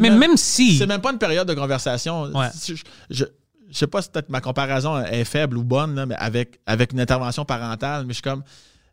[0.00, 0.78] Mais même si.
[0.78, 2.24] c'est même pas une période de conversation.
[2.32, 2.48] Ouais.
[2.66, 2.74] Je,
[3.10, 3.24] je,
[3.74, 6.92] je sais pas si peut-être ma comparaison est faible ou bonne, là, mais avec, avec
[6.92, 8.42] une intervention parentale, mais je suis comme,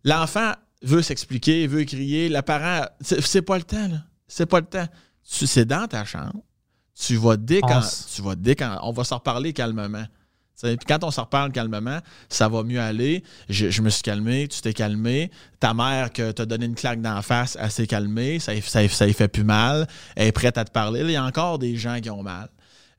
[0.03, 0.51] l'enfant
[0.81, 4.03] veut s'expliquer, veut crier, le parent, c'est pas le temps, là.
[4.27, 4.87] C'est pas le temps.
[5.23, 6.41] C'est dans ta chambre,
[6.99, 8.07] tu vas décan, Pense.
[8.13, 10.05] tu vas décan, on va s'en reparler calmement.
[10.61, 13.23] Puis quand on s'en reparle calmement, ça va mieux aller.
[13.49, 15.31] Je, je me suis calmé, tu t'es calmé.
[15.59, 18.87] Ta mère que t'a donné une claque d'en face, elle s'est calmée, ça, y- ça,
[18.89, 19.87] ça y fait plus mal.
[20.15, 21.01] Elle est prête à te parler.
[21.03, 22.49] Là, il y a encore des gens qui ont mal.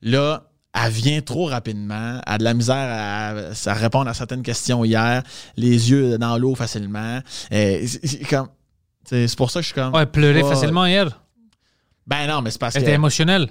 [0.01, 3.29] Là, elle vient trop rapidement, elle a de la misère à,
[3.69, 5.21] à répondre à certaines questions hier,
[5.55, 7.19] les yeux dans l'eau facilement.
[7.49, 9.93] C'est- pour ça que je suis comme.
[9.93, 10.49] Ouais, pleurer Ouais.
[10.49, 11.21] facilement hier.
[12.07, 12.87] Ben non, mais c'est parce Elle que.
[12.87, 13.49] était émotionnelle.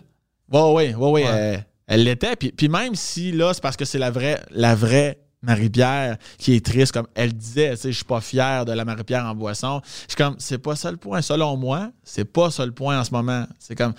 [0.50, 1.22] Oui, oui, oui, oui.
[1.22, 1.28] Ouais.
[1.28, 2.36] Elle elle l'était.
[2.36, 6.54] Puis, puis même si là, c'est parce que c'est la vraie, la vraie Marie-Pierre qui
[6.54, 9.82] est triste, comme elle disait, je suis pas fier de la Marie-Pierre en boisson.
[9.84, 11.20] Je suis comme, c'est pas ça le point.
[11.20, 13.46] Selon moi, c'est pas ça le point en ce moment.
[13.58, 13.92] C'est comme,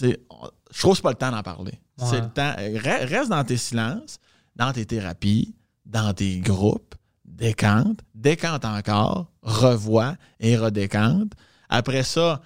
[0.00, 0.14] je
[0.78, 1.78] trouve que c'est pas le temps d'en parler.
[1.98, 2.06] Ouais.
[2.08, 2.52] C'est le temps.
[2.56, 4.18] Re- Reste dans tes silences,
[4.56, 6.94] dans tes thérapies, dans tes groupes,
[7.26, 11.32] décante, décante encore, revois et redécante.
[11.68, 12.40] Après ça,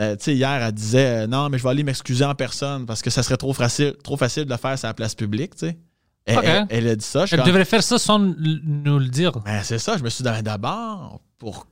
[0.00, 2.84] euh, tu sais, hier, elle disait euh, Non, mais je vais aller m'excuser en personne
[2.86, 5.54] parce que ça serait trop facile, trop facile de le faire sur la place publique,
[5.56, 5.78] tu sais.
[6.24, 7.24] Elle, elle- a dit ça.
[7.24, 9.32] Je Elle comme, devrait faire ça sans nous le dire.
[9.44, 11.66] Ben, c'est ça, je me suis dit d'abord, pour.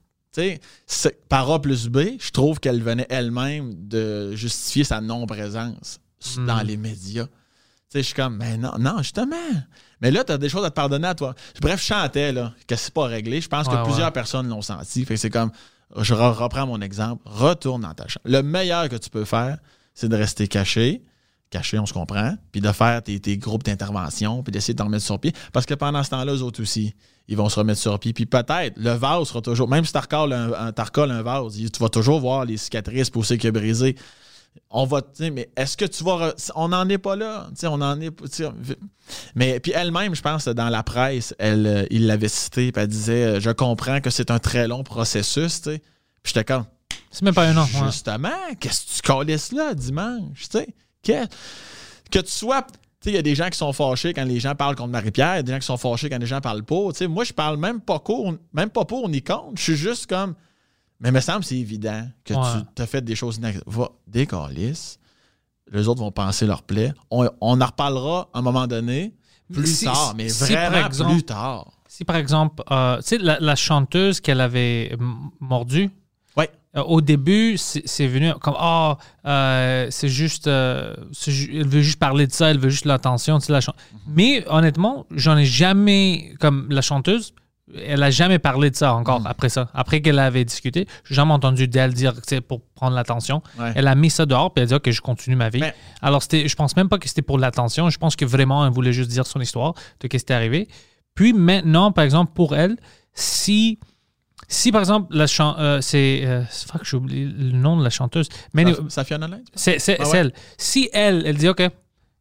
[1.29, 6.01] Par A plus B, je trouve qu'elle venait elle-même de justifier sa non-présence
[6.39, 6.47] Hmm.
[6.47, 7.27] dans les médias.
[7.27, 7.31] Tu
[7.91, 9.37] sais, je suis comme, mais non, non, justement.
[10.01, 11.35] Mais là, tu as des choses à te pardonner à toi.
[11.61, 13.41] Bref, je chantais, là, que c'est pas réglé.
[13.43, 15.05] Je pense Ouais, que plusieurs personnes l'ont senti.
[15.05, 15.51] Fait c'est comme,
[15.97, 18.25] je re- reprends mon exemple, retourne dans ta chambre.
[18.25, 19.59] Le meilleur que tu peux faire,
[19.95, 21.03] c'est de rester caché.
[21.51, 22.35] Caché, on se comprend.
[22.53, 25.33] Puis de faire tes, groupes d'intervention, puis d'essayer de t'en remettre sur pied.
[25.53, 26.95] Parce que pendant ce temps-là, eux autres aussi,
[27.29, 28.13] ils vont se remettre sur pied.
[28.13, 31.81] Puis peut-être, le vase sera toujours, même si tu recolles un, un- un vase, tu
[31.81, 33.49] vas toujours voir les cicatrices pour ceux qui.
[34.71, 36.35] On va, mais est-ce que tu vas.
[36.57, 37.49] On n'en est pas là.
[37.65, 38.11] On en est.
[39.35, 42.89] Mais puis elle-même, je pense, dans la presse, elle, euh, il l'avait cité, puis elle
[42.89, 45.79] disait euh, Je comprends que c'est un très long processus, tu sais.
[46.23, 46.65] Puis j'étais comme
[47.11, 47.65] C'est même pas un an.
[47.65, 47.87] ouais.
[47.87, 50.69] Justement, qu'est-ce que tu calisses là dimanche, tu sais?
[51.05, 51.27] Que,
[52.11, 52.67] que tu sois.
[53.07, 55.37] Il y a des gens qui sont fâchés quand les gens parlent contre Marie-Pierre, il
[55.37, 56.89] y a des gens qui sont fâchés quand les gens parlent pas.
[57.07, 59.53] Moi, je parle même pas pour, même pas pour ni contre.
[59.57, 60.35] Je suis juste comme.
[61.01, 62.63] Mais il me semble que c'est évident que Ouais.
[62.75, 63.77] tu as fait des choses inacceptables.
[63.77, 64.99] Va, décalisses.
[65.73, 66.93] Les autres vont penser leur plaie.
[67.11, 69.15] On, on en reparlera à un moment donné,
[69.53, 71.71] plus Si- tard, mais si, par vraiment exemple- plus tard.
[71.89, 74.97] Si par exemple, euh, tu sais, la, la chanteuse qu'elle avait
[75.41, 75.91] mordue,
[76.37, 76.51] Ouais.
[76.77, 80.47] euh, au début, c'est venu comme Ah, euh, c'est juste.
[80.49, 80.95] euh,
[81.27, 83.39] ju- elle veut juste parler de ça, elle veut juste l'attention.
[83.39, 83.73] tu sais, la Mhm.
[84.09, 86.35] Mais honnêtement, j'en ai jamais.
[86.41, 87.33] Comme la chanteuse,
[87.75, 89.27] elle a jamais parlé de ça encore Mhm.
[89.27, 89.69] après ça.
[89.73, 93.43] Après qu'elle avait discuté, j'ai jamais entendu d'elle dire sais, pour prendre l'attention.
[93.59, 93.73] Ouais.
[93.75, 95.61] Elle a mis ça dehors puis elle a dit que je continue ma vie.
[95.61, 97.89] Mais- Alors, c'était, je pense même pas que c'était pour l'attention.
[97.89, 100.69] Je pense que vraiment, elle voulait juste dire son histoire de ce qui était arrivé.
[101.15, 102.77] Puis maintenant, par exemple, pour elle,
[103.15, 103.79] si,
[104.49, 105.25] si par exemple, la
[105.59, 106.23] euh, c'est.
[106.25, 108.29] euh, fuck, j'ai oublié le nom de la chanteuse.
[108.53, 108.65] Mais
[109.23, 109.45] honnête?
[109.55, 110.19] c'est, Ah ouais?
[110.19, 110.33] elle.
[110.59, 111.63] Si elle, elle dit, OK,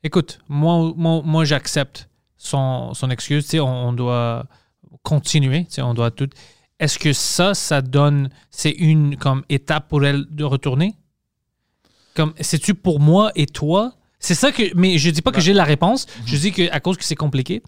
[0.03, 2.07] écoute, moi, moi, moi j'accepte
[2.37, 4.45] son, son excuse, tu sais, on, on doit
[5.01, 6.29] continuer, tu sais, on doit tout.
[6.79, 8.29] Est-ce que ça, ça donne.
[8.51, 10.95] C'est une comme étape pour elle de retourner?
[12.15, 13.93] Comme, c'est-tu pour moi et toi?
[14.19, 14.63] C'est ça que.
[14.75, 16.07] Mais je dis pas que j'ai la réponse.
[16.25, 17.61] Je dis que à cause que c'est compliqué.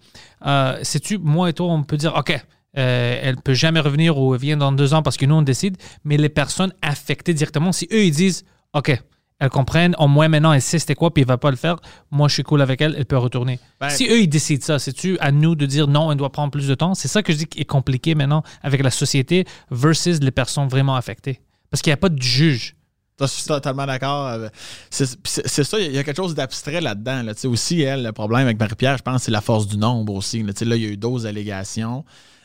[0.46, 4.34] Euh, Sais-tu, moi et toi, on peut dire, OK, euh, elle peut jamais revenir ou
[4.34, 5.76] elle vient dans deux ans parce que nous, on décide.
[6.04, 8.44] Mais les personnes affectées directement, si eux, ils disent,
[8.74, 8.98] OK,
[9.38, 11.76] elles comprennent, au moins maintenant, elle sait c'était quoi, puis elle va pas le faire.
[12.10, 13.60] Moi, je suis cool avec elle, elle peut retourner.
[13.80, 16.50] Ben- si eux, ils décident ça, c'est-tu à nous de dire non, elle doit prendre
[16.50, 16.94] plus de temps?
[16.94, 20.68] C'est ça que je dis qui est compliqué maintenant avec la société versus les personnes
[20.68, 21.40] vraiment affectées.
[21.70, 22.76] Parce qu'il n'y a pas de juge.
[23.20, 24.48] Je suis totalement d'accord.
[24.90, 27.22] C'est ça, il y a quelque chose d'abstrait là-dedans.
[27.22, 27.32] Là.
[27.44, 30.42] Aussi, elle, le problème avec Marie-Pierre, je pense, c'est la force du nombre aussi.
[30.42, 32.04] Là, il y a eu d'autres allégations.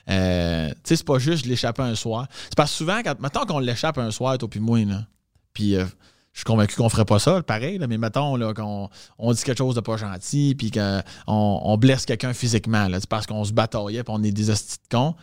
[0.09, 2.27] Euh, c'est pas juste de l'échapper un soir.
[2.45, 5.05] C'est parce que souvent, quand, mettons qu'on l'échappe un soir, toi puis moi, là,
[5.53, 5.85] puis euh,
[6.33, 9.43] je suis convaincu qu'on ferait pas ça, pareil, là, mais mettons là, qu'on on dit
[9.43, 13.43] quelque chose de pas gentil, puis qu'on on blesse quelqu'un physiquement, là, c'est parce qu'on
[13.43, 15.15] se bataillait, puis on est des hosties de cons.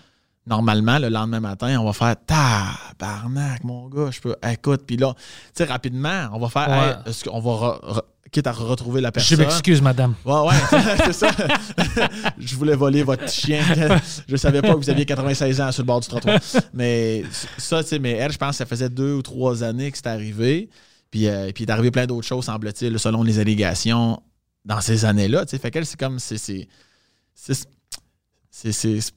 [0.46, 4.34] Normalement, le lendemain matin, on va faire tabarnak, mon gars, je peux.
[4.50, 5.22] Écoute, puis là, tu
[5.54, 6.68] sais, rapidement, on va faire.
[6.68, 6.88] Ouais.
[6.88, 7.50] hey, est-ce qu'on va.
[7.50, 9.38] re- re- quitte à retrouver la Je personne?
[9.38, 10.14] m'excuse, madame.
[10.24, 10.54] Ouais, ouais,
[11.06, 11.30] c'est ça.
[12.38, 13.62] je voulais voler votre chien.
[14.28, 16.38] Je savais pas que vous aviez 96 ans sur le bord du trottoir.
[16.74, 17.24] Mais
[17.56, 19.96] ça, tu sais, mais elle, je pense que ça faisait deux ou trois années que
[19.96, 20.68] c'était arrivé.
[21.10, 24.22] Puis, euh, puis il est arrivé plein d'autres choses, semble-t-il, selon les allégations,
[24.64, 25.46] dans ces années-là.
[25.46, 26.18] Tu sais, fait qu'elle, c'est comme.
[26.18, 26.38] C'est.
[26.38, 26.68] C'est.
[27.34, 28.72] C'est.
[28.72, 29.12] c'est-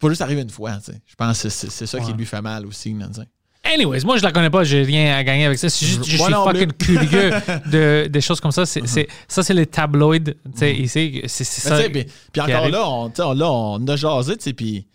[0.00, 1.00] pas juste arrivé une fois, tu sais.
[1.06, 3.28] Je pense que c'est c'est ça qui lui fait mal aussi, là, tu sais.
[3.62, 5.68] Anyways, moi, je la connais pas, j'ai rien à gagner avec ça.
[5.68, 7.30] C'est juste, je Moi suis fucking curieux
[7.70, 8.64] de, des choses comme ça.
[8.64, 11.20] C'est, c'est- ça, c'est les tabloïds, tu sais, ici.
[11.26, 11.78] C'est, ça.
[11.90, 12.06] puis,
[12.40, 12.72] encore arrive.
[12.72, 14.86] là, on, là, on a jasé, puis...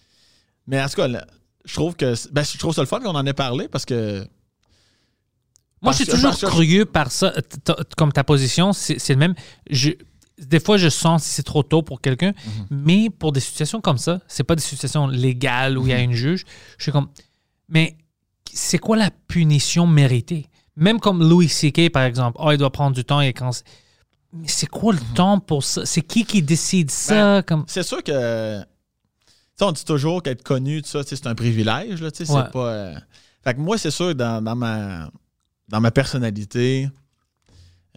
[0.66, 1.28] Mais en tout cas, là,
[1.64, 2.16] je trouve que...
[2.32, 4.28] Ben, je trouve ça le fun qu'on en ait parlé, parce que...
[5.82, 7.32] Moi, je suis que- toujours que- curieux par ça.
[7.32, 9.36] T- Comme ta position, c'est, le même.
[9.70, 9.92] Je,
[10.40, 12.68] des fois, je sens si c'est trop tôt pour quelqu'un, Mhm.
[12.72, 15.98] mais pour des situations comme ça, c'est pas des situations légales où il y a
[15.98, 16.04] Mhm.
[16.06, 16.44] une juge.
[16.78, 17.08] Je suis comme,
[17.70, 17.98] mais
[18.52, 20.48] c'est quoi la punition méritée?
[20.76, 22.38] Même comme Louis C.K., par exemple.
[22.42, 23.64] Oh, il doit prendre du temps et quand.
[24.34, 25.86] Mais c'est quoi le temps pour ça?
[25.86, 27.42] C'est qui qui décide ça?
[27.48, 27.64] comme...
[27.68, 28.60] C'est sûr que...
[29.62, 32.42] On dit toujours qu'être connu, c'est un privilège, là, tu sais, Ouais.
[32.44, 32.68] c'est pas...
[32.68, 32.96] euh,
[33.42, 35.10] Fait que moi, c'est sûr, dans, dans ma...
[35.68, 36.90] Dans ma personnalité,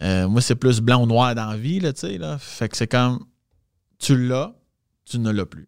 [0.01, 2.37] euh, moi, c'est plus blanc ou noir dans la vie, là, tu sais, là.
[2.37, 3.25] Fait que c'est comme...
[3.97, 4.53] Tu l'as,
[5.05, 5.67] tu ne l'as plus.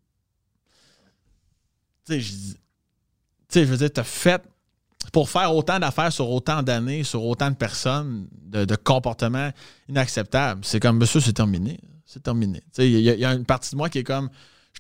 [2.05, 4.41] Tu sais, je dis- tu sais, je veux dire, t'as fait
[5.11, 9.51] pour faire autant d'affaires sur autant d'années, sur autant de personnes, de, comportements
[9.89, 10.63] inacceptables.
[10.63, 11.79] C'est comme, monsieur, c'est terminé.
[12.05, 12.59] C'est terminé.
[12.59, 14.29] Tu sais, il y a une partie de moi qui est comme,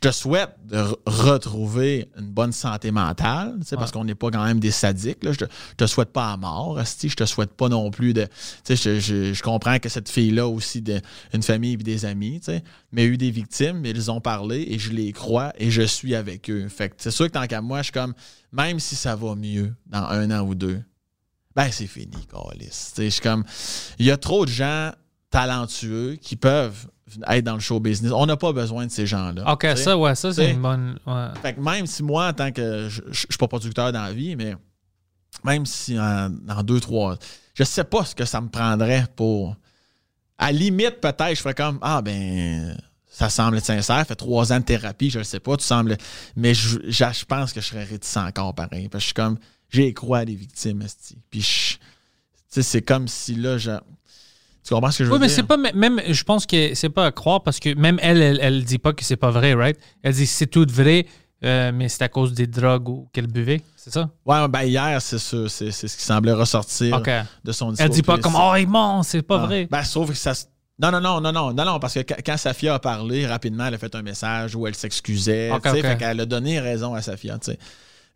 [0.03, 4.43] je te souhaite de re- retrouver une bonne santé mentale, parce qu'on n'est pas quand
[4.43, 5.23] même des sadiques.
[5.23, 5.31] Là.
[5.31, 7.07] Je, te, je te souhaite pas à mort, asti.
[7.09, 8.27] je te souhaite pas non plus de.
[8.67, 10.99] Je, je- je comprends que cette fille-là a aussi de,
[11.33, 13.91] une famille et des amis, tu sais, mais il y a eu des victimes, mais
[13.91, 16.67] ils ont parlé et je les crois et je suis avec eux.
[16.67, 18.15] Fait c'est sûr que tant qu'à moi, je suis comme,
[18.51, 20.81] même si ça va mieux dans un an ou deux,
[21.55, 22.17] ben c'est fini,
[22.71, 23.43] sais, Je suis comme,
[23.99, 24.91] il y a trop de gens
[25.29, 26.87] talentueux qui peuvent
[27.29, 28.11] être dans le show business.
[28.11, 29.51] On n'a pas besoin de ces gens-là.
[29.51, 30.99] Ok, ça, ouais, ça, c'est une bonne.
[31.05, 31.27] ouais.
[31.41, 32.89] Fait que même si moi, en tant que.
[32.89, 34.55] Je ne suis pas producteur dans la vie, mais
[35.43, 37.17] même si en, dans deux, trois.
[37.53, 39.55] Je sais pas ce que ça me prendrait pour.
[40.37, 42.77] À la limite, peut-être, je ferais comme Ah, ben.
[43.13, 44.07] Ça semble être sincère.
[44.07, 45.57] Fait trois ans de thérapie, je ne sais pas.
[45.57, 45.97] Tu sembles.
[46.37, 48.87] Mais je, je, je pense que je serais réticent encore pareil.
[48.87, 49.37] Parce que je suis comme.
[49.69, 50.83] J'ai croix à des victimes.
[51.29, 51.77] Puis tu
[52.47, 53.71] sais, c'est comme si là, je.
[54.63, 55.35] Tu comprends ce que je veux Oui, mais dire?
[55.35, 56.01] c'est pas même.
[56.07, 58.93] Je pense que c'est pas à croire parce que même elle, elle, elle dit pas
[58.93, 59.77] que c'est pas vrai, right?
[60.03, 61.07] Elle dit c'est tout vrai,
[61.43, 64.09] euh, mais c'est à cause des drogues ou qu'elle buvait, c'est ça?
[64.25, 65.37] Ouais, ben hier, c'est ça.
[65.49, 67.01] C'est ce qui semblait ressortir
[67.43, 67.85] de son discours.
[67.85, 69.45] Elle dit pas comme oh il ment, c'est pas Ah.
[69.47, 69.67] vrai.
[69.71, 70.33] Ben, sauf que ça.
[70.79, 73.75] Non, non, non, non, non, non, non, parce que quand, Safia a parlé, rapidement, elle
[73.75, 75.51] a fait un message où elle s'excusait.
[75.51, 75.85] Ok, tu sais, ok.
[75.85, 77.59] Fait qu'elle a donné raison à Safia, tu sais.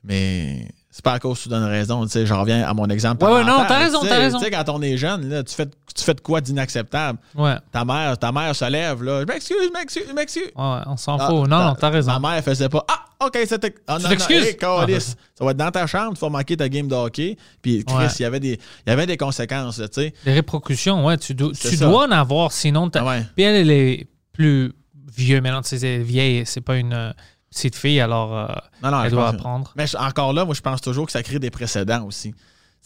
[0.03, 2.25] Mais c'est pas à cause que tu donnes raison, tu sais.
[2.25, 3.23] Je reviens à mon exemple.
[3.25, 4.37] Ouais, ouais, non, t'as raison, t'as raison.
[4.39, 7.17] Tu sais, quand on est jeune, là, tu fais, tu fais de quoi d'inacceptable?
[7.35, 9.21] Ouais, Ta mère, ta mère se lève, là.
[9.21, 10.43] Je m'excuse, je m'excuse, je m'excuse.
[10.55, 11.47] ouais, on s'en Ah, fout.
[11.47, 12.19] Non, ta- non, t'as raison.
[12.19, 12.85] Ma mère, faisait pas.
[12.89, 13.73] Ah, OK, c'était.
[13.87, 14.99] Ah, non, non, hey.
[14.99, 15.15] Ça
[15.45, 17.37] va être dans ta chambre, tu vas manquer ta game de hockey.
[17.61, 18.07] Puis, Chris, Ouais.
[18.19, 20.13] il y avait des, il y avait des conséquences, tu sais.
[20.25, 21.85] Les répercussions, ouais, tu, dois- C'est tu ça.
[21.87, 23.23] dois en avoir, sinon Ah ouais.
[23.35, 24.73] Puis elle, elle est plus
[25.15, 27.13] vieux maintenant, tu sais, elle est vieille, c'est pas une euh,
[27.49, 28.47] petite fille, alors euh,
[28.83, 29.71] Non, non, elle doit apprendre.
[29.77, 32.35] Mais encore là, moi, je pense toujours que ça crée des précédents aussi.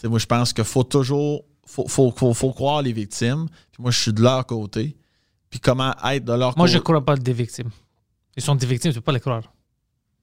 [0.03, 1.44] Moi, je pense qu'il faut toujours.
[1.72, 3.48] Faut, faut, faut, faut croire les victimes.
[3.72, 4.98] Puis moi, je suis de leur côté.
[5.50, 6.84] Puis comment être de leur Moi, je côté.
[6.84, 7.70] crois pas des victimes.
[8.36, 9.44] Ils sont des victimes, tu peux pas les croire.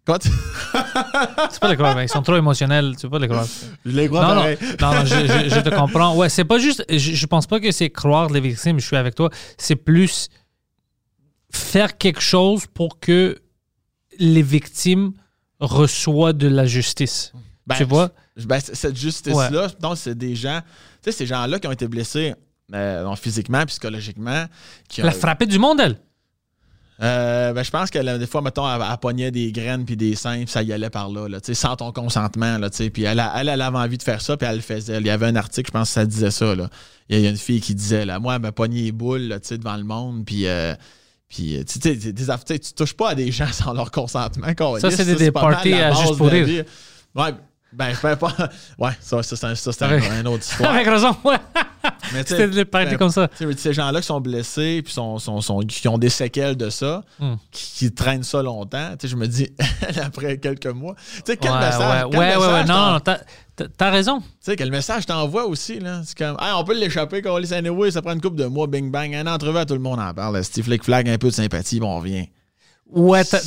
[0.07, 3.29] Quoi, tu- peux pas les croire, mais ils sont trop émotionnels, tu peux pas les
[3.29, 3.47] croire.
[3.85, 6.15] je les crois non, non, non, non, je, je- je te comprends.
[6.17, 6.85] Ouais, c'est pas juste.
[6.89, 9.31] Je, je pense pas que c'est croire les victimes, je suis avec toi.
[9.59, 10.29] C'est plus
[11.51, 13.39] faire quelque chose pour que
[14.19, 15.13] les victimes
[15.61, 17.33] reçoivent de la justice.
[17.67, 18.11] Ben, tu vois?
[18.45, 20.61] Ben, cette justice-là, donc, c'est des gens.
[21.07, 22.35] Tu sais, ces gens-là qui ont été blessés
[22.75, 24.47] euh, physiquement, psychologiquement.
[24.89, 25.97] Qui Elle a- a frappé du monde, elle?
[27.03, 29.97] Euh, ben, je pense que là, des fois, mettons, elle, elle pognait des graines puis
[29.99, 32.57] des seins, puis ça y allait par là, là, tu sais, sans ton consentement.
[32.57, 32.91] Là, tu sais.
[32.91, 34.97] puis elle, elle, elle avait envie de faire ça, puis elle le faisait.
[34.99, 36.55] Il y avait un article, je pense que ça disait ça.
[36.55, 36.71] Là.
[37.11, 38.83] Il y a- il y a une fille qui disait, là, moi, elle m'a pogné
[38.85, 40.47] les boules là, tu sais, devant le monde, puis.
[40.47, 40.75] euh,
[41.29, 44.47] puis, tu sais, tu touches pas à des gens sans leur consentement.
[44.81, 46.65] Ça, c'est des- parties la à juste pour la rire.
[47.15, 47.35] Ouais,
[47.73, 48.33] ben, je fais pas.
[48.79, 50.73] Ouais, ça, ça, ça, c'est un- autre histoire.
[50.75, 51.37] Avec raison, ouais.
[52.13, 53.29] Mais tu sais, ben, comme ça.
[53.57, 57.03] ces gens-là qui sont blessés, puis sont, sont, sont- qui ont des séquelles de ça,
[57.19, 57.35] Hmm.
[57.51, 59.49] qui, qui traînent ça longtemps, tu sais, je me dis,
[60.03, 63.91] après quelques mois, tu sais, quel ouais, message, ouais, quel ouais, ouais, ouais, non, t'as-
[63.91, 64.21] raison.
[64.21, 66.03] tu sais, quel message t'envoies aussi, là?
[66.05, 68.67] C'est comme, Hey, on peut l'échapper, qu'on lit anyway, ça prend une couple de mois,
[68.67, 71.35] bing bang, un entrevue, tout le monde en parle, Steve Flick Flag, un peu de
[71.35, 72.29] sympathie, bon, on revient.
[72.91, 73.41] Ouais, t'as-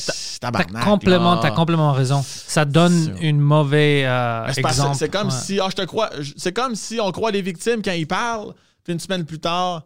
[0.83, 2.23] complètement, t'as complètement raison.
[2.25, 4.95] Ça donne C'est- une mauvaise euh, c'est exemple.
[4.97, 5.33] C'est comme Ouais.
[5.33, 8.53] si, ah, je te crois, c'est comme si on croit les victimes quand ils parlent,
[8.83, 9.83] puis une semaine plus tard,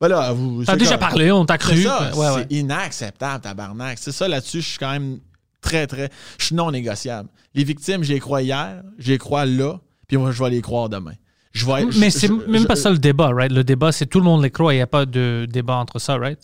[0.00, 0.64] voilà, vous.
[0.64, 1.82] T'as c'est déjà comme- parlé, on t'a C'est cru.
[1.82, 2.46] ça, Ouais, ouais.
[2.50, 3.98] c'est inacceptable, tabarnak.
[4.00, 5.20] C'est ça, là-dessus, je suis quand même
[5.60, 6.10] très, très...
[6.38, 7.28] Je suis non négociable.
[7.54, 11.12] Les victimes, j'y crois hier, j'y crois là, puis moi, je vais les croire demain.
[11.52, 13.50] Je vais, Mais je- c'est je- même je- pas ça le débat, right?
[13.50, 14.72] Le débat, c'est tout le monde les croit.
[14.72, 16.38] Il n'y a pas de débat entre ça, right?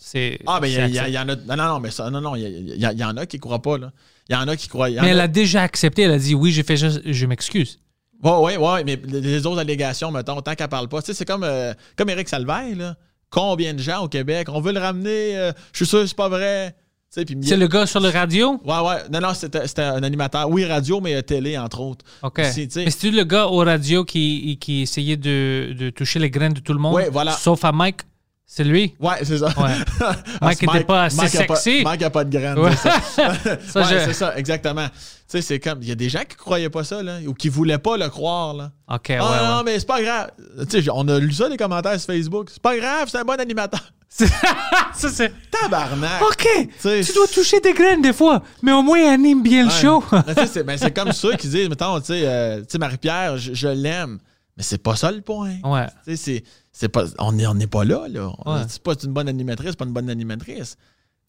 [0.45, 1.35] Ah, ben, il y, y en a...
[1.35, 2.43] Non, non, non, mais ça, non, non, il
[2.75, 3.91] y, y en a qui croient pas, là.
[4.29, 4.89] Il y en a qui croient...
[4.89, 6.01] Mais elle a- a déjà accepté.
[6.01, 7.79] Elle a dit oui, j'ai fait juste, je m'excuse.
[8.21, 11.23] Ouais, ouais, ouais, mais les autres allégations, mettons, tant qu'elle parle pas, tu sais, c'est
[11.25, 12.95] comme, euh, comme Éric Salvaille, là.
[13.29, 16.17] Combien de gens au Québec, on veut le ramener, euh, je suis sûr que c'est
[16.17, 16.75] pas vrai.
[17.09, 18.59] C'est le gars sur le radio?
[18.65, 18.97] Ouais, ouais.
[19.11, 20.49] Non, non, c'était un animateur.
[20.49, 22.05] Oui, radio, mais télé, entre autres.
[22.21, 22.37] OK.
[22.75, 26.59] Mais c'est le gars au radio qui, qui essayait de, de toucher les graines de
[26.59, 26.93] tout le monde?
[26.95, 27.31] Ouais, voilà.
[27.31, 28.01] Sauf à Mike?
[28.49, 28.95] C'est lui?
[28.99, 29.47] Ouais, c'est ça.
[29.47, 29.73] Ouais.
[29.99, 31.83] Ah, Mike c'est était pas assez Mike a pas- sexy.
[31.83, 32.57] Mike a pas de graines.
[32.59, 32.71] Ouais.
[32.81, 33.33] c'est ça.
[33.67, 34.87] Ça, Ouais, je- c'est ça, exactement.
[34.87, 34.93] Tu
[35.27, 35.79] sais, c'est comme.
[35.81, 38.07] Il y a des gens qui croyaient pas ça, là, ou qui voulaient pas le
[38.07, 38.71] croire, là.
[38.89, 39.63] OK, ouais, ah, non, ouais.
[39.65, 40.31] mais c'est pas grave.
[40.69, 42.49] Tu sais, on a lu ça, les commentaires sur Facebook.
[42.51, 43.81] C'est pas grave, c'est un bon animateur.
[44.95, 45.31] ça, c'est...
[45.51, 46.21] Tabarnak.
[46.21, 46.47] OK!
[46.81, 49.81] Tu dois toucher des graines des fois, mais au moins anime bien le Ouais.
[49.81, 50.03] show.
[50.47, 54.19] C'est ben, c'est comme ceux qui disent, mettons, tu sais, euh, Marie-Pierre, je, je l'aime.
[54.55, 55.57] Mais c'est pas ça le point.
[55.63, 55.85] ouais.
[56.05, 58.07] Tu sais, c'est- pas, on n'est on est pas là.
[58.09, 58.31] là.
[58.45, 58.61] On- Ouais.
[58.67, 60.77] C'est pas une bonne animatrice, pas une bonne animatrice.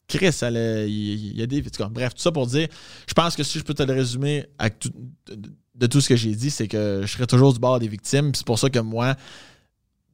[0.09, 1.63] Chris, elle a- il y, a des.
[1.91, 2.69] bref, tout ça pour dire,
[3.07, 4.93] je pense que si je peux te le résumer avec tout-
[5.27, 5.39] de,
[5.75, 8.35] de tout ce que j'ai dit, c'est que je serai toujours du bord des victimes.
[8.35, 9.15] C'est pour ça que moi,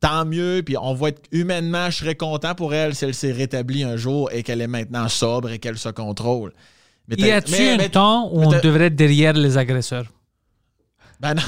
[0.01, 0.63] tant mieux.
[0.65, 3.97] Puis on va être humainement, je serais content pour elle si elle s'est rétablie un
[3.97, 6.53] jour et qu'elle est maintenant sobre et qu'elle se contrôle.
[7.09, 10.07] Mais Y mais- un mais- temps où mais on devrait être derrière les agresseurs?
[11.21, 11.43] Ben non.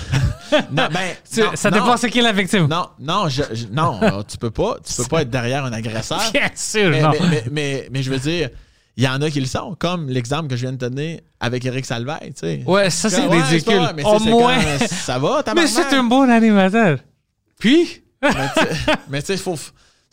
[0.71, 1.77] non, ben, non, ça non.
[1.79, 2.67] dépend c'est qui la victime.
[2.69, 5.73] Non, non, je- je- non, euh, tu peux pas, tu peux pas être derrière un
[5.73, 6.21] agresseur.
[6.33, 7.11] Bien sûr, mais, non.
[7.13, 8.51] mais, mais, mais- mais je veux dire,
[8.97, 11.65] il y en a qui le sont, comme l'exemple que je viens de donner avec
[11.67, 12.63] Eric Salvaille, tu sais.
[12.67, 13.81] Ouais, ça, c'est Ouais, ridicule.
[13.95, 14.57] mais Au moins.
[14.79, 15.69] ça va, Mais tabarnak?
[15.69, 16.99] c'est un bon animateur.
[17.59, 18.03] Puis?
[18.23, 18.63] Mais tu
[19.21, 19.57] sais- sais, faut,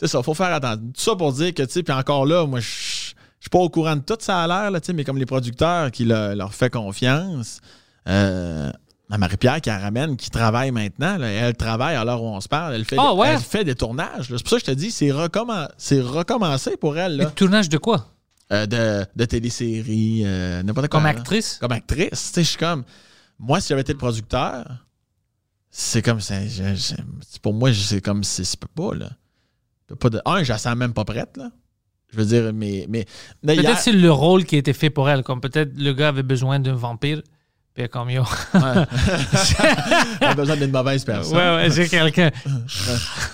[0.03, 0.77] ça, faut faire attention.
[0.93, 3.69] Tout ça pour dire que, tu sais, puis encore là, moi, je suis pas au
[3.69, 6.33] courant de tout ça a l'air, là, tu sais, mais comme les producteurs qui le-
[6.33, 7.59] leur fait confiance,
[8.07, 8.71] euh,
[9.09, 12.41] à Marie-Pierre qui la ramène, qui travaille maintenant, là, elle travaille à l'heure où on
[12.41, 13.27] se parle, elle fait, Ah, ouais?
[13.33, 14.27] elle fait des tournages.
[14.27, 17.69] C'est pour ça que je te dis, c'est recommen- c'est recommencé pour elle, là, tournage
[17.69, 18.07] de quoi?
[18.51, 20.99] Euh, de, de téléséries, euh, n'importe quoi.
[20.99, 21.57] Comme actrice?
[21.61, 22.09] Comme actrice.
[22.09, 22.83] Tu sais, je suis comme,
[23.39, 24.65] moi, si j'avais été le producteur,
[25.75, 29.09] c'est comme, je- je- pour moi, c'est comme, c'est, c'est pas, là.
[29.99, 31.49] Pas de, un, je la sens même pas prête, là.
[32.11, 32.85] Je veux dire, mais.
[32.89, 33.05] mais
[33.43, 35.23] Peut-être c'est le rôle qui a été fait pour elle.
[35.23, 37.23] Comme peut-être le gars avait besoin d'un vampire.
[37.73, 38.21] Puis comme yo.
[38.53, 38.61] Ouais.
[40.21, 41.35] Elle a besoin d'une mauvaise personne.
[41.35, 42.29] ouais, ouais, j'ai quelqu'un.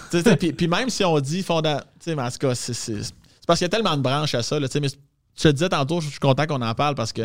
[0.10, 1.84] Tu tu puis, puis même si on dit fonda...
[2.02, 3.02] Tu sais, en tout cas, c'est,
[3.46, 4.58] parce qu'il y a tellement de branches à ça.
[4.58, 4.88] Là, tu mais
[5.36, 7.24] je te disais tantôt, je suis content qu'on en parle parce que,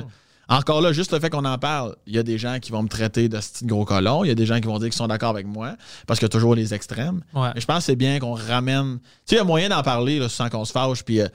[0.48, 2.82] encore là, juste le fait qu'on en parle, il y a des gens qui vont
[2.82, 4.24] me traiter de gros colon.
[4.24, 5.74] Il y a des gens qui vont dire qu'ils sont d'accord avec moi
[6.06, 7.22] parce qu'il y a toujours les extrêmes.
[7.34, 7.50] Ouais.
[7.54, 8.98] Mais je pense que c'est bien qu'on ramène.
[9.00, 11.02] Tu sais, il y a moyen d'en parler là, sans qu'on se fâche.
[11.02, 11.28] Puis, euh,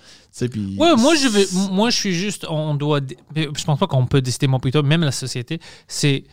[0.51, 0.75] puis.
[0.77, 2.99] Ouais, moi je vais, moi je suis juste, on doit,
[3.35, 6.23] je pense pas qu'on peut décider mon plutôt, même la société, c'est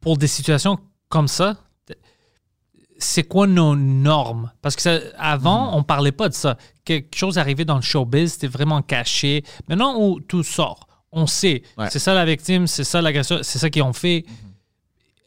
[0.00, 0.78] pour des situations
[1.08, 1.56] comme ça,
[2.98, 4.52] c'est quoi nos normes?
[4.62, 6.56] Parce que ça- avant, on parlait pas de ça.
[6.84, 9.44] Quelque chose arrivait dans le showbiz, c'était vraiment caché.
[9.68, 11.88] Maintenant où tout sort, on sait, Ouais.
[11.90, 14.24] c'est ça la victime, c'est ça l'agresseur, c'est ça qu'ils ont fait.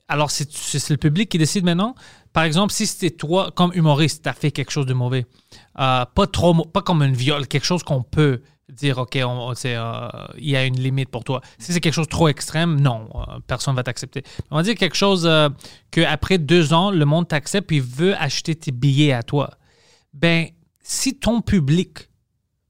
[0.07, 1.93] Alors c'est le public qui décide maintenant.
[2.31, 5.26] Par exemple, si c'était toi comme humoriste, tu as fait quelque chose de mauvais,
[5.80, 8.41] euh, pas trop, pas comme un viol, quelque chose qu'on peut
[8.72, 11.41] dire, OK, on, euh, il y a une limite pour toi.
[11.57, 14.23] Si c'est quelque chose trop extrême, non, euh, personne va t'accepter.
[14.51, 15.49] On va dire quelque chose euh,
[15.91, 19.51] qu'après deux ans, le monde t'accepte et veut acheter tes billets à toi.
[20.14, 20.47] Ben,
[20.84, 22.09] si ton public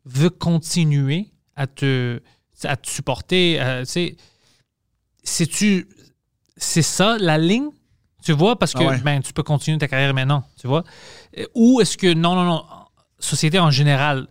[0.06, 2.22] veut continuer à te,
[2.64, 4.18] à te supporter, euh, tu sais,
[5.24, 5.88] c'est-tu,
[6.56, 7.70] c'est ça la ligne?
[8.24, 8.98] Tu vois, parce que Ah ouais.
[9.00, 10.84] ben, tu peux continuer ta carrière maintenant, tu vois?
[11.38, 12.66] Euh, Ou est-ce que, non, non, non,
[13.20, 14.28] société en général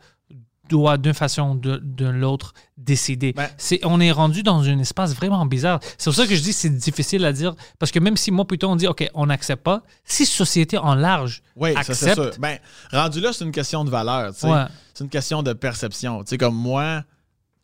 [0.69, 3.33] doit d'une façon ou de, de l'autre décider?
[3.33, 5.79] Ben- c'est, on est rendu dans un espace vraiment bizarre.
[5.97, 8.31] C'est pour ça que je dis que c'est difficile à dire, parce que même si
[8.33, 11.93] moi, plutôt, on dit, OK, on n'accepte pas, si société en large Oui, ça c'est
[11.93, 12.41] accepte, sûr.
[12.41, 12.59] Ben,
[12.93, 14.35] rendu là, c'est une question de valeur.
[14.35, 14.47] tu.
[14.47, 14.65] Ouais.
[14.93, 16.23] C'est une question de perception.
[16.25, 17.05] Tu sais, comme moi,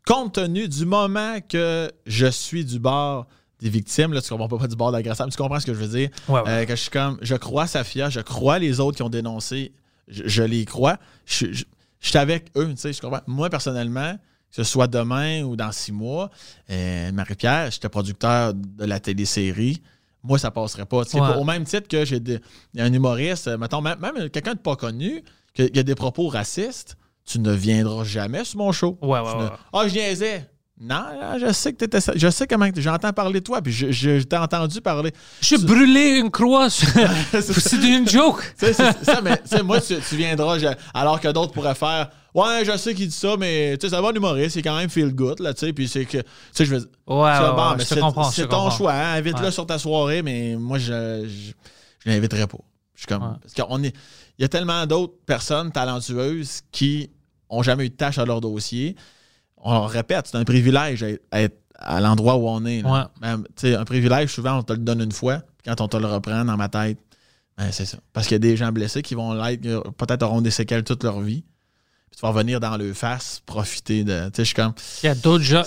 [0.06, 3.26] compte tenu du moment que je suis du bord
[3.60, 5.98] des victimes, là, tu comprends pas, du bord d'agresseur, tu comprends ce que je veux
[5.98, 6.10] dire?
[6.28, 6.48] Ouais, ouais.
[6.48, 9.72] Euh, que je suis comme, je crois Safia, je crois les autres qui ont dénoncé,
[10.08, 10.98] je, je les crois.
[11.26, 11.64] Je, je,
[12.00, 13.20] je suis avec eux, tu sais, je comprends.
[13.28, 16.30] Moi, personnellement, que ce soit demain ou dans six mois,
[16.70, 19.80] euh, Marie-Pierre, j'étais producteur de la télésérie.
[20.24, 21.02] Moi, ça passerait pas.
[21.02, 21.36] Ouais.
[21.36, 22.20] Au même titre que j'ai
[22.76, 25.22] un humoriste, mettons, même, même quelqu'un de pas connu,
[25.54, 28.98] qui a des propos racistes, tu ne viendras jamais sur mon show.
[29.02, 29.50] Ouais, ouais, Tu ne- ouais.
[29.72, 30.48] Ah, je niaisais.
[30.84, 32.12] Non, non, je sais que t'étais ça.
[32.16, 35.12] Je sais comment j'entends parler de toi, puis je, je- je t'ai entendu parler.
[35.40, 36.68] J'ai brûlé une croix.
[36.70, 37.76] C'est ça.
[37.76, 38.42] une joke.
[38.58, 42.10] Tu c'est ça, mais tu moi, tu, tu viendras, je- alors que d'autres pourraient faire
[42.34, 44.74] Ouais, je sais qu'il dit ça, mais tu sais, c'est un bon humoriste, c'est quand
[44.76, 47.38] même feel good, là, tu sais, puis c'est que, tu sais, je veux Ouais, ouais,
[47.54, 48.70] bon, ouais, c'est- ton comprends.
[48.70, 51.52] choix, hein, invite-le sur ta soirée, mais moi, je, je,
[52.04, 52.58] je l'inviterai pas.
[52.94, 53.94] Je suis comme, parce qu'on est,
[54.38, 57.10] il y a tellement d'autres personnes talentueuses qui
[57.48, 58.96] ont jamais eu de tâche à leur dossier.
[59.56, 62.82] On le répète, c'est un privilège d'être- être à l'endroit où on est.
[62.82, 63.10] là.
[63.22, 63.74] Ouais.
[63.76, 66.44] Un privilège, souvent, on te le donne une fois, puis quand on te le reprend
[66.44, 66.98] dans ma tête,
[67.58, 67.98] ben, c'est ça.
[68.12, 71.04] Parce qu'il y a des gens blessés qui vont l'être, peut-être auront des séquelles toute
[71.04, 71.44] leur vie.
[72.12, 74.26] Puis tu vas revenir dans le face, profiter de.
[74.26, 74.74] Tu sais, je suis comme.
[75.02, 75.62] Il y a d'autres gens,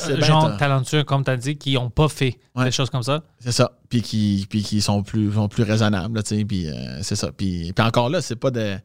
[0.58, 2.66] talentueux, comme tu as dit, qui n'ont pas fait Ouais.
[2.66, 3.24] des choses comme ça.
[3.40, 3.72] C'est ça.
[3.90, 6.46] Puis qui, puis qui sont plus, sont plus raisonnables, tu sais.
[6.46, 7.32] Puis euh, c'est ça.
[7.32, 8.76] Puis, puis encore là, c'est pas de.
[8.76, 8.82] Tu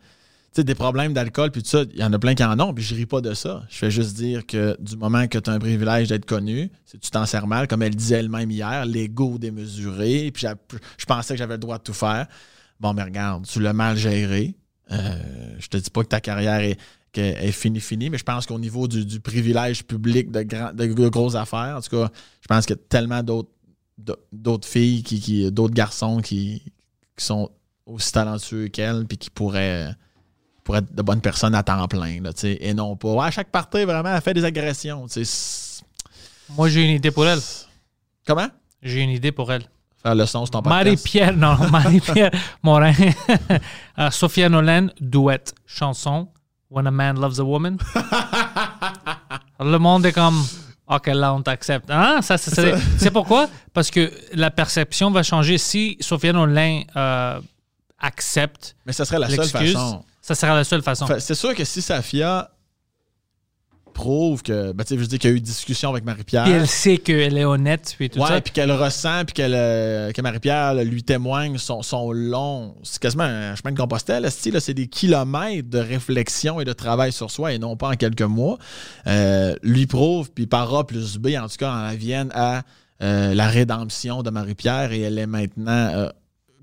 [0.62, 2.74] sais, des problèmes d'alcool, puis tout ça, il y en a plein qui en ont,
[2.74, 3.62] puis je ris pas de ça.
[3.68, 6.98] Je fais juste dire que du moment que tu as un privilège d'être connu, si
[6.98, 10.46] tu t'en sers mal, comme elle disait elle-même hier, l'ego démesuré, puis
[10.98, 12.26] je pensais que j'avais le droit de tout faire.
[12.80, 14.56] Bon, mais regarde, tu l'as mal géré.
[14.90, 14.98] Euh,
[15.60, 16.76] je te dis pas que ta carrière est,
[17.18, 20.86] est finie, finie, mais je pense qu'au niveau du, du privilège public de, grand- de
[21.08, 22.10] grosses affaires, en tout cas,
[22.40, 26.62] je pense qu'il y a tellement d'autres filles, qui, qui- d'autres garçons qui,
[27.16, 27.50] qui sont
[27.86, 29.90] aussi talentueux qu'elle, puis qui pourraient,
[30.62, 33.12] pourraient être de bonnes personnes à temps plein, là, et non pas.
[33.12, 35.06] Ouais, à chaque partie, vraiment, elle fait des agressions.
[36.56, 37.40] Moi, j'ai une idée pour elle.
[38.26, 38.48] Comment?
[38.82, 39.64] J'ai une idée pour elle.
[40.02, 40.62] Faire le son ton.
[40.62, 42.30] Marie-Pierre, non, Marie-Pierre
[42.62, 42.92] Morin.
[43.98, 46.28] Euh, Sophia Nolan, duet, chanson,
[46.70, 47.78] When a Man Loves a Woman?
[49.60, 50.42] Le monde est comme,
[50.86, 51.90] OK, là, on t'accepte.
[51.90, 52.20] Hein?
[52.22, 53.48] Ça, ça serait- C'est pourquoi?
[53.72, 55.58] Parce que la perception va changer.
[55.58, 57.40] Si Sophia Nolan euh,
[57.98, 60.04] accepte Mais ce serait la seule façon.
[60.22, 61.06] ça sera la seule façon.
[61.06, 62.50] Fait- C'est sûr que si Safia
[64.00, 66.44] prouve que, ben, tu sais, je veux dire qu'il y a eu discussion avec Marie-Pierre.
[66.44, 68.40] Puis elle sait qu'elle est honnête, puis tout Ouais, ça.
[68.40, 72.74] puis qu'elle ressent, puis qu'elle, euh, que Marie-Pierre là, lui témoigne son, son long.
[72.82, 77.12] C'est quasiment un chemin de Compostelle, là, c'est des kilomètres de réflexion et de travail
[77.12, 78.56] sur soi et non pas en quelques mois.
[79.06, 82.62] Euh, lui prouve, puis par A plus B, en tout cas, en vienne à
[83.02, 86.08] euh, la rédemption de Marie-Pierre et elle est maintenant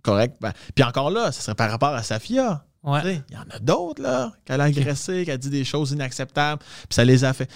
[0.01, 0.37] correcte.
[0.41, 2.63] Ben, puis encore là, ce serait par rapport à Safia.
[2.87, 3.21] Ouais.
[3.29, 6.61] Il y en a d'autres, là, qu'elle a agressé, qu'elle a dit des choses inacceptables,
[6.61, 7.47] puis ça les a fait.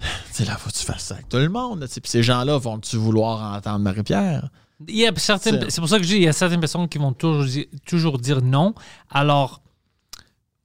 [0.00, 1.80] Tu sais, là, faut que tu fasses ça avec tout le monde.
[1.80, 2.00] là, tu sais.
[2.00, 4.48] Puis ces gens-là vont-tu vouloir entendre Marie-Pierre?
[4.88, 6.88] Il y a certaines, C'est- pour ça que je dis, il y a certaines personnes
[6.88, 7.46] qui vont toujours,
[7.86, 8.74] toujours dire non.
[9.10, 9.62] Alors,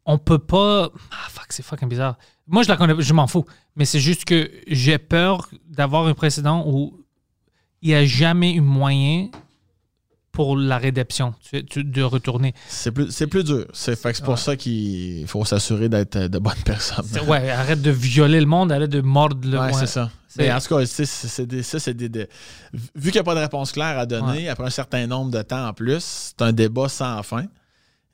[0.06, 0.90] on peut pas.
[1.12, 2.18] Ah, fuck, c'est fucking bizarre.
[2.48, 3.46] Moi, je la connais, je m'en fous.
[3.76, 7.00] Mais c'est juste que j'ai peur d'avoir un précédent où
[7.82, 9.30] il n'y a jamais eu moyen
[10.32, 12.54] pour la rédemption, tu- tu- de retourner.
[12.68, 13.66] C'est plus, c'est plus dur.
[13.74, 17.06] C'est c'est pour ça qu'il faut s'assurer d'être euh, de bonnes personnes.
[17.28, 20.10] Ouais, arrête de violer le monde, arrête de mordre le Ouais, c'est ça.
[20.30, 22.28] C'est- Mais en tout cas, c'est- c'est des- ça, c'est des, des-
[22.96, 25.42] Vu qu'il n'y a pas de réponse claire à donner, après un certain nombre de
[25.42, 26.00] temps en plus,
[26.38, 27.46] c'est un débat sans fin.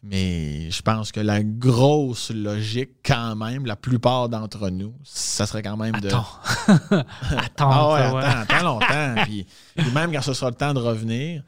[0.04, 5.64] Mais je pense que la grosse logique, quand même, la plupart d'entre nous, ça serait
[5.64, 6.08] quand même de.
[6.08, 6.26] Attends.
[7.38, 7.72] attends.
[7.72, 9.16] Ah ouais, attends, attends longtemps.
[9.26, 9.46] puis,
[9.76, 11.42] puis même quand ce sera le temps de revenir,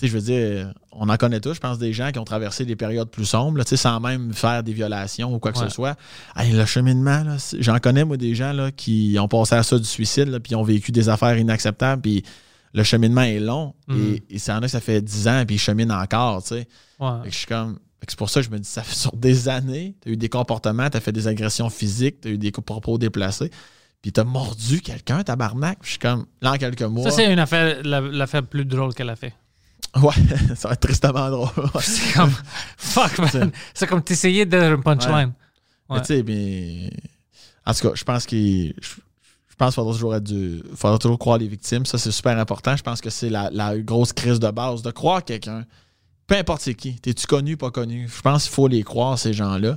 [0.00, 2.64] sais, je veux dire, on en connaît tous, je pense, des gens qui ont traversé
[2.64, 5.58] des périodes plus sombres, là, tu sais, sans même faire des violations ou quoi que
[5.58, 5.68] Ouais.
[5.68, 5.96] ce soit.
[6.36, 7.24] Hey, le cheminement,
[7.58, 10.62] j'en connais, moi, des gens là, qui ont passé à ça du suicide, puis ont
[10.62, 12.22] vécu des affaires inacceptables, puis
[12.72, 13.74] le cheminement est long.
[13.88, 14.14] Mhm.
[14.30, 16.48] Et, et ça en a que ça fait 10 ans, puis ils cheminent encore, tu
[16.50, 16.68] sais.
[16.98, 17.08] Ouais.
[17.26, 17.78] Je suis comme.
[18.08, 20.16] C'est pour ça que je me dis, ça fait sur des années, tu as eu
[20.16, 23.50] des comportements, tu as fait des agressions physiques, tu as eu des propos déplacés,
[24.00, 25.78] puis tu as mordu quelqu'un, tabarnak.
[25.82, 27.04] Je suis comme, là, en quelques mois.
[27.04, 29.34] Ça, c'est une affaire, la- l'affaire plus drôle qu'elle a fait.
[29.96, 30.14] Ouais,
[30.56, 31.48] ça va être tristement drôle.
[31.80, 32.32] C'est comme,
[32.76, 33.50] fuck, man.
[33.74, 35.32] C'est comme t'essayais d'être un punchline.
[35.88, 36.00] Mais Ouais.
[36.02, 36.90] tu sais, mais.
[37.66, 38.74] En tout cas, je pense qu'il.
[38.80, 38.88] Je
[39.48, 40.62] je pense qu'il faudra toujours être du.
[40.74, 41.84] faudra toujours croire les victimes.
[41.84, 42.74] Ça, c'est super important.
[42.76, 45.66] Je pense que c'est la, la grosse crise de base de croire quelqu'un
[46.26, 46.98] Peu importe c'est qui.
[46.98, 48.08] T'es-tu connu, pas connu?
[48.08, 49.76] Je pense qu'il faut les croire, ces gens-là.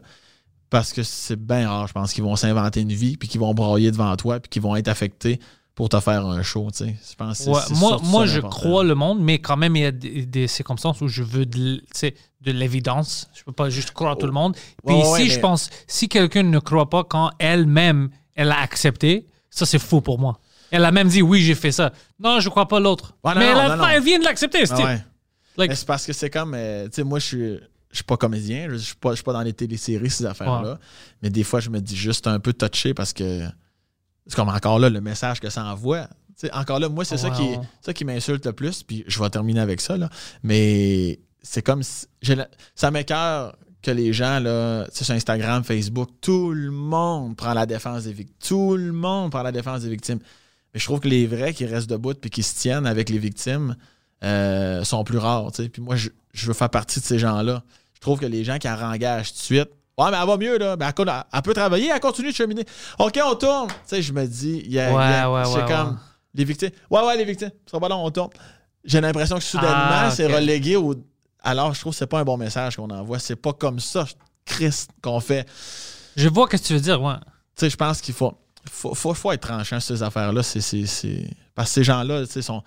[0.69, 3.53] Parce que c'est bien rare, je pense, qu'ils vont s'inventer une vie, puis qu'ils vont
[3.53, 5.39] broyer devant toi, puis qu'ils vont être affectés
[5.75, 6.69] pour te faire un show.
[6.71, 6.95] tu sais.
[7.09, 7.73] Je pense que c'est- Ouais, c'est
[8.05, 11.07] moi, je crois le monde, mais quand même, il y a des, des circonstances où
[11.07, 11.81] je veux de,
[12.45, 13.27] l'évidence.
[13.33, 14.55] Je peux pas juste croire tout le monde.
[14.85, 18.51] Puis Ouais, ici, ouais, je mais- pense, si quelqu'un ne croit pas quand elle-même, elle
[18.51, 20.39] a accepté, ça, c'est fou pour moi.
[20.71, 21.91] Elle a même dit, oui, j'ai fait ça.
[22.19, 23.15] Non, je crois pas l'autre.
[23.23, 24.97] Ouais, mais non, elle, non, vient de l'accepter, Ah.
[25.55, 26.53] Like- Mais c'est parce que c'est comme.
[26.55, 27.59] euh, tu sais, moi, je suis.
[27.91, 30.79] Je suis pas comédien, je suis pas, je suis pas dans les téléséries, ces affaires-là.
[31.21, 33.43] Mais des fois, je me dis juste un peu touché parce que
[34.27, 36.07] c'est comme encore là le message que ça envoie.
[36.51, 38.83] Encore là, moi, c'est ça qui, ça qui m'insulte le plus.
[38.83, 39.97] Puis je vais terminer avec ça.
[39.97, 40.09] Là.
[40.41, 42.05] Mais c'est comme si.
[42.75, 47.53] ça m'écœure que les gens, là, tu sais, sur Instagram, Facebook, tout le monde prend
[47.53, 48.35] la défense des victimes.
[48.39, 50.19] Tout le monde prend la défense des victimes.
[50.73, 53.19] Mais je trouve que les vrais qui restent debout puis qui se tiennent avec les
[53.19, 53.75] victimes
[54.23, 55.51] euh, sont plus rares.
[55.51, 57.63] Puis moi, je, je veux faire partie de ces gens-là.
[57.93, 60.37] Je trouve que les gens qui en engagent tout de suite, ouais, mais elle va
[60.37, 60.75] mieux, là.
[60.75, 60.91] Ben,
[61.33, 62.65] elle, peut travailler, elle continue de cheminer.
[62.99, 63.67] OK, on tourne.
[63.69, 64.89] Tu sais, je me dis, il y a.
[64.89, 65.95] il y a- Ouais, ouais, c'est ouais, comme ouais.
[66.35, 66.71] les victimes.
[66.89, 67.51] Ouais, ouais, les victimes.
[67.69, 68.29] Ça va long, on tourne.
[68.83, 70.95] J'ai l'impression que soudainement, Ah, c'est relégué au.
[71.41, 73.19] Alors, je trouve que c'est pas un bon message qu'on envoie.
[73.19, 74.05] C'est pas comme ça,
[74.45, 75.47] Christ, qu'on fait.
[76.15, 77.15] Je vois ce que tu veux dire, ouais.
[77.55, 78.33] Tu sais, je pense qu'il faut,
[78.69, 80.41] faut, faut, faut être tranchant sur ces affaires-là.
[80.43, 82.63] C'est, c'est, c'est- Parce que ces gens-là, tu sais, sont,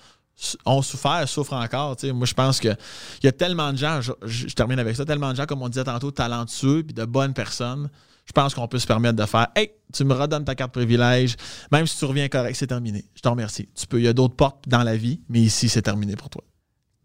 [0.64, 1.96] ont souffert, souffrent encore.
[2.12, 2.76] Moi, je pense qu'il
[3.22, 5.62] y a tellement de gens, je, je- je termine avec ça, tellement de gens, comme
[5.62, 7.88] on disait tantôt, talentueux puis de bonnes personnes.
[8.26, 11.36] Je pense qu'on peut se permettre de faire Hey, tu me redonnes ta carte privilège,
[11.70, 13.04] même si tu reviens correct, c'est terminé.
[13.14, 13.68] Je te remercie.
[13.74, 16.28] Tu peux, il y a d'autres portes dans la vie, mais ici, c'est terminé pour
[16.28, 16.42] toi.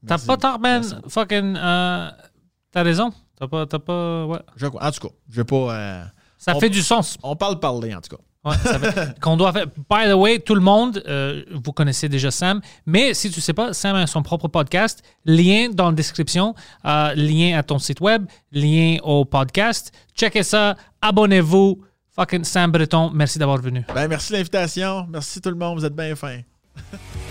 [0.06, 0.82] T'as pas tort, man.
[0.82, 0.96] Merci.
[1.10, 1.56] Fucking.
[1.58, 2.10] euh,
[2.72, 3.14] T'as raison.
[3.38, 3.66] T'as pas.
[3.68, 4.26] T'as pas.
[4.26, 4.40] Ouais.
[4.56, 5.76] Je crois- en tout cas, je vais pas.
[5.76, 6.04] euh,
[6.40, 7.18] Ça On- fait du sens.
[7.22, 8.22] on parle parler, en tout cas.
[9.22, 9.68] Qu'on doit faire.
[9.90, 13.54] By the way, tout le monde, euh, vous connaissez déjà Sam, mais si tu sais
[13.54, 15.04] pas, Sam a son propre podcast.
[15.26, 16.56] Lien dans la description,
[16.86, 19.92] euh, lien à ton site web, lien au podcast.
[20.16, 21.82] Checkez ça, abonnez-vous.
[22.16, 23.86] Fucking Sam Breton, merci d'avoir venu.
[23.94, 25.08] Ben, merci l'invitation.
[25.10, 25.80] Merci tout le monde.
[25.80, 26.42] Vous êtes bien fins.